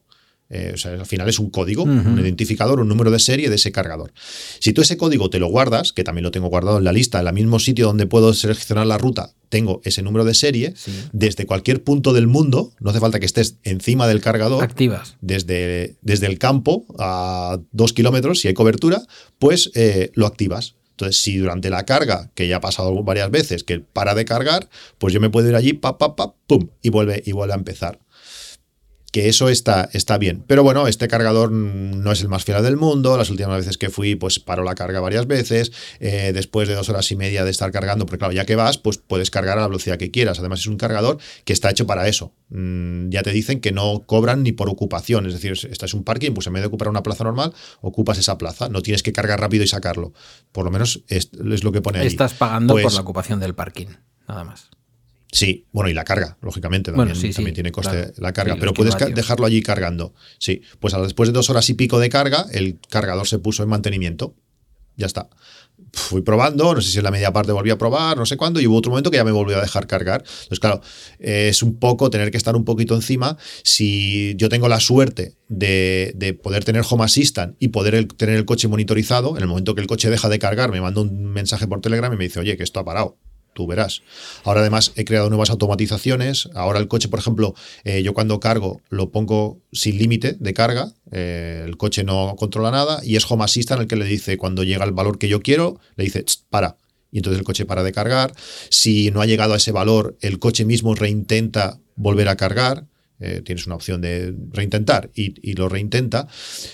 Eh, 0.51 0.71
o 0.73 0.77
sea, 0.77 0.93
al 0.93 1.05
final 1.05 1.29
es 1.29 1.37
un 1.37 1.51
código, 1.51 1.83
un 1.83 2.19
identificador, 2.19 2.79
un 2.79 2.87
número 2.87 3.11
de 3.11 3.19
serie 3.19 3.49
de 3.49 3.55
ese 3.55 3.71
cargador. 3.71 4.11
Si 4.59 4.73
tú 4.73 4.81
ese 4.81 4.97
código 4.97 5.29
te 5.29 5.37
lo 5.37 5.47
guardas, 5.47 5.93
que 5.93 6.03
también 6.03 6.23
lo 6.23 6.31
tengo 6.31 6.47
guardado 6.47 6.79
en 6.79 6.83
la 6.83 6.91
lista, 6.91 7.19
en 7.19 7.27
el 7.27 7.33
mismo 7.33 7.59
sitio 7.59 7.85
donde 7.85 8.07
puedo 8.07 8.33
seleccionar 8.33 8.87
la 8.87 8.97
ruta, 8.97 9.33
tengo 9.49 9.79
ese 9.83 10.01
número 10.01 10.25
de 10.25 10.33
serie, 10.33 10.73
desde 11.11 11.45
cualquier 11.45 11.83
punto 11.83 12.13
del 12.13 12.25
mundo, 12.25 12.73
no 12.79 12.89
hace 12.89 12.99
falta 12.99 13.19
que 13.19 13.27
estés 13.27 13.57
encima 13.63 14.07
del 14.07 14.21
cargador, 14.21 14.63
activas. 14.63 15.17
Desde, 15.21 15.97
desde 16.01 16.25
el 16.25 16.39
campo 16.39 16.85
a 16.97 17.59
dos 17.71 17.93
kilómetros, 17.93 18.39
si 18.39 18.47
hay 18.47 18.55
cobertura, 18.55 19.03
pues 19.37 19.69
eh, 19.75 20.11
lo 20.15 20.25
activas. 20.25 20.75
Entonces, 20.91 21.21
si 21.21 21.37
durante 21.37 21.69
la 21.69 21.85
carga, 21.85 22.29
que 22.33 22.47
ya 22.47 22.57
ha 22.57 22.61
pasado 22.61 23.03
varias 23.03 23.31
veces, 23.31 23.63
que 23.63 23.79
para 23.79 24.15
de 24.15 24.25
cargar, 24.25 24.67
pues 24.97 25.13
yo 25.13 25.21
me 25.21 25.29
puedo 25.29 25.47
ir 25.47 25.55
allí, 25.55 25.73
pa, 25.73 25.97
pa, 25.97 26.15
pa, 26.15 26.33
pum, 26.45 26.69
y 26.81 26.89
vuelve, 26.89 27.23
y 27.25 27.31
vuelve 27.31 27.53
a 27.53 27.57
empezar 27.57 27.99
que 29.11 29.29
eso 29.29 29.49
está, 29.49 29.89
está 29.93 30.17
bien. 30.17 30.43
Pero 30.47 30.63
bueno, 30.63 30.87
este 30.87 31.07
cargador 31.07 31.51
no 31.51 32.11
es 32.11 32.21
el 32.21 32.27
más 32.27 32.43
fiel 32.43 32.63
del 32.63 32.77
mundo. 32.77 33.17
Las 33.17 33.29
últimas 33.29 33.57
veces 33.57 33.77
que 33.77 33.89
fui, 33.89 34.15
pues 34.15 34.39
paro 34.39 34.63
la 34.63 34.75
carga 34.75 34.99
varias 34.99 35.27
veces. 35.27 35.71
Eh, 35.99 36.31
después 36.33 36.67
de 36.67 36.75
dos 36.75 36.89
horas 36.89 37.11
y 37.11 37.15
media 37.15 37.43
de 37.43 37.51
estar 37.51 37.71
cargando, 37.71 38.05
porque 38.05 38.19
claro, 38.19 38.33
ya 38.33 38.45
que 38.45 38.55
vas, 38.55 38.77
pues 38.77 38.97
puedes 38.97 39.31
cargar 39.31 39.57
a 39.57 39.61
la 39.61 39.67
velocidad 39.67 39.97
que 39.97 40.11
quieras. 40.11 40.39
Además, 40.39 40.59
es 40.59 40.67
un 40.67 40.77
cargador 40.77 41.17
que 41.45 41.53
está 41.53 41.69
hecho 41.69 41.87
para 41.87 42.07
eso. 42.07 42.33
Mm, 42.49 43.09
ya 43.09 43.23
te 43.23 43.31
dicen 43.31 43.61
que 43.61 43.71
no 43.71 44.03
cobran 44.05 44.43
ni 44.43 44.51
por 44.51 44.69
ocupación. 44.69 45.25
Es 45.25 45.33
decir, 45.33 45.53
esta 45.53 45.85
es 45.85 45.93
un 45.93 46.03
parking, 46.03 46.31
pues 46.33 46.47
en 46.47 46.53
vez 46.53 46.61
de 46.61 46.67
ocupar 46.67 46.89
una 46.89 47.03
plaza 47.03 47.23
normal, 47.23 47.53
ocupas 47.81 48.17
esa 48.17 48.37
plaza. 48.37 48.69
No 48.69 48.81
tienes 48.81 49.03
que 49.03 49.13
cargar 49.13 49.39
rápido 49.39 49.63
y 49.63 49.67
sacarlo. 49.67 50.13
Por 50.51 50.65
lo 50.65 50.71
menos 50.71 51.03
es, 51.07 51.29
lo 51.33 51.71
que 51.71 51.81
pone 51.81 51.99
ahí. 51.99 52.07
Estás 52.07 52.33
pagando 52.33 52.73
por 52.73 52.81
pues 52.81 52.93
la 52.93 53.01
ocupación 53.01 53.39
del 53.39 53.55
parking, 53.55 53.87
nada 54.27 54.43
más. 54.43 54.69
Sí, 55.31 55.67
bueno, 55.71 55.89
y 55.89 55.93
la 55.93 56.03
carga, 56.03 56.37
lógicamente, 56.41 56.91
también, 56.91 57.33
también 57.33 57.53
tiene 57.53 57.71
coste 57.71 58.13
la 58.17 58.33
carga, 58.33 58.57
pero 58.59 58.73
puedes 58.73 58.95
dejarlo 59.13 59.45
allí 59.45 59.61
cargando. 59.61 60.13
Sí, 60.39 60.61
pues 60.79 60.95
después 61.03 61.29
de 61.29 61.33
dos 61.33 61.49
horas 61.49 61.69
y 61.69 61.75
pico 61.75 61.99
de 61.99 62.09
carga, 62.09 62.45
el 62.51 62.79
cargador 62.89 63.27
se 63.27 63.37
puso 63.37 63.61
en 63.61 63.69
mantenimiento. 63.69 64.35
Ya 64.97 65.05
está. 65.05 65.29
Fui 65.93 66.21
probando, 66.21 66.73
no 66.73 66.81
sé 66.81 66.91
si 66.91 66.97
en 66.97 67.05
la 67.05 67.11
media 67.11 67.31
parte 67.31 67.53
volví 67.53 67.69
a 67.69 67.77
probar, 67.77 68.17
no 68.17 68.25
sé 68.25 68.35
cuándo, 68.35 68.59
y 68.59 68.67
hubo 68.67 68.75
otro 68.75 68.91
momento 68.91 69.11
que 69.11 69.17
ya 69.17 69.23
me 69.23 69.31
volvió 69.31 69.57
a 69.57 69.61
dejar 69.61 69.87
cargar. 69.87 70.23
Entonces, 70.25 70.59
claro, 70.59 70.81
es 71.19 71.63
un 71.63 71.79
poco 71.79 72.09
tener 72.09 72.31
que 72.31 72.37
estar 72.37 72.55
un 72.55 72.65
poquito 72.65 72.95
encima. 72.95 73.37
Si 73.63 74.35
yo 74.35 74.49
tengo 74.49 74.67
la 74.67 74.79
suerte 74.79 75.37
de, 75.47 76.11
de 76.15 76.33
poder 76.33 76.65
tener 76.65 76.83
Home 76.89 77.05
Assistant 77.05 77.55
y 77.59 77.69
poder 77.69 78.07
tener 78.13 78.35
el 78.35 78.45
coche 78.45 78.67
monitorizado, 78.67 79.37
en 79.37 79.43
el 79.43 79.47
momento 79.47 79.73
que 79.73 79.81
el 79.81 79.87
coche 79.87 80.09
deja 80.09 80.27
de 80.27 80.39
cargar, 80.39 80.71
me 80.71 80.81
manda 80.81 81.01
un 81.01 81.25
mensaje 81.25 81.65
por 81.67 81.79
Telegram 81.81 82.11
y 82.11 82.17
me 82.17 82.25
dice, 82.25 82.39
oye, 82.39 82.57
que 82.57 82.63
esto 82.63 82.79
ha 82.79 82.85
parado 82.85 83.17
tú 83.53 83.67
verás. 83.67 84.01
Ahora 84.43 84.61
además 84.61 84.93
he 84.95 85.05
creado 85.05 85.29
nuevas 85.29 85.49
automatizaciones. 85.49 86.49
Ahora 86.53 86.79
el 86.79 86.87
coche, 86.87 87.09
por 87.09 87.19
ejemplo, 87.19 87.55
eh, 87.83 88.03
yo 88.03 88.13
cuando 88.13 88.39
cargo 88.39 88.81
lo 88.89 89.11
pongo 89.11 89.59
sin 89.71 89.97
límite 89.97 90.37
de 90.39 90.53
carga. 90.53 90.93
Eh, 91.11 91.63
el 91.65 91.77
coche 91.77 92.03
no 92.03 92.35
controla 92.37 92.71
nada 92.71 93.01
y 93.03 93.15
es 93.15 93.29
Home 93.29 93.43
Assistant 93.43 93.81
el 93.81 93.87
que 93.87 93.95
le 93.95 94.05
dice 94.05 94.37
cuando 94.37 94.63
llega 94.63 94.85
el 94.85 94.91
valor 94.91 95.17
que 95.17 95.27
yo 95.27 95.41
quiero, 95.41 95.79
le 95.95 96.05
dice 96.05 96.23
para. 96.49 96.77
Y 97.11 97.17
entonces 97.17 97.39
el 97.39 97.45
coche 97.45 97.65
para 97.65 97.83
de 97.83 97.91
cargar. 97.91 98.33
Si 98.69 99.11
no 99.11 99.21
ha 99.21 99.25
llegado 99.25 99.53
a 99.53 99.57
ese 99.57 99.71
valor, 99.71 100.17
el 100.21 100.39
coche 100.39 100.65
mismo 100.65 100.95
reintenta 100.95 101.79
volver 101.95 102.29
a 102.29 102.35
cargar. 102.35 102.85
Eh, 103.19 103.41
tienes 103.43 103.65
una 103.65 103.75
opción 103.75 103.99
de 103.99 104.33
reintentar 104.51 105.11
y, 105.13 105.53
lo 105.53 105.67
reintenta. 105.67 106.27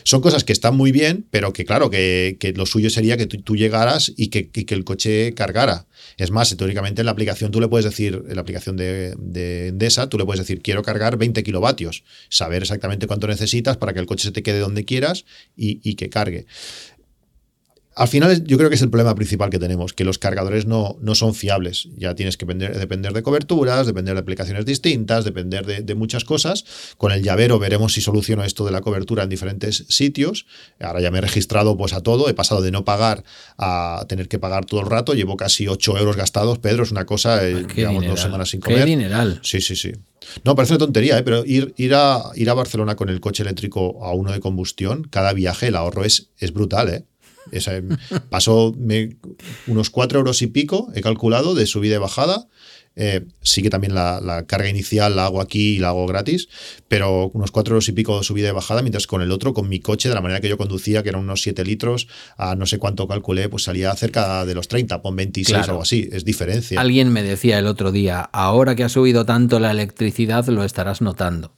Son 0.03 0.21
cosas 0.21 0.43
que 0.43 0.53
están 0.53 0.75
muy 0.75 0.91
bien, 0.91 1.25
pero 1.31 1.53
que 1.53 1.65
claro, 1.65 1.89
que, 1.89 2.53
lo 2.55 2.65
suyo 2.65 2.89
sería 2.89 3.17
que 3.17 3.25
tú, 3.25 3.55
llegaras 3.55 4.13
y 4.15 4.27
que, 4.27 4.51
el 4.75 4.83
coche 4.83 5.33
cargara. 5.33 5.87
Es 6.17 6.29
más, 6.29 6.55
teóricamente 6.55 7.01
en 7.01 7.05
la 7.05 7.11
aplicación 7.11 7.51
tú 7.51 7.59
le 7.59 7.67
puedes 7.67 7.85
decir, 7.85 8.23
en 8.27 8.35
la 8.35 8.41
aplicación 8.41 8.77
de, 8.77 9.15
de, 9.17 9.69
Endesa, 9.69 10.07
tú 10.07 10.17
le 10.17 10.25
puedes 10.25 10.39
decir, 10.39 10.61
quiero 10.61 10.83
cargar 10.83 11.17
20 11.17 11.41
kilovatios, 11.43 12.03
saber 12.29 12.61
exactamente 12.61 13.07
cuánto 13.07 13.27
necesitas 13.27 13.77
para 13.77 13.93
que 13.93 13.99
el 13.99 14.05
coche 14.05 14.25
se 14.25 14.31
te 14.31 14.43
quede 14.43 14.59
donde 14.59 14.85
quieras 14.85 15.25
y 15.55 15.95
que 15.95 16.09
cargue. 16.09 16.45
Al 17.95 18.09
final 18.09 18.43
yo 18.43 18.57
creo 18.57 18.69
que 18.69 18.75
es 18.75 18.81
el 18.81 18.89
problema 18.89 19.15
principal 19.15 19.49
que 19.49 19.57
tenemos, 19.57 19.93
que 19.93 20.03
los 20.03 20.19
cargadores 20.19 20.65
no, 20.65 20.97
no 20.99 21.15
son 21.15 21.33
fiables. 21.33 21.87
Ya 21.95 22.13
tienes 22.13 22.35
que 22.35 22.45
depender, 22.45 23.13
de 23.13 23.23
coberturas, 23.23 23.87
depender 23.87 24.15
de 24.15 24.19
aplicaciones 24.19 24.65
distintas, 24.65 25.23
depender 25.23 25.65
de, 25.65 25.95
muchas 25.95 26.25
cosas. 26.25 26.65
Con 26.97 27.13
el 27.13 27.23
llavero 27.23 27.57
veremos 27.57 27.93
si 27.93 28.01
soluciono 28.01 28.43
esto 28.43 28.65
de 28.65 28.73
la 28.73 28.81
cobertura 28.81 29.23
en 29.23 29.29
diferentes 29.29 29.85
sitios. 29.87 30.45
Ahora 30.81 30.99
ya 30.99 31.09
me 31.09 31.19
he 31.19 31.21
registrado 31.21 31.77
pues 31.77 31.93
a 31.93 32.01
todo, 32.01 32.27
he 32.27 32.33
pasado 32.33 32.61
de 32.61 32.71
no 32.71 32.83
pagar 32.83 33.23
a 33.57 34.05
tener 34.09 34.27
que 34.27 34.39
pagar 34.39 34.65
todo 34.65 34.81
el 34.81 34.87
rato. 34.87 35.13
Llevo 35.13 35.37
casi 35.37 35.69
8 35.69 35.97
euros 35.97 36.17
gastados, 36.17 36.59
Pedro, 36.59 36.83
es 36.83 36.91
una 36.91 37.05
cosa, 37.05 37.47
eh, 37.47 37.65
digamos, 37.73 38.05
dos 38.05 38.19
semanas 38.19 38.49
sin 38.49 38.59
comer. 38.59 38.79
Qué 38.79 38.85
dineral. 38.87 39.39
Sí, 39.41 39.61
sí, 39.61 39.77
sí. 39.77 39.93
No, 40.43 40.55
parece 40.55 40.73
una 40.73 40.79
tontería, 40.79 41.17
¿eh? 41.17 41.23
pero 41.23 41.45
ir, 41.45 41.73
ir, 41.77 41.93
a, 41.93 42.23
ir 42.35 42.49
a 42.49 42.53
Barcelona 42.53 42.95
con 42.95 43.09
el 43.09 43.21
coche 43.21 43.43
eléctrico 43.43 44.03
a 44.03 44.13
uno 44.13 44.31
de 44.31 44.39
combustión, 44.39 45.07
cada 45.09 45.31
viaje 45.33 45.67
el 45.67 45.75
ahorro 45.75 46.03
es, 46.03 46.31
es 46.39 46.51
brutal, 46.51 46.89
¿eh? 46.89 47.05
Esa, 47.51 47.81
pasó 48.29 48.75
unos 49.67 49.89
cuatro 49.89 50.19
euros 50.19 50.41
y 50.41 50.47
pico, 50.47 50.91
he 50.95 51.01
calculado, 51.01 51.55
de 51.55 51.65
subida 51.65 51.95
y 51.95 51.99
bajada. 51.99 52.47
Eh, 52.97 53.25
sí 53.41 53.61
que 53.61 53.69
también 53.69 53.93
la, 53.93 54.45
carga 54.47 54.69
inicial 54.69 55.17
la 55.17 55.25
hago 55.25 55.41
aquí 55.41 55.75
y 55.75 55.79
la 55.79 55.89
hago 55.89 56.07
gratis, 56.07 56.47
pero 56.87 57.29
unos 57.33 57.51
cuatro 57.51 57.73
euros 57.73 57.89
y 57.89 57.91
pico 57.91 58.17
de 58.17 58.23
subida 58.23 58.49
y 58.49 58.51
bajada, 58.51 58.81
mientras 58.81 59.05
con 59.05 59.21
el 59.21 59.31
otro, 59.31 59.53
con 59.53 59.67
mi 59.67 59.79
coche, 59.79 60.07
de 60.07 60.15
la 60.15 60.21
manera 60.21 60.39
que 60.39 60.47
yo 60.47 60.57
conducía, 60.57 61.03
que 61.03 61.09
eran 61.09 61.21
unos 61.21 61.41
7 61.41 61.65
litros, 61.65 62.07
a 62.37 62.55
no 62.55 62.65
sé 62.65 62.77
cuánto 62.77 63.07
calculé, 63.07 63.49
pues 63.49 63.63
salía 63.63 63.93
cerca 63.95 64.45
de 64.45 64.55
los 64.55 64.69
30, 64.69 65.01
pon 65.01 65.15
26 65.15 65.57
o 65.57 65.71
algo 65.71 65.81
así, 65.81 66.09
es 66.11 66.23
diferencia. 66.23 66.79
Alguien 66.79 67.11
me 67.11 67.21
decía 67.21 67.59
el 67.59 67.67
otro 67.67 67.91
día, 67.91 68.21
ahora 68.21 68.75
que 68.75 68.85
ha 68.85 68.89
subido 68.89 69.25
tanto 69.25 69.59
la 69.59 69.71
electricidad, 69.71 70.47
lo 70.47 70.63
estarás 70.63 71.01
notando. 71.01 71.53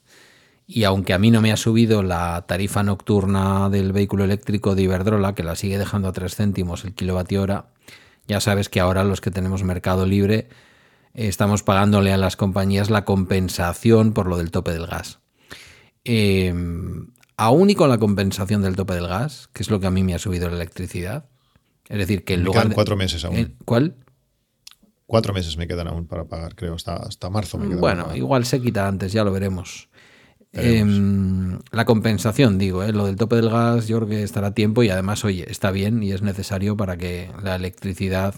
Y 0.69 0.84
aunque 0.84 1.14
a 1.14 1.18
mí 1.18 1.31
no 1.31 1.41
me 1.41 1.53
ha 1.53 1.57
subido 1.57 2.03
la 2.03 2.44
tarifa 2.45 2.84
nocturna 2.84 3.69
del 3.69 3.94
vehículo 3.94 4.26
eléctrico 4.26 4.76
de 4.76 4.81
Iberdrola, 4.84 5.34
que 5.34 5.44
la 5.44 5.56
sigue 5.56 5.77
dejando 5.77 6.10
a 6.10 6.11
3 6.11 6.35
céntimos 6.35 6.84
el 6.84 6.94
kilovatio 6.94 7.41
hora, 7.41 7.68
ya 8.27 8.41
sabes 8.41 8.68
que 8.68 8.81
ahora 8.81 9.06
los 9.06 9.22
que 9.22 9.31
tenemos 9.31 9.64
mercado 9.64 10.06
libre 10.06 10.49
estamos 11.14 11.64
pagándole 11.64 12.11
a 12.11 12.18
las 12.18 12.35
compañías 12.35 12.89
la 12.89 13.06
compensación 13.06 14.11
por 14.14 14.27
lo 14.27 14.38
del 14.38 14.52
tope 14.52 14.72
del 14.73 14.88
gas. 14.88 15.19
eh, 16.03 16.53
aún 17.38 17.69
y 17.69 17.76
con 17.76 17.89
la 17.89 17.98
compensación 17.99 18.61
del 18.61 18.76
tope 18.76 18.94
del 18.95 19.07
gas, 19.07 19.48
que 19.53 19.61
es 19.64 19.69
lo 19.69 19.80
que 19.80 19.88
a 19.88 19.91
mí 19.91 20.03
me 20.03 20.15
ha 20.15 20.19
subido 20.19 20.49
la 20.49 20.56
electricidad. 20.56 21.26
Es 21.88 21.98
decir, 21.99 22.23
que 22.26 22.34
en 22.34 22.39
Me 22.41 22.45
lugar 22.48 22.61
quedan 22.64 22.69
de- 22.69 22.76
cuatro 22.76 22.95
meses 22.98 23.23
aún. 23.26 23.35
¿Eh? 23.38 23.52
¿Cuál? 23.64 23.95
Cuatro 25.06 25.34
meses 25.34 25.56
me 25.56 25.68
quedan 25.68 25.88
aún 25.88 26.07
para 26.07 26.26
pagar, 26.26 26.56
creo. 26.56 26.73
Hasta, 26.76 26.95
hasta 26.95 27.30
marzo 27.30 27.57
me 27.57 27.68
quedan. 27.68 27.80
Bueno, 27.80 28.15
igual 28.15 28.45
se 28.45 28.60
quita 28.61 28.88
antes, 28.88 29.11
ya 29.14 29.23
lo 29.23 29.31
veremos. 29.31 29.88
Em, 30.64 31.60
la 31.72 31.86
compensación, 31.86 32.58
digo, 32.58 32.84
¿eh? 32.84 32.92
lo 32.94 33.06
del 33.06 33.16
tope 33.16 33.36
del 33.36 33.50
gas, 33.50 33.88
yo 33.88 33.98
creo 33.98 34.10
que 34.10 34.24
estará 34.24 34.48
a 34.48 34.54
tiempo 34.54 34.84
y 34.84 34.90
además, 34.90 35.24
oye, 35.26 35.46
está 35.52 35.72
bien 35.72 36.02
y 36.04 36.12
es 36.12 36.22
necesario 36.22 36.76
para 36.78 36.98
que 36.98 37.30
la 37.44 37.56
electricidad 37.56 38.36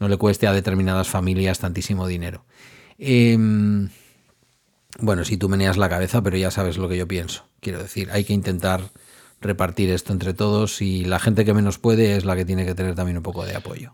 no 0.00 0.08
le 0.08 0.16
cueste 0.16 0.46
a 0.46 0.52
determinadas 0.52 1.08
familias 1.08 1.58
tantísimo 1.60 2.06
dinero. 2.06 2.44
Em, 2.98 3.88
bueno, 4.98 5.24
si 5.24 5.36
tú 5.36 5.48
meneas 5.48 5.76
la 5.76 5.88
cabeza, 5.88 6.22
pero 6.22 6.36
ya 6.36 6.50
sabes 6.50 6.76
lo 6.78 6.88
que 6.88 6.96
yo 6.96 7.06
pienso. 7.08 7.44
Quiero 7.60 7.80
decir, 7.80 8.10
hay 8.12 8.24
que 8.24 8.32
intentar 8.32 8.90
repartir 9.40 9.90
esto 9.90 10.12
entre 10.12 10.32
todos 10.34 10.80
y 10.80 11.04
la 11.04 11.18
gente 11.18 11.44
que 11.44 11.52
menos 11.54 11.78
puede 11.78 12.16
es 12.16 12.24
la 12.24 12.36
que 12.36 12.44
tiene 12.44 12.64
que 12.64 12.74
tener 12.74 12.94
también 12.94 13.16
un 13.18 13.22
poco 13.22 13.44
de 13.44 13.54
apoyo. 13.56 13.92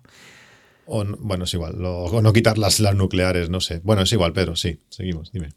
O 0.86 1.04
no- 1.04 1.16
bueno, 1.20 1.44
es 1.44 1.54
igual. 1.54 1.76
lo- 1.78 2.04
o 2.04 2.22
no 2.22 2.32
quitar 2.32 2.58
las, 2.58 2.80
las 2.80 2.94
nucleares, 2.94 3.48
no 3.50 3.60
sé. 3.60 3.80
Bueno, 3.84 4.02
es 4.02 4.12
igual, 4.12 4.32
Pedro, 4.32 4.56
sí. 4.56 4.78
Seguimos, 4.88 5.30
dime. 5.32 5.50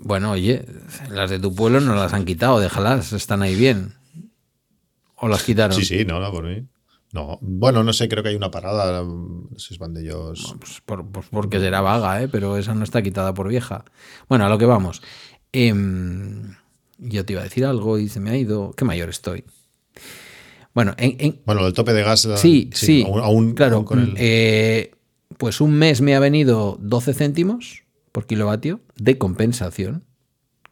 Bueno, 0.00 0.30
oye, 0.32 0.64
las 1.10 1.30
de 1.30 1.38
tu 1.40 1.54
pueblo 1.54 1.80
no 1.80 1.94
las 1.94 2.12
han 2.12 2.24
quitado, 2.24 2.60
déjalas, 2.60 3.12
están 3.12 3.42
ahí 3.42 3.54
bien. 3.56 3.94
¿O 5.16 5.26
las 5.28 5.42
quitaron? 5.42 5.76
Sí, 5.76 5.84
sí, 5.84 6.04
no, 6.04 6.20
no, 6.20 6.30
por 6.30 6.44
mí. 6.44 6.64
No, 7.12 7.38
bueno, 7.40 7.82
no 7.82 7.92
sé, 7.92 8.08
creo 8.08 8.22
que 8.22 8.28
hay 8.28 8.36
una 8.36 8.50
parada. 8.50 9.02
No 9.02 9.48
sé 9.56 9.74
si 9.74 9.78
van 9.78 9.94
de 9.94 10.02
ellos. 10.02 10.54
Pues, 10.60 10.80
por- 10.84 11.06
pues 11.10 11.26
porque 11.30 11.58
será 11.58 11.80
vaga, 11.80 12.22
¿eh? 12.22 12.28
pero 12.28 12.56
esa 12.58 12.74
no 12.74 12.84
está 12.84 13.02
quitada 13.02 13.32
por 13.34 13.48
vieja. 13.48 13.84
Bueno, 14.28 14.44
a 14.44 14.48
lo 14.48 14.58
que 14.58 14.66
vamos. 14.66 15.02
Em, 15.52 16.54
yo 16.98 17.24
te 17.24 17.32
iba 17.32 17.40
a 17.40 17.44
decir 17.44 17.64
algo 17.64 17.98
y 17.98 18.08
se 18.08 18.20
me 18.20 18.30
ha 18.30 18.36
ido. 18.36 18.72
Qué 18.76 18.84
mayor 18.84 19.08
estoy. 19.08 19.44
Bueno, 20.74 20.94
en, 20.98 21.16
en- 21.18 21.40
Bueno, 21.46 21.66
el 21.66 21.72
tope 21.72 21.92
de 21.94 22.02
gas. 22.04 22.28
sí, 22.36 22.70
sí, 22.74 23.02
Aún, 23.06 23.20
aún- 23.20 23.54
claro. 23.54 23.76
aún 23.76 23.84
con 23.84 23.98
el. 24.00 24.14
eh, 24.18 24.92
pues 25.38 25.60
un 25.60 25.72
mes 25.72 26.00
me 26.02 26.14
ha 26.14 26.20
venido 26.20 26.76
12 26.80 27.14
céntimos 27.14 27.82
por 28.18 28.26
kilovatio 28.26 28.80
de 28.96 29.16
compensación. 29.16 30.02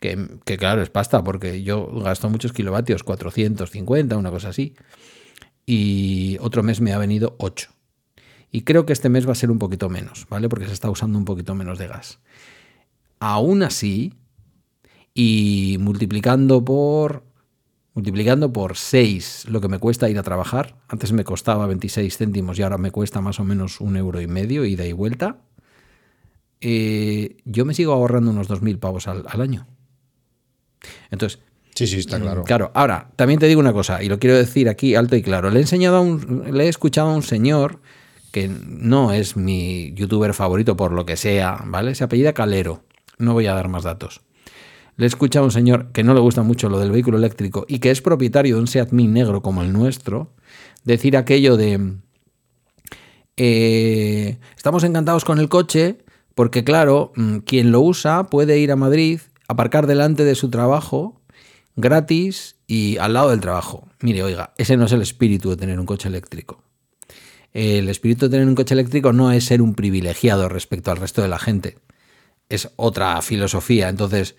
Que, 0.01 0.59
claro, 0.59 0.82
es 0.82 0.90
pasta, 0.90 1.23
porque 1.23 1.62
yo 1.62 1.86
gasto 1.86 2.28
muchos 2.28 2.52
kilovatios, 2.52 3.05
450, 3.05 4.16
una 4.16 4.32
cosa 4.32 4.48
así. 4.48 4.74
Y 5.64 6.39
otro 6.40 6.64
mes 6.64 6.81
me 6.81 6.93
ha 6.93 6.98
venido 6.98 7.36
8. 7.39 7.70
Y 8.51 8.62
creo 8.62 8.85
que 8.85 8.93
este 8.93 9.10
mes 9.10 9.28
va 9.28 9.32
a 9.32 9.36
ser 9.36 9.52
un 9.52 9.60
poquito 9.60 9.89
menos, 9.89 10.27
¿vale? 10.28 10.48
Porque 10.48 10.66
se 10.66 10.73
está 10.73 10.90
usando 10.90 11.18
un 11.18 11.24
poquito 11.24 11.55
menos 11.55 11.78
de 11.78 11.86
gas. 11.86 12.18
Aún 13.20 13.62
así, 13.62 14.12
y 15.14 15.77
multiplicando 15.78 16.64
por 16.64 17.23
multiplicando 17.94 18.52
por 18.52 18.77
6 18.77 19.47
lo 19.51 19.60
que 19.60 19.68
me 19.68 19.78
cuesta 19.78 20.10
ir 20.10 20.18
a 20.18 20.24
trabajar, 20.24 20.82
antes 20.89 21.12
me 21.12 21.23
costaba 21.23 21.68
26 21.68 22.16
céntimos 22.16 22.59
y 22.59 22.62
ahora 22.62 22.77
me 22.77 22.90
cuesta 22.90 23.20
más 23.20 23.39
o 23.39 23.44
menos 23.44 23.81
un 23.81 23.97
euro 23.97 24.20
y 24.20 24.27
medio 24.27 24.64
ida 24.64 24.85
y 24.85 24.93
vuelta, 24.93 25.47
eh, 26.68 27.36
yo 27.44 27.64
me 27.64 27.74
sigo 27.74 27.93
ahorrando 27.93 28.32
unos 28.32 28.48
2.000 28.48 28.80
pavos 28.80 29.06
al, 29.06 29.22
al 29.28 29.40
año. 29.40 29.68
Entonces, 31.12 31.38
Sí, 31.76 31.86
sí, 31.86 31.98
está 31.98 32.18
claro. 32.18 32.43
Claro, 32.44 32.72
ahora, 32.74 33.10
también 33.16 33.38
te 33.38 33.47
digo 33.47 33.60
una 33.60 33.74
cosa, 33.74 34.02
y 34.02 34.09
lo 34.09 34.18
quiero 34.18 34.34
decir 34.34 34.68
aquí 34.70 34.94
alto 34.94 35.14
y 35.14 35.22
claro. 35.22 35.51
Le 35.51 35.59
he 35.59 35.62
enseñado 35.62 35.97
a 35.97 36.01
un, 36.01 36.44
le 36.51 36.64
he 36.64 36.68
escuchado 36.68 37.10
a 37.10 37.14
un 37.14 37.22
señor 37.22 37.80
que 38.32 38.48
no 38.48 39.12
es 39.12 39.36
mi 39.36 39.93
youtuber 39.94 40.32
favorito 40.32 40.74
por 40.74 40.93
lo 40.93 41.05
que 41.05 41.16
sea, 41.16 41.62
¿vale? 41.66 41.94
Se 41.94 42.02
apellida 42.02 42.32
Calero. 42.32 42.82
No 43.18 43.34
voy 43.34 43.47
a 43.47 43.52
dar 43.52 43.68
más 43.68 43.84
datos. 43.84 44.22
Le 44.97 45.05
he 45.05 45.06
escuchado 45.06 45.44
a 45.44 45.48
un 45.48 45.52
señor 45.52 45.93
que 45.93 46.02
no 46.02 46.14
le 46.14 46.20
gusta 46.20 46.43
mucho 46.43 46.70
lo 46.70 46.80
del 46.80 46.90
vehículo 46.90 47.18
eléctrico 47.18 47.66
y 47.68 47.78
que 47.78 47.90
es 47.90 48.01
propietario 48.01 48.56
de 48.56 48.62
un 48.62 48.66
Seat 48.66 48.93
Mii 48.93 49.06
negro 49.06 49.43
como 49.43 49.60
el 49.60 49.72
nuestro, 49.72 50.32
decir 50.84 51.16
aquello 51.16 51.59
de 51.59 51.98
eh, 53.36 54.38
estamos 54.56 54.82
encantados 54.82 55.26
con 55.26 55.38
el 55.38 55.51
coche 55.51 55.98
porque 56.37 56.65
claro, 56.65 57.13
mm, 57.17 57.39
quien 57.39 57.73
lo 57.73 57.81
usa 57.81 58.25
puede 58.25 58.59
ir 58.59 58.71
a 58.71 58.77
Madrid, 58.77 59.21
aparcar 59.49 59.87
delante 59.87 60.23
de 60.23 60.35
su 60.35 60.51
trabajo 60.51 61.23
gratis 61.77 62.57
y 62.67 62.99
al 62.99 63.15
lado 63.15 63.31
del 63.31 63.41
trabajo. 63.41 63.89
Mire, 64.01 64.23
oiga, 64.23 64.53
ese 64.59 64.77
no 64.77 64.85
es 64.85 64.93
el 64.93 65.01
espíritu 65.01 65.49
de 65.49 65.57
tener 65.57 65.81
un 65.81 65.87
coche 65.87 66.09
eléctrico. 66.09 66.63
El 67.55 67.89
espíritu 67.89 68.27
de 68.27 68.33
tener 68.33 68.47
un 68.47 68.55
coche 68.55 68.75
eléctrico 68.75 69.15
no 69.15 69.33
es 69.33 69.45
ser 69.45 69.63
un 69.63 69.75
privilegiado 69.75 70.51
respecto 70.51 70.91
al 70.91 70.99
resto 70.99 71.23
de 71.23 71.29
la 71.29 71.39
gente. 71.39 71.79
Es 72.51 72.69
otra 72.77 73.23
filosofía. 73.23 73.89
Entonces, 73.89 74.37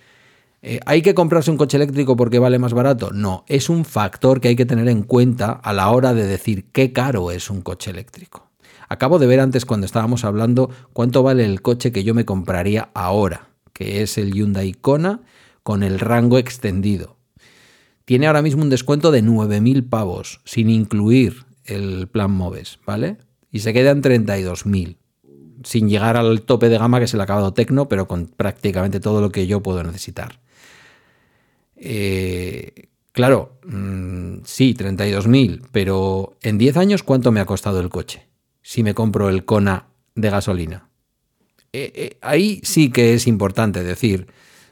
eh, 0.61 0.79
¿hay 0.85 1.01
que 1.01 1.15
comprarse 1.15 1.49
un 1.49 1.57
coche 1.57 1.77
eléctrico 1.77 2.15
porque 2.15 2.37
vale 2.37 2.59
más 2.59 2.73
barato? 2.73 3.09
No, 3.11 3.43
es 3.47 3.69
un 3.69 3.85
factor 3.85 4.39
que 4.39 4.49
hay 4.49 4.55
que 4.55 4.67
tener 4.67 4.87
en 4.87 5.01
cuenta 5.01 5.51
a 5.51 5.73
la 5.73 5.89
hora 5.89 6.13
de 6.13 6.27
decir 6.27 6.65
qué 6.71 6.93
caro 6.93 7.31
es 7.31 7.49
un 7.49 7.63
coche 7.63 7.89
eléctrico. 7.89 8.46
Acabo 8.89 9.19
de 9.19 9.27
ver 9.27 9.39
antes 9.39 9.65
cuando 9.65 9.85
estábamos 9.85 10.23
hablando 10.23 10.69
cuánto 10.93 11.23
vale 11.23 11.45
el 11.45 11.61
coche 11.61 11.91
que 11.91 12.03
yo 12.03 12.13
me 12.13 12.25
compraría 12.25 12.89
ahora, 12.93 13.49
que 13.73 14.01
es 14.01 14.17
el 14.17 14.33
Hyundai 14.33 14.73
Kona 14.73 15.21
con 15.63 15.83
el 15.83 15.99
rango 15.99 16.37
extendido 16.37 17.17
tiene 18.07 18.27
ahora 18.27 18.41
mismo 18.41 18.63
un 18.63 18.69
descuento 18.69 19.11
de 19.11 19.21
9.000 19.21 19.89
pavos, 19.89 20.39
sin 20.45 20.69
incluir 20.69 21.43
el 21.65 22.07
plan 22.07 22.31
Moves, 22.31 22.79
¿vale? 22.85 23.17
Y 23.51 23.59
se 23.59 23.73
queda 23.73 23.91
en 23.91 24.01
32.000, 24.01 24.95
sin 25.65 25.89
llegar 25.89 26.15
al 26.15 26.43
tope 26.43 26.69
de 26.69 26.77
gama 26.77 27.01
que 27.01 27.13
le 27.13 27.19
ha 27.19 27.23
acabado 27.23 27.53
Tecno, 27.53 27.89
pero 27.89 28.07
con 28.07 28.27
prácticamente 28.27 29.01
todo 29.01 29.19
lo 29.19 29.29
que 29.29 29.45
yo 29.45 29.61
puedo 29.61 29.83
necesitar. 29.83 30.39
Eh, 31.75 32.87
claro, 33.11 33.59
mm, 33.65 34.37
sí, 34.45 34.73
32.000, 34.73 35.63
pero 35.73 36.37
en 36.43 36.57
10 36.57 36.77
años, 36.77 37.03
¿cuánto 37.03 37.33
me 37.33 37.41
ha 37.41 37.45
costado 37.45 37.81
el 37.81 37.89
coche? 37.89 38.25
Si 38.67 38.83
me 38.83 38.93
compro 38.93 39.29
el 39.29 39.45
Kona 39.45 39.85
de 40.13 40.29
gasolina. 40.29 40.89
Eh, 41.71 41.93
eh, 41.95 42.17
ahí 42.21 42.59
sí 42.63 42.91
que 42.91 43.13
es 43.13 43.25
importante 43.25 43.81
decir, 43.81 44.27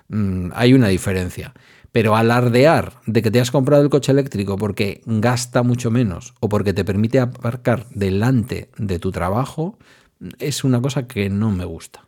mm, 0.10 0.50
hay 0.54 0.74
una 0.74 0.90
diferencia. 0.90 1.54
Pero 1.94 2.18
alardear 2.18 3.00
de 3.06 3.22
que 3.22 3.32
te 3.32 3.40
has 3.40 3.52
comprado 3.52 3.84
el 3.84 3.90
coche 3.90 4.12
eléctrico 4.12 4.58
porque 4.58 5.02
gasta 5.06 5.64
mucho 5.64 5.92
menos 5.92 6.34
o 6.42 6.50
porque 6.50 6.74
te 6.74 6.84
permite 6.84 7.22
aparcar 7.22 7.88
delante 7.90 8.70
de 8.78 9.00
tu 9.00 9.14
trabajo 9.14 9.80
es 10.40 10.66
una 10.66 10.82
cosa 10.82 11.08
que 11.08 11.30
no 11.30 11.52
me 11.52 11.64
gusta. 11.64 12.06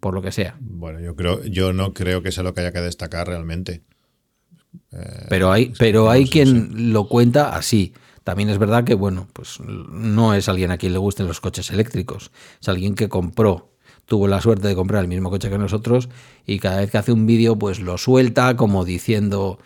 Por 0.00 0.14
lo 0.14 0.20
que 0.20 0.32
sea. 0.32 0.56
Bueno, 0.58 0.98
yo 0.98 1.14
creo, 1.14 1.44
yo 1.44 1.72
no 1.72 1.94
creo 1.94 2.24
que 2.24 2.32
sea 2.32 2.42
lo 2.42 2.54
que 2.54 2.62
haya 2.62 2.72
que 2.72 2.80
destacar 2.80 3.28
realmente. 3.28 3.84
Pero 5.28 5.52
hay, 5.52 5.72
pero 5.78 6.10
hay 6.10 6.26
quien 6.26 6.92
lo 6.92 7.06
cuenta 7.06 7.54
así. 7.54 7.94
También 8.24 8.48
es 8.48 8.58
verdad 8.58 8.84
que, 8.84 8.94
bueno, 8.94 9.28
pues 9.32 9.60
no 9.60 10.34
es 10.34 10.48
alguien 10.48 10.70
a 10.70 10.78
quien 10.78 10.92
le 10.92 10.98
gusten 10.98 11.28
los 11.28 11.40
coches 11.40 11.70
eléctricos. 11.70 12.30
Es 12.60 12.68
alguien 12.68 12.94
que 12.94 13.10
compró, 13.10 13.70
tuvo 14.06 14.28
la 14.28 14.40
suerte 14.40 14.66
de 14.66 14.74
comprar 14.74 15.02
el 15.02 15.08
mismo 15.08 15.30
coche 15.30 15.50
que 15.50 15.58
nosotros 15.58 16.08
y 16.46 16.58
cada 16.58 16.80
vez 16.80 16.90
que 16.90 16.98
hace 16.98 17.12
un 17.12 17.26
vídeo, 17.26 17.56
pues 17.58 17.80
lo 17.80 17.98
suelta 17.98 18.56
como 18.56 18.86
diciendo, 18.86 19.58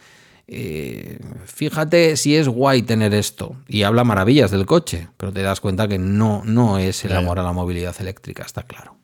eh, 0.49 1.21
fíjate 1.45 2.17
si 2.17 2.35
es 2.35 2.49
guay 2.49 2.83
tener 2.83 3.15
esto. 3.15 3.55
Y 3.69 3.85
habla 3.85 4.03
maravillas 4.03 4.51
del 4.51 4.67
coche, 4.67 5.09
pero 5.17 5.33
te 5.33 5.43
das 5.43 5.61
cuenta 5.61 5.87
que 5.87 5.99
no, 5.99 6.43
no 6.45 6.79
es 6.79 7.05
el 7.05 7.13
amor 7.13 7.39
a 7.39 7.45
la 7.45 7.53
movilidad 7.53 7.95
eléctrica, 8.01 8.43
está 8.43 8.65
claro. 8.65 8.97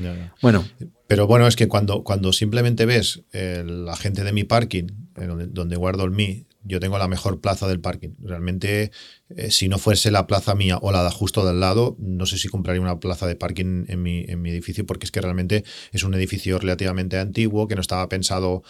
Ya, 0.00 0.14
ya. 0.14 0.34
Bueno, 0.40 0.64
Pero 1.06 1.26
bueno, 1.26 1.46
es 1.46 1.56
que 1.56 1.68
cuando, 1.68 2.02
cuando 2.02 2.32
simplemente 2.32 2.86
ves 2.86 3.22
eh, 3.32 3.62
la 3.66 3.96
gente 3.96 4.24
de 4.24 4.32
mi 4.32 4.44
parking, 4.44 4.84
eh, 5.16 5.26
donde, 5.26 5.46
donde 5.46 5.76
guardo 5.76 6.04
el 6.04 6.10
Mi, 6.10 6.46
yo 6.66 6.80
tengo 6.80 6.98
la 6.98 7.08
mejor 7.08 7.40
plaza 7.40 7.68
del 7.68 7.80
parking. 7.80 8.10
Realmente, 8.20 8.90
eh, 9.30 9.50
si 9.50 9.68
no 9.68 9.78
fuese 9.78 10.10
la 10.10 10.26
plaza 10.26 10.54
mía 10.54 10.78
o 10.82 10.92
la 10.92 11.04
de 11.04 11.10
justo 11.10 11.46
del 11.46 11.60
lado, 11.60 11.96
no 11.98 12.26
sé 12.26 12.38
si 12.38 12.48
compraría 12.48 12.82
una 12.82 13.00
plaza 13.00 13.26
de 13.26 13.36
parking 13.36 13.84
en 13.88 14.02
mi, 14.02 14.24
en 14.28 14.42
mi 14.42 14.50
edificio, 14.50 14.84
porque 14.86 15.06
es 15.06 15.12
que 15.12 15.20
realmente 15.20 15.64
es 15.92 16.02
un 16.02 16.14
edificio 16.14 16.58
relativamente 16.58 17.18
antiguo 17.18 17.68
que 17.68 17.74
no 17.74 17.80
estaba 17.80 18.08
pensado 18.08 18.62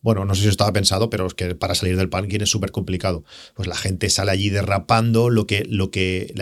bueno, 0.00 0.24
no 0.24 0.34
sé 0.34 0.42
si 0.42 0.48
estaba 0.48 0.72
pensado, 0.72 1.10
pero 1.10 1.26
es 1.26 1.34
que 1.34 1.54
para 1.54 1.74
salir 1.74 1.96
del 1.96 2.08
parking 2.08 2.40
es 2.40 2.50
súper 2.50 2.70
complicado. 2.70 3.24
Pues 3.54 3.68
la 3.68 3.74
gente 3.74 4.08
sale 4.10 4.30
allí 4.30 4.48
derrapando, 4.48 5.28
lo 5.28 5.46
que, 5.46 5.66
lo 5.68 5.90
que, 5.90 6.32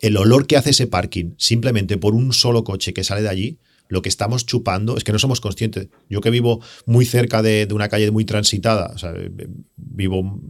el 0.00 0.16
olor 0.16 0.46
que 0.46 0.56
hace 0.56 0.70
ese 0.70 0.86
parking, 0.86 1.34
simplemente 1.38 1.98
por 1.98 2.14
un 2.14 2.32
solo 2.32 2.64
coche 2.64 2.94
que 2.94 3.04
sale 3.04 3.22
de 3.22 3.28
allí, 3.28 3.58
lo 3.92 4.00
que 4.02 4.08
estamos 4.08 4.46
chupando 4.46 4.96
es 4.96 5.04
que 5.04 5.12
no 5.12 5.18
somos 5.18 5.40
conscientes. 5.40 5.88
Yo 6.08 6.20
que 6.22 6.30
vivo 6.30 6.60
muy 6.86 7.04
cerca 7.04 7.42
de, 7.42 7.66
de 7.66 7.74
una 7.74 7.88
calle 7.88 8.10
muy 8.10 8.24
transitada, 8.24 8.90
o 8.94 8.98
sea, 8.98 9.12
eh, 9.14 9.30
vivo, 9.76 10.40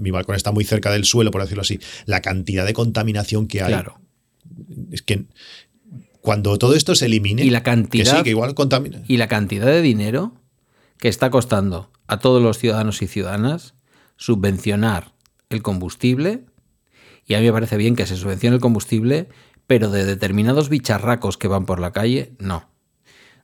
mi 0.00 0.10
balcón 0.12 0.36
está 0.36 0.52
muy 0.52 0.64
cerca 0.64 0.90
del 0.92 1.04
suelo, 1.04 1.30
por 1.32 1.42
decirlo 1.42 1.62
así, 1.62 1.80
la 2.06 2.20
cantidad 2.20 2.64
de 2.64 2.72
contaminación 2.74 3.48
que 3.48 3.62
hay, 3.62 3.72
claro. 3.72 4.00
es 4.92 5.02
que 5.02 5.24
cuando 6.20 6.58
todo 6.58 6.74
esto 6.74 6.94
se 6.94 7.06
elimine, 7.06 7.44
Y 7.44 7.50
la 7.50 7.62
cantidad- 7.64 8.12
que 8.12 8.18
sí, 8.18 8.22
que 8.24 8.30
igual 8.30 8.54
contamina. 8.54 9.02
y 9.08 9.16
la 9.16 9.26
cantidad 9.28 9.66
de 9.66 9.82
dinero 9.82 10.32
que 10.98 11.08
está 11.08 11.28
costando 11.30 11.90
a 12.06 12.18
todos 12.20 12.40
los 12.42 12.58
ciudadanos 12.58 13.02
y 13.02 13.06
ciudadanas 13.08 13.74
subvencionar 14.16 15.12
el 15.50 15.62
combustible. 15.62 16.44
Y 17.26 17.34
a 17.34 17.38
mí 17.40 17.46
me 17.46 17.52
parece 17.52 17.76
bien 17.76 17.96
que 17.96 18.06
se 18.06 18.16
subvencione 18.16 18.54
el 18.56 18.60
combustible, 18.62 19.28
pero 19.66 19.90
de 19.90 20.04
determinados 20.04 20.68
bicharracos 20.68 21.36
que 21.38 21.48
van 21.48 21.66
por 21.66 21.80
la 21.80 21.92
calle, 21.92 22.32
no. 22.38 22.68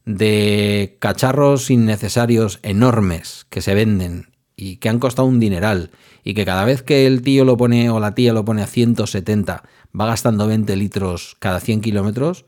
De 0.05 0.97
cacharros 1.01 1.70
innecesarios 1.70 2.59
enormes 2.62 3.47
que 3.51 3.61
se 3.61 3.74
venden 3.74 4.33
y 4.57 4.77
que 4.77 4.89
han 4.89 4.99
costado 4.99 5.29
un 5.29 5.41
dineral 5.41 5.91
y 6.24 6.35
que 6.35 6.45
cada 6.45 6.65
vez 6.65 6.83
que 6.83 7.07
el 7.07 7.23
tío 7.23 7.45
lo 7.45 7.57
pone 7.57 7.91
o 7.91 8.01
la 8.01 8.15
tía 8.15 8.33
lo 8.33 8.45
pone 8.45 8.62
a 8.62 8.66
170 8.66 9.62
va 9.99 10.07
gastando 10.07 10.47
20 10.47 10.74
litros 10.77 11.37
cada 11.39 11.61
100 11.61 11.81
kilómetros, 11.81 12.45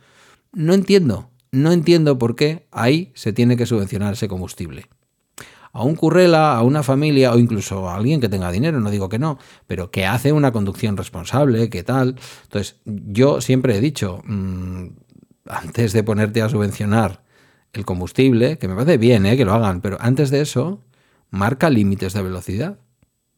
no 0.53 0.75
entiendo, 0.75 1.31
no 1.53 1.73
entiendo 1.73 2.19
por 2.19 2.37
qué 2.37 2.67
ahí 2.71 3.13
se 3.15 3.33
tiene 3.33 3.57
que 3.57 3.67
subvencionar 3.67 4.15
ese 4.15 4.29
combustible. 4.29 4.87
A 5.73 5.83
un 5.83 5.97
currela, 5.97 6.57
a 6.57 6.63
una 6.63 6.85
familia 6.85 7.33
o 7.33 7.39
incluso 7.39 7.89
a 7.89 7.97
alguien 7.97 8.21
que 8.21 8.29
tenga 8.29 8.53
dinero, 8.53 8.79
no 8.79 8.91
digo 8.91 9.09
que 9.09 9.19
no, 9.19 9.39
pero 9.67 9.91
que 9.91 10.07
hace 10.07 10.33
una 10.33 10.53
conducción 10.53 10.97
responsable, 10.97 11.69
que 11.69 11.83
tal. 11.83 12.15
Entonces, 12.45 12.77
yo 12.85 13.41
siempre 13.41 13.77
he 13.77 13.81
dicho, 13.81 14.23
mm, 14.25 14.87
antes 15.47 15.93
de 15.93 16.05
ponerte 16.05 16.43
a 16.43 16.49
subvencionar 16.49 17.24
el 17.75 17.85
combustible, 17.85 18.59
que 18.59 18.69
me 18.69 18.75
parece 18.75 18.99
bien 18.99 19.27
¿eh? 19.27 19.37
que 19.37 19.45
lo 19.45 19.53
hagan, 19.53 19.81
pero 19.81 19.97
antes 20.01 20.31
de 20.31 20.41
eso, 20.41 20.81
marca 21.31 21.69
límites 21.71 22.13
de 22.13 22.23
velocidad. 22.23 22.79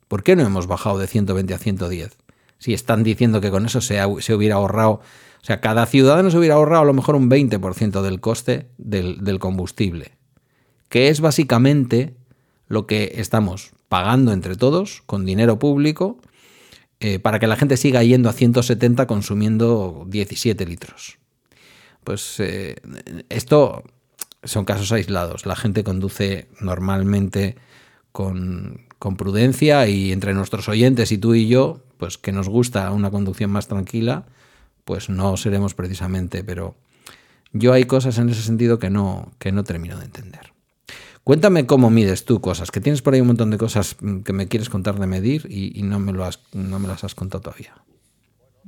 ¿Por 0.09 0.23
qué 0.23 0.37
no 0.37 0.45
hemos 0.45 0.67
bajado 0.67 0.99
de 0.99 1.07
120 1.07 1.55
a 1.55 1.59
110? 1.59 2.17
Si 2.59 2.75
están 2.75 3.03
diciendo 3.03 3.41
que 3.41 3.51
con 3.51 3.67
eso 3.67 3.81
se, 3.81 3.99
se 4.21 4.35
hubiera 4.35 4.57
ahorrado, 4.57 5.01
o 5.43 5.45
sea, 5.47 5.61
cada 5.61 5.87
ciudadano 5.87 6.31
se 6.31 6.39
hubiera 6.39 6.55
ahorrado 6.55 6.83
a 6.83 6.87
lo 6.87 6.95
mejor 6.95 7.17
un 7.17 7.31
20% 7.31 8.03
del 8.03 8.21
coste 8.21 8.69
del, 8.79 9.39
combustible, 9.39 10.13
que 10.89 11.09
es 11.09 11.21
básicamente 11.21 12.15
lo 12.69 12.87
que 12.87 13.13
estamos 13.17 13.73
pagando 13.89 14.33
entre 14.33 14.57
todos 14.57 15.03
con 15.07 15.25
dinero 15.25 15.59
público 15.59 16.19
eh, 17.01 17.19
para 17.19 17.39
que 17.39 17.47
la 17.47 17.57
gente 17.57 17.77
siga 17.77 18.03
yendo 18.03 18.29
a 18.29 18.33
170 18.33 19.07
consumiendo 19.07 20.05
17 20.09 20.67
litros. 20.67 21.19
Pues 22.03 22.41
eh, 22.41 22.77
esto 23.29 23.85
son 24.47 24.65
casos 24.65 24.93
aislados. 24.93 25.47
La 25.47 25.57
gente 25.57 25.85
conduce 25.85 26.49
normalmente 26.61 27.57
con, 28.13 28.87
prudencia 29.17 29.87
y 29.87 30.11
entre 30.11 30.35
nuestros 30.35 30.69
oyentes 30.69 31.13
y 31.13 31.19
tú 31.19 31.35
y 31.35 31.47
yo, 31.47 31.83
pues 31.99 32.19
que 32.19 32.33
nos 32.33 32.49
gusta 32.49 32.91
una 32.91 33.11
conducción 33.11 33.51
más 33.51 33.69
tranquila, 33.69 34.27
pues 34.85 35.09
no 35.09 35.37
seremos 35.37 35.75
precisamente, 35.75 36.43
pero 36.43 36.75
yo 37.53 37.73
hay 37.73 37.85
cosas 37.85 38.19
en 38.19 38.29
ese 38.29 38.43
sentido 38.43 38.79
que 38.79 38.91
no, 38.91 39.33
que 39.39 39.53
no 39.53 39.63
termino 39.65 39.97
de 39.99 40.07
entender. 40.07 40.53
Cuéntame 41.23 41.67
cómo 41.67 41.91
mides 41.91 42.25
tú 42.25 42.41
cosas, 42.41 42.71
que 42.71 42.81
tienes 42.81 43.03
por 43.03 43.15
ahí 43.15 43.21
un 43.21 43.27
montón 43.29 43.51
de 43.51 43.59
cosas 43.59 43.97
que 44.25 44.33
me 44.33 44.49
quieres 44.49 44.71
contar 44.71 44.99
de 44.99 45.07
medir 45.07 45.47
y, 45.51 45.83
no, 45.83 45.99
me 45.99 46.13
lo 46.13 46.25
has, 46.25 46.41
no 46.53 46.79
me 46.79 46.89
las 46.89 47.05
has 47.05 47.15
contado 47.15 47.43
todavía. 47.43 47.75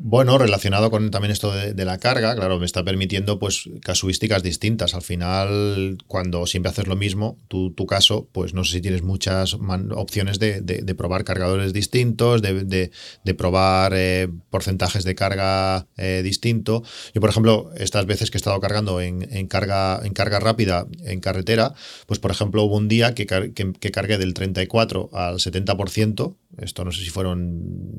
Bueno, 0.00 0.38
relacionado 0.38 0.92
con 0.92 1.10
también 1.10 1.32
esto 1.32 1.52
de, 1.52 1.84
la 1.84 1.98
carga, 1.98 2.36
claro, 2.36 2.60
me 2.60 2.66
está 2.66 2.84
permitiendo 2.84 3.40
pues 3.40 3.68
casuísticas 3.82 4.44
distintas. 4.44 4.94
Al 4.94 5.02
final, 5.02 5.98
cuando 6.06 6.46
siempre 6.46 6.70
haces 6.70 6.86
lo 6.86 6.94
mismo, 6.94 7.36
tu, 7.48 7.72
tu 7.72 7.84
caso, 7.84 8.28
pues 8.30 8.54
no 8.54 8.62
sé 8.62 8.74
si 8.74 8.80
tienes 8.80 9.02
muchas 9.02 9.54
opciones 9.96 10.38
de, 10.38 10.60
de, 10.60 10.94
probar 10.94 11.24
cargadores 11.24 11.72
distintos, 11.72 12.42
de, 12.42 12.90
probar 13.36 13.92
eh, 13.96 14.28
porcentajes 14.50 15.02
de 15.02 15.16
carga 15.16 15.88
eh, 15.96 16.20
distinto. 16.22 16.84
Yo, 17.12 17.20
por 17.20 17.30
ejemplo, 17.30 17.72
estas 17.76 18.06
veces 18.06 18.30
que 18.30 18.36
he 18.36 18.40
estado 18.40 18.60
cargando 18.60 19.00
en, 19.00 19.48
carga, 19.48 20.00
en 20.04 20.12
carga 20.12 20.38
rápida 20.38 20.86
en 21.02 21.18
carretera, 21.18 21.74
pues 22.06 22.20
por 22.20 22.30
ejemplo 22.30 22.62
hubo 22.62 22.76
un 22.76 22.86
día 22.86 23.16
que, 23.16 23.26
que, 23.26 23.72
que 23.72 23.90
cargué 23.90 24.16
del 24.16 24.32
34 24.32 25.10
al 25.12 25.38
70%, 25.38 26.36
esto 26.58 26.84
no 26.84 26.92
sé 26.92 27.02
si 27.02 27.10
fueron 27.10 27.52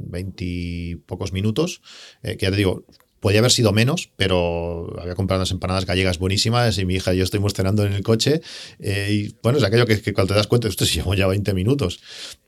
20 0.10 1.00
pocos 1.06 1.34
minutos, 1.34 1.82
eh, 2.24 2.38
que 2.38 2.46
ya 2.46 2.52
te 2.52 2.58
digo, 2.58 2.86
Podía 3.20 3.40
haber 3.40 3.52
sido 3.52 3.74
menos, 3.74 4.12
pero 4.16 4.96
había 5.00 5.14
comprado 5.16 5.42
unas 5.42 5.52
empanadas 5.52 5.86
gallegas 5.86 6.20
buenísimas 6.20 6.78
y 6.78 6.86
mi 6.86 6.96
hija 6.96 7.14
y 7.14 7.18
yo 7.18 7.26
estuvimos 7.26 7.54
cenando 7.54 7.86
en 7.86 7.92
el 7.92 8.02
coche. 8.02 8.42
Eh, 8.80 9.10
y 9.12 9.36
bueno, 9.44 9.58
es 9.58 9.64
aquello 9.66 9.86
que, 9.86 10.14
cuando 10.14 10.34
te 10.34 10.38
das 10.38 10.48
cuenta, 10.48 10.70
esto 10.70 10.86
se 10.86 10.96
llevó 10.96 11.14
ya 11.16 11.28
20 11.28 11.54
minutos. 11.54 12.00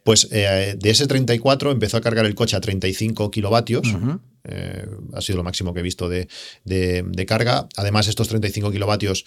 Pues 0.03 0.30
eh, 0.31 0.76
de 0.80 0.89
ese 0.89 1.07
34 1.07 1.72
empezó 1.72 1.97
a 1.97 2.01
cargar 2.01 2.26
el 2.26 2.35
coche 2.35 2.55
a 2.55 2.61
35 2.61 3.31
kilovatios. 3.31 3.85
Eh, 4.43 4.85
ha 5.13 5.22
sido 5.22 5.38
lo 5.38 5.43
máximo 5.43 5.73
que 5.73 5.81
he 5.81 5.84
visto 5.84 6.09
de, 6.09 6.27
carga. 7.27 7.68
Además, 7.77 8.07
estos 8.07 8.27
35 8.27 8.72
kilovatios 8.72 9.26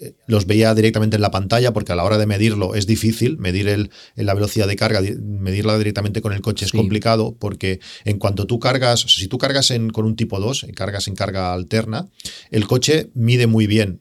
eh, 0.00 0.14
los 0.26 0.46
veía 0.46 0.74
directamente 0.74 1.16
en 1.16 1.22
la 1.22 1.30
pantalla 1.30 1.72
porque 1.72 1.92
a 1.92 1.96
la 1.96 2.04
hora 2.04 2.18
de 2.18 2.26
medirlo 2.26 2.74
es 2.74 2.86
difícil. 2.86 3.38
Medir 3.38 3.68
el, 3.68 3.90
la 4.16 4.34
velocidad 4.34 4.66
de 4.66 4.76
carga, 4.76 5.00
medirla 5.00 5.78
directamente 5.78 6.20
con 6.20 6.32
el 6.32 6.40
coche 6.40 6.64
es 6.64 6.72
complicado 6.72 7.36
porque 7.38 7.80
en 8.04 8.18
cuanto 8.18 8.46
tú 8.46 8.58
cargas, 8.58 9.00
si 9.00 9.28
tú 9.28 9.38
cargas 9.38 9.70
en, 9.70 9.90
con 9.90 10.04
un 10.04 10.16
tipo 10.16 10.40
2, 10.40 10.66
cargas 10.74 11.08
en 11.08 11.14
carga 11.14 11.52
alterna, 11.52 12.08
el 12.50 12.66
coche 12.66 13.10
mide 13.14 13.46
muy 13.46 13.66
bien 13.66 14.00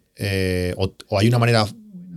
o, 0.77 0.95
hay 1.17 1.27
una 1.27 1.37
manera 1.39 1.67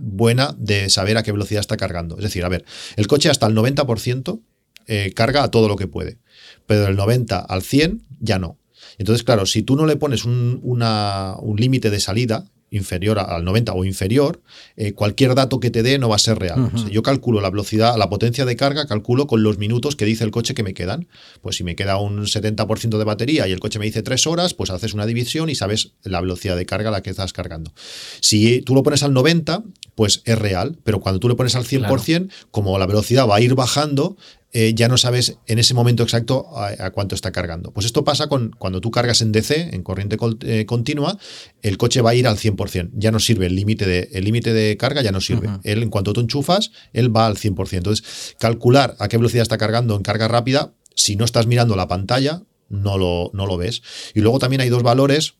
buena 0.01 0.55
de 0.57 0.89
saber 0.89 1.17
a 1.17 1.23
qué 1.23 1.31
velocidad 1.31 1.61
está 1.61 1.77
cargando. 1.77 2.17
Es 2.17 2.23
decir, 2.23 2.43
a 2.43 2.49
ver, 2.49 2.65
el 2.95 3.07
coche 3.07 3.29
hasta 3.29 3.45
el 3.45 3.55
90% 3.55 4.41
eh, 4.87 5.13
carga 5.15 5.43
a 5.43 5.51
todo 5.51 5.67
lo 5.67 5.75
que 5.75 5.87
puede, 5.87 6.17
pero 6.65 6.81
del 6.81 6.95
90 6.95 7.39
al 7.39 7.61
100 7.61 8.03
ya 8.19 8.39
no. 8.39 8.57
Entonces, 8.97 9.23
claro, 9.23 9.45
si 9.45 9.63
tú 9.63 9.75
no 9.75 9.85
le 9.85 9.95
pones 9.95 10.25
un, 10.25 10.59
un 10.63 11.55
límite 11.57 11.89
de 11.89 11.99
salida, 11.99 12.45
inferior 12.71 13.19
al 13.19 13.43
90 13.43 13.73
o 13.73 13.85
inferior, 13.85 14.41
eh, 14.77 14.93
cualquier 14.93 15.35
dato 15.35 15.59
que 15.59 15.69
te 15.69 15.83
dé 15.83 15.99
no 15.99 16.07
va 16.07 16.15
a 16.15 16.19
ser 16.19 16.39
real. 16.39 16.71
yo 16.89 17.03
calculo 17.03 17.41
la 17.41 17.49
velocidad, 17.49 17.97
la 17.97 18.09
potencia 18.09 18.45
de 18.45 18.55
carga, 18.55 18.87
calculo 18.87 19.27
con 19.27 19.43
los 19.43 19.57
minutos 19.57 19.97
que 19.97 20.05
dice 20.05 20.23
el 20.23 20.31
coche 20.31 20.53
que 20.53 20.63
me 20.63 20.73
quedan. 20.73 21.07
Pues 21.41 21.57
si 21.57 21.65
me 21.65 21.75
queda 21.75 21.97
un 21.97 22.21
70% 22.21 22.97
de 22.97 23.03
batería 23.03 23.47
y 23.47 23.51
el 23.51 23.59
coche 23.59 23.77
me 23.77 23.85
dice 23.85 24.01
3 24.01 24.25
horas, 24.25 24.53
pues 24.53 24.69
haces 24.69 24.93
una 24.93 25.05
división 25.05 25.49
y 25.49 25.55
sabes 25.55 25.91
la 26.03 26.21
velocidad 26.21 26.55
de 26.55 26.65
carga 26.65 26.89
a 26.89 26.91
la 26.93 27.03
que 27.03 27.09
estás 27.09 27.33
cargando. 27.33 27.73
Si 28.21 28.61
tú 28.61 28.73
lo 28.73 28.83
pones 28.83 29.03
al 29.03 29.13
90, 29.13 29.63
pues 29.95 30.21
es 30.23 30.39
real, 30.39 30.77
pero 30.83 31.01
cuando 31.01 31.19
tú 31.19 31.27
lo 31.27 31.35
pones 31.35 31.55
al 31.55 31.65
100%, 31.65 32.31
como 32.51 32.79
la 32.79 32.87
velocidad 32.87 33.27
va 33.27 33.35
a 33.35 33.41
ir 33.41 33.53
bajando, 33.53 34.15
eh, 34.53 34.73
ya 34.75 34.89
no 34.89 34.97
sabes 34.97 35.37
en 35.47 35.59
ese 35.59 35.73
momento 35.73 36.03
exacto 36.03 36.49
a, 36.57 36.91
cuánto 36.91 37.15
está 37.15 37.31
cargando. 37.31 37.71
Pues 37.71 37.85
esto 37.85 38.03
pasa 38.03 38.27
con 38.27 38.51
cuando 38.51 38.81
tú 38.81 38.91
cargas 38.91 39.21
en 39.21 39.31
DC, 39.31 39.69
en 39.73 39.81
corriente 39.83 40.17
eh, 40.41 40.65
continua, 40.65 41.17
el 41.61 41.77
coche 41.77 42.01
va 42.01 42.09
a 42.09 42.15
ir 42.15 42.27
al 42.27 42.37
100%. 42.37 42.91
Ya 42.93 43.11
no 43.11 43.19
sirve 43.19 43.45
el 43.45 43.55
límite 43.55 43.85
de, 43.85 44.09
el 44.11 44.25
límite 44.25 44.53
de 44.53 44.75
carga, 44.75 45.01
ya 45.01 45.11
no 45.11 45.21
sirve. 45.21 45.49
Él, 45.63 45.83
en 45.83 45.89
cuanto 45.89 46.11
tú 46.11 46.21
enchufas, 46.21 46.71
él 46.91 47.15
va 47.15 47.27
al 47.27 47.37
100%. 47.37 47.77
Entonces, 47.77 48.35
calcular 48.39 48.95
a 48.99 49.07
qué 49.07 49.17
velocidad 49.17 49.43
está 49.43 49.57
cargando 49.57 49.95
en 49.95 50.03
carga 50.03 50.27
rápida, 50.27 50.73
si 50.95 51.15
no 51.15 51.23
estás 51.23 51.47
mirando 51.47 51.75
la 51.77 51.87
pantalla, 51.87 52.43
no 52.67 52.97
lo, 52.97 53.31
no 53.33 53.45
lo 53.45 53.57
ves. 53.57 53.81
Y 54.13 54.19
luego 54.19 54.39
también 54.39 54.61
hay 54.61 54.69
dos 54.69 54.83
valores 54.83 55.35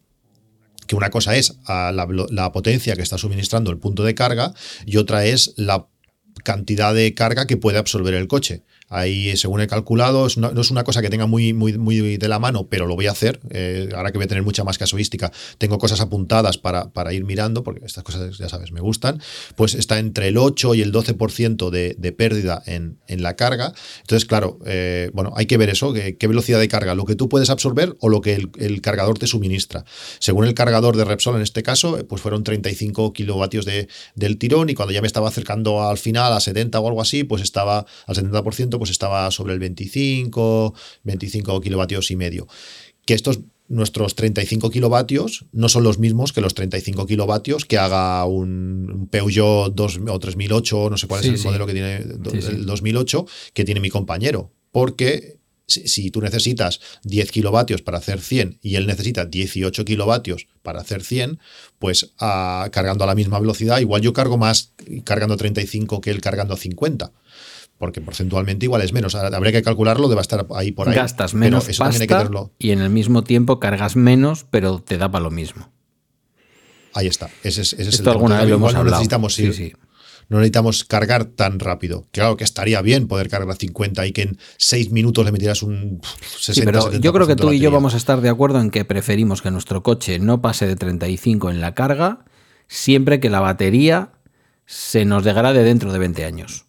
que 0.88 0.96
una 0.96 1.10
cosa 1.10 1.36
es 1.36 1.58
la, 1.68 2.08
la, 2.30 2.52
potencia 2.52 2.96
que 2.96 3.02
está 3.02 3.18
suministrando 3.18 3.72
el 3.72 3.78
punto 3.78 4.04
de 4.04 4.16
carga 4.16 4.54
y 4.86 4.98
otra 4.98 5.26
es 5.26 5.54
la 5.56 5.88
cantidad 6.44 6.94
de 6.94 7.14
carga 7.14 7.48
que 7.48 7.58
puede 7.58 7.78
absorber 7.78 8.14
el 8.14 8.28
coche. 8.28 8.64
Ahí, 8.92 9.36
según 9.38 9.62
he 9.62 9.68
calculado, 9.68 10.28
no 10.36 10.62
es 10.62 10.70
una 10.70 10.84
cosa 10.84 11.02
que 11.02 11.10
tenga 11.10 11.26
muy, 11.26 11.54
muy, 11.54 11.78
muy 11.78 12.18
de 12.18 12.28
la 12.28 12.40
mano, 12.40 12.68
pero 12.68 12.88
lo 12.88 12.96
voy 12.96 13.08
a 13.08 13.12
hacer. 13.12 13.40
Eh, 13.50 13.90
ahora 13.96 14.12
que 14.12 14.18
voy 14.18 14.26
a 14.26 14.28
tener 14.28 14.44
mucha 14.44 14.66
más 14.66 14.78
casuística, 14.78 15.32
tengo 15.58 15.78
cosas 15.78 16.02
apuntadas 16.02 16.58
para, 16.58 16.90
para, 16.90 17.14
ir 17.14 17.24
mirando, 17.24 17.64
porque 17.64 17.86
estas 17.86 18.04
cosas, 18.04 18.38
ya 18.38 18.50
sabes, 18.50 18.74
me 18.74 18.82
gustan. 18.82 19.22
Pues 19.56 19.76
está 19.76 19.98
entre 19.98 20.28
el 20.28 20.38
8 20.38 20.76
y 20.76 20.82
el 20.82 20.92
12% 20.92 21.70
de, 21.70 21.96
de 21.98 22.12
pérdida 22.12 22.62
en, 22.66 23.00
en, 23.08 23.24
la 23.24 23.38
carga. 23.38 23.74
Entonces, 24.02 24.28
claro, 24.28 24.60
eh, 24.66 25.10
bueno, 25.14 25.32
hay 25.38 25.46
que 25.46 25.56
ver 25.56 25.70
eso, 25.70 25.94
qué 25.94 26.28
velocidad 26.28 26.60
de 26.60 26.68
carga, 26.68 26.94
lo 26.94 27.06
que 27.06 27.16
tú 27.16 27.30
puedes 27.30 27.50
absorber 27.50 27.96
o 28.02 28.10
lo 28.10 28.20
que 28.20 28.34
el, 28.58 28.82
cargador 28.82 29.18
te 29.18 29.28
suministra. 29.28 29.86
Según 30.20 30.46
el 30.46 30.54
cargador 30.54 30.98
de 30.98 31.06
Repsol, 31.06 31.36
en 31.36 31.44
este 31.44 31.64
caso, 31.64 31.98
eh, 31.98 32.04
pues 32.04 32.22
fueron 32.22 32.44
35 32.44 33.14
kilovatios 33.14 33.66
de, 33.66 33.88
del 34.16 34.38
tirón 34.38 34.70
y 34.70 34.74
cuando 34.74 34.92
ya 34.92 35.02
me 35.02 35.08
estaba 35.08 35.30
acercando 35.30 35.84
al 35.88 35.98
final, 35.98 36.34
a 36.34 36.40
70 36.40 36.80
o 36.80 36.88
algo 36.88 37.02
así, 37.02 37.24
pues 37.24 37.42
estaba 37.42 37.86
al 38.08 38.16
70%, 38.16 38.78
pues 38.82 38.90
estaba 38.90 39.30
sobre 39.30 39.54
el 39.54 39.60
25, 39.60 40.74
25 41.04 41.62
kilovatios 41.62 42.10
y 42.10 42.16
medio. 42.16 42.48
Que 43.06 43.14
estos 43.14 43.42
nuestros 43.68 44.16
35 44.16 44.72
kilovatios 44.72 45.46
no 45.52 45.70
son 45.70 45.84
los 45.84 46.00
mismos 46.00 46.34
que 46.34 46.42
los 46.42 46.56
35 46.56 47.06
kilovatios 47.06 47.66
que 47.66 47.78
haga 47.78 48.26
un 48.26 49.08
Peugeot 49.12 49.76
2, 49.76 50.00
o 50.10 50.18
3008, 50.18 50.90
no 50.90 50.98
sé 50.98 51.06
cuál 51.06 51.24
es 51.24 51.28
el 51.28 51.44
modelo 51.44 51.68
que 51.68 51.74
tiene 51.74 51.98
el 51.98 52.66
2008, 52.66 53.28
que 53.54 53.66
tiene 53.66 53.82
mi 53.82 53.92
compañero. 53.92 54.52
Porque 54.72 55.38
si, 55.68 56.10
tú 56.10 56.20
necesitas 56.20 56.80
10 57.04 57.30
kilovatios 57.30 57.84
para 57.84 58.00
hacer 58.00 58.20
100 58.20 58.58
y 58.64 58.78
él 58.78 58.88
necesita 58.88 59.26
18 59.26 59.86
kilovatios 59.86 60.48
para 60.64 60.82
hacer 60.82 61.04
100, 61.04 61.38
pues 61.78 62.14
ah, 62.18 62.68
cargando 62.72 63.04
a 63.04 63.08
la 63.08 63.14
misma 63.14 63.38
velocidad, 63.38 63.80
igual 63.80 64.02
yo 64.02 64.12
cargo 64.12 64.40
más 64.40 64.74
cargando 65.04 65.38
35 65.38 66.02
que 66.02 66.10
él 66.10 66.20
cargando 66.20 66.58
50 66.58 67.12
porque 67.82 68.00
porcentualmente 68.00 68.66
igual 68.66 68.82
es 68.82 68.94
menos. 68.94 69.16
Habría 69.16 69.52
que 69.52 69.62
calcularlo, 69.62 70.08
debe 70.08 70.22
estar 70.22 70.48
ahí 70.56 70.72
por 70.72 70.88
ahí. 70.88 70.96
Gastas 70.96 71.34
menos 71.34 71.68
pasta 71.78 72.06
y 72.58 72.72
en 72.72 72.80
el 72.80 72.90
mismo 72.90 73.24
tiempo 73.26 73.60
cargas 73.60 73.98
menos, 73.98 74.46
pero 74.50 74.80
te 74.80 74.98
da 74.98 75.12
para 75.12 75.24
lo 75.24 75.32
mismo. 75.32 75.70
Ahí 76.94 77.08
está. 77.08 77.30
Ese 77.44 77.62
es, 77.62 77.74
Esto 77.74 78.12
alguna 78.12 78.40
vez 78.40 78.50
lo 78.50 78.56
hemos 78.56 78.76
hablado. 78.76 78.98
Necesitamos 78.98 79.38
ir, 79.40 79.76
No 80.30 80.38
necesitamos 80.38 80.84
cargar 80.86 81.26
tan 81.26 81.60
rápido. 81.60 82.06
Claro 82.12 82.38
que 82.38 82.44
estaría 82.44 82.82
bien 82.82 83.08
poder 83.08 83.28
cargar 83.28 83.50
a 83.50 83.56
50 83.56 84.06
y 84.06 84.12
que 84.12 84.22
en 84.22 84.38
6 84.58 84.92
minutos 84.92 85.26
le 85.26 85.32
metieras 85.32 85.64
un 85.64 86.02
60 86.38 86.54
sí, 86.54 86.62
pero 86.64 86.92
Yo 87.00 87.12
creo 87.12 87.28
que 87.28 87.36
tú 87.36 87.52
y 87.52 87.60
yo 87.60 87.72
vamos 87.72 87.96
a 87.96 87.98
estar 87.98 88.22
de 88.22 88.30
acuerdo 88.30 88.62
en 88.62 88.70
que 88.70 88.86
preferimos 88.86 89.42
que 89.42 89.52
nuestro 89.52 89.84
coche 89.84 90.20
no 90.20 90.42
pase 90.42 90.68
de 90.68 90.76
35 90.76 91.50
en 91.50 91.62
la 91.62 91.74
carga 91.74 92.26
siempre 92.68 93.20
que 93.20 93.30
la 93.30 93.42
batería 93.42 94.14
se 94.66 95.04
nos 95.04 95.26
degrade 95.26 95.64
dentro 95.64 95.92
de 95.92 96.00
20 96.00 96.24
años. 96.24 96.66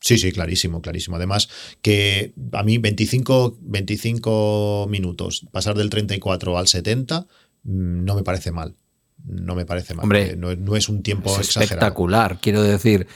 Sí, 0.00 0.18
sí, 0.18 0.32
clarísimo, 0.32 0.80
clarísimo. 0.80 1.16
Además, 1.16 1.48
que 1.82 2.32
a 2.52 2.62
mí 2.62 2.78
25, 2.78 3.58
25 3.60 4.86
minutos, 4.88 5.46
pasar 5.52 5.76
del 5.76 5.90
34 5.90 6.56
al 6.56 6.68
70, 6.68 7.26
mm, 7.64 8.04
no 8.04 8.14
me 8.14 8.22
parece 8.22 8.50
mal. 8.50 8.74
No 9.24 9.54
me 9.54 9.66
parece 9.66 9.94
mal. 9.94 10.04
Hombre, 10.04 10.34
no, 10.36 10.76
es 10.76 10.88
un 10.88 11.02
tiempo 11.02 11.38
es 11.38 11.54
espectacular. 11.56 12.38
Quiero 12.40 12.62
decir, 12.62 13.06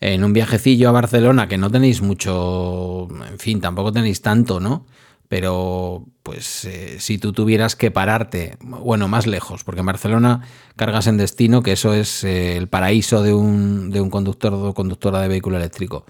en 0.00 0.22
un 0.22 0.34
viajecillo 0.34 0.90
a 0.90 0.92
Barcelona, 0.92 1.48
que 1.48 1.56
no 1.56 1.70
tenéis 1.70 2.02
mucho, 2.02 3.08
en 3.30 3.38
fin, 3.38 3.62
tampoco 3.62 3.90
tenéis 3.90 4.20
tanto, 4.20 4.60
¿no? 4.60 4.86
Pero, 5.28 6.06
pues, 6.22 6.64
eh, 6.64 7.00
si 7.00 7.18
tú 7.18 7.32
tuvieras 7.32 7.76
que 7.76 7.90
pararte, 7.90 8.56
bueno, 8.60 9.08
más 9.08 9.26
lejos, 9.26 9.64
porque 9.64 9.80
en 9.80 9.86
Barcelona 9.86 10.42
cargas 10.76 11.06
en 11.06 11.16
destino, 11.16 11.62
que 11.62 11.72
eso 11.72 11.94
es 11.94 12.24
eh, 12.24 12.56
el 12.56 12.68
paraíso 12.68 13.22
de 13.22 13.34
un, 13.34 13.90
de 13.90 14.00
un 14.00 14.10
conductor 14.10 14.52
o 14.52 14.74
conductora 14.74 15.20
de 15.20 15.28
vehículo 15.28 15.56
eléctrico. 15.56 16.04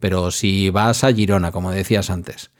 Pero 0.00 0.30
si 0.30 0.70
vas 0.70 1.04
a 1.04 1.12
Girona, 1.12 1.52
como 1.52 1.70
decías 1.70 2.10
antes, 2.10 2.50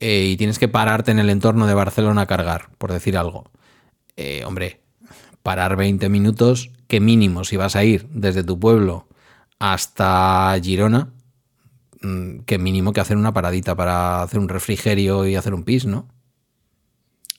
eh, 0.00 0.26
y 0.26 0.36
tienes 0.36 0.58
que 0.58 0.68
pararte 0.68 1.10
en 1.10 1.18
el 1.18 1.30
entorno 1.30 1.66
de 1.66 1.74
Barcelona 1.74 2.22
a 2.22 2.26
cargar, 2.26 2.68
por 2.78 2.92
decir 2.92 3.16
algo, 3.16 3.50
hombre, 4.46 4.80
parar 5.42 5.76
20 5.76 6.08
minutos, 6.08 6.70
que 6.86 7.00
mínimo 7.00 7.44
si 7.44 7.56
vas 7.56 7.74
a 7.74 7.82
ir 7.82 8.06
desde 8.10 8.44
tu 8.44 8.60
pueblo 8.60 9.08
hasta 9.58 10.54
Girona, 10.62 11.12
que 12.46 12.58
mínimo 12.58 12.92
que 12.92 13.00
hacer 13.00 13.16
una 13.16 13.32
paradita 13.32 13.74
para 13.76 14.22
hacer 14.22 14.40
un 14.40 14.48
refrigerio 14.48 15.26
y 15.26 15.36
hacer 15.36 15.54
un 15.54 15.64
pis, 15.64 15.86
¿no? 15.86 16.08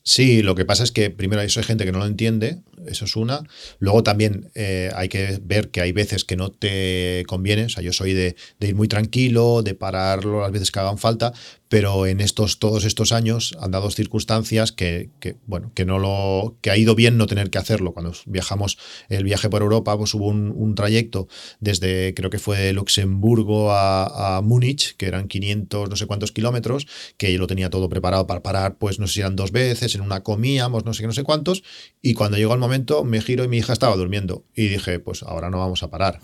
Sí, 0.06 0.42
lo 0.42 0.54
que 0.54 0.66
pasa 0.66 0.84
es 0.84 0.92
que 0.92 1.10
primero 1.10 1.42
eso 1.42 1.62
hay 1.62 1.66
gente 1.66 1.86
que 1.86 1.94
no 1.94 2.00
lo 2.00 2.06
entiende, 2.06 2.62
eso 2.88 3.06
es 3.06 3.16
una. 3.16 3.42
Luego 3.80 4.04
también 4.04 4.52
eh, 4.54 4.92
hay 4.96 5.08
que 5.08 5.40
ver 5.42 5.72
que 5.72 5.80
hay 5.80 5.94
veces 5.94 6.26
que 6.26 6.36
no 6.36 6.52
te 6.52 7.24
conviene, 7.26 7.66
o 7.66 7.70
sea, 7.70 7.82
yo 7.82 7.94
soy 7.94 8.14
de, 8.14 8.36
de, 8.60 8.68
ir 8.68 8.76
muy 8.76 8.90
tranquilo, 8.90 9.62
de 9.64 9.76
pararlo 9.76 10.42
las 10.42 10.52
veces 10.52 10.72
que 10.72 10.80
hagan 10.80 10.98
falta, 10.98 11.32
pero 11.74 12.06
en 12.06 12.20
estos, 12.20 12.60
todos 12.60 12.86
estos 12.86 13.12
años 13.12 13.58
han 13.60 13.72
dado 13.72 13.90
circunstancias 13.90 14.72
que, 14.72 15.10
bueno, 15.48 15.72
que, 15.74 15.86
no 15.86 15.98
lo, 15.98 16.56
que 16.62 16.70
ha 16.70 16.78
ido 16.78 16.94
bien 16.94 17.18
no 17.18 17.26
tener 17.26 17.50
que 17.50 17.58
hacerlo. 17.58 17.94
Cuando 17.94 18.14
viajamos 18.28 18.78
el 19.10 19.24
viaje 19.24 19.50
por 19.50 19.64
Europa, 19.64 19.98
pues 19.98 20.14
hubo 20.14 20.28
un, 20.28 20.76
trayecto 20.76 21.28
desde, 21.62 22.14
creo 22.14 22.30
que 22.30 22.38
fue 22.38 22.74
Luxemburgo 22.74 23.72
a, 23.72 24.42
Múnich, 24.44 24.96
que 24.98 25.08
eran 25.08 25.28
500, 25.28 25.90
no 25.90 25.96
sé 25.96 26.06
cuántos 26.06 26.32
kilómetros, 26.32 26.86
que 27.18 27.34
yo 27.34 27.40
lo 27.40 27.48
tenía 27.48 27.72
todo 27.72 27.90
preparado 27.90 28.28
para 28.28 28.44
parar, 28.44 28.78
pues 28.78 29.00
no 29.00 29.08
sé 29.08 29.16
si 29.16 29.20
eran 29.22 29.36
dos 29.36 29.52
veces, 29.52 29.96
en 29.96 30.02
una 30.02 30.22
comíamos, 30.22 30.86
no 30.86 30.94
sé 30.94 31.02
qué, 31.02 31.08
no 31.08 31.14
sé 31.14 31.24
cuántos, 31.24 31.64
y 32.04 32.14
cuando 32.14 32.38
llegó 32.38 32.54
el 32.54 32.60
momento 32.60 33.04
me 33.04 33.20
giro 33.20 33.44
y 33.46 33.48
mi 33.48 33.58
hija 33.58 33.74
estaba 33.74 33.96
durmiendo, 33.96 34.46
y 34.54 34.68
dije, 34.68 35.00
pues 35.00 35.24
ahora 35.24 35.50
no 35.50 35.58
vamos 35.58 35.82
a 35.82 35.90
parar. 35.90 36.20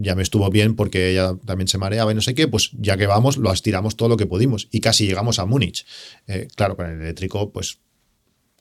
Ya 0.00 0.14
me 0.14 0.22
estuvo 0.22 0.50
bien 0.50 0.76
porque 0.76 1.12
ella 1.12 1.34
también 1.46 1.68
se 1.68 1.78
mareaba 1.78 2.12
y 2.12 2.14
no 2.14 2.20
sé 2.20 2.34
qué, 2.34 2.46
pues 2.46 2.72
ya 2.78 2.98
que 2.98 3.06
vamos, 3.06 3.38
lo 3.38 3.50
estiramos 3.52 3.96
todo 3.96 4.10
lo 4.10 4.18
que 4.18 4.26
pudimos 4.26 4.49
y 4.70 4.80
casi 4.80 5.06
llegamos 5.06 5.38
a 5.38 5.46
Múnich. 5.46 5.86
Eh, 6.26 6.48
claro, 6.54 6.76
con 6.76 6.86
el 6.86 7.00
eléctrico, 7.00 7.50
pues 7.50 7.78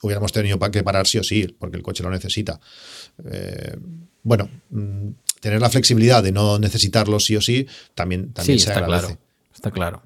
hubiéramos 0.02 0.32
tenido 0.32 0.60
que 0.60 0.84
parar 0.84 1.08
sí 1.08 1.18
o 1.18 1.24
sí, 1.24 1.56
porque 1.60 1.78
el 1.78 1.84
coche 1.84 2.04
lo 2.04 2.10
necesita. 2.10 2.60
Eh, 3.26 3.76
bueno, 4.24 4.50
mm, 4.70 5.10
tener 5.40 5.62
la 5.62 5.70
flexibilidad 5.70 6.24
de 6.24 6.32
no 6.32 6.60
necesitarlo 6.60 7.20
sí 7.20 7.36
o 7.36 7.42
sí 7.42 7.68
también, 7.96 8.34
también 8.34 8.60
se 8.60 8.70
está 8.70 8.80
agradece. 8.80 9.08
Claro, 9.08 9.20
está 9.54 9.72
claro. 9.72 10.04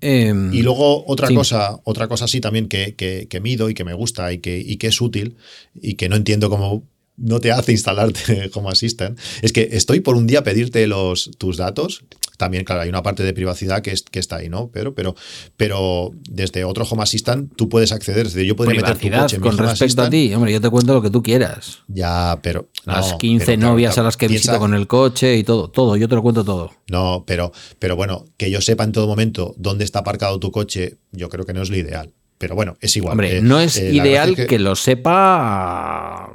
Em, 0.00 0.52
y 0.52 0.60
luego 0.60 1.06
otra 1.06 1.32
cosa, 1.32 1.80
otra 1.84 2.08
cosa 2.08 2.28
sí 2.28 2.40
también 2.40 2.68
que, 2.68 2.94
que, 2.94 3.40
mido 3.40 3.70
y 3.70 3.74
que 3.74 3.84
me 3.84 3.94
gusta 3.94 4.32
y 4.32 4.38
que, 4.38 4.58
y 4.58 4.76
que 4.76 4.88
es 4.88 5.00
útil 5.00 5.36
y 5.74 5.94
que 5.94 6.10
no 6.10 6.16
entiendo 6.16 6.50
cómo 6.50 6.86
no 7.16 7.40
te 7.40 7.52
hace 7.52 7.72
instalarte 7.72 8.50
Home 8.54 8.68
Assistant, 8.68 9.18
es 9.40 9.52
que 9.52 9.70
estoy 9.72 10.00
por 10.00 10.16
un 10.16 10.26
día 10.26 10.40
a 10.40 10.44
pedirte 10.44 10.86
los, 10.86 11.30
tus 11.38 11.56
datos. 11.56 12.04
También, 12.36 12.64
claro, 12.64 12.82
hay 12.82 12.88
una 12.88 13.02
parte 13.02 13.22
de 13.22 13.32
privacidad 13.32 13.82
que, 13.82 13.92
es, 13.92 14.02
que 14.02 14.18
está 14.18 14.36
ahí, 14.36 14.48
¿no? 14.48 14.70
Pero, 14.72 14.94
pero, 14.94 15.14
pero 15.56 16.10
desde 16.28 16.64
otro 16.64 16.84
Home 16.84 17.02
Assistant 17.02 17.52
tú 17.54 17.68
puedes 17.68 17.92
acceder. 17.92 18.24
Desde 18.24 18.44
yo 18.46 18.56
podría 18.56 18.80
meter 18.80 18.98
tu 18.98 19.10
coche 19.10 19.36
en 19.36 19.42
con 19.42 19.58
respecto 19.58 20.02
a 20.02 20.10
ti. 20.10 20.34
Hombre, 20.34 20.52
yo 20.52 20.60
te 20.60 20.70
cuento 20.70 20.94
lo 20.94 21.02
que 21.02 21.10
tú 21.10 21.22
quieras. 21.22 21.78
Ya, 21.88 22.38
pero. 22.42 22.68
Las 22.84 23.14
15 23.14 23.56
novias 23.56 23.98
a 23.98 24.02
las 24.02 24.16
que 24.16 24.28
visito 24.28 24.58
con 24.58 24.74
el 24.74 24.86
coche 24.86 25.36
y 25.36 25.44
todo, 25.44 25.68
todo. 25.68 25.96
Yo 25.96 26.08
te 26.08 26.14
lo 26.14 26.22
cuento 26.22 26.44
todo. 26.44 26.70
No, 26.90 27.24
pero, 27.26 27.52
pero 27.78 27.96
bueno, 27.96 28.26
que 28.36 28.50
yo 28.50 28.60
sepa 28.60 28.84
en 28.84 28.92
todo 28.92 29.06
momento 29.06 29.54
dónde 29.56 29.84
está 29.84 30.00
aparcado 30.00 30.38
tu 30.38 30.50
coche, 30.50 30.98
yo 31.12 31.28
creo 31.28 31.46
que 31.46 31.52
no 31.52 31.62
es 31.62 31.70
lo 31.70 31.76
ideal. 31.76 32.12
Pero 32.38 32.56
bueno, 32.56 32.76
es 32.80 32.96
igual. 32.96 33.12
Hombre, 33.12 33.38
eh, 33.38 33.42
no 33.42 33.60
es 33.60 33.76
eh, 33.76 33.92
ideal 33.92 34.34
que... 34.34 34.58
lo 34.58 34.74
sepa. 34.76 36.30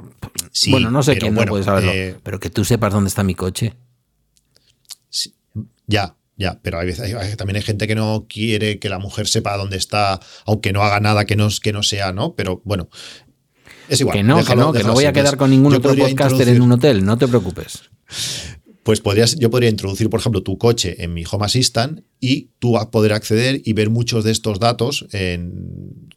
bueno, 0.68 0.90
no 0.90 1.02
sé 1.02 1.16
quién 1.18 1.34
no 1.34 1.44
puede 1.44 1.62
saberlo. 1.62 1.92
Eh, 1.92 2.16
pero 2.22 2.40
que 2.40 2.50
tú 2.50 2.64
sepas 2.64 2.92
dónde 2.92 3.08
está 3.08 3.22
mi 3.22 3.34
coche. 3.34 3.74
Ya, 5.90 6.16
ya, 6.36 6.60
pero 6.62 6.78
hay 6.78 6.86
veces, 6.86 7.36
también 7.36 7.56
hay 7.56 7.62
gente 7.62 7.86
que 7.86 7.94
no 7.94 8.26
quiere 8.28 8.78
que 8.78 8.88
la 8.88 8.98
mujer 8.98 9.26
sepa 9.26 9.56
dónde 9.56 9.76
está, 9.76 10.20
aunque 10.46 10.72
no 10.72 10.82
haga 10.82 11.00
nada 11.00 11.24
que 11.24 11.36
no, 11.36 11.48
que 11.62 11.72
no 11.72 11.82
sea, 11.82 12.12
¿no? 12.12 12.34
Pero 12.34 12.62
bueno, 12.64 12.88
es 13.88 14.00
igual. 14.00 14.16
Que 14.16 14.22
no, 14.22 14.44
que 14.44 14.56
no, 14.56 14.72
que 14.72 14.84
no 14.84 14.94
voy 14.94 15.04
a 15.04 15.12
quedar 15.12 15.36
con 15.36 15.50
ningún 15.50 15.74
otro 15.74 15.94
podcaster 15.94 16.48
en 16.48 16.62
un 16.62 16.72
hotel, 16.72 17.04
no 17.04 17.18
te 17.18 17.28
preocupes 17.28 17.90
pues 18.82 19.00
podrías, 19.00 19.36
yo 19.36 19.50
podría 19.50 19.70
introducir, 19.70 20.08
por 20.10 20.20
ejemplo, 20.20 20.42
tu 20.42 20.58
coche 20.58 21.04
en 21.04 21.12
mi 21.12 21.22
Home 21.30 21.44
Assistant 21.44 22.00
y 22.18 22.50
tú 22.58 22.78
a 22.78 22.90
poder 22.90 23.12
acceder 23.12 23.60
y 23.64 23.72
ver 23.72 23.90
muchos 23.90 24.24
de 24.24 24.32
estos 24.32 24.58
datos 24.58 25.06
en 25.12 26.08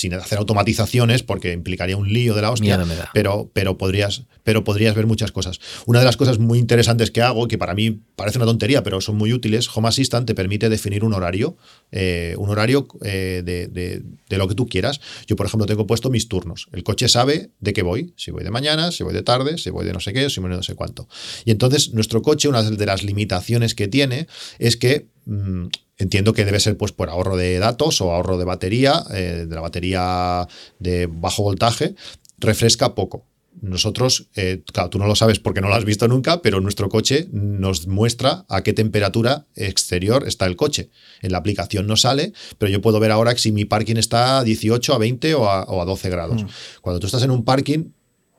sin 0.00 0.14
hacer 0.14 0.38
automatizaciones, 0.38 1.22
porque 1.22 1.52
implicaría 1.52 1.94
un 1.94 2.10
lío 2.10 2.34
de 2.34 2.40
la 2.40 2.50
hostia, 2.50 2.82
pero, 3.12 3.50
pero, 3.52 3.76
podrías, 3.76 4.22
pero 4.44 4.64
podrías 4.64 4.94
ver 4.94 5.06
muchas 5.06 5.30
cosas. 5.30 5.60
Una 5.84 5.98
de 5.98 6.06
las 6.06 6.16
cosas 6.16 6.38
muy 6.38 6.58
interesantes 6.58 7.10
que 7.10 7.20
hago, 7.20 7.48
que 7.48 7.58
para 7.58 7.74
mí 7.74 8.00
parece 8.16 8.38
una 8.38 8.46
tontería, 8.46 8.82
pero 8.82 9.02
son 9.02 9.16
muy 9.16 9.34
útiles, 9.34 9.68
Home 9.74 9.88
Assistant 9.88 10.26
te 10.26 10.34
permite 10.34 10.70
definir 10.70 11.04
un 11.04 11.12
horario, 11.12 11.58
eh, 11.92 12.34
un 12.38 12.48
horario 12.48 12.88
eh, 13.04 13.42
de, 13.44 14.38
lo 14.38 14.48
que 14.48 14.54
tú 14.54 14.66
quieras. 14.66 15.02
Yo, 15.26 15.36
por 15.36 15.44
ejemplo, 15.44 15.66
tengo 15.66 15.86
puesto 15.86 16.08
mis 16.08 16.28
turnos. 16.28 16.68
El 16.72 16.82
coche 16.82 17.06
sabe 17.08 17.50
de 17.60 17.72
qué 17.74 17.82
voy, 17.82 18.14
si 18.16 18.30
voy 18.30 18.42
de 18.42 18.50
mañana, 18.50 18.92
si 18.92 19.04
voy 19.04 19.12
de 19.12 19.22
tarde, 19.22 19.58
si 19.58 19.68
voy 19.68 19.84
de 19.84 19.92
no 19.92 20.00
sé 20.00 20.14
qué, 20.14 20.30
si 20.30 20.40
voy 20.40 20.48
de 20.48 20.56
no 20.56 20.62
sé 20.62 20.74
cuánto. 20.74 21.08
Y 21.44 21.50
entonces 21.50 21.92
nuestro 21.92 22.22
coche, 22.22 22.48
una 22.48 22.62
de 22.62 22.86
las 22.86 23.02
limitaciones 23.02 23.74
que 23.74 23.86
tiene 23.86 24.28
es 24.58 24.78
que... 24.78 25.08
Mm, 25.24 25.66
Entiendo 26.00 26.32
que 26.32 26.46
debe 26.46 26.60
ser 26.60 26.78
pues 26.78 26.92
por 26.92 27.10
ahorro 27.10 27.36
de 27.36 27.58
datos 27.58 28.00
o 28.00 28.10
ahorro 28.10 28.38
de 28.38 28.46
batería, 28.46 29.04
eh, 29.12 29.44
de 29.46 29.54
la 29.54 29.60
batería 29.60 30.48
de 30.78 31.06
bajo 31.06 31.42
voltaje, 31.42 31.94
refresca 32.38 32.94
poco. 32.94 33.26
Nosotros, 33.60 34.28
eh, 34.34 34.62
claro, 34.72 34.88
tú 34.88 34.98
no 34.98 35.06
lo 35.06 35.14
sabes 35.14 35.40
porque 35.40 35.60
no 35.60 35.68
lo 35.68 35.74
has 35.74 35.84
visto 35.84 36.08
nunca, 36.08 36.40
pero 36.40 36.62
nuestro 36.62 36.88
coche 36.88 37.28
nos 37.32 37.86
muestra 37.86 38.46
a 38.48 38.62
qué 38.62 38.72
temperatura 38.72 39.46
exterior 39.54 40.26
está 40.26 40.46
el 40.46 40.56
coche. 40.56 40.88
En 41.20 41.32
la 41.32 41.38
aplicación 41.38 41.86
no 41.86 41.96
sale, 41.96 42.32
pero 42.56 42.72
yo 42.72 42.80
puedo 42.80 42.98
ver 42.98 43.10
ahora 43.10 43.36
si 43.36 43.52
mi 43.52 43.66
parking 43.66 43.96
está 43.96 44.38
a 44.38 44.44
18, 44.44 44.94
a 44.94 44.98
20 44.98 45.34
o 45.34 45.50
a, 45.50 45.84
12 45.84 46.08
grados. 46.08 46.44
Mm. 46.44 46.46
Cuando 46.80 46.98
tú 46.98 47.08
estás 47.08 47.24
en 47.24 47.30
un 47.30 47.44
parking, 47.44 47.90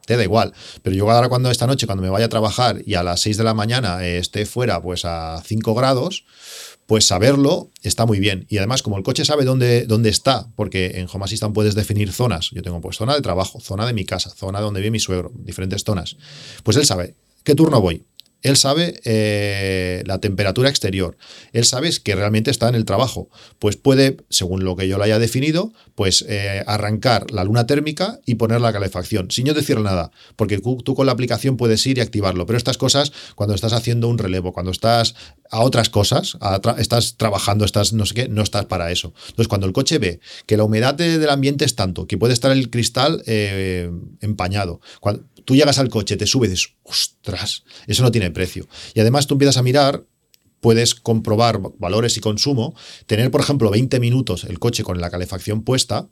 te 0.08 0.18
da 0.18 0.24
igual. 0.24 0.54
Pero 0.82 0.96
yo 0.96 1.12
ahora 1.12 1.30
cuando 1.30 1.52
esta 1.52 1.68
noche, 1.68 1.86
cuando 1.86 2.02
me 2.02 2.10
vaya 2.10 2.26
a 2.26 2.30
trabajar 2.30 2.82
y 2.86 2.96
a 2.96 3.04
las 3.04 3.22
6 3.22 3.38
de 3.38 3.44
la 3.44 3.54
mañana 3.54 4.04
eh, 4.04 4.18
esté 4.18 4.48
fuera 4.48 4.82
pues 4.82 5.06
a 5.06 5.44
5 5.46 5.76
grados, 5.76 6.26
pues 6.92 7.06
saberlo 7.06 7.72
está 7.84 8.06
muy 8.06 8.20
bien. 8.20 8.46
Y 8.50 8.58
además, 8.58 8.82
como 8.84 8.98
el 8.98 9.04
coche 9.04 9.24
sabe 9.24 9.46
dónde, 9.46 9.86
dónde 9.86 10.10
está, 10.10 10.50
porque 10.58 11.00
en 11.00 11.08
Home 11.10 11.24
Assistant 11.24 11.56
puedes 11.56 11.74
definir 11.74 12.12
zonas. 12.12 12.50
Yo 12.52 12.62
tengo 12.62 12.82
pues 12.82 12.98
zona 12.98 13.16
de 13.16 13.22
trabajo, 13.22 13.62
zona 13.62 13.86
de 13.86 13.94
mi 13.94 14.04
casa, 14.04 14.30
zona 14.30 14.60
donde 14.60 14.82
vive 14.82 14.92
mi 14.92 15.00
suegro, 15.00 15.32
diferentes 15.34 15.86
zonas. 15.86 16.18
Pues 16.64 16.76
él 16.76 16.86
sabe 16.86 17.16
qué 17.46 17.56
turno 17.56 17.80
voy, 17.80 18.04
él 18.42 18.58
sabe 18.58 19.00
eh, 19.04 20.04
la 20.06 20.20
temperatura 20.20 20.70
exterior. 20.70 21.18
Él 21.54 21.66
sabe 21.66 21.92
que 22.04 22.16
realmente 22.16 22.50
está 22.50 22.70
en 22.70 22.76
el 22.76 22.86
trabajo. 22.86 23.30
Pues 23.60 23.76
puede, 23.76 24.18
según 24.30 24.64
lo 24.64 24.76
que 24.76 24.88
yo 24.88 24.98
le 24.98 25.06
haya 25.06 25.20
definido, 25.20 25.74
pues 25.96 26.26
eh, 26.28 26.64
arrancar 26.66 27.30
la 27.32 27.44
luna 27.44 27.68
térmica 27.68 28.20
y 28.26 28.36
poner 28.36 28.62
la 28.62 28.74
calefacción, 28.74 29.30
sin 29.30 29.46
yo 29.46 29.54
decirle 29.54 29.84
nada. 29.84 30.12
Porque 30.36 30.60
tú, 30.60 30.96
con 30.96 31.06
la 31.06 31.12
aplicación 31.12 31.58
puedes 31.58 31.86
ir 31.86 31.98
y 31.98 32.02
activarlo. 32.02 32.46
Pero 32.46 32.58
estas 32.58 32.78
cosas, 32.78 33.12
cuando 33.36 33.54
estás 33.54 33.74
haciendo 33.74 34.08
un 34.08 34.18
relevo, 34.18 34.54
cuando 34.54 34.72
estás 34.72 35.16
a 35.52 35.62
otras 35.62 35.90
cosas, 35.90 36.38
estás 36.78 37.18
trabajando, 37.18 37.66
estás 37.66 37.94
no 37.94 38.06
sé 38.06 38.14
qué, 38.14 38.28
no 38.30 38.42
estás 38.42 38.66
para 38.66 38.92
eso. 38.92 39.14
Entonces, 39.28 39.50
cuando 39.50 39.68
el 39.68 39.74
coche 39.74 40.00
ve 40.00 40.20
que 40.46 40.58
la 40.58 40.64
humedad 40.64 40.96
del 40.96 41.30
ambiente 41.30 41.66
es 41.66 41.76
tanto, 41.76 42.08
que 42.08 42.18
puede 42.18 42.34
estar 42.34 42.52
el 42.52 42.70
cristal 42.70 43.22
eh, 43.28 43.92
empañado, 44.22 44.80
tú 45.46 45.56
llegas 45.56 45.80
al 45.80 45.90
coche, 45.90 46.18
te 46.18 46.28
subes 46.28 46.50
y 46.50 46.52
dices, 46.52 46.74
ostras, 46.84 47.64
eso 47.88 48.04
no 48.04 48.12
tiene 48.12 48.32
precio. 48.32 48.68
Y 48.94 49.00
además 49.00 49.28
tú 49.28 49.36
empiezas 49.36 49.58
a 49.58 49.64
mirar, 49.64 50.06
puedes 50.60 50.96
comprobar 50.96 51.60
valores 51.78 52.18
y 52.18 52.22
consumo, 52.22 52.76
tener, 53.06 53.32
por 53.32 53.42
ejemplo, 53.42 53.70
20 53.70 54.00
minutos 54.00 54.44
el 54.44 54.60
coche 54.60 54.84
con 54.84 55.02
la 55.02 55.10
calefacción 55.10 55.64
puesta, 55.64 56.08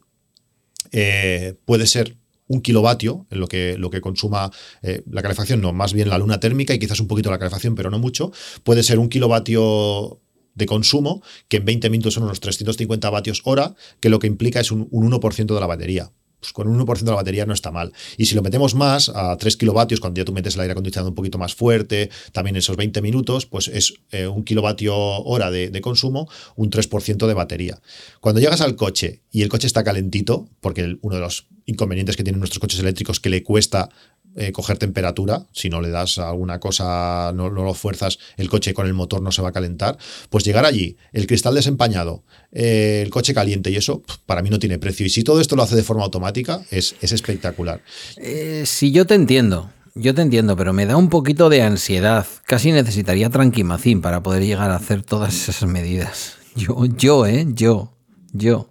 eh, 0.91 1.55
puede 1.65 1.87
ser 1.87 2.17
un 2.47 2.61
kilovatio 2.61 3.27
en 3.29 3.39
lo 3.39 3.47
que, 3.47 3.77
lo 3.77 3.91
que 3.91 4.01
consuma 4.01 4.51
eh, 4.81 5.03
la 5.09 5.21
calefacción, 5.21 5.61
no, 5.61 5.71
más 5.71 5.93
bien 5.93 6.09
la 6.09 6.17
luna 6.17 6.39
térmica 6.39 6.73
y 6.73 6.79
quizás 6.79 6.99
un 6.99 7.07
poquito 7.07 7.29
la 7.29 7.37
calefacción, 7.37 7.75
pero 7.75 7.91
no 7.91 7.99
mucho. 7.99 8.31
Puede 8.63 8.81
ser 8.81 8.97
un 8.97 9.07
kilovatio 9.07 10.19
de 10.55 10.65
consumo, 10.65 11.21
que 11.47 11.57
en 11.57 11.65
20 11.65 11.89
minutos 11.91 12.15
son 12.15 12.23
unos 12.23 12.39
350 12.39 13.09
vatios 13.11 13.41
hora, 13.45 13.75
que 13.99 14.09
lo 14.09 14.17
que 14.17 14.27
implica 14.27 14.59
es 14.59 14.71
un, 14.71 14.87
un 14.89 15.11
1% 15.11 15.53
de 15.53 15.59
la 15.59 15.67
batería 15.67 16.11
pues 16.39 16.53
con 16.53 16.67
un 16.67 16.79
1% 16.85 16.99
de 16.99 17.11
la 17.11 17.15
batería 17.15 17.45
no 17.45 17.53
está 17.53 17.71
mal. 17.71 17.93
Y 18.17 18.25
si 18.25 18.35
lo 18.35 18.41
metemos 18.41 18.75
más, 18.75 19.09
a 19.09 19.35
3 19.37 19.57
kilovatios, 19.57 19.99
cuando 19.99 20.19
ya 20.19 20.25
tú 20.25 20.33
metes 20.33 20.55
el 20.55 20.61
aire 20.61 20.71
acondicionado 20.71 21.09
un 21.09 21.15
poquito 21.15 21.37
más 21.37 21.53
fuerte, 21.53 22.09
también 22.31 22.55
esos 22.55 22.77
20 22.77 23.01
minutos, 23.01 23.45
pues 23.45 23.67
es 23.67 23.93
eh, 24.11 24.27
un 24.27 24.43
kilovatio 24.43 24.95
hora 24.95 25.51
de, 25.51 25.79
consumo, 25.81 26.29
un 26.55 26.69
3% 26.69 27.27
de 27.27 27.33
batería. 27.33 27.81
Cuando 28.19 28.41
llegas 28.41 28.61
al 28.61 28.75
coche 28.75 29.21
y 29.31 29.41
el 29.41 29.49
coche 29.49 29.67
está 29.67 29.83
calentito, 29.83 30.49
porque 30.59 30.97
uno 31.01 31.15
de 31.15 31.21
los 31.21 31.47
inconvenientes 31.65 32.17
que 32.17 32.23
tienen 32.23 32.39
nuestros 32.39 32.59
coches 32.59 32.79
eléctricos 32.79 33.19
que 33.19 33.29
le 33.29 33.43
cuesta 33.43 33.89
eh, 34.35 34.51
coger 34.51 34.77
temperatura, 34.77 35.47
si 35.51 35.69
no 35.69 35.81
le 35.81 35.89
das 35.89 36.17
alguna 36.17 36.59
cosa, 36.59 37.31
no, 37.33 37.49
lo 37.49 37.73
fuerzas, 37.73 38.19
el 38.37 38.49
coche 38.49 38.73
con 38.73 38.87
el 38.87 38.93
motor 38.93 39.21
no 39.21 39.31
se 39.31 39.41
va 39.41 39.49
a 39.49 39.51
calentar, 39.51 39.97
pues 40.29 40.43
llegar 40.43 40.65
allí, 40.65 40.97
el 41.13 41.27
cristal 41.27 41.55
desempañado, 41.55 42.23
eh, 42.51 43.01
el 43.03 43.09
coche 43.09 43.33
caliente 43.33 43.71
y 43.71 43.75
eso, 43.75 44.03
para 44.25 44.41
mí 44.41 44.49
no 44.49 44.59
tiene 44.59 44.79
precio. 44.79 45.05
Y 45.05 45.09
si 45.09 45.23
todo 45.23 45.41
esto 45.41 45.55
lo 45.55 45.63
hace 45.63 45.75
de 45.75 45.83
forma 45.83 46.03
automática, 46.03 46.61
es, 46.71 46.95
es 47.01 47.11
espectacular. 47.11 47.81
Eh, 48.17 48.63
si 48.65 48.91
yo 48.91 49.05
te 49.05 49.15
entiendo, 49.15 49.71
yo 49.95 50.13
te 50.13 50.21
entiendo, 50.21 50.55
pero 50.55 50.73
me 50.73 50.85
da 50.85 50.95
un 50.95 51.09
poquito 51.09 51.49
de 51.49 51.61
ansiedad. 51.61 52.25
Casi 52.45 52.71
necesitaría 52.71 53.29
tranquimacín 53.29 54.01
para 54.01 54.23
poder 54.23 54.45
llegar 54.45 54.71
a 54.71 54.75
hacer 54.75 55.03
todas 55.03 55.49
esas 55.49 55.67
medidas. 55.67 56.35
Yo, 56.55 56.85
yo, 56.85 57.25
¿eh? 57.25 57.45
Yo, 57.53 57.97
yo. 58.31 58.69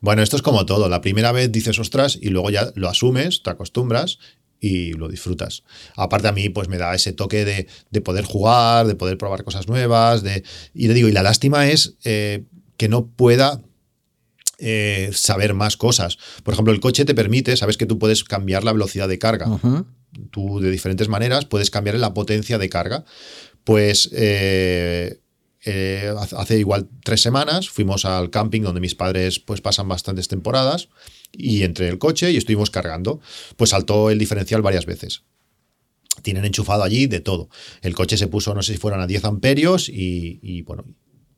Bueno, 0.00 0.22
esto 0.22 0.36
es 0.36 0.42
como 0.42 0.64
todo. 0.64 0.88
La 0.88 1.02
primera 1.02 1.32
vez 1.32 1.52
dices 1.52 1.78
ostras 1.78 2.18
y 2.20 2.30
luego 2.30 2.50
ya 2.50 2.72
lo 2.74 2.88
asumes, 2.88 3.42
te 3.42 3.50
acostumbras 3.50 4.18
y 4.60 4.92
lo 4.92 5.08
disfrutas. 5.08 5.64
Aparte 5.96 6.28
a 6.28 6.32
mí 6.32 6.50
pues 6.50 6.68
me 6.68 6.76
da 6.76 6.94
ese 6.94 7.12
toque 7.12 7.44
de, 7.44 8.00
poder 8.02 8.24
jugar, 8.24 8.86
de 8.86 8.94
poder 8.94 9.16
probar 9.16 9.42
cosas 9.42 9.66
nuevas, 9.66 10.22
de, 10.22 10.44
y 10.74 10.88
le 10.88 10.94
digo, 10.94 11.08
y 11.08 11.12
la 11.12 11.22
lástima 11.22 11.68
es 11.68 11.96
eh, 12.04 12.44
que 12.76 12.88
no 12.88 13.06
pueda 13.06 13.62
eh, 14.58 15.10
saber 15.14 15.54
más 15.54 15.76
cosas. 15.76 16.18
Por 16.44 16.52
ejemplo, 16.52 16.72
el 16.72 16.80
coche 16.80 17.06
te 17.06 17.14
permite, 17.14 17.56
sabes 17.56 17.78
que 17.78 17.86
tú 17.86 17.98
puedes 17.98 18.22
cambiar 18.24 18.62
la 18.62 18.72
velocidad 18.72 19.08
de 19.08 19.18
carga. 19.18 19.46
Tú 20.30 20.60
de 20.60 20.70
diferentes 20.70 21.08
maneras 21.08 21.46
puedes 21.46 21.70
cambiar 21.70 21.98
la 21.98 22.12
potencia 22.12 22.58
de 22.58 22.68
carga. 22.68 23.04
Pues 23.64 24.10
eh, 24.12 25.20
hace 26.36 26.58
igual 26.58 26.88
tres 27.04 27.22
semanas 27.22 27.70
fuimos 27.70 28.04
al 28.04 28.30
camping 28.30 28.62
donde 28.62 28.80
mis 28.80 28.94
padres 28.94 29.38
pues 29.38 29.60
pasan 29.60 29.88
bastantes 29.88 30.28
temporadas 30.28 30.88
y 31.32 31.62
entré 31.62 31.88
el 31.88 31.98
coche 31.98 32.30
y 32.30 32.36
estuvimos 32.36 32.70
cargando. 32.70 33.20
Pues 33.56 33.70
saltó 33.70 34.10
el 34.10 34.18
diferencial 34.18 34.62
varias 34.62 34.86
veces. 34.86 35.22
Tienen 36.22 36.44
enchufado 36.44 36.82
allí 36.82 37.06
de 37.06 37.20
todo. 37.20 37.48
El 37.82 37.94
coche 37.94 38.16
se 38.16 38.26
puso, 38.26 38.54
no 38.54 38.62
sé 38.62 38.72
si 38.72 38.78
fueron 38.78 39.00
a 39.00 39.06
10 39.06 39.24
amperios 39.24 39.88
y, 39.88 40.62
bueno, 40.62 40.84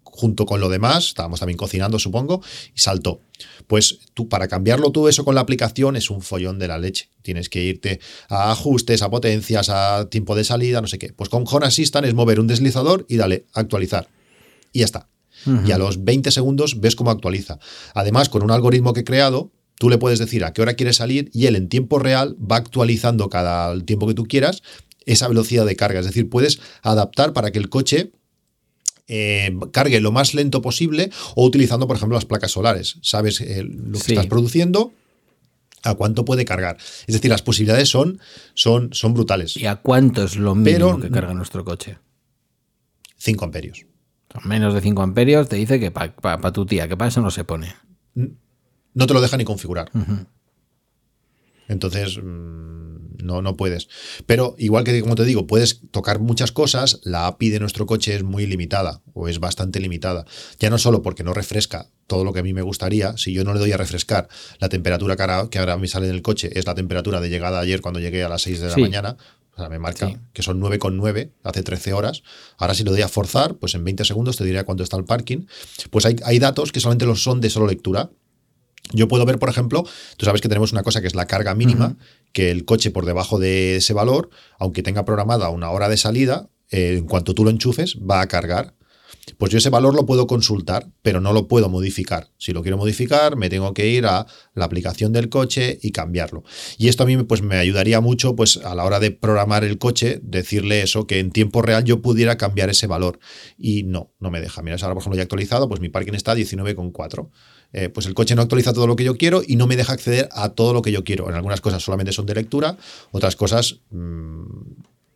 junto 0.02 0.44
con 0.44 0.60
lo 0.60 0.68
demás, 0.68 1.06
estábamos 1.08 1.40
también 1.40 1.56
cocinando, 1.56 1.98
supongo, 1.98 2.42
y 2.74 2.80
saltó. 2.80 3.22
Pues 3.66 4.00
tú, 4.12 4.28
para 4.28 4.48
cambiarlo 4.48 4.90
todo 4.90 5.08
eso 5.08 5.24
con 5.24 5.34
la 5.34 5.40
aplicación 5.40 5.96
es 5.96 6.10
un 6.10 6.20
follón 6.20 6.58
de 6.58 6.68
la 6.68 6.78
leche. 6.78 7.10
Tienes 7.22 7.48
que 7.48 7.62
irte 7.62 8.00
a 8.28 8.50
ajustes, 8.50 9.02
a 9.02 9.10
potencias, 9.10 9.68
a 9.68 10.08
tiempo 10.10 10.34
de 10.34 10.44
salida, 10.44 10.80
no 10.80 10.86
sé 10.86 10.98
qué. 10.98 11.12
Pues 11.12 11.28
con 11.28 11.44
Home 11.46 11.66
Assistant 11.66 12.06
es 12.06 12.14
mover 12.14 12.40
un 12.40 12.46
deslizador 12.46 13.06
y 13.08 13.16
dale, 13.16 13.46
actualizar. 13.52 14.08
Y 14.72 14.80
ya 14.80 14.86
está. 14.86 15.08
Y 15.66 15.72
a 15.72 15.78
los 15.78 16.04
20 16.04 16.30
segundos 16.30 16.80
ves 16.80 16.94
cómo 16.94 17.10
actualiza. 17.10 17.58
Además, 17.94 18.28
con 18.28 18.42
un 18.42 18.50
algoritmo 18.50 18.92
que 18.92 19.00
he 19.00 19.04
creado, 19.04 19.50
Tú 19.82 19.90
le 19.90 19.98
puedes 19.98 20.20
decir 20.20 20.44
a 20.44 20.52
qué 20.52 20.62
hora 20.62 20.74
quieres 20.74 20.98
salir 20.98 21.28
y 21.34 21.46
él 21.46 21.56
en 21.56 21.68
tiempo 21.68 21.98
real 21.98 22.36
va 22.38 22.54
actualizando 22.54 23.28
cada 23.28 23.76
tiempo 23.80 24.06
que 24.06 24.14
tú 24.14 24.26
quieras 24.28 24.62
esa 25.06 25.26
velocidad 25.26 25.66
de 25.66 25.74
carga. 25.74 25.98
Es 25.98 26.06
decir, 26.06 26.30
puedes 26.30 26.60
adaptar 26.82 27.32
para 27.32 27.50
que 27.50 27.58
el 27.58 27.68
coche 27.68 28.12
eh, 29.08 29.52
cargue 29.72 30.00
lo 30.00 30.12
más 30.12 30.34
lento 30.34 30.62
posible 30.62 31.10
o 31.34 31.44
utilizando, 31.44 31.88
por 31.88 31.96
ejemplo, 31.96 32.14
las 32.14 32.26
placas 32.26 32.52
solares. 32.52 32.98
Sabes 33.02 33.40
eh, 33.40 33.64
lo 33.64 33.98
que 33.98 34.12
estás 34.12 34.28
produciendo, 34.28 34.92
a 35.82 35.96
cuánto 35.96 36.24
puede 36.24 36.44
cargar. 36.44 36.76
Es 37.08 37.14
decir, 37.14 37.28
las 37.28 37.42
posibilidades 37.42 37.88
son, 37.88 38.20
son, 38.54 38.90
son 38.92 39.14
brutales. 39.14 39.56
¿Y 39.56 39.66
a 39.66 39.74
cuánto 39.74 40.22
es 40.22 40.36
lo 40.36 40.54
mínimo 40.54 41.00
que 41.00 41.10
carga 41.10 41.34
nuestro 41.34 41.64
coche? 41.64 41.98
5 43.16 43.44
amperios. 43.44 43.84
Menos 44.44 44.74
de 44.74 44.80
5 44.80 45.02
amperios 45.02 45.48
te 45.48 45.56
dice 45.56 45.80
que 45.80 45.90
para 45.90 46.52
tu 46.52 46.66
tía, 46.66 46.86
que 46.86 46.96
para 46.96 47.08
eso 47.08 47.20
no 47.20 47.32
se 47.32 47.42
pone 47.42 47.74
no 48.94 49.06
te 49.06 49.14
lo 49.14 49.20
deja 49.20 49.36
ni 49.36 49.44
configurar. 49.44 49.90
Entonces, 51.68 52.18
mm, 52.22 52.92
no, 53.22 53.42
no 53.42 53.56
puedes. 53.56 53.88
Pero 54.26 54.54
igual 54.58 54.84
que, 54.84 55.00
como 55.00 55.14
te 55.14 55.24
digo, 55.24 55.46
puedes 55.46 55.80
tocar 55.90 56.18
muchas 56.18 56.52
cosas, 56.52 57.00
la 57.04 57.26
API 57.26 57.50
de 57.50 57.60
nuestro 57.60 57.86
coche 57.86 58.14
es 58.14 58.22
muy 58.22 58.46
limitada 58.46 59.00
o 59.14 59.28
es 59.28 59.40
bastante 59.40 59.80
limitada. 59.80 60.24
Ya 60.58 60.70
no 60.70 60.78
solo 60.78 61.02
porque 61.02 61.22
no 61.22 61.32
refresca 61.32 61.88
todo 62.06 62.24
lo 62.24 62.32
que 62.32 62.40
a 62.40 62.42
mí 62.42 62.52
me 62.52 62.62
gustaría, 62.62 63.16
si 63.16 63.32
yo 63.32 63.44
no 63.44 63.54
le 63.54 63.60
doy 63.60 63.72
a 63.72 63.76
refrescar 63.76 64.28
la 64.58 64.68
temperatura 64.68 65.16
que 65.16 65.22
ahora, 65.22 65.48
que 65.50 65.58
ahora 65.58 65.76
me 65.78 65.88
sale 65.88 66.08
en 66.08 66.14
el 66.14 66.22
coche 66.22 66.50
es 66.58 66.66
la 66.66 66.74
temperatura 66.74 67.20
de 67.20 67.30
llegada 67.30 67.60
ayer 67.60 67.80
cuando 67.80 68.00
llegué 68.00 68.22
a 68.22 68.28
las 68.28 68.42
6 68.42 68.60
de 68.60 68.68
la 68.68 68.76
mañana, 68.76 69.16
o 69.54 69.58
sea, 69.58 69.68
me 69.68 69.78
marca 69.78 70.20
que 70.32 70.42
son 70.42 70.60
9,9 70.60 71.30
hace 71.42 71.62
13 71.62 71.92
horas. 71.92 72.22
Ahora 72.56 72.74
si 72.74 72.84
lo 72.84 72.90
doy 72.90 73.02
a 73.02 73.08
forzar, 73.08 73.56
pues 73.56 73.74
en 73.74 73.84
20 73.84 74.04
segundos 74.04 74.36
te 74.36 74.44
diré 74.44 74.64
cuánto 74.64 74.82
está 74.82 74.96
el 74.96 75.04
parking. 75.04 75.46
Pues 75.90 76.06
hay, 76.06 76.16
hay 76.24 76.38
datos 76.38 76.72
que 76.72 76.80
solamente 76.80 77.04
los 77.04 77.22
son 77.22 77.40
de 77.42 77.50
solo 77.50 77.66
lectura 77.66 78.10
yo 78.92 79.08
puedo 79.08 79.24
ver, 79.24 79.38
por 79.38 79.48
ejemplo, 79.48 79.84
tú 80.16 80.26
sabes 80.26 80.40
que 80.40 80.48
tenemos 80.48 80.72
una 80.72 80.82
cosa 80.82 81.00
que 81.00 81.06
es 81.06 81.14
la 81.14 81.26
carga 81.26 81.54
mínima, 81.54 81.96
que 82.32 82.50
el 82.50 82.64
coche 82.64 82.90
por 82.90 83.06
debajo 83.06 83.38
de 83.38 83.76
ese 83.76 83.92
valor, 83.92 84.30
aunque 84.58 84.82
tenga 84.82 85.04
programada 85.04 85.48
una 85.50 85.70
hora 85.70 85.88
de 85.88 85.96
salida, 85.96 86.50
eh, 86.70 86.96
en 86.98 87.06
cuanto 87.06 87.34
tú 87.34 87.44
lo 87.44 87.50
enchufes, 87.50 87.98
va 87.98 88.20
a 88.20 88.28
cargar. 88.28 88.74
Pues 89.38 89.52
yo 89.52 89.58
ese 89.58 89.70
valor 89.70 89.94
lo 89.94 90.04
puedo 90.04 90.26
consultar, 90.26 90.90
pero 91.02 91.20
no 91.20 91.32
lo 91.32 91.46
puedo 91.46 91.68
modificar. 91.68 92.30
Si 92.38 92.52
lo 92.52 92.62
quiero 92.62 92.76
modificar, 92.76 93.36
me 93.36 93.48
tengo 93.48 93.72
que 93.72 93.88
ir 93.88 94.06
a 94.06 94.26
la 94.54 94.64
aplicación 94.64 95.12
del 95.12 95.28
coche 95.28 95.78
y 95.80 95.92
cambiarlo. 95.92 96.42
Y 96.76 96.88
esto 96.88 97.04
a 97.04 97.06
mí 97.06 97.16
pues, 97.18 97.42
me 97.42 97.56
ayudaría 97.56 98.00
mucho 98.00 98.34
pues, 98.34 98.56
a 98.56 98.74
la 98.74 98.84
hora 98.84 98.98
de 98.98 99.12
programar 99.12 99.62
el 99.64 99.78
coche, 99.78 100.18
decirle 100.22 100.82
eso, 100.82 101.06
que 101.06 101.20
en 101.20 101.30
tiempo 101.30 101.62
real 101.62 101.84
yo 101.84 102.02
pudiera 102.02 102.36
cambiar 102.36 102.68
ese 102.68 102.86
valor. 102.86 103.20
Y 103.56 103.84
no, 103.84 104.12
no 104.18 104.30
me 104.30 104.40
deja. 104.40 104.62
Mira, 104.62 104.76
ahora 104.80 104.94
por 104.94 105.02
ejemplo 105.02 105.16
ya 105.16 105.22
actualizado, 105.22 105.68
pues 105.68 105.80
mi 105.80 105.88
parking 105.88 106.14
está 106.14 106.32
a 106.32 106.36
19,4. 106.36 107.30
Eh, 107.72 107.88
pues 107.88 108.06
el 108.06 108.14
coche 108.14 108.34
no 108.34 108.42
actualiza 108.42 108.72
todo 108.72 108.86
lo 108.86 108.96
que 108.96 109.04
yo 109.04 109.16
quiero 109.16 109.42
y 109.46 109.56
no 109.56 109.66
me 109.66 109.76
deja 109.76 109.94
acceder 109.94 110.28
a 110.32 110.50
todo 110.50 110.72
lo 110.72 110.82
que 110.82 110.92
yo 110.92 111.04
quiero. 111.04 111.28
En 111.28 111.34
algunas 111.34 111.60
cosas 111.60 111.82
solamente 111.82 112.12
son 112.12 112.26
de 112.26 112.34
lectura, 112.34 112.76
otras 113.12 113.34
cosas 113.36 113.80
mm, 113.90 114.44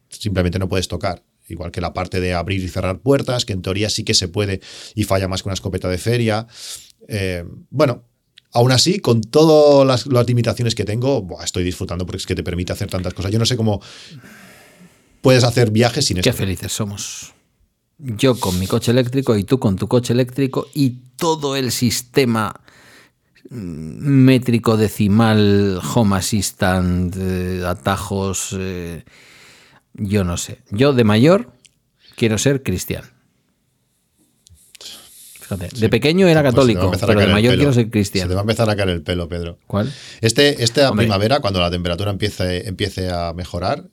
simplemente 0.09 0.59
no 0.59 0.69
puedes 0.69 0.89
tocar. 0.89 1.23
Igual 1.49 1.71
que 1.71 1.81
la 1.81 1.93
parte 1.93 2.21
de 2.21 2.35
abrir 2.35 2.63
y 2.63 2.69
cerrar 2.69 2.99
puertas, 2.99 3.45
que 3.45 3.53
en 3.53 3.63
teoría 3.63 3.89
sí 3.89 4.05
que 4.05 4.15
se 4.15 4.27
puede 4.27 4.61
y 4.95 5.05
falla 5.05 5.29
más 5.29 5.43
que 5.43 5.49
una 5.49 5.55
escopeta 5.55 5.89
de 5.89 5.99
feria. 5.99 6.47
Eh, 7.07 7.45
bueno, 7.71 8.03
aún 8.53 8.73
así, 8.73 8.99
con 8.99 9.21
todas 9.21 10.07
las, 10.07 10.27
limitaciones 10.27 10.75
que 10.75 10.85
tengo, 10.85 11.25
estoy 11.45 11.63
disfrutando 11.63 12.05
porque 12.05 12.19
es 12.19 12.27
que 12.27 12.35
te 12.35 12.43
permite 12.43 12.73
hacer 12.73 12.89
tantas 12.89 13.15
cosas. 13.15 13.31
Yo 13.31 13.39
no 13.39 13.47
sé 13.47 13.57
cómo 13.57 13.81
puedes 15.21 15.45
hacer 15.45 15.71
viajes 15.71 16.07
sin 16.07 16.21
Qué 16.21 16.33
felices 16.33 16.73
somos 16.73 17.36
yo 17.99 18.39
con 18.39 18.59
mi 18.59 18.67
coche 18.67 18.91
eléctrico 18.91 19.37
y 19.37 19.45
tú 19.45 19.59
con 19.59 19.77
tu 19.77 19.89
coche 19.89 20.13
eléctrico 20.13 20.69
y 20.75 20.91
todo 21.17 21.57
el 21.57 21.73
sistema 21.73 22.61
métrico 23.51 24.77
decimal, 24.77 25.81
home 25.95 26.17
assistant, 26.17 27.15
eh, 27.19 27.63
atajos, 27.67 28.55
eh, 28.59 29.05
yo 29.95 30.25
no 30.25 30.37
sé. 30.37 30.59
Yo 30.71 30.93
de 30.93 31.05
mayor 31.05 31.53
quiero 32.17 32.39
ser 32.39 32.63
cristiano. 32.63 33.07
Fíjate, 35.41 35.69
de 35.79 35.89
pequeño 35.89 36.27
era 36.27 36.43
pues 36.43 36.53
católico, 36.53 36.91
pero 37.07 37.21
de 37.21 37.29
mayor 37.29 37.55
quiero 37.55 37.73
ser 37.73 37.89
cristiano. 37.89 38.25
Se 38.25 38.29
te 38.31 38.35
va 38.35 38.41
a 38.41 38.43
empezar 38.43 38.69
a 38.69 38.75
caer 38.75 38.89
el 38.89 39.03
pelo, 39.03 39.29
Pedro. 39.29 39.59
¿Cuál? 39.69 39.93
Este, 40.21 40.65
esta 40.65 40.91
primavera, 40.93 41.39
cuando 41.39 41.61
la 41.61 41.71
temperatura 41.71 42.11
empiece, 42.11 42.67
empiece 42.67 43.11
a 43.11 43.33
mejorar, 43.33 43.85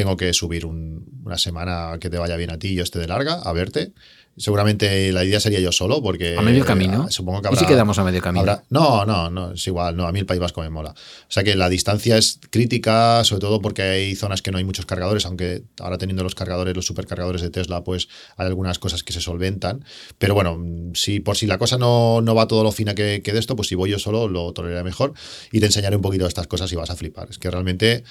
tengo 0.00 0.16
que 0.16 0.32
subir 0.32 0.64
una 0.64 1.36
semana 1.36 1.98
que 2.00 2.08
te 2.08 2.16
vaya 2.16 2.34
bien 2.36 2.48
a 2.48 2.58
ti 2.58 2.68
y 2.68 2.76
yo 2.76 2.82
esté 2.82 2.98
de 2.98 3.06
larga 3.06 3.34
a 3.34 3.52
verte. 3.52 3.92
Seguramente 4.34 5.12
la 5.12 5.22
idea 5.24 5.40
sería 5.40 5.60
yo 5.60 5.72
solo, 5.72 6.02
porque. 6.02 6.38
¿A 6.38 6.40
medio 6.40 6.64
camino? 6.64 7.06
Eh, 7.06 7.10
supongo 7.10 7.42
que 7.42 7.48
habrá, 7.48 7.60
¿Y 7.60 7.62
si 7.62 7.66
quedamos 7.66 7.98
a 7.98 8.04
medio 8.04 8.22
camino? 8.22 8.62
no, 8.70 9.04
no, 9.04 9.28
no, 9.28 9.52
es 9.52 9.66
igual. 9.66 9.94
No, 9.94 10.06
a 10.06 10.12
mí 10.12 10.20
el 10.20 10.24
País 10.24 10.40
Vasco 10.40 10.62
me 10.62 10.70
mola. 10.70 10.92
O 10.92 11.30
sea 11.30 11.44
que 11.44 11.54
la 11.54 11.68
distancia 11.68 12.16
es 12.16 12.40
crítica, 12.48 13.22
sobre 13.24 13.40
todo 13.42 13.60
porque 13.60 13.82
hay 13.82 14.14
zonas 14.14 14.40
que 14.40 14.50
no 14.50 14.56
hay 14.56 14.64
muchos 14.64 14.86
cargadores, 14.86 15.26
aunque 15.26 15.64
ahora 15.78 15.98
teniendo 15.98 16.22
los 16.22 16.34
cargadores, 16.34 16.74
los 16.74 16.86
supercargadores 16.86 17.42
de 17.42 17.50
Tesla, 17.50 17.84
pues 17.84 18.08
hay 18.38 18.46
algunas 18.46 18.78
cosas 18.78 19.02
que 19.02 19.12
se 19.12 19.20
solventan. 19.20 19.84
Pero 20.16 20.32
bueno, 20.32 20.58
si 20.94 21.20
por 21.20 21.36
si 21.36 21.46
la 21.46 21.58
cosa 21.58 21.76
no, 21.76 22.22
no 22.22 22.34
va 22.34 22.48
todo 22.48 22.64
lo 22.64 22.72
fina 22.72 22.94
que, 22.94 23.20
que 23.22 23.34
de 23.34 23.38
esto, 23.38 23.54
pues 23.54 23.68
si 23.68 23.74
voy 23.74 23.90
yo 23.90 23.98
solo 23.98 24.28
lo 24.28 24.54
toleraré 24.54 24.82
mejor 24.82 25.12
y 25.52 25.60
te 25.60 25.66
enseñaré 25.66 25.96
un 25.96 26.02
poquito 26.02 26.24
de 26.24 26.28
estas 26.28 26.46
cosas 26.46 26.72
y 26.72 26.76
vas 26.76 26.88
a 26.88 26.96
flipar. 26.96 27.28
Es 27.28 27.36
que 27.36 27.50
realmente 27.50 28.04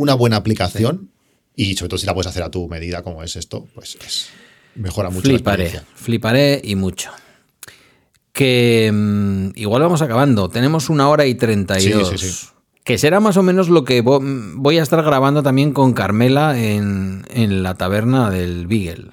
una 0.00 0.14
buena 0.14 0.36
aplicación 0.36 1.10
y 1.54 1.76
sobre 1.76 1.90
todo 1.90 1.98
si 1.98 2.06
la 2.06 2.14
puedes 2.14 2.26
hacer 2.26 2.42
a 2.42 2.50
tu 2.50 2.68
medida 2.68 3.02
como 3.02 3.22
es 3.22 3.36
esto, 3.36 3.66
pues 3.74 3.98
mejora 4.74 5.10
mucho. 5.10 5.28
Fliparé, 5.28 5.82
fliparé 5.94 6.60
y 6.64 6.74
mucho. 6.74 7.10
Que 8.32 8.90
mm, 8.92 9.50
igual 9.56 9.82
vamos 9.82 10.00
acabando. 10.00 10.48
Tenemos 10.48 10.88
una 10.88 11.08
hora 11.08 11.26
y 11.26 11.34
treinta 11.34 11.78
y 11.78 11.90
dos. 11.90 12.54
Que 12.82 12.96
será 12.96 13.20
más 13.20 13.36
o 13.36 13.42
menos 13.42 13.68
lo 13.68 13.84
que 13.84 14.00
voy 14.00 14.78
a 14.78 14.82
estar 14.82 15.02
grabando 15.02 15.42
también 15.42 15.72
con 15.72 15.92
Carmela 15.92 16.58
en, 16.58 17.26
en 17.28 17.62
la 17.62 17.74
taberna 17.74 18.30
del 18.30 18.66
Beagle. 18.66 19.10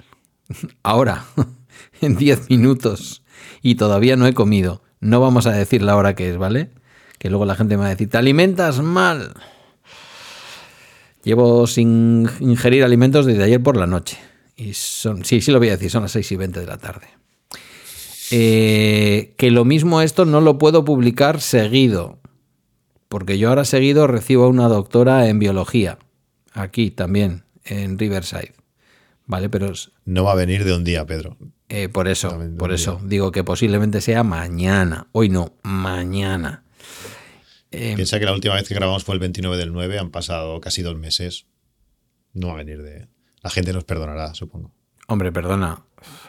Ahora, 0.82 1.26
en 2.00 2.16
diez 2.16 2.48
minutos. 2.48 3.22
Y 3.60 3.74
todavía 3.74 4.16
no 4.16 4.26
he 4.26 4.32
comido. 4.32 4.82
No 5.00 5.20
vamos 5.20 5.46
a 5.46 5.52
decir 5.52 5.82
la 5.82 5.96
hora 5.96 6.14
que 6.14 6.30
es, 6.30 6.38
¿vale? 6.38 6.70
Que 7.18 7.28
luego 7.28 7.44
la 7.44 7.56
gente 7.56 7.76
me 7.76 7.82
va 7.82 7.86
a 7.88 7.90
decir, 7.90 8.08
te 8.08 8.16
alimentas 8.16 8.80
mal. 8.80 9.34
Llevo 11.28 11.66
sin 11.66 12.26
ingerir 12.40 12.84
alimentos 12.84 13.26
desde 13.26 13.44
ayer 13.44 13.62
por 13.62 13.76
la 13.76 13.86
noche. 13.86 14.16
Y 14.56 14.72
son, 14.72 15.26
sí, 15.26 15.42
sí 15.42 15.52
lo 15.52 15.58
voy 15.58 15.68
a 15.68 15.72
decir, 15.72 15.90
son 15.90 16.00
las 16.00 16.12
6 16.12 16.32
y 16.32 16.36
20 16.36 16.60
de 16.60 16.66
la 16.66 16.78
tarde. 16.78 17.06
Eh, 18.30 19.34
que 19.36 19.50
lo 19.50 19.66
mismo 19.66 20.00
esto 20.00 20.24
no 20.24 20.40
lo 20.40 20.56
puedo 20.56 20.86
publicar 20.86 21.42
seguido. 21.42 22.18
Porque 23.10 23.36
yo 23.36 23.50
ahora 23.50 23.66
seguido 23.66 24.06
recibo 24.06 24.44
a 24.44 24.48
una 24.48 24.68
doctora 24.68 25.28
en 25.28 25.38
biología. 25.38 25.98
Aquí 26.54 26.90
también, 26.90 27.44
en 27.62 27.98
Riverside. 27.98 28.54
Vale, 29.26 29.50
pero... 29.50 29.70
No 30.06 30.24
va 30.24 30.32
a 30.32 30.36
venir 30.36 30.64
de 30.64 30.74
un 30.74 30.82
día, 30.82 31.04
Pedro. 31.04 31.36
Eh, 31.68 31.90
por 31.90 32.08
eso, 32.08 32.40
por 32.56 32.72
eso. 32.72 33.02
Digo 33.04 33.32
que 33.32 33.44
posiblemente 33.44 34.00
sea 34.00 34.22
mañana. 34.22 35.08
Hoy 35.12 35.28
no, 35.28 35.52
mañana. 35.62 36.64
Eh, 37.70 37.94
Piensa 37.96 38.18
que 38.18 38.24
la 38.24 38.32
última 38.32 38.54
vez 38.54 38.66
que 38.66 38.74
grabamos 38.74 39.04
fue 39.04 39.14
el 39.14 39.20
29 39.20 39.56
del 39.56 39.72
9, 39.72 39.98
han 39.98 40.10
pasado 40.10 40.60
casi 40.60 40.82
dos 40.82 40.96
meses. 40.96 41.46
No 42.32 42.48
va 42.48 42.54
a 42.54 42.56
venir 42.56 42.82
de... 42.82 43.08
La 43.42 43.50
gente 43.50 43.72
nos 43.72 43.84
perdonará, 43.84 44.34
supongo. 44.34 44.72
Hombre, 45.06 45.32
perdona. 45.32 45.84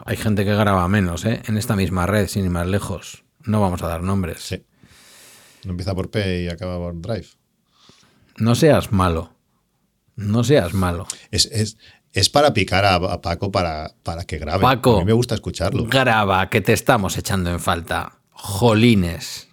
Hay 0.05 0.17
gente 0.17 0.45
que 0.45 0.55
graba 0.55 0.87
menos, 0.87 1.25
¿eh? 1.25 1.41
En 1.47 1.57
esta 1.57 1.75
misma 1.75 2.05
red, 2.05 2.27
sin 2.27 2.45
ir 2.45 2.51
más 2.51 2.67
lejos. 2.67 3.23
No 3.43 3.61
vamos 3.61 3.81
a 3.83 3.87
dar 3.87 4.01
nombres. 4.03 4.41
Sí. 4.41 4.63
No 5.65 5.71
empieza 5.71 5.93
por 5.95 6.09
P 6.09 6.43
y 6.43 6.47
acaba 6.47 6.77
por 6.77 6.99
Drive. 7.01 7.27
No 8.37 8.55
seas 8.55 8.91
malo. 8.91 9.33
No 10.15 10.43
seas 10.43 10.73
malo. 10.73 11.07
Es, 11.31 11.77
es, 12.13 12.29
para 12.29 12.53
picar 12.53 12.85
a, 12.85 13.21
Paco 13.21 13.51
para, 13.51 13.95
para, 14.03 14.23
que 14.23 14.37
grabe. 14.37 14.61
Paco. 14.61 14.97
A 14.97 14.99
mí 14.99 15.05
me 15.05 15.13
gusta 15.13 15.35
escucharlo. 15.35 15.85
Graba, 15.85 16.49
que 16.49 16.61
te 16.61 16.73
estamos 16.73 17.17
echando 17.17 17.49
en 17.49 17.59
falta. 17.59 18.19
Jolines. 18.31 19.48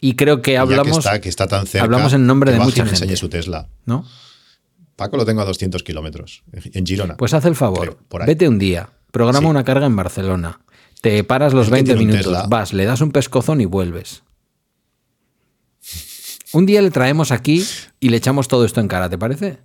Y 0.00 0.16
creo 0.16 0.40
que 0.42 0.56
hablamos. 0.56 1.06
que, 1.20 1.28
está, 1.28 1.46
tan 1.46 1.66
cerca. 1.66 1.84
Hablamos 1.84 2.12
en 2.12 2.26
nombre 2.26 2.52
de 2.52 2.58
mucha 2.58 2.84
gente. 2.84 3.04
enseñe 3.04 3.16
su 3.16 3.28
Tesla. 3.28 3.68
¿No? 3.84 4.06
Paco 4.96 5.16
lo 5.16 5.24
tengo 5.24 5.40
a 5.40 5.44
200 5.44 5.82
kilómetros, 5.82 6.42
en 6.52 6.86
Girona. 6.86 7.16
Pues 7.16 7.32
haz 7.34 7.44
el 7.46 7.56
favor. 7.56 7.98
Vete 8.26 8.48
un 8.48 8.58
día. 8.58 8.90
Programa 9.10 9.48
una 9.48 9.64
carga 9.64 9.86
en 9.86 9.96
Barcelona. 9.96 10.60
Te 11.00 11.24
paras 11.24 11.54
los 11.54 11.70
20 11.70 11.96
minutos. 11.96 12.48
Vas, 12.48 12.72
le 12.72 12.84
das 12.84 13.00
un 13.00 13.10
pescozón 13.10 13.60
y 13.60 13.64
vuelves. 13.64 14.22
Un 16.52 16.66
día 16.66 16.82
le 16.82 16.90
traemos 16.90 17.30
aquí 17.32 17.64
y 17.98 18.08
le 18.08 18.16
echamos 18.16 18.48
todo 18.48 18.64
esto 18.64 18.80
en 18.80 18.88
cara, 18.88 19.08
¿te 19.08 19.16
parece? 19.16 19.60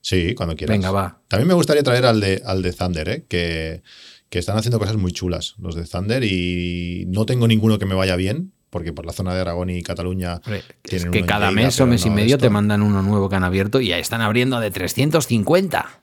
Sí, 0.00 0.34
cuando 0.34 0.54
quieras. 0.54 0.74
Venga, 0.74 0.90
va. 0.90 1.22
También 1.28 1.48
me 1.48 1.54
gustaría 1.54 1.82
traer 1.82 2.04
al 2.04 2.20
de, 2.20 2.42
al 2.44 2.62
de 2.62 2.72
Thunder, 2.72 3.08
¿eh? 3.08 3.26
que, 3.26 3.82
que 4.28 4.38
están 4.38 4.58
haciendo 4.58 4.78
cosas 4.78 4.96
muy 4.96 5.12
chulas 5.12 5.54
los 5.58 5.74
de 5.74 5.84
Thunder 5.84 6.22
y 6.24 7.04
no 7.08 7.24
tengo 7.24 7.48
ninguno 7.48 7.78
que 7.78 7.86
me 7.86 7.94
vaya 7.94 8.14
bien, 8.14 8.52
porque 8.74 8.92
por 8.92 9.06
la 9.06 9.12
zona 9.12 9.32
de 9.32 9.40
Aragón 9.40 9.70
y 9.70 9.84
Cataluña 9.84 10.40
es 10.82 11.04
que 11.04 11.24
cada 11.24 11.52
mes 11.52 11.80
o 11.80 11.86
mes 11.86 12.04
y 12.06 12.10
medio 12.10 12.38
te 12.38 12.50
mandan 12.50 12.82
uno 12.82 13.02
nuevo 13.02 13.28
que 13.28 13.36
han 13.36 13.44
abierto 13.44 13.80
y 13.80 13.90
ya 13.90 13.98
están 13.98 14.20
abriendo 14.20 14.58
de 14.58 14.72
350. 14.72 16.00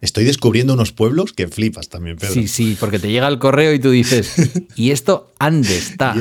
Estoy 0.00 0.22
descubriendo 0.22 0.74
unos 0.74 0.92
pueblos 0.92 1.32
que 1.32 1.48
flipas 1.48 1.88
también, 1.88 2.18
Pedro. 2.18 2.34
Sí, 2.34 2.46
sí, 2.46 2.76
porque 2.78 3.00
te 3.00 3.10
llega 3.10 3.26
el 3.26 3.40
correo 3.40 3.74
y 3.74 3.80
tú 3.80 3.90
dices, 3.90 4.32
¿y 4.76 4.92
esto 4.92 5.32
ande 5.40 5.76
está? 5.76 6.14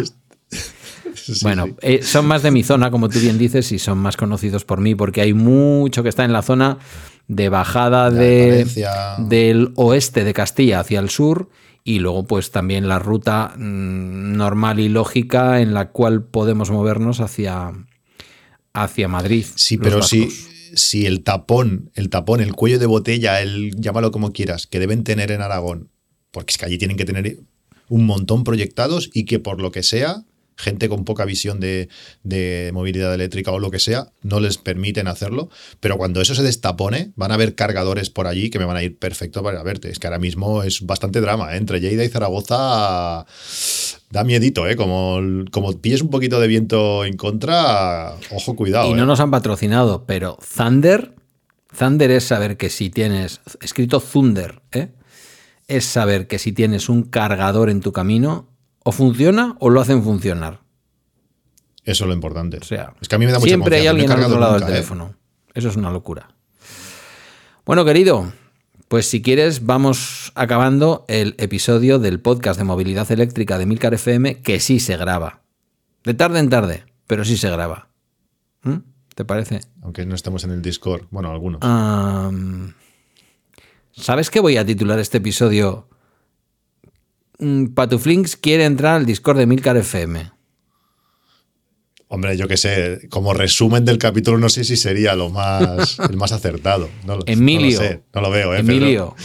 bueno, 1.44 1.78
eh, 1.84 2.02
son 2.02 2.26
más 2.26 2.42
de 2.42 2.50
mi 2.50 2.64
zona, 2.64 2.90
como 2.90 3.08
tú 3.08 3.20
bien 3.20 3.38
dices, 3.38 3.72
y 3.72 3.78
son 3.78 4.00
más 4.00 4.18
conocidos 4.18 4.66
por 4.66 4.82
mí, 4.82 4.96
porque 4.96 5.22
hay 5.22 5.36
mucho 5.36 6.02
que 6.02 6.10
está 6.10 6.26
en 6.26 6.34
la 6.34 6.42
zona 6.42 6.80
de 7.28 7.50
bajada 7.50 8.10
de, 8.10 8.66
del 9.20 9.74
oeste 9.76 10.24
de 10.24 10.34
Castilla 10.34 10.80
hacia 10.80 11.00
el 11.00 11.12
sur 11.12 11.50
y 11.90 11.98
luego 11.98 12.24
pues 12.24 12.52
también 12.52 12.88
la 12.88 13.00
ruta 13.00 13.56
mm, 13.58 14.38
normal 14.38 14.80
y 14.80 14.90
lógica 14.90 15.60
en 15.60 15.74
la 15.74 15.90
cual 15.90 16.24
podemos 16.24 16.70
movernos 16.70 17.20
hacia, 17.20 17.72
hacia 18.74 19.08
Madrid. 19.08 19.44
Sí, 19.56 19.80
pero 19.80 20.04
si, 20.04 20.30
si 20.30 21.08
el 21.08 21.24
tapón, 21.24 21.90
el 21.96 22.10
tapón, 22.10 22.42
el 22.42 22.54
cuello 22.54 22.78
de 22.78 22.86
botella, 22.86 23.42
el 23.42 23.72
llámalo 23.76 24.12
como 24.12 24.34
quieras, 24.34 24.68
que 24.68 24.80
deben 24.80 25.04
tener 25.04 25.32
en 25.32 25.42
Aragón, 25.42 25.90
porque 26.30 26.52
es 26.52 26.60
que 26.60 26.68
allí 26.68 26.78
tienen 26.78 26.96
que 26.96 27.06
tener 27.06 27.40
un 27.88 28.06
montón 28.06 28.44
proyectados 28.44 29.10
y 29.12 29.26
que 29.26 29.40
por 29.40 29.60
lo 29.60 29.72
que 29.72 29.82
sea 29.82 30.26
gente 30.60 30.90
con 30.90 31.06
poca 31.06 31.24
visión 31.24 31.60
de, 31.60 31.90
movilidad 32.74 33.14
eléctrica 33.14 33.52
o 33.52 33.60
lo 33.60 33.72
que 33.72 33.80
sea, 33.80 34.12
no 34.22 34.40
les 34.42 34.58
permiten 34.58 35.08
hacerlo. 35.08 35.50
Pero 35.80 35.98
cuando 35.98 36.22
eso 36.22 36.36
se 36.36 36.44
destapone, 36.44 37.14
van 37.16 37.32
a 37.32 37.36
haber 37.36 37.56
cargadores 37.56 38.10
por 38.10 38.28
allí 38.28 38.50
que 38.50 38.60
me 38.60 38.66
van 38.66 38.76
a 38.76 38.84
ir 38.84 38.98
perfecto 38.98 39.42
para 39.42 39.64
verte. 39.64 39.90
Es 39.90 40.00
que 40.00 40.08
ahora 40.08 40.20
mismo 40.20 40.64
es 40.64 40.86
bastante 40.86 41.22
drama. 41.22 41.54
¿eh? 41.54 41.58
Entre 41.58 41.80
Lleida 41.80 42.04
y 42.04 42.10
Zaragoza 42.10 43.26
da 44.12 44.24
miedito, 44.26 44.68
¿eh? 44.68 44.76
Como, 44.76 45.20
como 45.52 45.80
pilles 45.80 46.02
un 46.02 46.10
poquito 46.10 46.40
de 46.40 46.48
viento 46.48 47.06
en 47.06 47.16
contra, 47.16 48.16
ojo, 48.32 48.56
cuidado. 48.56 48.90
Y 48.90 48.94
no 48.94 49.04
¿eh? 49.04 49.06
nos 49.06 49.20
han 49.20 49.32
patrocinado, 49.32 50.06
pero 50.06 50.38
Thunder, 50.58 51.14
Thunder 51.78 52.12
es 52.12 52.26
saber 52.26 52.58
que 52.58 52.70
si 52.70 52.90
tienes, 52.90 53.40
escrito 53.62 54.02
Thunder, 54.02 54.62
¿eh? 54.72 54.90
es 55.68 55.86
saber 55.86 56.28
que 56.28 56.40
si 56.40 56.52
tienes 56.52 56.90
un 56.90 57.04
cargador 57.04 57.70
en 57.70 57.82
tu 57.82 57.94
camino, 57.94 58.49
o 58.84 58.92
funciona 58.92 59.56
o 59.60 59.70
lo 59.70 59.82
hacen 59.82 60.04
funcionar. 60.04 60.62
Eso 61.84 62.04
es 62.04 62.08
lo 62.08 62.14
importante. 62.14 62.58
O 62.58 62.64
sea, 62.64 62.94
es 63.02 63.08
que 63.08 63.16
a 63.16 63.18
mí 63.18 63.26
me 63.26 63.32
da 63.32 63.40
mucha 63.40 63.50
siempre 63.50 63.78
hay 63.78 63.88
alguien 63.88 64.12
al 64.12 64.24
otro 64.24 64.40
lado 64.40 64.54
del 64.54 64.64
¿eh? 64.64 64.68
teléfono. 64.68 65.16
Eso 65.54 65.70
es 65.70 65.76
una 65.76 65.92
locura. 65.92 66.30
Bueno, 67.66 67.86
querido, 67.86 68.32
pues 68.88 69.08
si 69.08 69.22
quieres, 69.22 69.66
vamos 69.66 70.32
acabando 70.36 71.06
el 71.08 71.36
episodio 71.38 72.00
del 72.00 72.20
podcast 72.20 72.60
de 72.60 72.66
movilidad 72.66 73.12
eléctrica 73.12 73.58
de 73.58 73.66
Milcar 73.66 73.94
FM, 73.94 74.42
que 74.42 74.60
sí 74.60 74.80
se 74.80 74.98
graba. 74.98 75.42
De 76.04 76.14
tarde 76.14 76.40
en 76.40 76.50
tarde, 76.50 76.86
pero 77.08 77.26
sí 77.26 77.38
se 77.38 77.50
graba. 77.50 77.90
¿Mm? 78.64 78.78
¿Te 79.16 79.26
parece? 79.26 79.62
Aunque 79.82 80.06
no 80.06 80.16
estemos 80.16 80.44
en 80.44 80.52
el 80.52 80.62
Discord. 80.62 81.04
Bueno, 81.12 81.32
algunos. 81.32 81.62
¿Sabes 83.92 84.30
qué 84.30 84.40
voy 84.40 84.58
a 84.58 84.66
titular 84.66 84.98
este 84.98 85.18
episodio? 85.18 85.88
Mm, 87.40 87.68
Patuflinks 87.68 88.36
quiere 88.36 88.66
entrar 88.66 88.96
al 88.96 89.06
Discord 89.06 89.38
de 89.38 89.46
Milcar 89.46 89.78
FM. 89.78 90.32
Hombre, 92.12 92.36
yo 92.36 92.48
qué 92.48 92.58
sé, 92.58 93.08
como 93.10 93.34
resumen 93.34 93.86
del 93.86 94.00
capítulo 94.00 94.40
no 94.40 94.50
sé 94.50 94.64
si 94.64 94.76
sería 94.76 95.16
lo 95.16 95.30
más, 95.30 96.00
el 96.10 96.18
más 96.18 96.32
acertado. 96.32 96.90
No, 97.06 97.20
Emilio. 97.26 97.80
No 98.14 98.22
lo, 98.22 98.30
veo, 98.32 98.54
¿eh? 98.54 98.60
Emilio. 98.60 99.16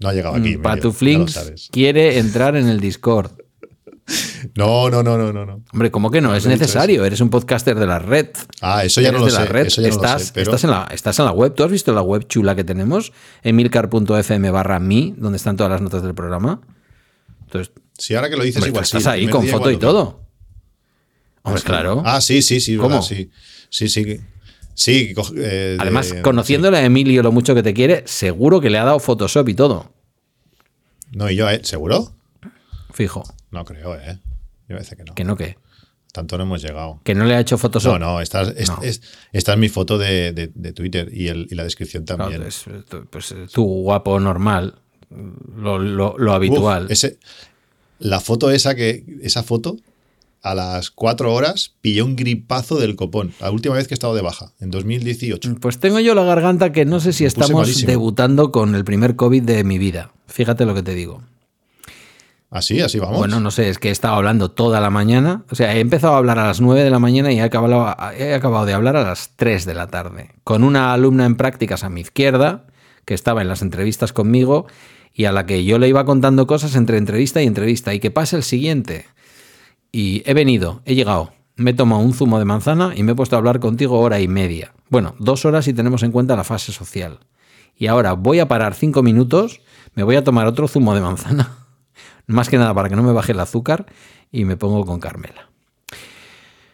no 0.00 0.08
ha 0.08 0.12
llegado 0.12 0.34
aquí. 0.34 0.58
Mm, 0.58 0.62
Patuflinks 0.62 1.68
quiere 1.70 2.18
entrar 2.18 2.56
en 2.56 2.68
el 2.68 2.80
Discord. 2.80 3.30
No, 4.54 4.90
no, 4.90 5.02
no, 5.02 5.16
no, 5.16 5.32
no. 5.32 5.62
Hombre, 5.72 5.90
¿cómo 5.90 6.10
que 6.10 6.20
no? 6.20 6.34
Es 6.34 6.46
necesario. 6.46 7.04
Eres 7.06 7.22
un 7.22 7.30
podcaster 7.30 7.78
de 7.78 7.86
la 7.86 7.98
red. 7.98 8.28
Ah, 8.60 8.84
eso 8.84 9.00
ya 9.00 9.10
no 9.10 9.18
lo 9.18 9.30
sé. 9.30 9.42
estás, 9.88 10.32
estás, 10.36 10.64
en 10.64 10.70
la, 10.70 10.88
estás 10.92 11.18
en 11.18 11.24
la 11.24 11.32
web. 11.32 11.54
¿Tú 11.54 11.64
has 11.64 11.70
visto 11.70 11.92
la 11.94 12.02
web 12.02 12.26
chula 12.28 12.54
que 12.54 12.62
tenemos? 12.62 13.12
Emilcar.fm 13.42 14.50
barra 14.50 14.78
mi, 14.78 15.14
donde 15.16 15.36
están 15.36 15.56
todas 15.56 15.72
las 15.72 15.80
notas 15.80 16.02
del 16.02 16.14
programa. 16.14 16.60
Entonces, 17.44 17.72
sí, 17.96 18.14
ahora 18.14 18.28
que 18.30 18.36
lo 18.36 18.44
dices, 18.44 18.66
igual 18.66 18.84
estás 18.84 19.06
ahí 19.06 19.28
con 19.28 19.46
foto 19.46 19.70
y 19.70 19.76
todo. 19.76 20.20
Hombre, 21.42 21.62
claro. 21.62 22.02
Ah, 22.04 22.20
sí, 22.20 22.42
sí, 22.42 22.60
sí. 22.60 22.76
¿Cómo? 22.76 23.02
Sí, 23.02 23.30
sí, 23.68 23.88
sí. 23.88 24.20
Sí, 24.74 25.14
eh, 25.36 25.76
Además, 25.78 26.14
conociéndole 26.22 26.78
a 26.78 26.84
Emilio 26.84 27.22
lo 27.22 27.30
mucho 27.30 27.54
que 27.54 27.62
te 27.62 27.74
quiere, 27.74 28.02
seguro 28.06 28.60
que 28.60 28.70
le 28.70 28.78
ha 28.78 28.84
dado 28.84 28.98
Photoshop 28.98 29.48
y 29.48 29.54
todo. 29.54 29.92
No, 31.12 31.30
y 31.30 31.36
yo, 31.36 31.48
¿eh? 31.48 31.60
¿Seguro? 31.62 32.12
Fijo. 32.92 33.22
No 33.52 33.64
creo, 33.64 33.94
¿eh? 33.94 34.18
Yo 34.68 34.76
parece 34.76 34.96
que 34.96 35.04
no. 35.04 35.14
¿Que 35.14 35.24
no 35.24 35.36
qué? 35.36 35.58
Tanto 36.12 36.38
no 36.38 36.44
hemos 36.44 36.62
llegado. 36.62 37.00
¿Que 37.04 37.14
no 37.14 37.24
le 37.24 37.34
ha 37.34 37.40
hecho 37.40 37.56
Photoshop? 37.56 37.92
No, 37.92 37.98
no, 37.98 38.20
esta 38.20 38.42
es, 38.42 39.00
esta 39.32 39.52
es 39.52 39.58
mi 39.58 39.68
foto 39.68 39.96
de, 39.98 40.50
Twitter 40.74 41.08
y, 41.12 41.28
el, 41.28 41.46
y, 41.50 41.54
la 41.54 41.64
descripción 41.64 42.04
también. 42.04 42.42
pues, 42.42 42.64
pues 43.10 43.34
tú 43.52 43.64
guapo 43.64 44.18
normal 44.18 44.80
lo, 45.56 46.32
habitual. 46.32 46.86
ese, 46.90 47.18
la 47.98 48.20
foto 48.20 48.50
esa 48.50 48.74
que. 48.74 49.04
Esa 49.22 49.42
foto, 49.42 49.76
a 50.42 50.54
las 50.54 50.90
cuatro 50.90 51.32
horas, 51.32 51.72
pillé 51.80 52.02
un 52.02 52.16
gripazo 52.16 52.78
del 52.78 52.96
copón. 52.96 53.32
La 53.40 53.50
última 53.50 53.74
vez 53.74 53.88
que 53.88 53.94
he 53.94 53.96
estado 53.96 54.14
de 54.14 54.22
baja, 54.22 54.52
en 54.60 54.70
2018. 54.70 55.56
Pues 55.60 55.78
tengo 55.78 56.00
yo 56.00 56.14
la 56.14 56.24
garganta 56.24 56.70
que 56.70 56.84
no 56.84 57.00
sé 57.00 57.12
si 57.12 57.24
estamos 57.24 57.86
debutando 57.86 58.52
con 58.52 58.74
el 58.74 58.84
primer 58.84 59.16
COVID 59.16 59.42
de 59.42 59.64
mi 59.64 59.78
vida. 59.78 60.12
Fíjate 60.26 60.66
lo 60.66 60.74
que 60.74 60.82
te 60.82 60.94
digo. 60.94 61.22
Así, 62.50 62.80
así 62.80 63.00
vamos. 63.00 63.18
Bueno, 63.18 63.40
no 63.40 63.50
sé, 63.50 63.68
es 63.68 63.78
que 63.78 63.88
he 63.88 63.90
estado 63.90 64.14
hablando 64.14 64.50
toda 64.50 64.80
la 64.80 64.90
mañana. 64.90 65.44
O 65.50 65.56
sea, 65.56 65.74
he 65.74 65.80
empezado 65.80 66.14
a 66.14 66.18
hablar 66.18 66.38
a 66.38 66.46
las 66.46 66.60
9 66.60 66.84
de 66.84 66.90
la 66.90 67.00
mañana 67.00 67.32
y 67.32 67.38
he 67.38 67.42
acabado, 67.42 67.96
he 68.16 68.32
acabado 68.32 68.64
de 68.64 68.74
hablar 68.74 68.96
a 68.96 69.02
las 69.02 69.30
3 69.34 69.64
de 69.64 69.74
la 69.74 69.88
tarde. 69.88 70.30
Con 70.44 70.62
una 70.62 70.92
alumna 70.92 71.26
en 71.26 71.34
prácticas 71.34 71.82
a 71.82 71.88
mi 71.88 72.02
izquierda, 72.02 72.66
que 73.06 73.14
estaba 73.14 73.42
en 73.42 73.48
las 73.48 73.62
entrevistas 73.62 74.12
conmigo, 74.12 74.66
y 75.14 75.26
a 75.26 75.32
la 75.32 75.46
que 75.46 75.64
yo 75.64 75.78
le 75.78 75.88
iba 75.88 76.04
contando 76.04 76.46
cosas 76.46 76.74
entre 76.74 76.98
entrevista 76.98 77.40
y 77.40 77.46
entrevista 77.46 77.94
y 77.94 78.00
que 78.00 78.10
pase 78.10 78.36
el 78.36 78.42
siguiente. 78.42 79.06
Y 79.92 80.22
he 80.26 80.34
venido, 80.34 80.82
he 80.84 80.96
llegado, 80.96 81.32
me 81.54 81.70
he 81.70 81.74
tomado 81.74 82.02
un 82.02 82.12
zumo 82.12 82.40
de 82.40 82.44
manzana 82.44 82.92
y 82.96 83.04
me 83.04 83.12
he 83.12 83.14
puesto 83.14 83.36
a 83.36 83.38
hablar 83.38 83.60
contigo 83.60 84.00
hora 84.00 84.20
y 84.20 84.26
media. 84.26 84.74
Bueno, 84.90 85.14
dos 85.20 85.44
horas 85.44 85.64
si 85.64 85.72
tenemos 85.72 86.02
en 86.02 86.10
cuenta 86.10 86.34
la 86.34 86.42
fase 86.42 86.72
social. 86.72 87.20
Y 87.76 87.86
ahora 87.86 88.14
voy 88.14 88.40
a 88.40 88.48
parar 88.48 88.74
cinco 88.74 89.02
minutos, 89.02 89.60
me 89.94 90.02
voy 90.02 90.16
a 90.16 90.24
tomar 90.24 90.46
otro 90.46 90.66
zumo 90.68 90.94
de 90.94 91.00
manzana 91.00 91.58
Más 92.26 92.48
que 92.48 92.58
nada 92.58 92.74
para 92.74 92.88
que 92.88 92.96
no 92.96 93.02
me 93.02 93.12
baje 93.12 93.32
el 93.32 93.40
azúcar 93.40 93.86
y 94.32 94.44
me 94.44 94.56
pongo 94.56 94.84
con 94.84 94.98
Carmela. 94.98 95.48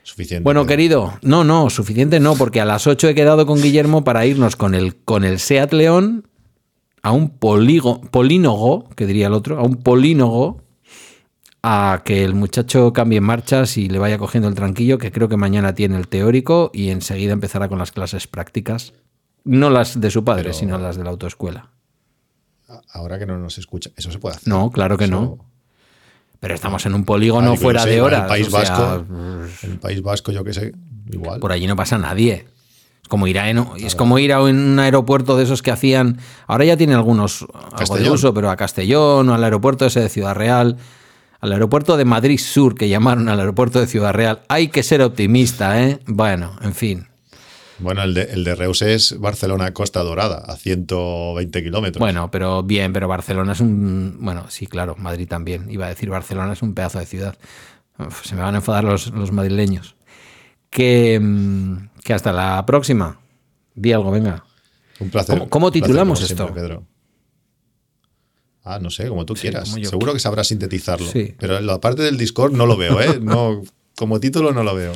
Suficiente. 0.02 0.42
Bueno, 0.42 0.64
querido, 0.66 1.18
no, 1.22 1.44
no, 1.44 1.68
suficiente 1.70 2.20
no, 2.20 2.34
porque 2.34 2.60
a 2.60 2.64
las 2.64 2.86
8 2.86 3.08
he 3.08 3.14
quedado 3.14 3.46
con 3.46 3.60
Guillermo 3.60 4.02
para 4.02 4.24
irnos 4.26 4.56
con 4.56 4.74
el, 4.74 4.96
con 4.96 5.24
el 5.24 5.38
Seat 5.38 5.72
León 5.72 6.29
a 7.02 7.12
un 7.12 7.30
polígo, 7.30 8.00
polínogo, 8.00 8.88
que 8.90 9.06
diría 9.06 9.28
el 9.28 9.32
otro, 9.32 9.58
a 9.58 9.62
un 9.62 9.76
polínogo, 9.76 10.62
a 11.62 12.02
que 12.04 12.24
el 12.24 12.34
muchacho 12.34 12.92
cambie 12.92 13.20
marchas 13.20 13.76
y 13.76 13.88
le 13.88 13.98
vaya 13.98 14.18
cogiendo 14.18 14.48
el 14.48 14.54
tranquillo, 14.54 14.98
que 14.98 15.12
creo 15.12 15.28
que 15.28 15.36
mañana 15.36 15.74
tiene 15.74 15.96
el 15.98 16.08
teórico 16.08 16.70
y 16.72 16.88
enseguida 16.90 17.32
empezará 17.32 17.68
con 17.68 17.78
las 17.78 17.92
clases 17.92 18.26
prácticas. 18.26 18.92
No 19.44 19.70
las 19.70 20.00
de 20.00 20.10
su 20.10 20.24
padre, 20.24 20.44
Pero- 20.44 20.54
sino 20.54 20.78
las 20.78 20.96
de 20.96 21.04
la 21.04 21.10
autoescuela. 21.10 21.70
Ahora 22.92 23.18
que 23.18 23.26
no 23.26 23.36
nos 23.38 23.58
escucha, 23.58 23.90
eso 23.96 24.12
se 24.12 24.18
puede 24.18 24.36
hacer. 24.36 24.48
No, 24.48 24.70
claro 24.70 24.96
que 24.96 25.04
Eso- 25.04 25.12
no. 25.12 25.38
Pero 26.38 26.54
estamos 26.54 26.86
en 26.86 26.94
un 26.94 27.04
polígono 27.04 27.50
pero 27.50 27.60
fuera 27.60 27.80
no 27.80 27.84
sé, 27.84 27.90
de 27.90 28.00
horas. 28.00 28.22
El 28.22 28.28
País 28.28 28.46
o 28.46 28.50
sea, 28.50 28.60
Vasco, 28.60 29.06
el 29.64 29.78
País 29.78 30.02
Vasco, 30.02 30.32
yo 30.32 30.42
qué 30.44 30.54
sé, 30.54 30.72
igual. 31.12 31.38
por 31.40 31.52
allí 31.52 31.66
no 31.66 31.76
pasa 31.76 31.98
nadie. 31.98 32.46
Es 33.10 33.16
como 33.16 33.26
ir 33.26 33.38
a, 33.38 33.50
en- 33.50 33.66
es 33.76 33.94
como 33.96 34.18
ir 34.18 34.32
a 34.32 34.40
un 34.42 34.78
aeropuerto 34.78 35.36
de 35.36 35.44
esos 35.44 35.62
que 35.62 35.70
hacían. 35.70 36.18
Ahora 36.46 36.64
ya 36.64 36.76
tiene 36.76 36.94
algunos 36.94 37.42
algo 37.72 37.96
de 37.96 38.10
uso, 38.14 38.32
pero 38.34 38.50
a 38.50 38.56
Castellón 38.56 39.28
o 39.28 39.34
al 39.34 39.42
aeropuerto 39.44 39.84
ese 39.86 40.00
de 40.00 40.08
Ciudad 40.08 40.34
Real. 40.34 40.76
Al 41.40 41.52
aeropuerto 41.52 41.96
de 41.96 42.04
Madrid 42.04 42.38
Sur, 42.38 42.74
que 42.74 42.88
llamaron 42.88 43.28
al 43.28 43.40
aeropuerto 43.40 43.80
de 43.80 43.86
Ciudad 43.86 44.12
Real. 44.12 44.42
Hay 44.48 44.68
que 44.68 44.82
ser 44.82 45.00
optimista, 45.02 45.82
¿eh? 45.82 45.98
Bueno, 46.06 46.52
en 46.62 46.74
fin. 46.74 47.06
Bueno, 47.78 48.02
el 48.02 48.12
de, 48.12 48.24
el 48.24 48.44
de 48.44 48.54
Reus 48.54 48.82
es 48.82 49.18
Barcelona 49.18 49.72
Costa 49.72 50.02
Dorada, 50.02 50.44
a 50.46 50.56
120 50.56 51.62
kilómetros. 51.62 51.98
Bueno, 51.98 52.30
pero 52.30 52.62
bien, 52.62 52.92
pero 52.92 53.08
Barcelona 53.08 53.52
es 53.52 53.60
un. 53.60 54.18
Bueno, 54.20 54.44
sí, 54.50 54.66
claro, 54.66 54.96
Madrid 54.98 55.26
también. 55.26 55.70
Iba 55.70 55.86
a 55.86 55.88
decir 55.88 56.10
Barcelona 56.10 56.52
es 56.52 56.60
un 56.60 56.74
pedazo 56.74 56.98
de 56.98 57.06
ciudad. 57.06 57.38
Uf, 57.98 58.26
se 58.26 58.34
me 58.34 58.42
van 58.42 58.54
a 58.54 58.58
enfadar 58.58 58.84
los, 58.84 59.06
los 59.08 59.32
madrileños. 59.32 59.94
Que, 60.70 61.18
mm, 61.20 61.88
que 62.04 62.14
hasta 62.14 62.32
la 62.32 62.64
próxima. 62.64 63.20
Di 63.74 63.92
algo, 63.92 64.10
venga. 64.10 64.44
Un 65.00 65.10
placer. 65.10 65.36
¿Cómo- 65.38 65.50
cómo 65.50 65.66
un 65.66 65.72
placer, 65.72 65.86
titulamos 65.88 66.20
esto? 66.22 66.34
siempre, 66.44 66.62
Pedro. 66.62 66.86
Ah, 68.62 68.78
no 68.80 68.90
sé, 68.90 69.08
como 69.08 69.24
tú 69.24 69.34
quieras. 69.34 69.70
como 69.70 69.84
Seguro 69.84 70.12
que 70.12 70.18
sabrás 70.20 70.48
sintetizarlo. 70.48 71.06
Sí. 71.10 71.34
Pero 71.38 71.56
en 71.58 71.66
la 71.66 71.80
parte 71.80 72.02
del 72.02 72.18
Discord 72.18 72.52
no 72.52 72.66
lo 72.66 72.76
veo, 72.76 73.00
¿eh? 73.00 73.18
No, 73.20 73.62
como 73.96 74.20
título 74.20 74.52
no 74.52 74.62
lo 74.62 74.74
veo. 74.74 74.92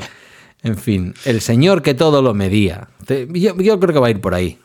En 0.62 0.76
fin, 0.76 1.14
el 1.24 1.40
señor 1.40 1.82
que 1.82 1.94
todo 1.94 2.22
lo 2.22 2.34
medía. 2.34 2.88
Yo, 3.08 3.56
yo 3.56 3.80
creo 3.80 3.92
que 3.92 3.98
va 4.00 4.06
a 4.08 4.10
ir 4.10 4.20
por 4.20 4.34
ahí. 4.34 4.58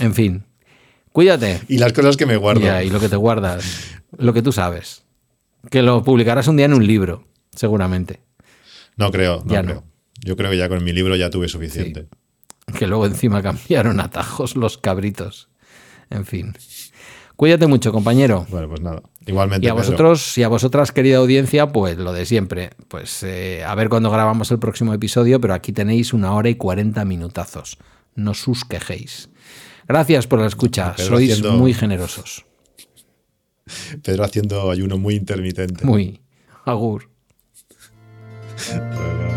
En 0.00 0.12
fin, 0.14 0.44
cuídate. 1.12 1.62
Y 1.68 1.78
las 1.78 1.92
cosas 1.92 2.16
que 2.16 2.26
me 2.26 2.36
guardo. 2.36 2.60
Ya, 2.60 2.82
y 2.82 2.90
lo 2.90 3.00
que 3.00 3.08
te 3.08 3.16
guardas, 3.16 3.92
lo 4.18 4.32
que 4.32 4.42
tú 4.42 4.52
sabes. 4.52 5.04
Que 5.70 5.82
lo 5.82 6.02
publicarás 6.04 6.46
un 6.48 6.56
día 6.56 6.66
en 6.66 6.74
un 6.74 6.86
libro, 6.86 7.24
seguramente. 7.54 8.20
No 8.96 9.10
creo, 9.10 9.42
no 9.44 9.52
Ya 9.52 9.62
no. 9.62 9.68
creo. 9.68 9.84
Yo 10.24 10.36
creo 10.36 10.50
que 10.50 10.56
ya 10.56 10.68
con 10.68 10.82
mi 10.82 10.92
libro 10.92 11.14
ya 11.16 11.30
tuve 11.30 11.48
suficiente. 11.48 12.06
Que 12.78 12.86
luego 12.86 13.06
encima 13.06 13.42
cambiaron 13.42 14.00
atajos 14.00 14.56
los 14.56 14.78
cabritos. 14.78 15.48
En 16.10 16.24
fin. 16.24 16.54
Cuídate 17.36 17.66
mucho, 17.66 17.92
compañero. 17.92 18.46
Bueno, 18.48 18.68
pues 18.68 18.80
nada. 18.80 19.02
Igualmente. 19.26 19.66
Y 19.66 19.68
a 19.68 19.74
Pedro. 19.74 19.84
vosotros 19.84 20.38
y 20.38 20.42
a 20.42 20.48
vosotras, 20.48 20.90
querida 20.92 21.18
audiencia, 21.18 21.70
pues 21.70 21.98
lo 21.98 22.12
de 22.14 22.24
siempre. 22.24 22.70
Pues 22.88 23.22
eh, 23.24 23.62
a 23.64 23.74
ver 23.74 23.88
cuándo 23.90 24.10
grabamos 24.10 24.50
el 24.52 24.58
próximo 24.58 24.94
episodio, 24.94 25.40
pero 25.40 25.52
aquí 25.52 25.72
tenéis 25.72 26.12
una 26.14 26.32
hora 26.32 26.48
y 26.48 26.54
cuarenta 26.54 27.04
minutazos. 27.04 27.76
No 28.14 28.30
os 28.30 28.64
quejéis. 28.68 29.28
Gracias 29.86 30.26
por 30.26 30.40
la 30.40 30.46
escucha. 30.46 30.94
Pedro 30.96 31.16
Sois 31.16 31.30
haciendo- 31.32 31.52
muy 31.58 31.74
generosos. 31.74 32.46
Pedro 34.02 34.24
haciendo 34.24 34.70
ayuno 34.70 34.96
muy 34.96 35.14
intermitente. 35.14 35.84
Muy. 35.84 36.20
Agur. 36.64 37.10
Luego. 38.94 39.36